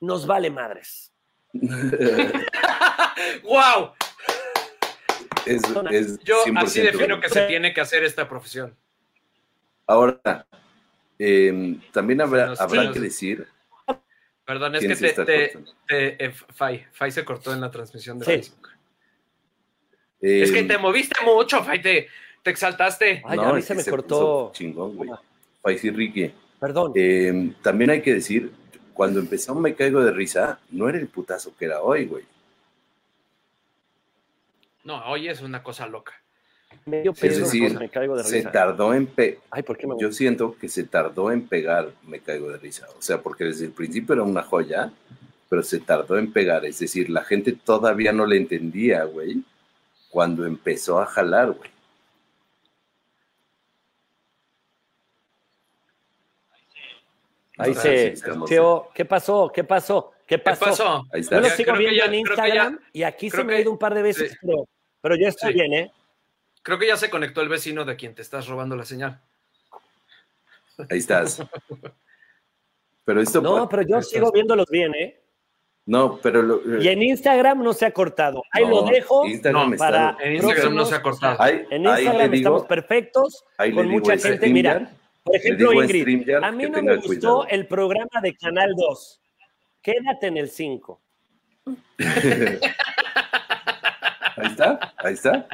nos 0.00 0.26
vale 0.26 0.50
madres. 0.50 1.14
¡Wow! 3.44 3.92
Es, 5.48 5.62
es 5.90 6.18
Yo 6.20 6.36
100% 6.44 6.62
así 6.62 6.80
defino 6.82 7.20
que 7.20 7.28
se 7.28 7.46
tiene 7.46 7.72
que 7.74 7.80
hacer 7.80 8.04
esta 8.04 8.28
profesión. 8.28 8.74
Ahora, 9.86 10.46
eh, 11.18 11.76
también 11.92 12.20
habrá, 12.20 12.46
Nos- 12.46 12.60
habrá 12.60 12.84
nos- 12.84 12.94
que 12.94 13.00
decir 13.00 13.46
Perdón, 14.44 14.76
es 14.76 14.80
que 14.86 14.96
te, 14.96 15.12
te, 15.24 15.24
te- 15.86 16.24
eh, 16.24 16.32
Fai, 16.54 16.86
Fai 16.92 17.10
se 17.10 17.22
cortó 17.22 17.52
en 17.52 17.60
la 17.60 17.70
transmisión 17.70 18.18
de 18.18 18.24
Sí. 18.24 18.30
Facebook. 18.32 18.68
Eh, 20.22 20.42
Es 20.42 20.50
que 20.52 20.64
te 20.64 20.78
moviste 20.78 21.22
mucho, 21.24 21.62
Fai, 21.62 21.82
te, 21.82 22.08
te 22.42 22.50
exaltaste. 22.50 23.22
Ay, 23.26 23.36
no, 23.36 23.42
a 23.48 23.52
mí 23.52 23.60
se 23.62 23.74
me 23.74 23.84
cortó. 23.84 24.50
Chingón, 24.54 24.96
güey. 24.96 25.10
Faisy 25.62 25.90
Ricky. 25.90 26.32
Perdón. 26.58 26.92
Eh, 26.94 27.52
también 27.62 27.90
hay 27.90 28.00
que 28.00 28.14
decir, 28.14 28.50
cuando 28.94 29.20
empezó 29.20 29.54
Me 29.54 29.74
Caigo 29.74 30.02
de 30.02 30.12
Risa, 30.12 30.58
no 30.70 30.88
era 30.88 30.98
el 30.98 31.08
putazo 31.08 31.54
que 31.56 31.66
era 31.66 31.82
hoy, 31.82 32.06
güey. 32.06 32.24
No, 34.84 35.04
hoy 35.10 35.28
es 35.28 35.40
una 35.42 35.62
cosa 35.62 35.86
loca. 35.86 36.12
Medio 36.84 37.12
Es 37.12 37.20
peso, 37.20 37.40
decir, 37.40 37.78
me 37.78 37.88
caigo 37.88 38.16
de 38.16 38.24
se 38.24 38.36
risa. 38.36 38.50
tardó 38.52 38.92
en 38.94 39.06
pe 39.06 39.38
Ay, 39.50 39.62
¿por 39.62 39.76
qué 39.76 39.86
me 39.86 39.94
yo 39.98 40.12
siento 40.12 40.54
que 40.58 40.68
se 40.68 40.84
tardó 40.84 41.30
en 41.32 41.46
pegar 41.48 41.90
Me 42.06 42.20
Caigo 42.20 42.50
de 42.50 42.58
Risa. 42.58 42.86
O 42.98 43.02
sea, 43.02 43.20
porque 43.22 43.44
desde 43.44 43.64
el 43.66 43.72
principio 43.72 44.14
era 44.14 44.22
una 44.22 44.42
joya, 44.42 44.92
pero 45.48 45.62
se 45.62 45.80
tardó 45.80 46.18
en 46.18 46.32
pegar. 46.32 46.64
Es 46.66 46.78
decir, 46.78 47.08
la 47.10 47.24
gente 47.24 47.52
todavía 47.52 48.12
no 48.12 48.26
le 48.26 48.36
entendía, 48.36 49.04
güey, 49.04 49.42
cuando 50.10 50.44
empezó 50.46 51.00
a 51.00 51.06
jalar, 51.06 51.52
güey. 51.52 51.70
Ahí 57.58 57.72
Ah, 57.76 57.80
se. 57.80 58.14
Cheo, 58.46 58.90
¿qué 58.94 59.04
pasó? 59.04 59.50
¿Qué 59.52 59.64
pasó? 59.64 60.12
¿Qué 60.28 60.36
¿Qué 60.36 60.38
pasó? 60.38 60.64
pasó? 60.66 60.96
Ahí 61.12 61.14
Yo 61.14 61.18
está. 61.20 61.40
lo 61.40 61.48
Ya, 61.48 61.54
sigo 61.56 61.72
viendo 61.72 61.96
ya- 61.96 62.04
en 62.04 62.12
ya- 62.12 62.18
Instagram 62.18 62.80
y 62.92 63.02
aquí 63.02 63.30
se 63.30 63.42
me 63.42 63.54
ha 63.56 63.60
ido 63.60 63.72
un 63.72 63.78
par 63.78 63.94
de 63.94 64.02
veces, 64.02 64.30
sí. 64.32 64.36
pero, 64.42 64.68
pero 65.00 65.16
yo 65.16 65.26
estoy 65.26 65.52
Sí. 65.52 65.58
bien, 65.58 65.72
¿eh? 65.72 65.92
Creo 66.62 66.78
que 66.78 66.86
ya 66.86 66.96
se 66.98 67.08
conectó 67.08 67.40
el 67.40 67.48
vecino 67.48 67.84
de 67.86 67.96
quien 67.96 68.14
te 68.14 68.20
estás 68.22 68.46
robando 68.46 68.76
la 68.76 68.84
señal. 68.84 69.18
Ahí 70.90 70.98
estás. 70.98 71.42
Pero 73.04 73.22
esto. 73.22 73.40
No, 73.40 73.66
pero 73.70 73.80
yo 73.82 73.96
Estás- 73.96 74.10
sigo 74.10 74.30
viéndolos 74.30 74.66
bien, 74.70 74.94
¿eh? 74.94 75.18
No, 75.86 76.18
pero. 76.22 76.42
lo- 76.42 76.78
Y 76.82 76.88
en 76.88 77.02
Instagram 77.02 77.62
no 77.62 77.72
se 77.72 77.86
ha 77.86 77.90
cortado. 77.92 78.42
Ahí 78.52 78.64
no, 78.64 78.70
lo 78.70 78.82
dejo. 78.82 79.24
Instagram 79.26 79.68
No, 79.68 79.72
está- 79.74 79.86
para- 79.86 80.16
En 80.20 80.34
Instagram 80.34 80.74
no 80.74 80.84
se 80.84 80.94
ha 80.94 81.00
cortado. 81.02 81.40
Ahí, 81.40 81.64
En 81.70 81.86
ahí 81.86 82.02
Instagram 82.02 82.30
digo, 82.30 82.36
estamos 82.50 82.66
perfectos, 82.66 83.44
ahí 83.56 83.72
con 83.72 83.88
mucha 83.88 84.18
gente. 84.18 84.46
Mira, 84.50 84.90
por 85.24 85.36
ejemplo, 85.36 85.72
Ingrid, 85.72 86.30
a 86.34 86.52
mí 86.52 86.64
no 86.68 86.82
me 86.82 86.96
gustó 86.96 87.06
cuidado. 87.08 87.46
el 87.48 87.66
programa 87.66 88.20
de 88.22 88.36
Canal 88.36 88.74
2. 88.76 89.20
Quédate 89.88 90.26
en 90.26 90.36
el 90.36 90.50
5. 90.50 91.00
Ahí 94.36 94.46
está, 94.50 94.94
ahí 94.98 95.14
está. 95.14 95.48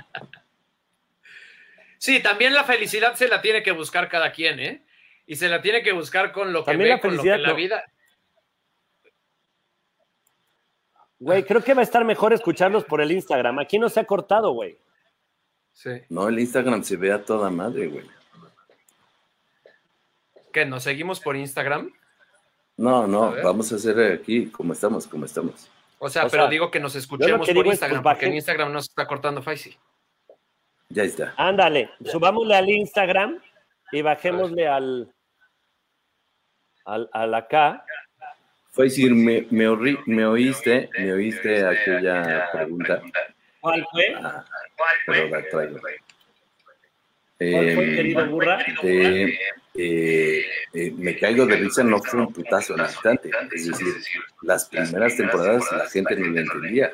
Sí, 1.99 2.21
también 2.21 2.53
la 2.53 2.65
felicidad 2.65 3.15
se 3.15 3.29
la 3.29 3.41
tiene 3.41 3.63
que 3.63 3.71
buscar 3.71 4.09
cada 4.09 4.33
quien, 4.33 4.59
¿eh? 4.59 4.83
Y 5.25 5.37
se 5.37 5.49
la 5.49 5.63
tiene 5.63 5.85
que 5.85 5.93
buscar 5.93 6.33
con 6.33 6.53
lo 6.53 6.65
que 6.65 6.77
ve, 6.77 6.89
la 6.89 7.01
con 7.01 7.17
lo 7.17 7.23
que 7.23 7.39
la 7.39 7.53
vida. 7.53 7.85
Güey, 11.21 11.45
creo 11.45 11.63
que 11.63 11.75
va 11.75 11.83
a 11.83 11.85
estar 11.85 12.05
mejor 12.05 12.33
escucharlos 12.33 12.85
por 12.85 13.01
el 13.01 13.13
Instagram. 13.13 13.61
Aquí 13.61 13.79
no 13.79 13.89
se 13.89 14.01
ha 14.01 14.05
cortado, 14.05 14.51
güey. 14.51 14.77
Sí. 15.73 15.91
No, 16.09 16.29
el 16.29 16.41
Instagram 16.41 16.83
se 16.83 16.97
ve 16.97 17.13
a 17.13 17.25
toda 17.25 17.51
madre, 17.51 17.87
güey. 17.87 18.11
¿Qué? 20.53 20.67
¿Nos 20.67 20.83
seguimos 20.83 21.21
por 21.21 21.37
Instagram? 21.37 21.93
No, 22.77 23.07
no, 23.07 23.35
vamos 23.43 23.73
a 23.73 23.77
hacer 23.77 24.13
aquí 24.13 24.47
como 24.47 24.73
estamos, 24.73 25.07
como 25.07 25.25
estamos. 25.27 25.71
O 25.99 26.09
sea, 26.09 26.27
O 26.27 26.31
pero 26.31 26.45
sea, 26.45 26.51
digo 26.51 26.71
que 26.71 26.81
nos 26.81 26.95
escuchemos 26.97 27.47
que 27.47 27.55
por 27.55 27.63
digo 27.65 27.73
es, 27.73 27.77
Instagram, 27.77 28.03
pues, 28.03 28.15
porque 28.15 28.27
en 28.27 28.35
Instagram 28.35 28.73
no 28.73 28.81
se 28.83 28.89
está 28.91 29.07
cortando 29.07 29.43
Faisy. 29.43 29.77
Ya 30.89 31.05
está. 31.05 31.35
Ándale, 31.37 31.91
subámosle 32.05 32.57
al 32.57 32.69
Instagram 32.69 33.39
y 33.93 34.03
bajémosle 34.03 34.69
al, 34.69 35.13
al, 36.85 37.09
al 37.13 37.35
acá. 37.35 37.85
Fue 38.73 38.87
decir, 38.87 39.15
me, 39.15 39.47
me, 39.51 39.69
me 40.07 40.27
oíste, 40.27 40.91
me 40.99 41.13
oíste 41.13 41.65
aquella 41.65 42.51
pregunta. 42.53 43.01
¿Cuál 43.61 43.87
fue? 43.93 44.15
Ah, 44.21 44.45
pero 45.07 45.29
la 45.29 45.49
traigo. 45.49 45.79
¿Cuál 45.81 45.95
fue, 47.39 47.93
Eh, 47.93 47.97
querido 47.97 48.27
burra? 48.27 48.59
eh, 48.83 49.39
eh, 49.77 50.45
eh, 50.73 50.93
me 50.97 51.19
caigo 51.19 51.47
de 51.47 51.57
risa, 51.57 51.83
no 51.83 51.99
fue 51.99 52.21
un 52.21 52.33
putazo 52.33 52.75
al 52.75 52.81
instante. 52.83 53.31
Es 53.53 53.67
decir, 53.67 53.95
las 54.43 54.67
primeras 54.69 55.17
temporadas 55.17 55.65
la 55.73 55.89
gente 55.89 56.17
no 56.17 56.27
lo 56.27 56.41
entendía. 56.41 56.91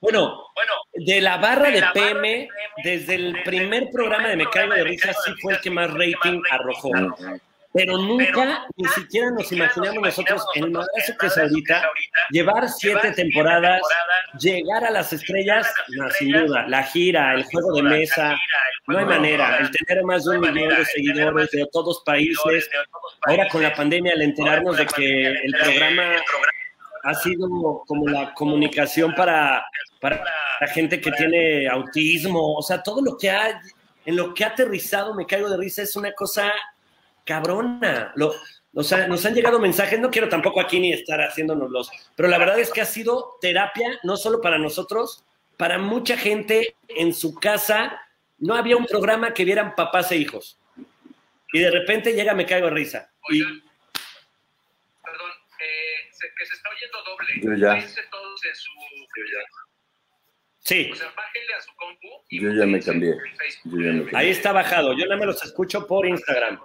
Bueno, 0.00 0.34
de 0.92 1.20
la 1.20 1.38
barra 1.38 1.70
de 1.70 1.82
PM, 1.94 2.48
desde 2.82 3.14
el 3.14 3.42
primer 3.44 3.88
programa 3.90 4.28
de 4.28 4.36
Me 4.36 4.46
Caigo 4.46 4.74
de 4.74 4.84
Risa, 4.84 5.12
sí 5.12 5.32
fue 5.40 5.54
el 5.54 5.60
que 5.60 5.70
más 5.70 5.90
rating 5.90 6.42
arrojó. 6.50 6.90
Pero 7.74 7.96
nunca, 7.96 8.66
ni 8.76 8.86
siquiera 8.88 9.30
nos 9.30 9.50
imaginamos 9.50 10.02
nosotros, 10.02 10.44
el 10.56 10.70
madrazo 10.70 11.12
que 11.18 11.26
es 11.26 11.38
ahorita, 11.38 11.82
llevar 12.30 12.68
siete 12.68 13.12
temporadas, 13.12 13.80
llegar 14.38 14.84
a 14.84 14.90
las 14.90 15.12
estrellas, 15.12 15.72
no, 15.96 16.10
sin 16.10 16.32
duda, 16.32 16.66
la 16.68 16.82
gira, 16.82 17.34
el 17.34 17.44
juego 17.44 17.72
de 17.74 17.82
mesa, 17.82 18.36
no 18.86 18.98
hay 18.98 19.06
manera, 19.06 19.56
el 19.58 19.70
tener 19.70 20.04
más 20.04 20.24
de 20.24 20.36
un 20.36 20.40
millón 20.40 20.68
de 20.68 20.84
seguidores 20.84 21.50
de 21.50 21.66
todos 21.72 22.02
países, 22.04 22.68
ahora 23.22 23.48
con 23.48 23.62
la 23.62 23.72
pandemia, 23.74 24.12
al 24.12 24.22
enterarnos 24.22 24.76
de 24.76 24.86
que 24.86 25.26
el 25.28 25.54
programa 25.58 26.16
ha 27.04 27.14
sido 27.14 27.48
como 27.86 28.06
la 28.06 28.34
comunicación 28.34 29.14
para, 29.14 29.64
para 30.00 30.22
la 30.60 30.66
gente 30.68 31.00
que 31.00 31.10
tiene 31.12 31.68
autismo, 31.68 32.54
o 32.54 32.62
sea, 32.62 32.82
todo 32.82 33.00
lo 33.00 33.16
que 33.16 33.30
ha, 33.30 33.60
en 34.04 34.16
lo 34.16 34.34
que 34.34 34.44
ha 34.44 34.48
aterrizado, 34.48 35.14
me 35.14 35.26
caigo 35.26 35.48
de 35.48 35.56
risa, 35.56 35.82
es 35.82 35.96
una 35.96 36.12
cosa 36.12 36.52
cabrona. 37.24 38.12
Lo, 38.16 38.32
o 38.74 38.82
sea, 38.82 39.06
nos 39.06 39.24
han 39.26 39.34
llegado 39.34 39.58
mensajes, 39.60 40.00
no 40.00 40.10
quiero 40.10 40.28
tampoco 40.28 40.60
aquí 40.60 40.80
ni 40.80 40.92
estar 40.92 41.20
haciéndonos 41.20 41.70
los, 41.70 41.90
pero 42.16 42.28
la 42.28 42.38
verdad 42.38 42.58
es 42.58 42.70
que 42.70 42.80
ha 42.80 42.86
sido 42.86 43.36
terapia, 43.40 44.00
no 44.02 44.16
solo 44.16 44.40
para 44.40 44.58
nosotros, 44.58 45.24
para 45.58 45.78
mucha 45.78 46.16
gente 46.16 46.74
en 46.88 47.12
su 47.14 47.34
casa. 47.34 48.00
No 48.38 48.54
había 48.56 48.76
un 48.76 48.86
programa 48.86 49.32
que 49.34 49.44
vieran 49.44 49.74
papás 49.76 50.10
e 50.10 50.16
hijos. 50.16 50.58
Y 51.52 51.60
de 51.60 51.70
repente 51.70 52.12
llega 52.14 52.34
Me 52.34 52.46
Caigo 52.46 52.66
de 52.68 52.72
Risa. 52.74 53.12
Y, 53.28 53.40
Perdón, 53.44 55.30
eh, 55.60 56.10
que 56.38 56.46
se 56.46 56.54
está 56.54 56.68
oyendo 56.70 56.98
doble. 57.04 57.26
Yo 57.42 57.54
ya. 57.54 57.74
Váyanse 57.74 58.02
todos 58.10 58.44
en 58.44 58.54
su... 58.56 58.70
sí, 60.60 60.90
O 60.92 60.96
sea, 60.96 61.12
bájenle 61.14 61.54
a 61.54 61.60
su 61.60 61.74
compu. 61.76 62.08
y 62.30 62.40
Yo 62.40 62.52
ya 62.52 62.66
me 62.66 62.80
cambié. 62.80 63.10
en 63.12 63.36
Facebook. 63.36 63.78
Yo 63.78 63.86
ya 63.86 63.92
me 63.92 64.10
ahí 64.18 64.30
está 64.30 64.50
bajado. 64.52 64.92
Yo 64.94 65.04
nada 65.04 65.18
más 65.18 65.26
los 65.26 65.44
escucho 65.44 65.86
por 65.86 66.06
Instagram. 66.06 66.58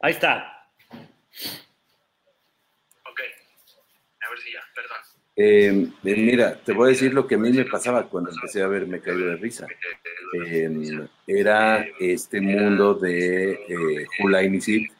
Ahí 0.00 0.12
está. 0.12 0.66
Ok. 3.04 3.20
A 4.20 4.30
ver 4.30 4.38
si 4.38 4.52
ya, 4.52 4.60
perdón. 4.74 4.96
Eh, 5.36 5.88
eh, 6.04 6.16
mira, 6.16 6.56
te 6.56 6.72
voy 6.72 6.88
a 6.88 6.92
decir 6.92 7.12
lo 7.12 7.26
que 7.26 7.34
a 7.34 7.38
mí 7.38 7.50
me 7.50 7.64
pasaba 7.64 8.08
cuando 8.08 8.30
empecé 8.30 8.62
a 8.62 8.68
ver 8.68 8.86
Me 8.86 9.00
Caigo 9.00 9.26
de 9.26 9.36
Risa. 9.36 9.66
Eh, 10.46 11.06
era 11.26 11.86
este 11.98 12.40
mundo 12.40 12.94
de 12.94 13.52
eh, 13.52 14.06
Hula 14.20 14.42
Inisit 14.42 14.90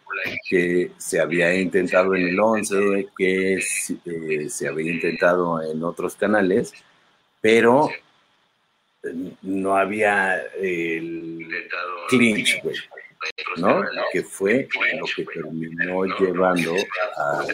que 0.49 0.91
se 0.99 1.21
había 1.21 1.55
intentado 1.55 2.15
en 2.15 2.29
el 2.29 2.39
11, 2.39 3.09
que 3.17 3.55
eh, 3.55 4.49
se 4.51 4.69
había 4.69 4.93
intentado 4.93 5.63
en 5.63 5.83
otros 5.83 6.15
canales, 6.17 6.73
pero 7.41 7.89
no 9.43 9.77
había 9.77 10.43
el 10.61 11.47
clinch, 12.09 12.63
güey, 12.63 12.77
¿no? 13.57 13.83
Que 14.13 14.23
fue 14.23 14.69
lo 14.99 15.07
que 15.15 15.25
terminó 15.25 16.05
llevando 16.19 16.75
a 17.17 17.47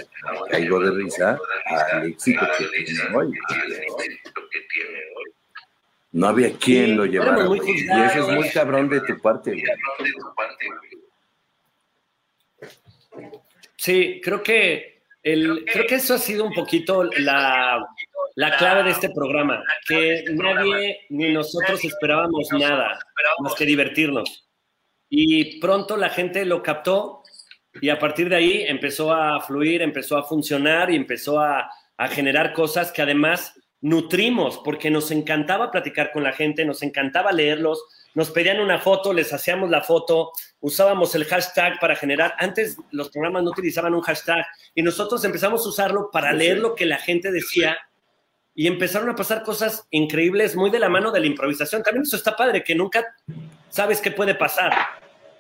Caigo 0.51 0.81
de 0.81 0.91
Risa 0.91 1.39
al 1.91 2.07
éxito 2.07 2.47
que 2.59 2.85
tiene 2.85 3.17
hoy. 3.17 3.33
No 6.13 6.29
había 6.29 6.53
quien 6.57 6.97
lo 6.97 7.05
llevara, 7.05 7.45
muy. 7.45 7.61
Y 7.67 7.85
eso 7.85 8.29
es 8.31 8.35
muy 8.35 8.49
cabrón 8.51 8.89
de 8.89 9.01
tu 9.03 9.19
parte, 9.21 9.51
güey. 9.51 9.65
Sí, 13.77 14.21
creo 14.25 14.43
que 14.43 15.03
el, 15.23 15.65
creo 15.71 15.87
que 15.87 15.97
eso 15.97 16.15
ha 16.15 16.19
sido 16.19 16.45
un 16.45 16.55
poquito 16.55 17.05
la, 17.05 17.85
la 18.37 18.57
clave 18.57 18.85
de 18.85 18.91
este 18.91 19.11
programa, 19.11 19.63
que 19.87 20.25
nadie 20.31 21.01
ni 21.11 21.33
nosotros 21.33 21.85
esperábamos 21.85 22.49
nada 22.53 22.99
más 23.41 23.55
que 23.55 23.67
divertirnos. 23.67 24.46
Y 25.09 25.61
pronto 25.61 25.97
la 25.97 26.11
gente 26.11 26.45
lo 26.45 26.63
captó 26.63 27.23
y 27.81 27.91
a 27.91 27.99
partir 27.99 28.29
de 28.29 28.37
ahí 28.37 28.65
empezó 28.67 29.13
a 29.13 29.41
fluir, 29.41 29.83
empezó 29.83 30.17
a 30.17 30.25
funcionar 30.25 30.91
y 30.91 30.97
empezó 30.97 31.41
a, 31.41 31.71
a 31.97 32.09
generar 32.09 32.53
cosas 32.53 32.93
que 32.93 33.03
además 33.03 33.55
nutrimos, 33.81 34.61
porque 34.65 34.91
nos 34.91 35.11
encantaba 35.11 35.71
platicar 35.71 36.11
con 36.11 36.25
la 36.25 36.33
gente, 36.33 36.65
nos 36.65 36.83
encantaba 36.83 37.31
leerlos, 37.33 37.85
nos 38.15 38.31
pedían 38.31 38.61
una 38.61 38.79
foto, 38.79 39.13
les 39.13 39.33
hacíamos 39.33 39.71
la 39.71 39.83
foto, 39.83 40.33
usábamos 40.61 41.15
el 41.15 41.27
hashtag 41.27 41.79
para 41.79 41.95
generar, 41.95 42.35
antes 42.39 42.79
los 42.91 43.11
programas 43.11 43.43
no 43.45 43.51
utilizaban 43.51 43.95
un 43.95 44.01
hashtag 44.01 44.45
y 44.75 44.83
nosotros 44.83 45.23
empezamos 45.25 45.65
a 45.65 45.69
usarlo 45.69 46.11
para 46.11 46.33
leer 46.33 46.59
lo 46.59 46.75
que 46.75 46.87
la 46.87 46.99
gente 46.99 47.31
decía 47.31 47.77
y 48.59 48.67
empezaron 48.67 49.11
a 49.11 49.15
pasar 49.15 49.43
cosas 49.43 49.87
increíbles 49.91 50.57
muy 50.57 50.71
de 50.71 50.79
la 50.79 50.89
mano 50.89 51.13
de 51.13 51.21
la 51.21 51.27
improvisación. 51.27 51.83
También 51.83 52.05
eso 52.05 52.17
está 52.17 52.35
padre, 52.35 52.65
que 52.65 52.75
nunca 52.75 53.15
sabes 53.69 54.01
qué 54.01 54.11
puede 54.11 54.35
pasar 54.35 54.75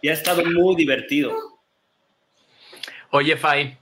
y 0.02 0.08
ha 0.10 0.12
estado 0.12 0.44
muy 0.44 0.76
divertido. 0.76 1.34
Oye, 3.10 3.38
Fai, 3.38 3.78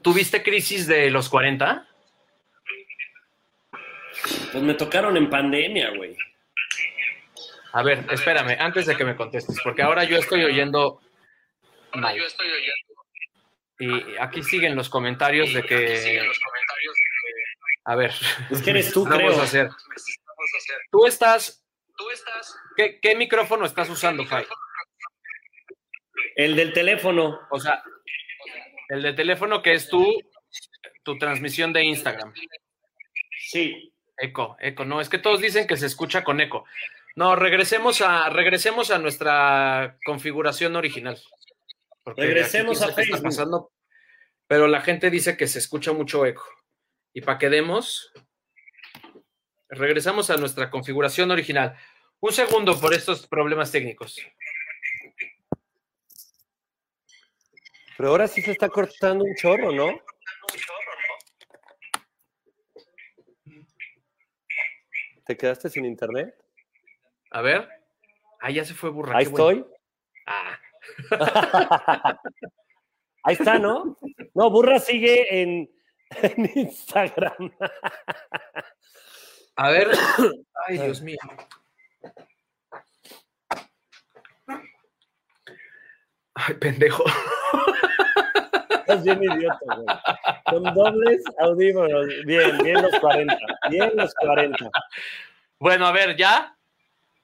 ¿tuviste 0.00 0.42
crisis 0.42 0.86
de 0.86 1.10
los 1.10 1.28
40? 1.28 1.86
Pues 4.50 4.64
me 4.64 4.72
tocaron 4.72 5.18
en 5.18 5.28
pandemia, 5.28 5.90
güey. 5.94 6.16
A 7.72 7.82
ver, 7.82 8.06
espérame, 8.10 8.56
antes 8.58 8.86
de 8.86 8.96
que 8.96 9.04
me 9.04 9.14
contestes, 9.14 9.58
porque 9.62 9.82
ahora 9.82 10.04
yo 10.04 10.16
estoy 10.16 10.42
oyendo. 10.42 11.02
mal. 11.92 12.16
Yo 12.16 12.24
estoy 12.24 12.48
oyendo. 12.48 12.88
Y 13.80 14.16
aquí 14.18 14.42
siguen 14.42 14.74
los 14.74 14.88
comentarios 14.88 15.52
de 15.52 15.62
que. 15.62 15.98
Siguen 15.98 16.26
los 16.26 16.38
comentarios 16.38 16.94
de 16.94 17.00
que 17.02 17.18
A 17.88 17.96
ver. 17.96 18.12
Es 18.50 18.60
que 18.60 18.68
eres 18.68 18.92
tú, 18.92 19.06
vamos 19.06 19.38
a 19.38 19.44
hacer. 19.44 19.70
Tú 20.92 21.06
estás. 21.06 21.64
Tú 21.96 22.10
estás. 22.10 22.54
¿Qué, 22.76 23.00
qué 23.00 23.16
micrófono 23.16 23.64
estás 23.64 23.88
usando, 23.88 24.26
Fai? 24.26 24.46
El 26.36 26.54
del 26.54 26.74
teléfono. 26.74 27.40
O 27.50 27.58
sea, 27.58 27.82
el 28.90 29.00
de 29.02 29.14
teléfono 29.14 29.62
que 29.62 29.72
es 29.72 29.88
tu, 29.88 30.04
tu 31.02 31.16
transmisión 31.16 31.72
de 31.72 31.84
Instagram. 31.84 32.34
Sí. 33.48 33.90
Eco, 34.18 34.58
eco. 34.60 34.84
No, 34.84 35.00
es 35.00 35.08
que 35.08 35.18
todos 35.18 35.40
dicen 35.40 35.66
que 35.66 35.78
se 35.78 35.86
escucha 35.86 36.22
con 36.24 36.42
eco. 36.42 36.66
No, 37.16 37.36
regresemos 37.36 38.02
a, 38.02 38.28
regresemos 38.28 38.90
a 38.90 38.98
nuestra 38.98 39.96
configuración 40.04 40.76
original. 40.76 41.18
Porque 42.02 42.20
Regresemos 42.20 42.82
a 42.82 42.90
está 42.90 42.96
Facebook. 43.02 43.22
pasando, 43.22 43.72
pero 44.46 44.68
la 44.68 44.82
gente 44.82 45.08
dice 45.08 45.38
que 45.38 45.46
se 45.46 45.58
escucha 45.58 45.92
mucho 45.92 46.26
eco. 46.26 46.44
Y 47.18 47.20
para 47.20 47.36
que 47.36 47.48
demos, 47.48 48.12
regresamos 49.68 50.30
a 50.30 50.36
nuestra 50.36 50.70
configuración 50.70 51.32
original. 51.32 51.76
Un 52.20 52.30
segundo 52.30 52.80
por 52.80 52.94
estos 52.94 53.26
problemas 53.26 53.72
técnicos. 53.72 54.24
Pero 57.96 58.10
ahora 58.10 58.28
sí 58.28 58.40
se 58.40 58.52
está 58.52 58.68
cortando 58.68 59.24
un 59.24 59.34
chorro, 59.34 59.72
¿no? 59.72 60.00
¿Te 65.26 65.36
quedaste 65.36 65.70
sin 65.70 65.86
internet? 65.86 66.36
A 67.32 67.42
ver. 67.42 67.68
Ah, 68.38 68.52
ya 68.52 68.64
se 68.64 68.74
fue 68.74 68.90
burra. 68.90 69.18
Ahí 69.18 69.26
bueno. 69.26 69.50
estoy. 69.50 69.76
Ah, 70.24 70.60
Ahí 73.24 73.34
está, 73.34 73.58
¿no? 73.58 73.98
No, 74.34 74.50
Burra 74.50 74.78
sigue 74.78 75.42
en, 75.42 75.68
en 76.22 76.50
Instagram. 76.54 77.52
a 79.56 79.70
ver. 79.70 79.90
Ay, 80.66 80.78
Dios 80.78 81.02
mío. 81.02 81.18
Ay, 86.34 86.54
pendejo. 86.54 87.04
Estás 88.70 89.04
bien 89.04 89.22
idiota, 89.22 89.58
güey. 89.66 89.86
Con 90.46 90.74
dobles 90.74 91.22
audífonos. 91.38 92.06
Bien, 92.24 92.56
bien 92.58 92.82
los 92.82 92.98
40. 93.00 93.36
Bien 93.68 93.92
los 93.94 94.14
40. 94.14 94.70
Bueno, 95.58 95.86
a 95.86 95.92
ver, 95.92 96.16
¿ya? 96.16 96.56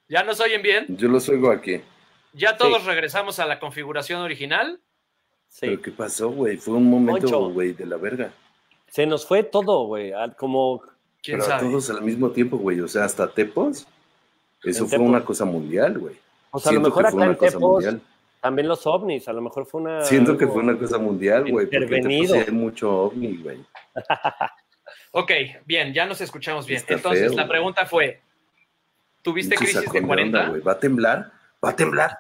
¿Ya 0.08 0.22
nos 0.24 0.40
oyen 0.40 0.60
bien? 0.60 0.86
Yo 0.88 1.08
los 1.08 1.26
oigo 1.28 1.50
aquí. 1.50 1.80
¿Ya 2.34 2.56
todos 2.56 2.84
regresamos 2.84 3.38
a 3.38 3.46
la 3.46 3.60
configuración 3.60 4.20
original? 4.20 4.80
Sí. 5.48 5.66
¿Pero 5.68 5.80
qué 5.80 5.90
pasó, 5.92 6.30
güey? 6.30 6.56
Fue 6.58 6.74
un 6.74 6.90
momento, 6.90 7.48
güey, 7.48 7.72
de 7.72 7.86
la 7.86 7.96
verga. 7.96 8.32
Se 8.94 9.06
nos 9.06 9.26
fue 9.26 9.42
todo, 9.42 9.86
güey. 9.86 10.12
Como 10.36 10.80
¿Quién 11.20 11.38
Pero 11.40 11.42
a 11.52 11.58
sabe? 11.58 11.68
todos 11.68 11.90
al 11.90 12.02
mismo 12.02 12.30
tiempo, 12.30 12.58
güey. 12.58 12.78
O 12.80 12.86
sea, 12.86 13.04
hasta 13.04 13.26
Tepos. 13.28 13.88
Eso 14.62 14.84
En 14.84 14.88
fue 14.88 14.98
Tepos. 14.98 15.08
una 15.08 15.24
cosa 15.24 15.44
mundial, 15.44 15.98
güey. 15.98 16.14
O 16.52 16.60
sea, 16.60 16.70
a 16.70 16.74
lo 16.76 16.80
mejor 16.82 17.04
acá 17.04 17.16
una 17.16 17.26
en 17.26 17.34
cosa 17.34 17.50
Tepos 17.50 17.70
mundial. 17.72 18.00
también 18.40 18.68
los 18.68 18.86
ovnis, 18.86 19.26
a 19.26 19.32
lo 19.32 19.42
mejor 19.42 19.66
fue 19.66 19.80
una. 19.80 20.04
Siento 20.04 20.38
que 20.38 20.46
fue 20.46 20.62
una 20.62 20.78
cosa 20.78 20.98
mundial, 20.98 21.50
güey. 21.50 21.66
Porque 21.66 21.76
Intervenido. 21.86 22.34
sí 22.36 22.40
hay 22.46 22.52
mucho 22.52 22.96
ovni, 23.06 23.36
güey. 23.38 23.58
Ok, 25.16 25.30
bien, 25.64 25.92
ya 25.92 26.06
nos 26.06 26.20
escuchamos 26.20 26.64
bien. 26.66 26.78
Está 26.78 26.94
Entonces, 26.94 27.28
feo, 27.28 27.36
la 27.36 27.48
pregunta 27.48 27.86
fue, 27.86 28.20
¿tuviste 29.22 29.54
crisis 29.56 29.76
de 29.80 29.86
sacón 29.86 30.02
de 30.02 30.06
40? 30.06 30.38
onda, 30.38 30.50
güey. 30.50 30.62
¿Va 30.62 30.72
a 30.72 30.78
temblar? 30.78 31.32
¿Va 31.64 31.70
a 31.70 31.76
temblar? 31.76 32.18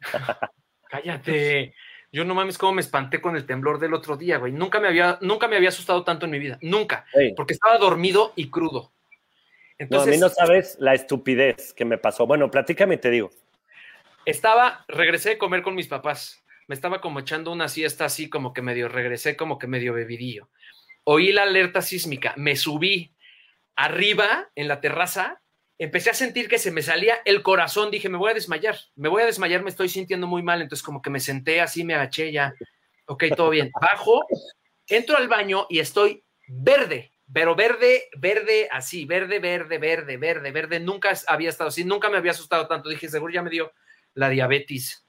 Cállate. 0.88 1.74
Yo 2.12 2.24
no 2.24 2.34
mames 2.34 2.58
cómo 2.58 2.74
me 2.74 2.82
espanté 2.82 3.22
con 3.22 3.36
el 3.36 3.46
temblor 3.46 3.78
del 3.78 3.94
otro 3.94 4.18
día, 4.18 4.36
güey. 4.36 4.52
Nunca 4.52 4.78
me 4.80 4.88
había, 4.88 5.18
nunca 5.22 5.48
me 5.48 5.56
había 5.56 5.70
asustado 5.70 6.04
tanto 6.04 6.26
en 6.26 6.32
mi 6.32 6.38
vida. 6.38 6.58
Nunca. 6.60 7.06
Porque 7.34 7.54
estaba 7.54 7.78
dormido 7.78 8.34
y 8.36 8.50
crudo. 8.50 8.82
no, 8.82 8.88
a 8.90 9.76
Entonces, 9.78 10.14
mí 10.14 10.20
no 10.20 10.28
sabes 10.28 10.76
la 10.78 10.92
estupidez 10.92 11.72
que 11.72 11.86
me 11.86 11.96
pasó. 11.96 12.26
Bueno, 12.26 12.50
platícame 12.50 12.96
y 12.96 12.98
te 12.98 13.10
digo. 13.10 13.30
estaba, 14.26 14.84
regresé 14.88 15.30
de 15.30 15.38
comer 15.38 15.62
con 15.62 15.74
mis 15.74 15.88
papás. 15.88 16.44
Me 16.68 16.74
estaba 16.74 17.00
como 17.00 17.20
echando 17.20 17.50
una 17.50 17.68
siesta 17.68 18.04
así, 18.04 18.28
como 18.28 18.52
que 18.52 18.60
medio, 18.60 18.88
regresé 18.88 19.34
como 19.34 19.58
que 19.58 19.66
medio 19.66 19.94
bebidillo. 19.94 20.50
Oí 21.04 21.32
la 21.32 21.44
alerta 21.44 21.80
sísmica, 21.80 22.34
me 22.36 22.56
subí 22.56 23.12
arriba 23.74 24.50
en 24.54 24.68
la 24.68 24.80
terraza, 24.80 25.40
empecé 25.82 26.10
a 26.10 26.14
sentir 26.14 26.48
que 26.48 26.58
se 26.58 26.70
me 26.70 26.80
salía 26.80 27.16
el 27.24 27.42
corazón, 27.42 27.90
dije, 27.90 28.08
me 28.08 28.18
voy 28.18 28.30
a 28.30 28.34
desmayar, 28.34 28.76
me 28.94 29.08
voy 29.08 29.22
a 29.22 29.26
desmayar, 29.26 29.62
me 29.62 29.70
estoy 29.70 29.88
sintiendo 29.88 30.28
muy 30.28 30.42
mal, 30.42 30.62
entonces 30.62 30.84
como 30.84 31.02
que 31.02 31.10
me 31.10 31.18
senté 31.18 31.60
así, 31.60 31.82
me 31.82 31.94
agaché 31.94 32.30
ya, 32.30 32.54
ok, 33.06 33.24
todo 33.36 33.50
bien, 33.50 33.70
bajo, 33.80 34.24
entro 34.86 35.16
al 35.16 35.26
baño 35.26 35.66
y 35.68 35.80
estoy 35.80 36.24
verde, 36.46 37.12
pero 37.32 37.56
verde, 37.56 38.08
verde, 38.16 38.68
así, 38.70 39.06
verde, 39.06 39.40
verde, 39.40 39.78
verde, 39.78 40.16
verde, 40.18 40.52
verde, 40.52 40.78
nunca 40.78 41.12
había 41.26 41.48
estado 41.48 41.68
así, 41.68 41.84
nunca 41.84 42.08
me 42.08 42.18
había 42.18 42.30
asustado 42.30 42.68
tanto, 42.68 42.88
dije, 42.88 43.08
seguro 43.08 43.32
ya 43.32 43.42
me 43.42 43.50
dio 43.50 43.72
la 44.14 44.28
diabetes. 44.28 45.04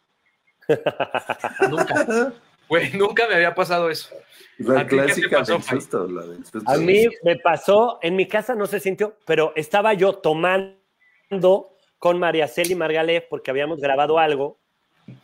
nunca, 1.70 2.34
güey, 2.74 2.92
nunca 2.98 3.28
me 3.28 3.36
había 3.36 3.54
pasado 3.54 3.90
eso. 3.90 4.16
La 4.58 4.82
¿A 4.82 4.88
ti 4.88 4.90
qué 4.90 4.96
te 4.96 5.06
clásica 5.06 5.40
pasó, 5.40 5.54
del 5.54 5.62
Pai? 5.62 5.80
susto. 5.80 6.08
La 6.08 6.22
del 6.24 6.46
susto. 6.46 6.72
A 6.72 6.78
mí 6.78 7.06
me 7.24 7.36
pasó, 7.38 8.00
en 8.02 8.16
mi 8.16 8.28
casa 8.28 8.56
no 8.56 8.66
se 8.66 8.80
sintió, 8.80 9.18
pero 9.26 9.54
estaba 9.56 9.94
yo 9.94 10.14
tomando 10.14 11.78
con 12.00 12.20
María 12.20 12.48
Celi 12.48 12.74
Margalef 12.74 13.26
porque 13.30 13.52
habíamos 13.52 13.80
grabado 13.80 14.18
algo 14.18 14.60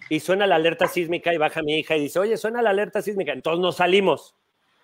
y 0.09 0.19
suena 0.19 0.45
la 0.45 0.55
alerta 0.55 0.87
sísmica 0.87 1.33
y 1.33 1.37
baja 1.37 1.63
mi 1.63 1.79
hija 1.79 1.95
y 1.95 2.01
dice, 2.01 2.19
oye, 2.19 2.37
suena 2.37 2.61
la 2.61 2.69
alerta 2.69 3.01
sísmica. 3.01 3.33
Entonces 3.33 3.59
nos 3.61 3.77
salimos. 3.77 4.35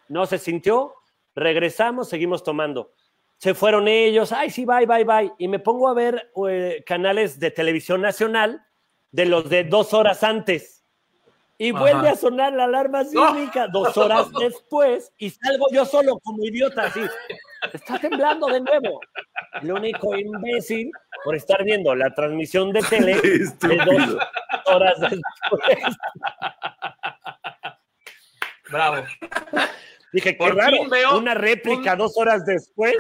No 0.08 0.26
se 0.26 0.40
sintió, 0.40 0.96
regresamos, 1.36 2.10
seguimos 2.10 2.44
tomando. 2.44 2.94
Se 3.38 3.54
fueron 3.54 3.88
ellos, 3.88 4.32
ay, 4.32 4.50
sí, 4.50 4.66
bye, 4.66 4.86
bye, 4.86 5.04
bye. 5.04 5.32
Y 5.38 5.48
me 5.48 5.60
pongo 5.60 5.88
a 5.88 5.94
ver 5.94 6.32
eh, 6.50 6.84
canales 6.86 7.40
de 7.40 7.52
televisión 7.52 8.02
nacional 8.02 8.66
de 9.12 9.26
los 9.26 9.50
de 9.50 9.66
dos 9.66 9.94
horas 9.94 10.24
antes. 10.24 10.75
Y 11.58 11.70
Ajá. 11.72 11.80
vuelve 11.80 12.10
a 12.10 12.16
sonar 12.16 12.52
la 12.54 12.66
alarma 12.66 13.06
sísmica 13.06 13.68
dos 13.68 13.96
horas 13.98 14.28
después 14.40 15.12
y 15.18 15.30
salgo 15.30 15.68
yo 15.72 15.86
solo 15.86 16.20
como 16.20 16.44
idiota 16.44 16.84
así. 16.84 17.02
Está 17.72 17.98
temblando 17.98 18.48
de 18.48 18.60
nuevo. 18.62 19.00
El 19.62 19.72
único 19.72 20.16
imbécil 20.18 20.92
por 21.24 21.36
estar 21.36 21.64
viendo 21.64 21.96
la 21.96 22.14
transmisión 22.14 22.72
de 22.74 22.82
tele 22.84 23.16
de 23.22 23.78
dos 23.78 24.18
horas 24.66 25.00
después. 25.00 25.96
Bravo. 28.70 29.04
Dije, 30.12 30.38
qué 30.38 30.50
raro, 30.50 30.90
veo 30.90 31.18
una 31.18 31.34
réplica 31.34 31.94
un- 31.94 31.98
dos 32.00 32.18
horas 32.18 32.46
después. 32.46 32.96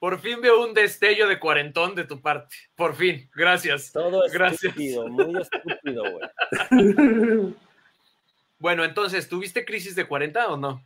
Por 0.00 0.18
fin 0.18 0.40
veo 0.40 0.64
un 0.66 0.74
destello 0.74 1.28
de 1.28 1.38
cuarentón 1.38 1.94
de 1.94 2.04
tu 2.04 2.20
parte. 2.20 2.56
Por 2.74 2.96
fin. 2.96 3.30
Gracias. 3.34 3.92
Todo 3.92 4.22
Gracias. 4.32 4.64
estúpido, 4.64 5.06
muy 5.08 5.40
estúpido, 5.40 6.02
güey. 6.10 7.54
Bueno, 8.58 8.84
entonces, 8.84 9.26
¿tuviste 9.26 9.64
crisis 9.64 9.94
de 9.94 10.06
40 10.06 10.48
o 10.48 10.56
no? 10.58 10.84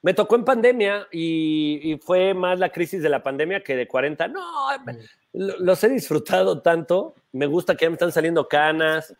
Me 0.00 0.14
tocó 0.14 0.34
en 0.36 0.44
pandemia 0.46 1.06
y, 1.12 1.78
y 1.92 1.98
fue 1.98 2.32
más 2.32 2.58
la 2.58 2.70
crisis 2.70 3.02
de 3.02 3.10
la 3.10 3.22
pandemia 3.22 3.62
que 3.62 3.76
de 3.76 3.86
40. 3.86 4.28
No, 4.28 4.40
lo- 5.34 5.58
los 5.58 5.84
he 5.84 5.90
disfrutado 5.90 6.62
tanto. 6.62 7.14
Me 7.32 7.44
gusta 7.44 7.76
que 7.76 7.84
ya 7.84 7.90
me 7.90 7.96
están 7.96 8.12
saliendo 8.12 8.48
canas. 8.48 9.14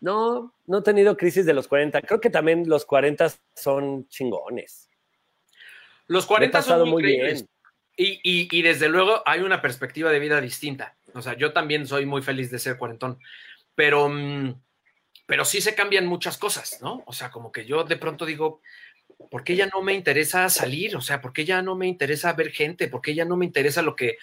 No, 0.00 0.54
no 0.66 0.78
he 0.78 0.82
tenido 0.82 1.18
crisis 1.18 1.44
de 1.44 1.52
los 1.52 1.68
40. 1.68 2.00
Creo 2.00 2.18
que 2.20 2.30
también 2.30 2.66
los 2.66 2.86
40 2.86 3.30
son 3.54 4.08
chingones. 4.08 4.88
Los 6.06 6.24
Me 6.24 6.26
he 6.26 6.28
40 6.28 6.58
pasado 6.58 6.80
son 6.84 6.90
muy 6.90 7.02
increíbles. 7.02 7.34
bien. 7.42 7.48
Y, 7.96 8.20
y- 8.22 8.62
desde 8.62 8.88
luego 8.88 9.22
hay 9.26 9.40
una 9.40 9.60
perspectiva 9.60 10.10
de 10.10 10.18
vida 10.18 10.40
distinta. 10.40 10.96
O 11.14 11.20
sea, 11.20 11.36
yo 11.36 11.52
también 11.52 11.86
soy 11.86 12.06
muy 12.06 12.22
feliz 12.22 12.50
de 12.50 12.58
ser 12.58 12.78
cuarentón, 12.78 13.18
pero, 13.74 14.08
mm, 14.08 14.54
pero 15.26 15.44
sí 15.44 15.60
se 15.60 15.74
cambian 15.74 16.06
muchas 16.06 16.38
cosas, 16.38 16.78
¿no? 16.80 17.02
O 17.06 17.12
sea, 17.12 17.30
como 17.30 17.52
que 17.52 17.66
yo 17.66 17.84
de 17.84 17.96
pronto 17.96 18.24
digo, 18.24 18.60
¿por 19.30 19.44
qué 19.44 19.56
ya 19.56 19.66
no 19.66 19.82
me 19.82 19.92
interesa 19.94 20.48
salir? 20.48 20.96
O 20.96 21.00
sea, 21.02 21.20
¿por 21.20 21.32
qué 21.32 21.44
ya 21.44 21.60
no 21.62 21.74
me 21.76 21.86
interesa 21.86 22.32
ver 22.32 22.50
gente? 22.50 22.88
¿Por 22.88 23.02
qué 23.02 23.14
ya 23.14 23.24
no 23.24 23.36
me 23.36 23.44
interesa 23.46 23.82
lo 23.82 23.94
que, 23.94 24.16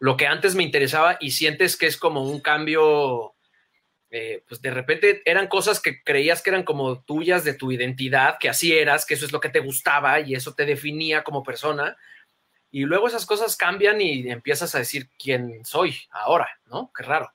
lo 0.00 0.16
que 0.16 0.26
antes 0.26 0.54
me 0.56 0.64
interesaba? 0.64 1.16
Y 1.20 1.30
sientes 1.30 1.76
que 1.76 1.86
es 1.86 1.96
como 1.96 2.24
un 2.28 2.40
cambio, 2.40 3.34
eh, 4.10 4.44
pues 4.48 4.60
de 4.60 4.70
repente 4.72 5.22
eran 5.24 5.46
cosas 5.48 5.80
que 5.80 6.02
creías 6.02 6.42
que 6.42 6.50
eran 6.50 6.64
como 6.64 7.02
tuyas 7.04 7.44
de 7.44 7.54
tu 7.54 7.72
identidad, 7.72 8.36
que 8.38 8.48
así 8.48 8.72
eras, 8.76 9.06
que 9.06 9.14
eso 9.14 9.26
es 9.26 9.32
lo 9.32 9.40
que 9.40 9.48
te 9.48 9.60
gustaba 9.60 10.20
y 10.20 10.34
eso 10.34 10.54
te 10.54 10.66
definía 10.66 11.22
como 11.24 11.42
persona. 11.44 11.96
Y 12.76 12.84
luego 12.84 13.08
esas 13.08 13.24
cosas 13.24 13.56
cambian 13.56 14.02
y 14.02 14.30
empiezas 14.30 14.74
a 14.74 14.78
decir 14.80 15.08
quién 15.18 15.64
soy 15.64 15.96
ahora, 16.10 16.46
¿no? 16.66 16.92
Qué 16.94 17.04
raro. 17.04 17.32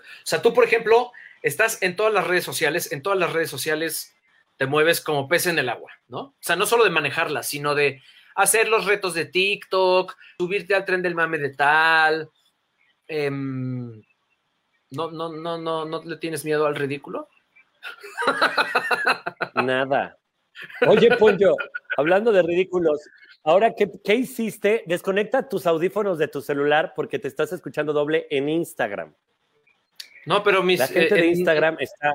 O 0.00 0.24
sea, 0.24 0.42
tú, 0.42 0.52
por 0.52 0.64
ejemplo, 0.64 1.12
estás 1.42 1.80
en 1.80 1.94
todas 1.94 2.12
las 2.12 2.26
redes 2.26 2.42
sociales, 2.42 2.90
en 2.90 3.02
todas 3.02 3.20
las 3.20 3.32
redes 3.32 3.48
sociales 3.48 4.16
te 4.56 4.66
mueves 4.66 5.00
como 5.00 5.28
pez 5.28 5.46
en 5.46 5.60
el 5.60 5.68
agua, 5.68 5.92
¿no? 6.08 6.20
O 6.20 6.34
sea, 6.40 6.56
no 6.56 6.66
solo 6.66 6.82
de 6.82 6.90
manejarlas, 6.90 7.46
sino 7.46 7.76
de 7.76 8.02
hacer 8.34 8.68
los 8.68 8.84
retos 8.84 9.14
de 9.14 9.26
TikTok, 9.26 10.16
subirte 10.38 10.74
al 10.74 10.86
tren 10.86 11.02
del 11.02 11.14
mame 11.14 11.38
de 11.38 11.50
tal. 11.50 12.28
em, 13.06 14.02
no, 14.90 15.12
no, 15.12 15.28
no, 15.28 15.56
no, 15.56 15.84
no 15.84 16.02
le 16.02 16.16
tienes 16.16 16.44
miedo 16.44 16.66
al 16.66 16.74
ridículo. 16.74 17.28
Nada. 19.54 20.18
Oye, 20.88 21.16
Poncho, 21.16 21.54
hablando 21.96 22.32
de 22.32 22.42
ridículos, 22.42 23.00
ahora, 23.44 23.74
¿qué, 23.74 23.90
qué 24.04 24.14
hiciste? 24.14 24.82
Desconecta 24.86 25.48
tus 25.48 25.66
audífonos 25.66 26.18
de 26.18 26.28
tu 26.28 26.40
celular 26.40 26.92
porque 26.94 27.18
te 27.18 27.28
estás 27.28 27.52
escuchando 27.52 27.92
doble 27.92 28.26
en 28.30 28.48
Instagram. 28.48 29.14
No, 30.26 30.42
pero 30.42 30.62
mis. 30.62 30.78
La 30.78 30.86
gente 30.86 31.14
eh, 31.14 31.22
de 31.22 31.26
Instagram 31.26 31.76
está. 31.80 32.14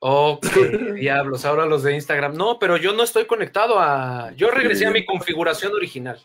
Oh, 0.00 0.38
qué 0.54 0.92
diablos, 0.94 1.44
ahora 1.44 1.66
los 1.66 1.82
de 1.82 1.94
Instagram. 1.94 2.34
No, 2.36 2.58
pero 2.58 2.76
yo 2.76 2.92
no 2.92 3.02
estoy 3.02 3.26
conectado 3.26 3.78
a. 3.78 4.32
Yo 4.36 4.50
regresé 4.50 4.86
a 4.86 4.90
mi 4.90 5.04
configuración 5.04 5.72
original. 5.72 6.18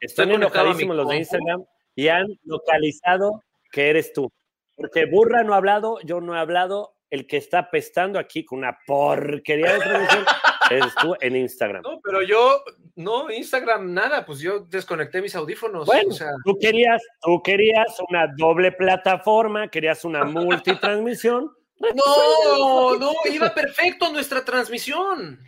Están 0.00 0.30
Estoy 0.30 0.42
enojadísimos 0.42 0.96
los 0.96 1.08
de. 1.08 1.16
Instagram 1.16 1.64
y 1.94 2.08
han 2.08 2.26
localizado 2.44 3.42
que 3.70 3.90
eres 3.90 4.12
tú. 4.12 4.32
Porque 4.76 5.06
Burra 5.06 5.44
no 5.44 5.54
ha 5.54 5.58
hablado, 5.58 5.98
yo 6.04 6.20
no 6.20 6.34
he 6.34 6.38
hablado. 6.38 6.92
El 7.10 7.28
que 7.28 7.36
está 7.36 7.70
pestando 7.70 8.18
aquí 8.18 8.44
con 8.44 8.58
una 8.58 8.76
porquería 8.86 9.74
de 9.74 9.78
transmisión 9.78 10.24
eres 10.76 10.94
tú 11.00 11.14
en 11.20 11.36
Instagram. 11.36 11.82
No, 11.82 12.00
pero 12.02 12.22
yo, 12.22 12.62
no, 12.96 13.30
Instagram, 13.30 13.92
nada, 13.92 14.24
pues 14.24 14.40
yo 14.40 14.60
desconecté 14.60 15.20
mis 15.22 15.34
audífonos. 15.34 15.86
Bueno, 15.86 16.10
o 16.10 16.12
sea, 16.12 16.30
tú 16.44 16.58
querías, 16.58 17.02
tú 17.20 17.42
querías 17.42 17.98
una 18.08 18.26
doble 18.36 18.72
plataforma, 18.72 19.68
querías 19.68 20.04
una 20.04 20.24
multitransmisión. 20.24 21.50
no, 21.94 22.96
no, 22.96 23.12
iba 23.24 23.54
perfecto 23.54 24.10
nuestra 24.12 24.44
transmisión. 24.44 25.40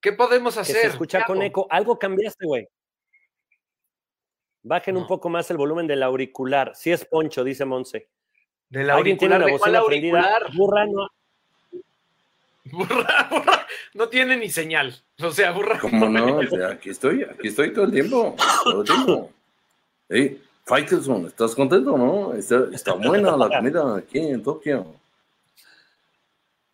¿Qué 0.00 0.12
podemos 0.12 0.54
que 0.54 0.60
hacer? 0.60 0.76
se 0.76 0.86
escucha 0.88 1.18
¿Qué 1.20 1.24
con 1.24 1.42
eco. 1.42 1.66
Algo 1.70 1.98
cambiaste, 1.98 2.46
güey. 2.46 2.68
Bajen 4.62 4.96
un 4.96 5.06
poco 5.06 5.28
más 5.28 5.50
el 5.50 5.56
volumen 5.56 5.86
del 5.86 6.02
auricular. 6.02 6.74
Si 6.74 6.90
es 6.90 7.04
Poncho, 7.04 7.44
dice 7.44 7.64
Monse. 7.64 8.10
Del 8.68 8.90
Alguien 8.90 9.16
tiene 9.16 9.36
auricular, 9.36 9.40
la 9.40 9.46
¿de 9.46 9.58
cuál 9.58 9.72
bocina 9.72 9.86
prendida. 9.86 10.20
auricular? 10.20 10.56
Burra 10.56 10.86
no. 10.86 11.08
Burra, 12.70 13.26
burra, 13.30 13.66
no 13.94 14.08
tiene 14.08 14.36
ni 14.36 14.48
señal. 14.50 14.94
O 15.22 15.30
sea, 15.30 15.52
burra. 15.52 15.78
¿Cómo 15.78 16.08
no? 16.08 16.36
O 16.38 16.46
sea, 16.46 16.70
aquí 16.70 16.90
estoy, 16.90 17.22
aquí 17.22 17.48
estoy 17.48 17.72
todo 17.72 17.84
el 17.86 17.92
tiempo. 17.92 18.34
Todo 18.64 18.80
el 18.82 18.86
tiempo. 18.86 19.30
Hey, 20.08 20.42
Faitelson, 20.64 21.26
¿estás 21.26 21.54
contento, 21.54 21.96
no? 21.96 22.34
Está, 22.34 22.64
está 22.72 22.92
buena 22.94 23.36
la 23.36 23.48
comida 23.48 23.96
aquí 23.96 24.18
en 24.18 24.42
Tokio. 24.42 24.94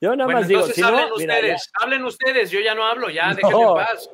Yo 0.00 0.16
nada 0.16 0.24
Bueno, 0.24 0.40
más 0.40 0.48
digo, 0.48 0.60
entonces 0.60 0.74
si 0.76 0.82
hablen 0.82 1.08
no, 1.10 1.16
mira, 1.16 1.34
ustedes, 1.34 1.70
hablen 1.80 2.04
ustedes, 2.04 2.50
yo 2.50 2.58
ya 2.60 2.74
no 2.74 2.84
hablo, 2.84 3.08
ya, 3.08 3.28
No. 3.30 3.34
déjenme 3.36 3.62
en 3.62 3.74
paz. 3.74 4.10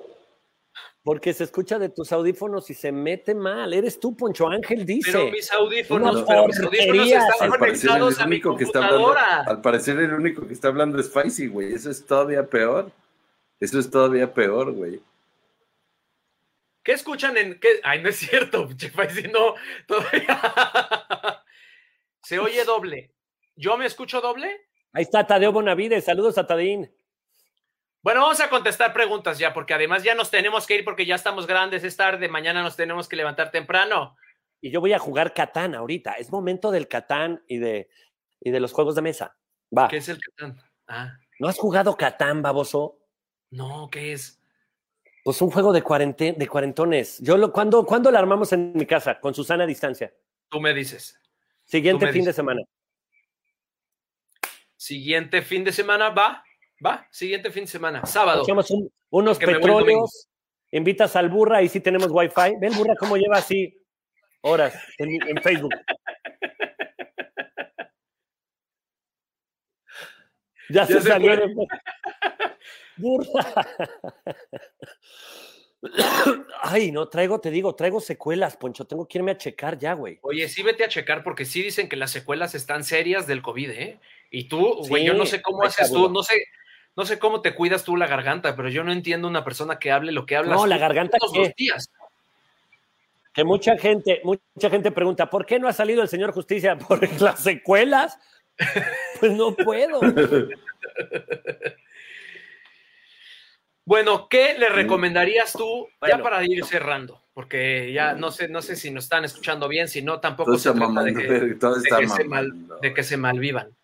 Porque 1.09 1.33
se 1.33 1.45
escucha 1.45 1.79
de 1.79 1.89
tus 1.89 2.13
audífonos 2.13 2.69
y 2.69 2.75
se 2.75 2.93
mete 2.93 3.35
mal. 3.35 3.73
Eres 3.73 3.99
tú, 3.99 4.15
Poncho 4.15 4.47
Ángel, 4.47 4.85
dice. 4.85 5.11
Pero 5.11 5.31
mis 5.31 5.51
audífonos, 5.51 6.23
pero 6.29 6.47
mis 6.47 6.61
audífonos 6.61 7.07
están 7.07 7.51
Al 7.51 7.59
conectados 7.59 8.21
a 8.21 8.27
mi 8.27 8.37
está 8.37 8.49
hablando, 8.51 8.59
computadora. 8.59 9.41
al 9.45 9.63
parecer 9.63 9.99
el 10.01 10.13
único 10.13 10.47
que 10.47 10.53
está 10.53 10.69
hablando 10.69 11.01
es 11.01 11.07
Spicy, 11.07 11.47
güey. 11.47 11.73
Eso 11.73 11.91
es 11.91 12.05
todavía 12.05 12.47
peor. 12.47 12.93
Eso 13.59 13.79
es 13.79 13.91
todavía 13.91 14.35
peor, 14.35 14.73
güey. 14.73 15.01
¿Qué 16.83 16.93
escuchan 16.93 17.39
en 17.39 17.59
qué? 17.59 17.81
Ay, 17.85 18.03
no 18.03 18.11
es 18.11 18.17
cierto, 18.17 18.69
Faisy, 18.93 19.29
no, 19.29 19.55
todavía. 19.87 20.43
Se 22.23 22.39
oye 22.39 22.67
doble. 22.67 23.15
¿Yo 23.57 23.79
me 23.79 23.87
escucho 23.87 24.21
doble? 24.21 24.61
Ahí 24.93 25.05
está 25.05 25.27
Tadeo 25.27 25.53
Bonavides. 25.53 26.05
Saludos 26.05 26.37
a 26.37 26.47
Tadín. 26.47 26.91
Bueno, 28.09 28.23
vamos 28.23 28.41
a 28.41 28.49
contestar 28.49 28.95
preguntas 28.95 29.39
ya, 29.39 29.53
porque 29.53 29.75
además 29.75 30.03
ya 30.03 30.15
nos 30.15 30.31
tenemos 30.31 30.67
que 30.67 30.77
ir 30.77 30.83
porque 30.83 31.05
ya 31.05 31.15
estamos 31.15 31.47
grandes, 31.47 31.85
es 31.85 31.95
tarde, 31.95 32.27
mañana 32.31 32.63
nos 32.63 32.75
tenemos 32.75 33.07
que 33.07 33.17
levantar 33.17 33.51
temprano. 33.51 34.17
Y 34.63 34.71
yo 34.71 34.81
voy 34.81 34.95
a 34.95 34.99
jugar 34.99 35.35
Catán 35.35 35.75
ahorita. 35.75 36.13
Es 36.13 36.33
momento 36.33 36.71
del 36.71 36.89
Catán 36.89 37.45
y 37.47 37.59
de, 37.59 37.91
y 38.41 38.51
de 38.51 38.61
los 38.61 38.73
juegos 38.73 38.95
de 38.95 39.03
mesa. 39.03 39.37
Va. 39.77 39.89
¿Qué 39.89 39.99
es 39.99 40.09
el 40.09 40.19
Catán? 40.19 40.59
Ah, 40.87 41.19
¿No 41.39 41.49
has 41.49 41.59
jugado 41.59 41.99
Catán, 41.99 42.41
baboso? 42.41 42.99
no, 43.51 43.91
¿qué 43.93 44.15
es? 44.15 44.41
Pues 45.23 45.43
un 45.43 45.51
juego 45.51 45.75
de, 45.75 45.83
de 46.35 46.49
cuarentones. 46.49 47.19
Yo 47.19 47.37
lo, 47.37 47.53
¿cuándo, 47.53 47.85
¿Cuándo 47.85 48.11
lo 48.11 48.17
armamos 48.17 48.51
en 48.55 48.73
mi 48.73 48.87
casa? 48.87 49.21
Con 49.21 49.35
Susana 49.35 49.65
a 49.65 49.67
distancia. 49.67 50.15
Tú 50.49 50.63
me 50.63 50.73
dices. 50.73 51.21
Siguiente 51.67 52.07
me 52.07 52.13
fin 52.15 52.25
de 52.25 52.33
semana. 52.33 52.63
Siguiente 54.79 55.43
fin 55.43 55.63
de 55.63 55.73
semana, 55.73 56.09
va, 56.09 56.43
va, 56.85 57.07
siguiente 57.11 57.51
fin 57.51 57.65
de 57.65 57.71
semana, 57.71 58.07
sábado. 58.07 58.43
Echamos 58.43 58.71
un- 58.71 58.91
unos 59.11 59.41
el 59.41 59.47
petróleos. 59.47 60.29
Invitas 60.71 61.17
al 61.17 61.31
burra 61.31 61.63
y 61.63 61.69
sí 61.69 61.81
tenemos 61.81 62.09
wifi. 62.11 62.57
Ven, 62.61 62.75
burra, 62.77 62.95
cómo 62.99 63.17
lleva 63.17 63.39
así 63.39 63.75
horas 64.43 64.75
en, 64.99 65.23
en 65.29 65.43
Facebook. 65.43 65.75
Ya, 70.71 70.85
se, 70.87 70.95
Ya 70.95 71.01
se 71.01 71.09
salió. 71.09 71.33
Burra. 72.99 73.67
Ay, 76.63 76.91
no, 76.91 77.09
traigo, 77.09 77.41
te 77.41 77.51
digo, 77.51 77.75
traigo 77.75 78.01
secuelas, 78.01 78.57
Poncho. 78.57 78.85
Tengo 78.87 79.07
que 79.07 79.19
irme 79.19 79.31
a 79.31 79.39
checar 79.39 79.79
ya, 79.79 79.95
güey. 79.95 80.19
Oye, 80.23 80.49
sí 80.49 80.63
vete 80.63 80.85
a 80.85 80.89
checar 80.89 81.23
porque 81.23 81.45
sí 81.45 81.63
dicen 81.63 81.89
que 81.89 81.97
las 81.97 82.11
secuelas 82.11 82.55
están 82.55 82.85
serias 82.85 83.27
del 83.27 83.41
COVID, 83.41 83.71
¿eh? 83.71 84.01
Y 84.31 84.49
tú, 84.49 84.83
güey, 84.89 85.05
yo 85.07 85.15
no 85.15 85.25
sé 85.25 85.41
cómo 85.41 85.63
haces 85.63 85.91
tú, 85.91 86.11
no 86.11 86.23
sé, 86.23 86.35
no 86.99 87.05
sé 87.07 87.21
cómo 87.21 87.41
te 87.43 87.55
cuidas 87.55 87.85
tú 87.85 87.97
la 87.97 88.09
garganta, 88.09 88.57
pero 88.57 88.69
yo 88.69 88.83
no 88.83 88.91
entiendo 88.91 89.29
una 89.29 89.45
persona 89.45 89.79
que 89.79 89.93
hable 89.93 90.11
lo 90.11 90.27
que 90.27 90.35
hablas 90.35 90.57
No, 90.59 90.67
la 90.67 90.79
garganta, 90.79 91.17
todos 91.17 91.33
¿qué? 91.33 91.39
los 91.39 91.55
días. 91.55 91.89
Que 93.33 93.45
mucha 93.45 93.79
gente, 93.79 94.21
mucha 94.25 94.69
gente 94.69 94.91
pregunta, 94.91 95.31
¿por 95.31 95.47
qué 95.47 95.61
no 95.61 95.69
ha 95.69 95.73
salido 95.73 96.03
el 96.03 96.09
señor 96.09 96.33
Justicia? 96.33 96.77
¿Por 96.89 97.21
las 97.23 97.41
secuelas? 97.41 98.19
Pues 99.21 99.31
no 99.33 99.55
puedo. 99.55 100.01
Bueno, 103.85 104.29
¿qué 104.29 104.55
le 104.59 104.69
recomendarías 104.69 105.55
tú 105.55 105.89
ya 106.07 106.23
para 106.23 106.45
ir 106.45 106.63
cerrando? 106.67 107.23
Porque 107.33 107.91
ya 107.91 108.13
no 108.13 108.31
sé, 108.31 108.47
no 108.49 108.61
sé 108.61 108.77
si 108.77 108.91
nos 108.91 109.05
están 109.05 109.25
escuchando 109.25 109.67
bien, 109.67 109.89
si 109.89 110.03
no, 110.03 110.21
tampoco 110.21 110.59
se 110.59 110.65
trata 110.65 110.79
de 110.79 110.87
mamando, 110.87 111.19
que, 111.21 111.55
todo 111.59 111.75
de 111.77 111.81
está 111.89 111.99
que 112.01 112.09
se 112.09 112.25
mal- 112.25 112.53
de 112.83 112.93
que 112.93 113.03
se 113.03 113.17
malvivan. 113.17 113.75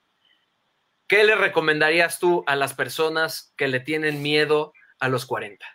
¿Qué 1.06 1.24
le 1.24 1.34
recomendarías 1.34 2.18
tú 2.18 2.44
a 2.46 2.56
las 2.56 2.74
personas 2.74 3.52
que 3.56 3.68
le 3.68 3.80
tienen 3.80 4.22
miedo 4.22 4.72
a 4.98 5.08
los 5.08 5.26
40? 5.26 5.66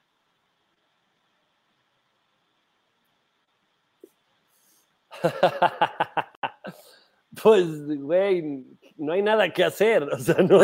Pues, 7.43 7.85
güey, 7.99 8.65
no 8.97 9.13
hay 9.13 9.21
nada 9.21 9.53
que 9.53 9.63
hacer. 9.63 10.03
O 10.03 10.17
sea, 10.17 10.35
no. 10.35 10.61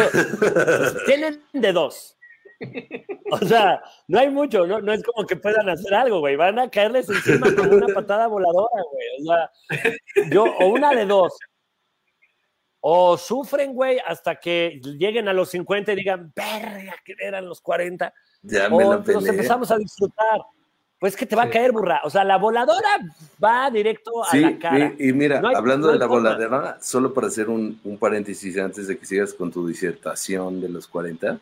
Tienen 1.06 1.42
de 1.54 1.72
dos. 1.72 2.18
O 3.32 3.38
sea, 3.40 3.82
no 4.08 4.20
hay 4.20 4.30
mucho, 4.30 4.66
no, 4.66 4.80
no 4.82 4.94
es 4.94 5.04
como 5.04 5.28
que 5.28 5.36
puedan 5.36 5.70
hacer 5.70 5.94
algo, 5.94 6.20
güey. 6.20 6.36
Van 6.36 6.58
a 6.60 6.70
caerles 6.70 7.10
encima 7.10 7.54
como 7.56 7.72
una 7.72 7.94
patada 7.94 8.28
voladora, 8.28 8.84
güey. 8.92 9.08
O 9.20 9.26
sea, 9.26 9.52
yo, 10.32 10.44
o 10.44 10.68
una 10.68 10.94
de 10.94 11.06
dos. 11.06 11.38
O 12.88 13.18
sufren, 13.18 13.74
güey, 13.74 13.98
hasta 14.06 14.36
que 14.36 14.80
lleguen 14.84 15.28
a 15.28 15.34
los 15.34 15.50
50 15.50 15.94
y 15.94 15.96
digan, 15.96 16.32
verga, 16.36 16.94
que 17.04 17.16
eran 17.20 17.48
los 17.48 17.60
40. 17.60 18.14
Ya 18.44 18.70
me 18.70 18.76
O 18.86 19.02
nos 19.04 19.26
empezamos 19.26 19.72
a 19.72 19.78
disfrutar. 19.80 20.42
Pues 21.00 21.16
que 21.16 21.26
te 21.26 21.36
va 21.36 21.44
Sí. 21.44 21.48
a 21.50 21.52
caer, 21.52 21.72
burra. 21.72 22.02
O 22.04 22.12
sea, 22.12 22.24
la 22.24 22.38
voladora 22.38 22.88
va 23.44 23.72
directo 23.72 24.24
a 24.24 24.30
Sí, 24.30 24.40
la 24.40 24.60
cara. 24.60 24.94
y, 25.00 25.10
y 25.10 25.14
mira, 25.14 25.42
No 25.42 25.48
hay- 25.50 25.56
hablando 25.56 25.88
no 25.88 25.94
de 25.94 26.00
la 26.00 26.08
forma. 26.08 26.30
voladera, 26.30 26.78
solo 26.80 27.12
para 27.12 27.26
hacer 27.26 27.50
un, 27.50 27.80
un 27.84 27.98
paréntesis 27.98 28.56
antes 28.60 28.88
de 28.88 28.98
que 29.00 29.06
sigas 29.08 29.34
con 29.34 29.52
tu 29.52 29.66
disertación 29.68 30.62
de 30.62 30.70
los 30.70 30.88
40, 30.88 31.40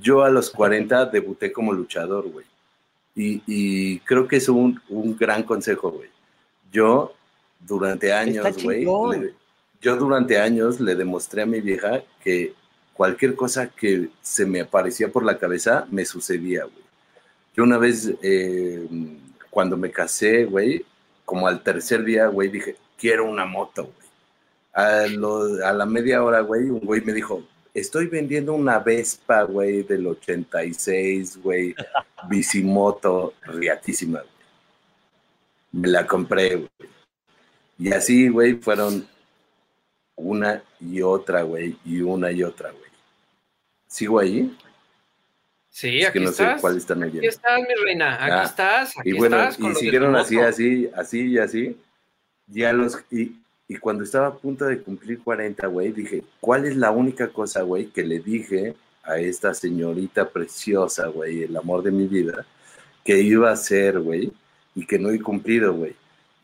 yo 0.00 0.22
a 0.22 0.30
los 0.30 0.48
40 0.48 1.06
debuté 1.12 1.52
como 1.52 1.72
luchador, 1.72 2.28
güey. 2.30 2.46
Y, 3.16 3.42
y 3.48 3.98
creo 4.00 4.28
que 4.28 4.36
es 4.36 4.48
un, 4.48 4.80
un 4.88 5.16
gran 5.16 5.42
consejo, 5.42 5.90
güey. 5.90 6.08
Yo, 6.70 7.14
durante 7.58 8.12
años, 8.12 8.46
güey, 8.62 8.86
yo 9.80 9.96
durante 9.96 10.38
años 10.38 10.80
le 10.80 10.94
demostré 10.94 11.42
a 11.42 11.46
mi 11.46 11.60
vieja 11.60 12.02
que 12.22 12.54
cualquier 12.94 13.36
cosa 13.36 13.68
que 13.68 14.08
se 14.20 14.44
me 14.44 14.60
aparecía 14.60 15.08
por 15.08 15.24
la 15.24 15.38
cabeza 15.38 15.86
me 15.90 16.04
sucedía, 16.04 16.64
güey. 16.64 16.84
Yo 17.54 17.64
una 17.64 17.78
vez, 17.78 18.12
eh, 18.22 18.88
cuando 19.50 19.76
me 19.76 19.90
casé, 19.90 20.44
güey, 20.44 20.84
como 21.24 21.46
al 21.46 21.62
tercer 21.62 22.04
día, 22.04 22.26
güey, 22.26 22.48
dije, 22.48 22.76
quiero 22.98 23.28
una 23.28 23.44
moto, 23.44 23.84
güey. 23.84 24.08
A, 24.74 25.04
a 25.68 25.72
la 25.72 25.86
media 25.86 26.22
hora, 26.22 26.40
güey, 26.40 26.70
un 26.70 26.80
güey 26.80 27.00
me 27.00 27.12
dijo, 27.12 27.42
estoy 27.72 28.06
vendiendo 28.06 28.54
una 28.54 28.78
Vespa, 28.78 29.42
güey, 29.42 29.82
del 29.82 30.06
86, 30.06 31.42
güey, 31.42 31.74
bicimoto, 32.28 33.34
riatísima, 33.42 34.20
güey. 34.20 34.32
Me 35.70 35.88
la 35.88 36.06
compré, 36.06 36.56
güey. 36.56 36.90
Y 37.78 37.92
así, 37.92 38.28
güey, 38.28 38.54
fueron 38.54 39.06
una 40.18 40.62
y 40.80 41.00
otra, 41.00 41.42
güey, 41.42 41.76
y 41.84 42.00
una 42.00 42.30
y 42.30 42.42
otra, 42.42 42.70
güey. 42.70 42.90
¿Sigo 43.86 44.18
ahí? 44.18 44.54
Sí, 45.70 46.00
es 46.00 46.08
aquí 46.08 46.18
que 46.18 46.24
no 46.24 46.30
estás. 46.30 46.56
sé 46.56 46.60
cuál 46.60 46.76
están 46.76 47.02
Aquí 47.04 47.24
estás, 47.24 47.60
mi 47.60 47.74
reina. 47.84 48.14
Aquí 48.14 48.32
Ah, 48.32 48.42
estás. 48.44 48.98
Aquí 48.98 49.10
Y 49.10 49.12
bueno, 49.12 49.38
estás 49.38 49.58
con 49.58 49.72
y 49.72 49.74
siguieron 49.76 50.16
así, 50.16 50.38
así, 50.38 50.90
así 50.94 51.26
y 51.26 51.38
así. 51.38 51.76
Ya 52.48 52.72
los, 52.72 52.98
y, 53.10 53.36
y 53.68 53.76
cuando 53.76 54.02
estaba 54.04 54.26
a 54.28 54.34
punto 54.34 54.64
de 54.64 54.82
cumplir 54.82 55.20
40, 55.22 55.66
güey, 55.68 55.92
dije, 55.92 56.24
¿cuál 56.40 56.64
es 56.64 56.76
la 56.76 56.90
única 56.90 57.28
cosa, 57.28 57.62
güey, 57.62 57.86
que 57.86 58.02
le 58.02 58.18
dije 58.18 58.74
a 59.04 59.18
esta 59.18 59.54
señorita 59.54 60.28
preciosa, 60.30 61.06
güey, 61.06 61.44
el 61.44 61.56
amor 61.56 61.82
de 61.82 61.92
mi 61.92 62.06
vida, 62.06 62.44
que 63.04 63.20
iba 63.20 63.50
a 63.50 63.52
hacer, 63.52 64.00
güey, 64.00 64.32
y 64.74 64.84
que 64.86 64.98
no 64.98 65.10
he 65.10 65.20
cumplido, 65.20 65.74
güey? 65.74 65.94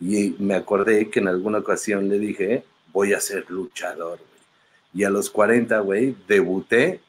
Y 0.00 0.36
me 0.38 0.54
acordé 0.54 1.10
que 1.10 1.20
en 1.20 1.28
alguna 1.28 1.58
ocasión 1.58 2.08
le 2.08 2.18
dije, 2.18 2.62
voy 2.94 3.12
a 3.12 3.20
ser 3.20 3.50
luchador, 3.50 4.18
güey. 4.18 4.30
Y 4.94 5.04
a 5.04 5.10
los 5.10 5.28
40, 5.28 5.80
güey, 5.80 6.16
debuté 6.26 7.00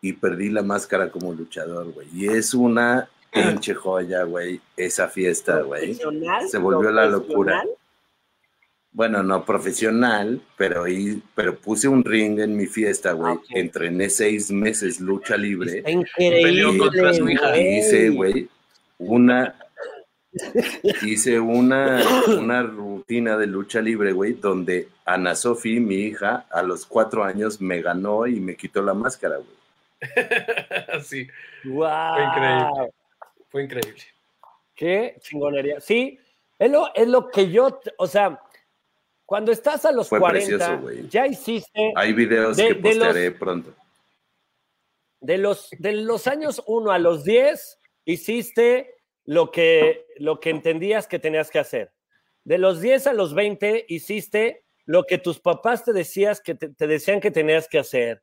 y 0.00 0.14
perdí 0.14 0.48
la 0.48 0.62
máscara 0.62 1.10
como 1.10 1.34
luchador, 1.34 1.92
güey. 1.92 2.06
Y 2.14 2.28
es 2.28 2.54
una 2.54 3.10
pinche 3.32 3.74
joya, 3.74 4.22
güey, 4.22 4.60
esa 4.76 5.08
fiesta, 5.08 5.60
güey. 5.60 5.96
Profesional, 5.96 6.48
Se 6.48 6.58
volvió 6.58 6.92
la 6.92 7.06
locura. 7.06 7.62
Bueno, 8.92 9.22
no 9.22 9.44
profesional, 9.44 10.40
pero, 10.56 10.84
pero 11.34 11.56
puse 11.56 11.88
un 11.88 12.04
ring 12.04 12.38
en 12.38 12.56
mi 12.56 12.66
fiesta, 12.66 13.12
güey. 13.12 13.34
Ah. 13.34 13.40
Entrené 13.50 14.10
seis 14.10 14.50
meses 14.50 15.00
lucha 15.00 15.36
libre. 15.36 15.78
Está 15.78 15.90
increíble. 15.90 16.42
Peleó 16.42 16.78
contra 16.78 17.14
su 17.14 17.28
hija. 17.28 17.56
Y 17.58 17.78
hice, 17.78 18.10
güey, 18.10 18.48
una. 18.98 19.56
Hice 21.02 21.38
una, 21.38 22.02
una 22.38 22.62
rutina 22.62 23.36
de 23.36 23.46
lucha 23.46 23.80
libre, 23.80 24.12
güey, 24.12 24.32
donde 24.34 24.88
Ana 25.04 25.34
Sofi, 25.34 25.78
mi 25.80 25.96
hija, 25.96 26.46
a 26.50 26.62
los 26.62 26.86
cuatro 26.86 27.22
años 27.24 27.60
me 27.60 27.82
ganó 27.82 28.26
y 28.26 28.40
me 28.40 28.56
quitó 28.56 28.82
la 28.82 28.94
máscara, 28.94 29.36
güey. 29.36 29.48
sí, 31.04 31.28
Guau. 31.64 32.14
Fue 32.16 32.24
increíble. 32.24 32.92
fue 33.50 33.62
increíble. 33.64 34.02
Qué 34.74 35.16
chingonería. 35.20 35.80
Sí, 35.80 36.18
es 36.58 36.70
lo, 36.70 36.92
es 36.94 37.06
lo 37.08 37.30
que 37.30 37.50
yo, 37.50 37.80
o 37.98 38.06
sea, 38.06 38.40
cuando 39.26 39.52
estás 39.52 39.84
a 39.84 39.92
los 39.92 40.08
Fue 40.08 40.18
40, 40.18 40.46
precioso, 40.48 40.78
güey. 40.80 41.08
ya 41.08 41.26
hiciste 41.26 41.92
Hay 41.94 42.12
videos 42.12 42.56
De- 42.56 42.68
que 42.68 42.74
de 42.74 42.94
los- 42.94 43.06
postearé 43.06 43.30
pronto. 43.32 43.74
de 45.20 45.38
los, 45.38 45.68
de 45.78 45.92
los 45.92 46.26
años 46.26 46.62
1 46.66 46.90
a 46.90 46.98
los 46.98 47.22
10, 47.24 47.78
hiciste 48.06 48.94
lo 49.24 49.50
que, 49.50 50.06
lo 50.16 50.40
que 50.40 50.50
entendías 50.50 51.06
que 51.06 51.18
tenías 51.18 51.50
que 51.50 51.58
hacer. 51.58 51.92
De 52.44 52.58
los 52.58 52.80
10 52.80 53.06
a 53.06 53.12
los 53.12 53.34
20, 53.34 53.86
hiciste 53.88 54.64
lo 54.84 55.04
que 55.04 55.18
tus 55.18 55.40
papás 55.40 55.84
te, 55.84 55.92
decías 55.92 56.40
que 56.40 56.54
te, 56.54 56.86
decían 56.86 57.20
que 57.20 57.30
tenías 57.30 57.68
que 57.68 57.78
hacer. 57.78 58.20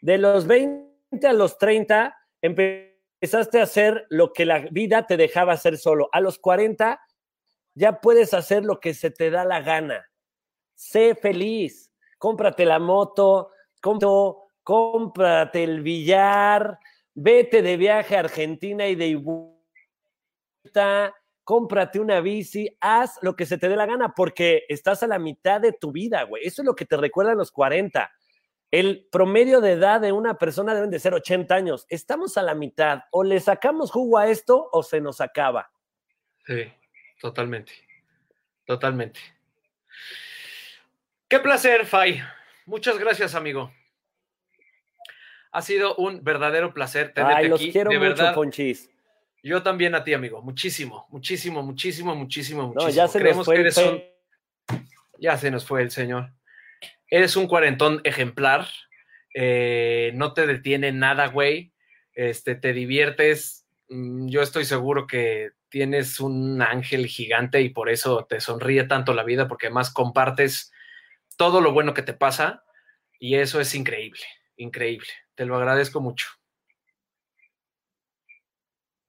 De 0.00 0.18
los 0.18 0.46
20 0.46 1.26
a 1.26 1.32
los 1.32 1.58
30, 1.58 2.16
empezaste 2.40 3.60
a 3.60 3.64
hacer 3.64 4.06
lo 4.08 4.32
que 4.32 4.44
la 4.44 4.66
vida 4.70 5.06
te 5.06 5.16
dejaba 5.16 5.52
hacer 5.52 5.78
solo. 5.78 6.08
A 6.12 6.20
los 6.20 6.38
40, 6.38 7.00
ya 7.74 8.00
puedes 8.00 8.34
hacer 8.34 8.64
lo 8.64 8.80
que 8.80 8.94
se 8.94 9.10
te 9.10 9.30
da 9.30 9.44
la 9.44 9.60
gana. 9.60 10.04
Sé 10.74 11.14
feliz. 11.14 11.90
Cómprate 12.18 12.64
la 12.64 12.78
moto, 12.78 13.50
cómprate, 14.62 15.64
el 15.64 15.82
billar, 15.82 16.78
vete 17.14 17.62
de 17.62 17.76
viaje 17.76 18.16
a 18.16 18.20
Argentina 18.20 18.86
y 18.86 18.94
de 18.94 19.08
cómprate 21.44 22.00
una 22.00 22.20
bici, 22.20 22.76
haz 22.80 23.18
lo 23.22 23.34
que 23.34 23.46
se 23.46 23.58
te 23.58 23.68
dé 23.68 23.76
la 23.76 23.86
gana 23.86 24.14
porque 24.14 24.64
estás 24.68 25.02
a 25.02 25.06
la 25.06 25.18
mitad 25.18 25.60
de 25.60 25.72
tu 25.72 25.92
vida, 25.92 26.22
güey. 26.24 26.44
Eso 26.46 26.62
es 26.62 26.66
lo 26.66 26.74
que 26.74 26.86
te 26.86 26.96
recuerdan 26.96 27.38
los 27.38 27.50
40. 27.50 28.10
El 28.70 29.06
promedio 29.10 29.60
de 29.60 29.72
edad 29.72 30.00
de 30.00 30.12
una 30.12 30.38
persona 30.38 30.74
deben 30.74 30.90
de 30.90 30.98
ser 30.98 31.12
80 31.12 31.54
años. 31.54 31.86
Estamos 31.88 32.38
a 32.38 32.42
la 32.42 32.54
mitad. 32.54 33.02
O 33.10 33.22
le 33.22 33.38
sacamos 33.38 33.90
jugo 33.90 34.18
a 34.18 34.28
esto 34.28 34.68
o 34.72 34.82
se 34.82 35.00
nos 35.00 35.20
acaba. 35.20 35.70
Sí, 36.46 36.72
totalmente. 37.20 37.72
Totalmente. 38.64 39.20
Qué 41.28 41.38
placer, 41.40 41.84
Fay. 41.84 42.22
Muchas 42.64 42.98
gracias, 42.98 43.34
amigo. 43.34 43.72
Ha 45.50 45.60
sido 45.60 45.94
un 45.96 46.24
verdadero 46.24 46.72
placer 46.72 47.12
tenerte 47.12 47.42
Ay, 47.42 47.48
los 47.48 47.60
aquí. 47.60 47.72
quiero 47.72 47.90
de 47.90 47.98
mucho, 47.98 48.08
verdad, 48.08 48.34
Ponchis. 48.34 48.90
Yo 49.42 49.62
también 49.62 49.94
a 49.94 50.04
ti, 50.04 50.14
amigo. 50.14 50.40
Muchísimo, 50.42 51.06
muchísimo, 51.10 51.62
muchísimo, 51.62 52.14
muchísimo, 52.14 52.62
muchísimo. 52.68 52.72
No, 52.86 52.88
ya 52.90 53.08
se 53.08 53.18
Creemos 53.18 53.38
nos 53.38 53.46
fue 53.46 53.54
que 53.56 53.60
el 53.60 53.66
eres 53.66 53.76
un- 53.78 53.98
fe- 53.98 54.08
Ya 55.18 55.36
se 55.38 55.50
nos 55.50 55.64
fue 55.64 55.82
el 55.82 55.90
señor. 55.90 56.32
Eres 57.08 57.36
un 57.36 57.46
cuarentón 57.46 58.00
ejemplar. 58.04 58.66
eh, 59.34 60.12
no 60.14 60.34
te 60.34 60.46
detiene 60.46 60.92
nada, 60.92 61.28
güey. 61.28 61.72
Este, 62.14 62.54
te 62.54 62.74
diviertes. 62.74 63.66
Mm, 63.88 64.28
Yo 64.28 64.42
estoy 64.42 64.66
seguro 64.66 65.06
que 65.06 65.52
tienes 65.70 66.20
un 66.20 66.60
ángel 66.60 67.06
gigante 67.06 67.62
y 67.62 67.70
por 67.70 67.88
eso 67.88 68.26
te 68.28 68.40
sonríe 68.42 68.84
tanto 68.84 69.14
la 69.14 69.24
vida, 69.24 69.48
porque 69.48 69.68
además 69.68 69.90
compartes 69.90 70.70
todo 71.38 71.62
lo 71.62 71.72
bueno 71.72 71.94
que 71.94 72.02
te 72.02 72.12
pasa 72.12 72.62
y 73.18 73.36
eso 73.36 73.58
es 73.58 73.74
increíble, 73.74 74.20
increíble. 74.58 75.08
Te 75.34 75.46
lo 75.46 75.56
agradezco 75.56 76.02
mucho. 76.02 76.26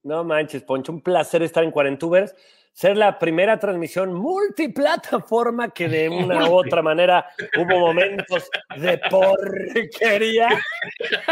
No 0.03 0.23
manches, 0.25 0.63
Poncho, 0.63 0.91
un 0.91 1.01
placer 1.01 1.43
estar 1.43 1.63
en 1.63 1.71
Cuarentubers. 1.71 2.35
Ser 2.73 2.97
la 2.97 3.19
primera 3.19 3.59
transmisión 3.59 4.13
multiplataforma 4.13 5.69
que 5.69 5.87
de 5.87 6.09
una 6.09 6.49
u 6.49 6.55
otra 6.55 6.81
manera 6.81 7.27
hubo 7.57 7.79
momentos 7.79 8.49
de 8.75 8.97
porquería, 9.09 10.49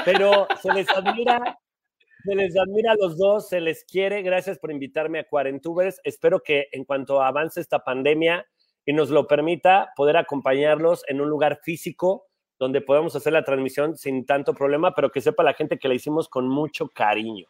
pero 0.06 0.48
se 0.61 0.72
les 0.72 0.88
admira, 0.89 1.60
se 2.23 2.35
les 2.35 2.56
admira 2.56 2.91
a 2.91 2.95
los 2.95 3.18
dos, 3.18 3.49
se 3.49 3.60
les 3.60 3.84
quiere. 3.84 4.22
Gracias 4.22 4.60
por 4.60 4.72
invitarme 4.72 5.19
a 5.19 5.27
Cuarentubers. 5.27 5.99
Espero 6.03 6.41
que 6.41 6.68
en 6.72 6.85
cuanto 6.85 7.22
avance 7.22 7.60
esta 7.60 7.80
pandemia 7.80 8.45
y 8.85 8.93
nos 8.93 9.10
lo 9.10 9.27
permita, 9.27 9.91
poder 9.95 10.18
acompañarlos 10.18 11.03
en 11.07 11.22
un 11.22 11.30
lugar 11.30 11.60
físico 11.64 12.27
donde 12.60 12.81
podamos 12.81 13.15
hacer 13.15 13.34
la 13.34 13.43
transmisión 13.43 13.98
sin 13.98 14.26
tanto 14.26 14.53
problema, 14.53 14.93
pero 14.93 15.11
que 15.11 15.22
sepa 15.22 15.43
la 15.43 15.56
gente 15.56 15.80
que 15.80 15.88
la 15.88 15.95
hicimos 15.95 16.30
con 16.30 16.48
mucho 16.48 16.88
cariño. 16.88 17.48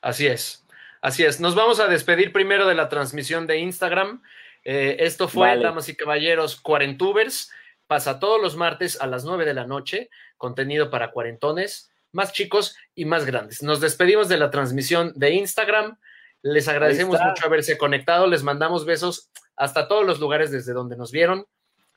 Así 0.00 0.26
es, 0.26 0.66
así 1.00 1.24
es. 1.24 1.40
Nos 1.40 1.54
vamos 1.54 1.80
a 1.80 1.88
despedir 1.88 2.32
primero 2.32 2.66
de 2.66 2.74
la 2.74 2.88
transmisión 2.88 3.46
de 3.46 3.58
Instagram. 3.58 4.22
Eh, 4.64 4.96
esto 5.00 5.28
fue, 5.28 5.48
Vale. 5.48 5.62
damas 5.62 5.88
y 5.88 5.96
caballeros, 5.96 6.60
Cuarentubers. 6.60 7.50
Pasa 7.86 8.20
todos 8.20 8.40
los 8.40 8.56
martes 8.56 9.00
a 9.00 9.06
las 9.06 9.24
9 9.24 9.44
de 9.44 9.54
la 9.54 9.66
noche. 9.66 10.10
Contenido 10.36 10.90
para 10.90 11.10
cuarentones, 11.10 11.90
más 12.12 12.32
chicos 12.32 12.76
y 12.94 13.04
más 13.04 13.26
grandes. 13.26 13.62
Nos 13.62 13.80
despedimos 13.80 14.28
de 14.28 14.38
la 14.38 14.50
transmisión 14.50 15.12
de 15.16 15.32
Instagram. 15.32 15.98
Les 16.42 16.68
agradecemos 16.68 17.20
mucho 17.20 17.46
haberse 17.46 17.76
conectado. 17.76 18.26
Les 18.26 18.42
mandamos 18.42 18.84
besos 18.84 19.30
hasta 19.56 19.88
todos 19.88 20.06
los 20.06 20.20
lugares 20.20 20.50
desde 20.50 20.72
donde 20.72 20.96
nos 20.96 21.10
vieron. 21.10 21.46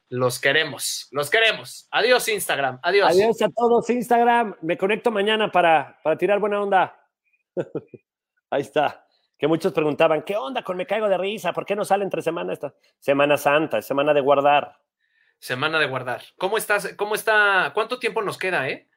Los 0.10 0.40
queremos, 0.40 1.08
los 1.12 1.30
queremos. 1.30 1.88
Adiós, 1.90 2.28
Instagram. 2.28 2.80
Adiós. 2.84 3.10
Adiós 3.10 3.42
a 3.42 3.50
todos, 3.50 3.90
Instagram. 3.90 4.56
Me 4.62 4.78
conecto 4.78 5.10
mañana 5.12 5.52
para, 5.52 6.00
para 6.04 6.18
tirar 6.18 6.40
buena 6.40 6.62
onda. 6.62 7.03
Ahí 8.50 8.62
está. 8.62 9.06
Que 9.38 9.48
muchos 9.48 9.74
preguntaban, 9.74 10.22
¿qué 10.22 10.38
onda 10.38 10.64
con 10.64 10.78
Me 10.78 10.86
Caigo 10.86 11.10
de 11.10 11.18
Risa? 11.18 11.52
¿Por 11.52 11.66
qué 11.66 11.76
no 11.76 11.84
sale 11.84 12.04
entre 12.04 12.22
semana 12.22 12.54
esta? 12.54 12.74
Semana 13.00 13.36
Santa, 13.36 13.82
semana 13.82 14.14
de 14.14 14.22
guardar. 14.22 14.78
Semana 15.40 15.80
de 15.80 15.88
guardar. 15.88 16.22
¿Cómo 16.38 16.58
estás? 16.58 16.94
¿Cómo 16.96 17.16
está? 17.16 17.72
¿Cuánto 17.74 18.00
tiempo 18.00 18.22
nos 18.22 18.38
queda, 18.38 18.70
eh? 18.70 18.88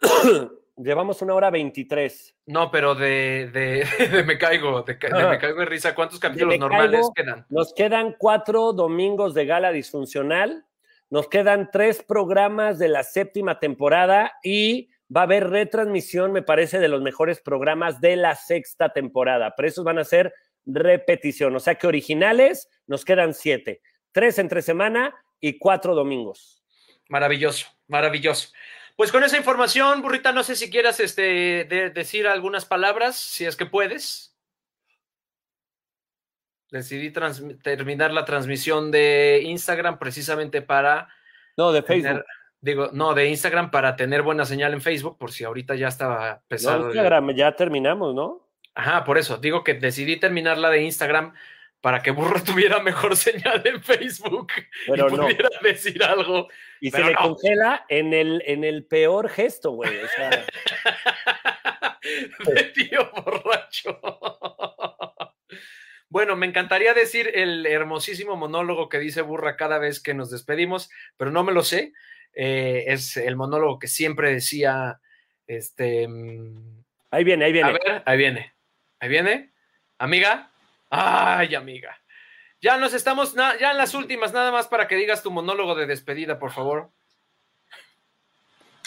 Llevamos 0.76 1.20
una 1.22 1.34
hora 1.34 1.50
23. 1.50 2.36
No, 2.46 2.70
pero 2.70 2.94
de, 2.94 3.50
de, 3.52 3.84
de 4.08 4.22
me 4.22 4.38
caigo, 4.38 4.82
de, 4.82 4.94
me 4.94 5.38
caigo 5.38 5.58
de 5.58 5.64
risa. 5.64 5.96
¿Cuántos 5.96 6.20
capítulos 6.20 6.56
normales 6.56 7.00
Caigo. 7.00 7.14
quedan? 7.14 7.46
Nos 7.48 7.74
quedan 7.74 8.14
cuatro 8.16 8.72
domingos 8.72 9.34
de 9.34 9.46
gala 9.46 9.72
disfuncional. 9.72 10.64
Nos 11.10 11.26
quedan 11.26 11.70
tres 11.72 12.04
programas 12.04 12.78
de 12.78 12.88
la 12.88 13.02
séptima 13.02 13.58
temporada 13.58 14.34
y 14.44 14.90
va 15.14 15.20
a 15.22 15.24
haber 15.24 15.48
retransmisión, 15.48 16.32
me 16.32 16.42
parece, 16.42 16.78
de 16.78 16.88
los 16.88 17.00
mejores 17.02 17.40
programas 17.40 18.00
de 18.00 18.16
la 18.16 18.34
sexta 18.34 18.92
temporada. 18.92 19.54
Pero 19.56 19.68
esos 19.68 19.84
van 19.84 19.98
a 19.98 20.04
ser 20.04 20.34
repetición. 20.66 21.56
O 21.56 21.60
sea 21.60 21.76
que 21.76 21.86
originales 21.86 22.68
nos 22.86 23.04
quedan 23.04 23.34
siete. 23.34 23.80
Tres 24.12 24.38
entre 24.38 24.62
semana 24.62 25.14
y 25.40 25.58
cuatro 25.58 25.94
domingos. 25.94 26.62
Maravilloso, 27.08 27.66
maravilloso. 27.86 28.50
Pues 28.96 29.12
con 29.12 29.22
esa 29.22 29.36
información, 29.38 30.02
Burrita, 30.02 30.32
no 30.32 30.42
sé 30.42 30.56
si 30.56 30.68
quieras 30.70 30.98
este, 31.00 31.64
de- 31.64 31.90
decir 31.90 32.26
algunas 32.26 32.66
palabras, 32.66 33.16
si 33.16 33.46
es 33.46 33.54
que 33.56 33.64
puedes. 33.64 34.34
Decidí 36.70 37.10
terminar 37.62 38.12
la 38.12 38.24
transmisión 38.26 38.90
de 38.90 39.40
Instagram 39.44 39.98
precisamente 39.98 40.60
para 40.60 41.08
No, 41.56 41.72
de 41.72 41.80
tener- 41.82 42.02
Facebook. 42.02 42.24
Digo, 42.60 42.90
no, 42.92 43.14
de 43.14 43.28
Instagram 43.28 43.70
para 43.70 43.96
tener 43.96 44.22
buena 44.22 44.44
señal 44.44 44.72
en 44.72 44.80
Facebook, 44.80 45.18
por 45.18 45.32
si 45.32 45.44
ahorita 45.44 45.74
ya 45.74 45.88
estaba 45.88 46.34
No, 46.34 46.40
pesado. 46.48 46.78
el- 46.90 46.96
Instagram, 46.96 47.30
ya 47.34 47.52
terminamos, 47.56 48.14
¿no? 48.14 48.46
Ajá, 48.74 49.04
por 49.04 49.18
eso, 49.18 49.38
digo 49.38 49.64
que 49.64 49.74
decidí 49.74 50.18
terminar 50.20 50.56
la 50.58 50.70
de 50.70 50.82
Instagram 50.82 51.34
para 51.80 52.02
que 52.02 52.10
Burro 52.10 52.40
tuviera 52.44 52.80
mejor 52.80 53.16
señal 53.16 53.62
en 53.64 53.82
Facebook 53.82 54.48
Pero 54.86 55.08
y 55.08 55.12
no. 55.16 55.22
pudiera 55.24 55.48
decir 55.62 56.02
algo. 56.02 56.48
Y 56.80 56.90
se 56.90 57.02
le 57.02 57.12
no. 57.12 57.18
congela 57.18 57.84
en 57.88 58.12
el, 58.14 58.42
en 58.46 58.64
el 58.64 58.84
peor 58.84 59.28
gesto, 59.28 59.72
güey. 59.72 59.96
O 59.96 60.08
sea, 60.08 60.30
de 62.54 62.64
tío 62.64 63.10
borracho. 63.12 64.00
Bueno, 66.10 66.36
me 66.36 66.46
encantaría 66.46 66.94
decir 66.94 67.30
el 67.34 67.66
hermosísimo 67.66 68.34
monólogo 68.34 68.88
que 68.88 68.98
dice 68.98 69.20
Burra 69.20 69.56
cada 69.56 69.76
vez 69.76 70.00
que 70.02 70.14
nos 70.14 70.30
despedimos, 70.30 70.88
pero 71.18 71.30
no 71.30 71.44
me 71.44 71.52
lo 71.52 71.62
sé. 71.62 71.92
Eh, 72.40 72.84
es 72.92 73.16
el 73.16 73.34
monólogo 73.34 73.80
que 73.80 73.88
siempre 73.88 74.32
decía, 74.32 75.00
este, 75.48 76.06
mm, 76.06 76.84
ahí 77.10 77.24
viene, 77.24 77.44
ahí 77.46 77.52
viene. 77.52 77.68
a 77.68 77.72
ver, 77.72 78.02
ahí 78.06 78.16
viene, 78.16 78.54
ahí 79.00 79.08
viene, 79.08 79.52
amiga, 79.98 80.52
ay, 80.88 81.56
amiga. 81.56 82.00
Ya 82.60 82.76
nos 82.76 82.94
estamos, 82.94 83.34
na- 83.34 83.58
ya 83.58 83.72
en 83.72 83.76
las 83.76 83.92
últimas, 83.92 84.32
nada 84.32 84.52
más 84.52 84.68
para 84.68 84.86
que 84.86 84.94
digas 84.94 85.20
tu 85.24 85.32
monólogo 85.32 85.74
de 85.74 85.86
despedida, 85.86 86.38
por 86.38 86.52
favor. 86.52 86.92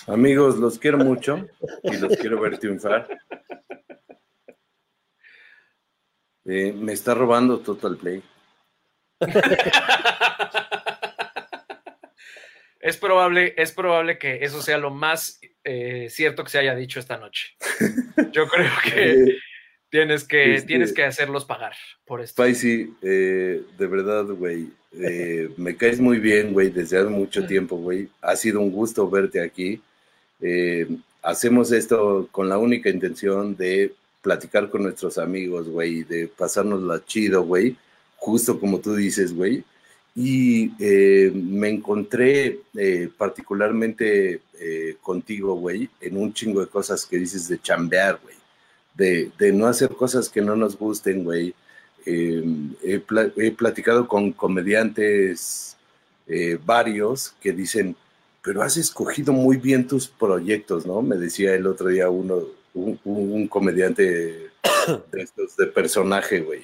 Amigos, 0.07 0.55
los 0.57 0.79
quiero 0.79 0.97
mucho 0.99 1.45
y 1.83 1.97
los 1.97 2.15
quiero 2.15 2.39
ver 2.39 2.57
triunfar. 2.57 3.05
Eh, 6.45 6.71
me 6.71 6.93
está 6.93 7.13
robando 7.13 7.59
Total 7.59 7.97
Play. 7.97 8.23
Es 12.81 12.97
probable, 12.97 13.53
es 13.57 13.71
probable 13.71 14.17
que 14.17 14.43
eso 14.43 14.61
sea 14.61 14.77
lo 14.77 14.89
más 14.91 15.39
eh, 15.63 16.07
cierto 16.09 16.43
que 16.43 16.49
se 16.49 16.59
haya 16.59 16.75
dicho 16.75 16.99
esta 16.99 17.17
noche. 17.17 17.49
Yo 18.33 18.47
creo 18.47 18.71
que 18.83 19.11
Eh, 19.11 19.37
tienes 19.89 20.23
que, 20.23 20.55
este- 20.55 20.67
tienes 20.67 20.93
que 20.93 21.03
hacerlos 21.03 21.45
pagar 21.45 21.73
por 22.05 22.21
esto. 22.21 22.41
Spicy, 22.43 22.93
eh, 23.03 23.61
de 23.77 23.87
verdad, 23.87 24.25
güey, 24.25 24.67
eh, 24.93 25.49
me 25.57 25.75
caes 25.77 25.99
muy 25.99 26.17
bien, 26.19 26.53
güey, 26.53 26.69
desde 26.69 26.97
hace 26.97 27.09
mucho 27.09 27.45
tiempo, 27.45 27.75
güey. 27.77 28.07
Ha 28.21 28.35
sido 28.35 28.59
un 28.59 28.71
gusto 28.71 29.09
verte 29.09 29.41
aquí. 29.41 29.79
Eh, 30.41 30.87
hacemos 31.21 31.71
esto 31.71 32.27
con 32.31 32.49
la 32.49 32.57
única 32.57 32.89
intención 32.89 33.55
de 33.55 33.93
platicar 34.23 34.69
con 34.69 34.83
nuestros 34.83 35.17
amigos, 35.19 35.67
güey, 35.69 36.03
de 36.03 36.27
pasárnosla 36.27 37.03
chido, 37.05 37.43
güey, 37.43 37.75
justo 38.17 38.59
como 38.59 38.79
tú 38.79 38.95
dices, 38.95 39.33
güey. 39.35 39.63
Y 40.13 40.71
eh, 40.79 41.31
me 41.33 41.69
encontré 41.69 42.59
eh, 42.75 43.09
particularmente 43.17 44.41
eh, 44.59 44.95
contigo, 45.01 45.55
güey, 45.55 45.89
en 46.01 46.17
un 46.17 46.33
chingo 46.33 46.59
de 46.61 46.67
cosas 46.67 47.05
que 47.05 47.17
dices 47.17 47.47
de 47.47 47.61
chambear, 47.61 48.19
güey, 48.21 48.35
de, 48.93 49.51
no 49.53 49.67
hacer 49.67 49.89
cosas 49.89 50.27
que 50.29 50.41
no 50.41 50.55
nos 50.55 50.77
gusten, 50.77 51.23
güey. 51.23 51.53
Eh, 52.05 52.43
he, 52.83 52.99
pla- 52.99 53.31
he 53.37 53.51
platicado 53.51 54.07
con 54.07 54.31
comediantes 54.33 55.77
varios 56.65 57.35
que 57.41 57.51
dicen, 57.51 57.95
pero 58.41 58.61
has 58.61 58.77
escogido 58.77 59.33
muy 59.33 59.57
bien 59.57 59.85
tus 59.87 60.07
proyectos, 60.07 60.85
¿no? 60.85 61.01
Me 61.01 61.17
decía 61.17 61.53
el 61.55 61.67
otro 61.67 61.89
día 61.89 62.09
uno, 62.09 62.39
un, 62.73 62.97
un- 63.03 63.31
un 63.33 63.47
comediante 63.47 64.01
de 65.11 65.21
estos 65.21 65.57
de 65.57 65.67
personaje, 65.67 66.39
güey. 66.41 66.61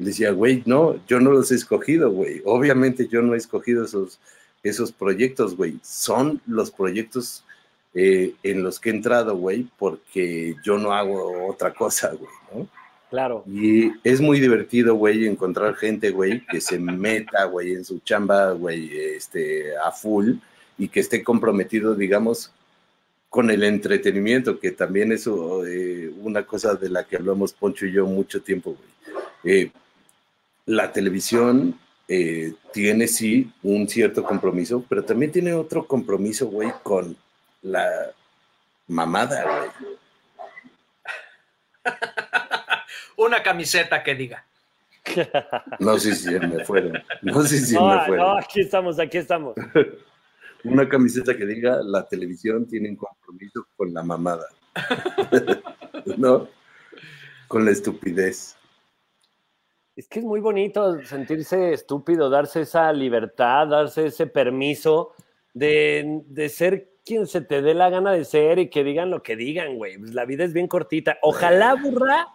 Y 0.00 0.04
decía, 0.04 0.30
güey, 0.30 0.62
no, 0.64 0.98
yo 1.06 1.20
no 1.20 1.30
los 1.30 1.52
he 1.52 1.56
escogido, 1.56 2.10
güey. 2.10 2.40
Obviamente 2.46 3.06
yo 3.06 3.20
no 3.20 3.34
he 3.34 3.36
escogido 3.36 3.84
esos, 3.84 4.18
esos 4.62 4.92
proyectos, 4.92 5.54
güey. 5.54 5.78
Son 5.82 6.40
los 6.46 6.70
proyectos 6.70 7.44
eh, 7.92 8.32
en 8.42 8.62
los 8.62 8.80
que 8.80 8.88
he 8.88 8.94
entrado, 8.94 9.36
güey, 9.36 9.68
porque 9.78 10.56
yo 10.64 10.78
no 10.78 10.94
hago 10.94 11.46
otra 11.46 11.74
cosa, 11.74 12.12
güey, 12.12 12.32
¿no? 12.50 12.66
Claro. 13.10 13.44
Y 13.46 13.92
es 14.02 14.22
muy 14.22 14.40
divertido, 14.40 14.94
güey, 14.94 15.26
encontrar 15.26 15.74
gente, 15.74 16.10
güey, 16.12 16.46
que 16.46 16.62
se 16.62 16.78
meta, 16.78 17.44
güey, 17.44 17.74
en 17.74 17.84
su 17.84 17.98
chamba, 17.98 18.52
güey, 18.52 18.96
este, 18.96 19.76
a 19.76 19.92
full 19.92 20.36
y 20.78 20.88
que 20.88 21.00
esté 21.00 21.22
comprometido, 21.22 21.94
digamos, 21.94 22.50
con 23.28 23.50
el 23.50 23.64
entretenimiento, 23.64 24.58
que 24.58 24.70
también 24.70 25.12
es 25.12 25.26
eh, 25.26 26.10
una 26.22 26.46
cosa 26.46 26.74
de 26.74 26.88
la 26.88 27.04
que 27.04 27.16
hablamos 27.16 27.52
Poncho 27.52 27.84
y 27.84 27.92
yo 27.92 28.06
mucho 28.06 28.40
tiempo, 28.40 28.74
güey. 28.74 28.90
Eh, 29.44 29.70
la 30.70 30.92
televisión 30.92 31.76
eh, 32.06 32.54
tiene, 32.72 33.08
sí, 33.08 33.52
un 33.64 33.88
cierto 33.88 34.22
compromiso, 34.22 34.84
pero 34.88 35.04
también 35.04 35.32
tiene 35.32 35.52
otro 35.52 35.84
compromiso, 35.84 36.46
güey, 36.46 36.72
con 36.84 37.16
la 37.62 37.84
mamada, 38.86 39.42
güey. 39.42 39.96
Una 43.16 43.42
camiseta 43.42 44.02
que 44.02 44.14
diga. 44.14 44.44
No 45.80 45.98
sé 45.98 46.14
si 46.14 46.30
me 46.30 46.64
fueron. 46.64 47.02
No 47.22 47.42
sé 47.42 47.58
si 47.58 47.74
no, 47.74 47.88
me 47.88 47.96
no, 47.96 48.06
fueron. 48.06 48.38
aquí 48.38 48.60
estamos, 48.60 49.00
aquí 49.00 49.18
estamos. 49.18 49.56
Una 50.64 50.88
camiseta 50.88 51.36
que 51.36 51.46
diga 51.46 51.80
la 51.82 52.06
televisión 52.06 52.66
tiene 52.68 52.90
un 52.90 52.96
compromiso 52.96 53.66
con 53.76 53.92
la 53.92 54.04
mamada. 54.04 54.46
¿No? 56.16 56.48
Con 57.48 57.64
la 57.64 57.72
estupidez. 57.72 58.56
Es 59.96 60.08
que 60.08 60.20
es 60.20 60.24
muy 60.24 60.40
bonito 60.40 61.02
sentirse 61.04 61.72
estúpido, 61.72 62.30
darse 62.30 62.62
esa 62.62 62.92
libertad, 62.92 63.66
darse 63.66 64.06
ese 64.06 64.26
permiso 64.26 65.12
de, 65.52 66.22
de 66.26 66.48
ser 66.48 66.90
quien 67.04 67.26
se 67.26 67.40
te 67.40 67.60
dé 67.60 67.74
la 67.74 67.90
gana 67.90 68.12
de 68.12 68.24
ser 68.24 68.58
y 68.58 68.70
que 68.70 68.84
digan 68.84 69.10
lo 69.10 69.22
que 69.22 69.36
digan, 69.36 69.76
güey. 69.76 69.98
Pues 69.98 70.14
la 70.14 70.24
vida 70.24 70.44
es 70.44 70.52
bien 70.52 70.68
cortita. 70.68 71.18
Ojalá, 71.22 71.74
burra, 71.74 72.28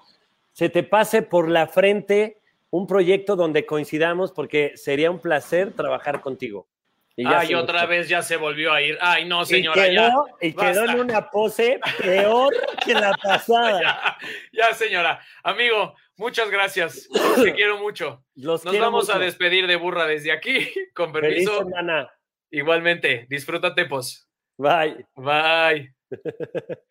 se 0.52 0.70
te 0.70 0.84
pase 0.84 1.22
por 1.22 1.50
la 1.50 1.68
frente 1.68 2.40
un 2.70 2.88
proyecto 2.88 3.36
donde 3.36 3.66
coincidamos 3.66 4.32
porque 4.32 4.74
sería 4.76 5.10
un 5.12 5.20
placer 5.20 5.74
trabajar 5.74 6.22
contigo. 6.22 6.68
Y 7.16 7.24
ya 7.24 7.40
Ay, 7.40 7.54
otra 7.54 7.86
vez 7.86 8.10
ya 8.10 8.22
se 8.22 8.36
volvió 8.36 8.74
a 8.74 8.82
ir. 8.82 8.98
Ay, 9.00 9.24
no, 9.24 9.44
Y 9.44 9.46
señora, 9.46 9.88
ya. 9.88 10.10
quedó, 10.10 10.26
y 10.42 10.54
quedó 10.54 10.84
en 10.84 11.00
una 11.00 11.30
pose 11.30 11.80
peor 11.98 12.54
que 12.84 12.94
la 12.94 13.14
pasada. 13.24 13.82
Ya, 13.82 14.18
ya, 14.52 14.74
señora. 14.74 15.22
Amigo, 15.42 15.96
muchas 16.18 16.50
gracias. 16.50 17.08
Te 17.44 17.54
quiero 17.54 17.78
mucho. 17.80 18.24
Los 18.36 18.64
Nos 18.64 18.72
quiero 18.72 18.86
vamos 18.86 19.10
a 19.10 19.20
despedir 19.20 19.68
de 19.68 19.76
burra 19.76 20.06
desde 20.06 20.32
aquí. 20.32 20.68
Con 20.94 21.12
Feliz 21.14 21.46
permiso. 21.46 21.60
semana. 21.60 22.12
Igualmente, 22.52 23.26
disfrútate, 23.30 23.86
pues. 23.86 24.28
Bye. 24.58 25.06
Bye. 25.16 25.94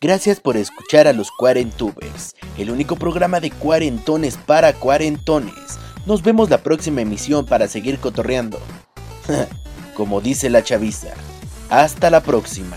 Gracias 0.00 0.40
por 0.40 0.56
escuchar 0.56 1.08
a 1.08 1.12
los 1.12 1.30
Cuarentubers, 1.30 2.36
el 2.58 2.70
único 2.70 2.96
programa 2.96 3.40
de 3.40 3.50
cuarentones 3.50 4.36
para 4.36 4.74
cuarentones. 4.74 5.78
Nos 6.06 6.22
vemos 6.22 6.50
la 6.50 6.58
próxima 6.58 7.00
emisión 7.00 7.46
para 7.46 7.66
seguir 7.66 7.98
cotorreando. 7.98 8.60
Como 9.94 10.20
dice 10.20 10.50
la 10.50 10.62
chaviza. 10.62 11.14
Hasta 11.70 12.10
la 12.10 12.22
próxima. 12.22 12.76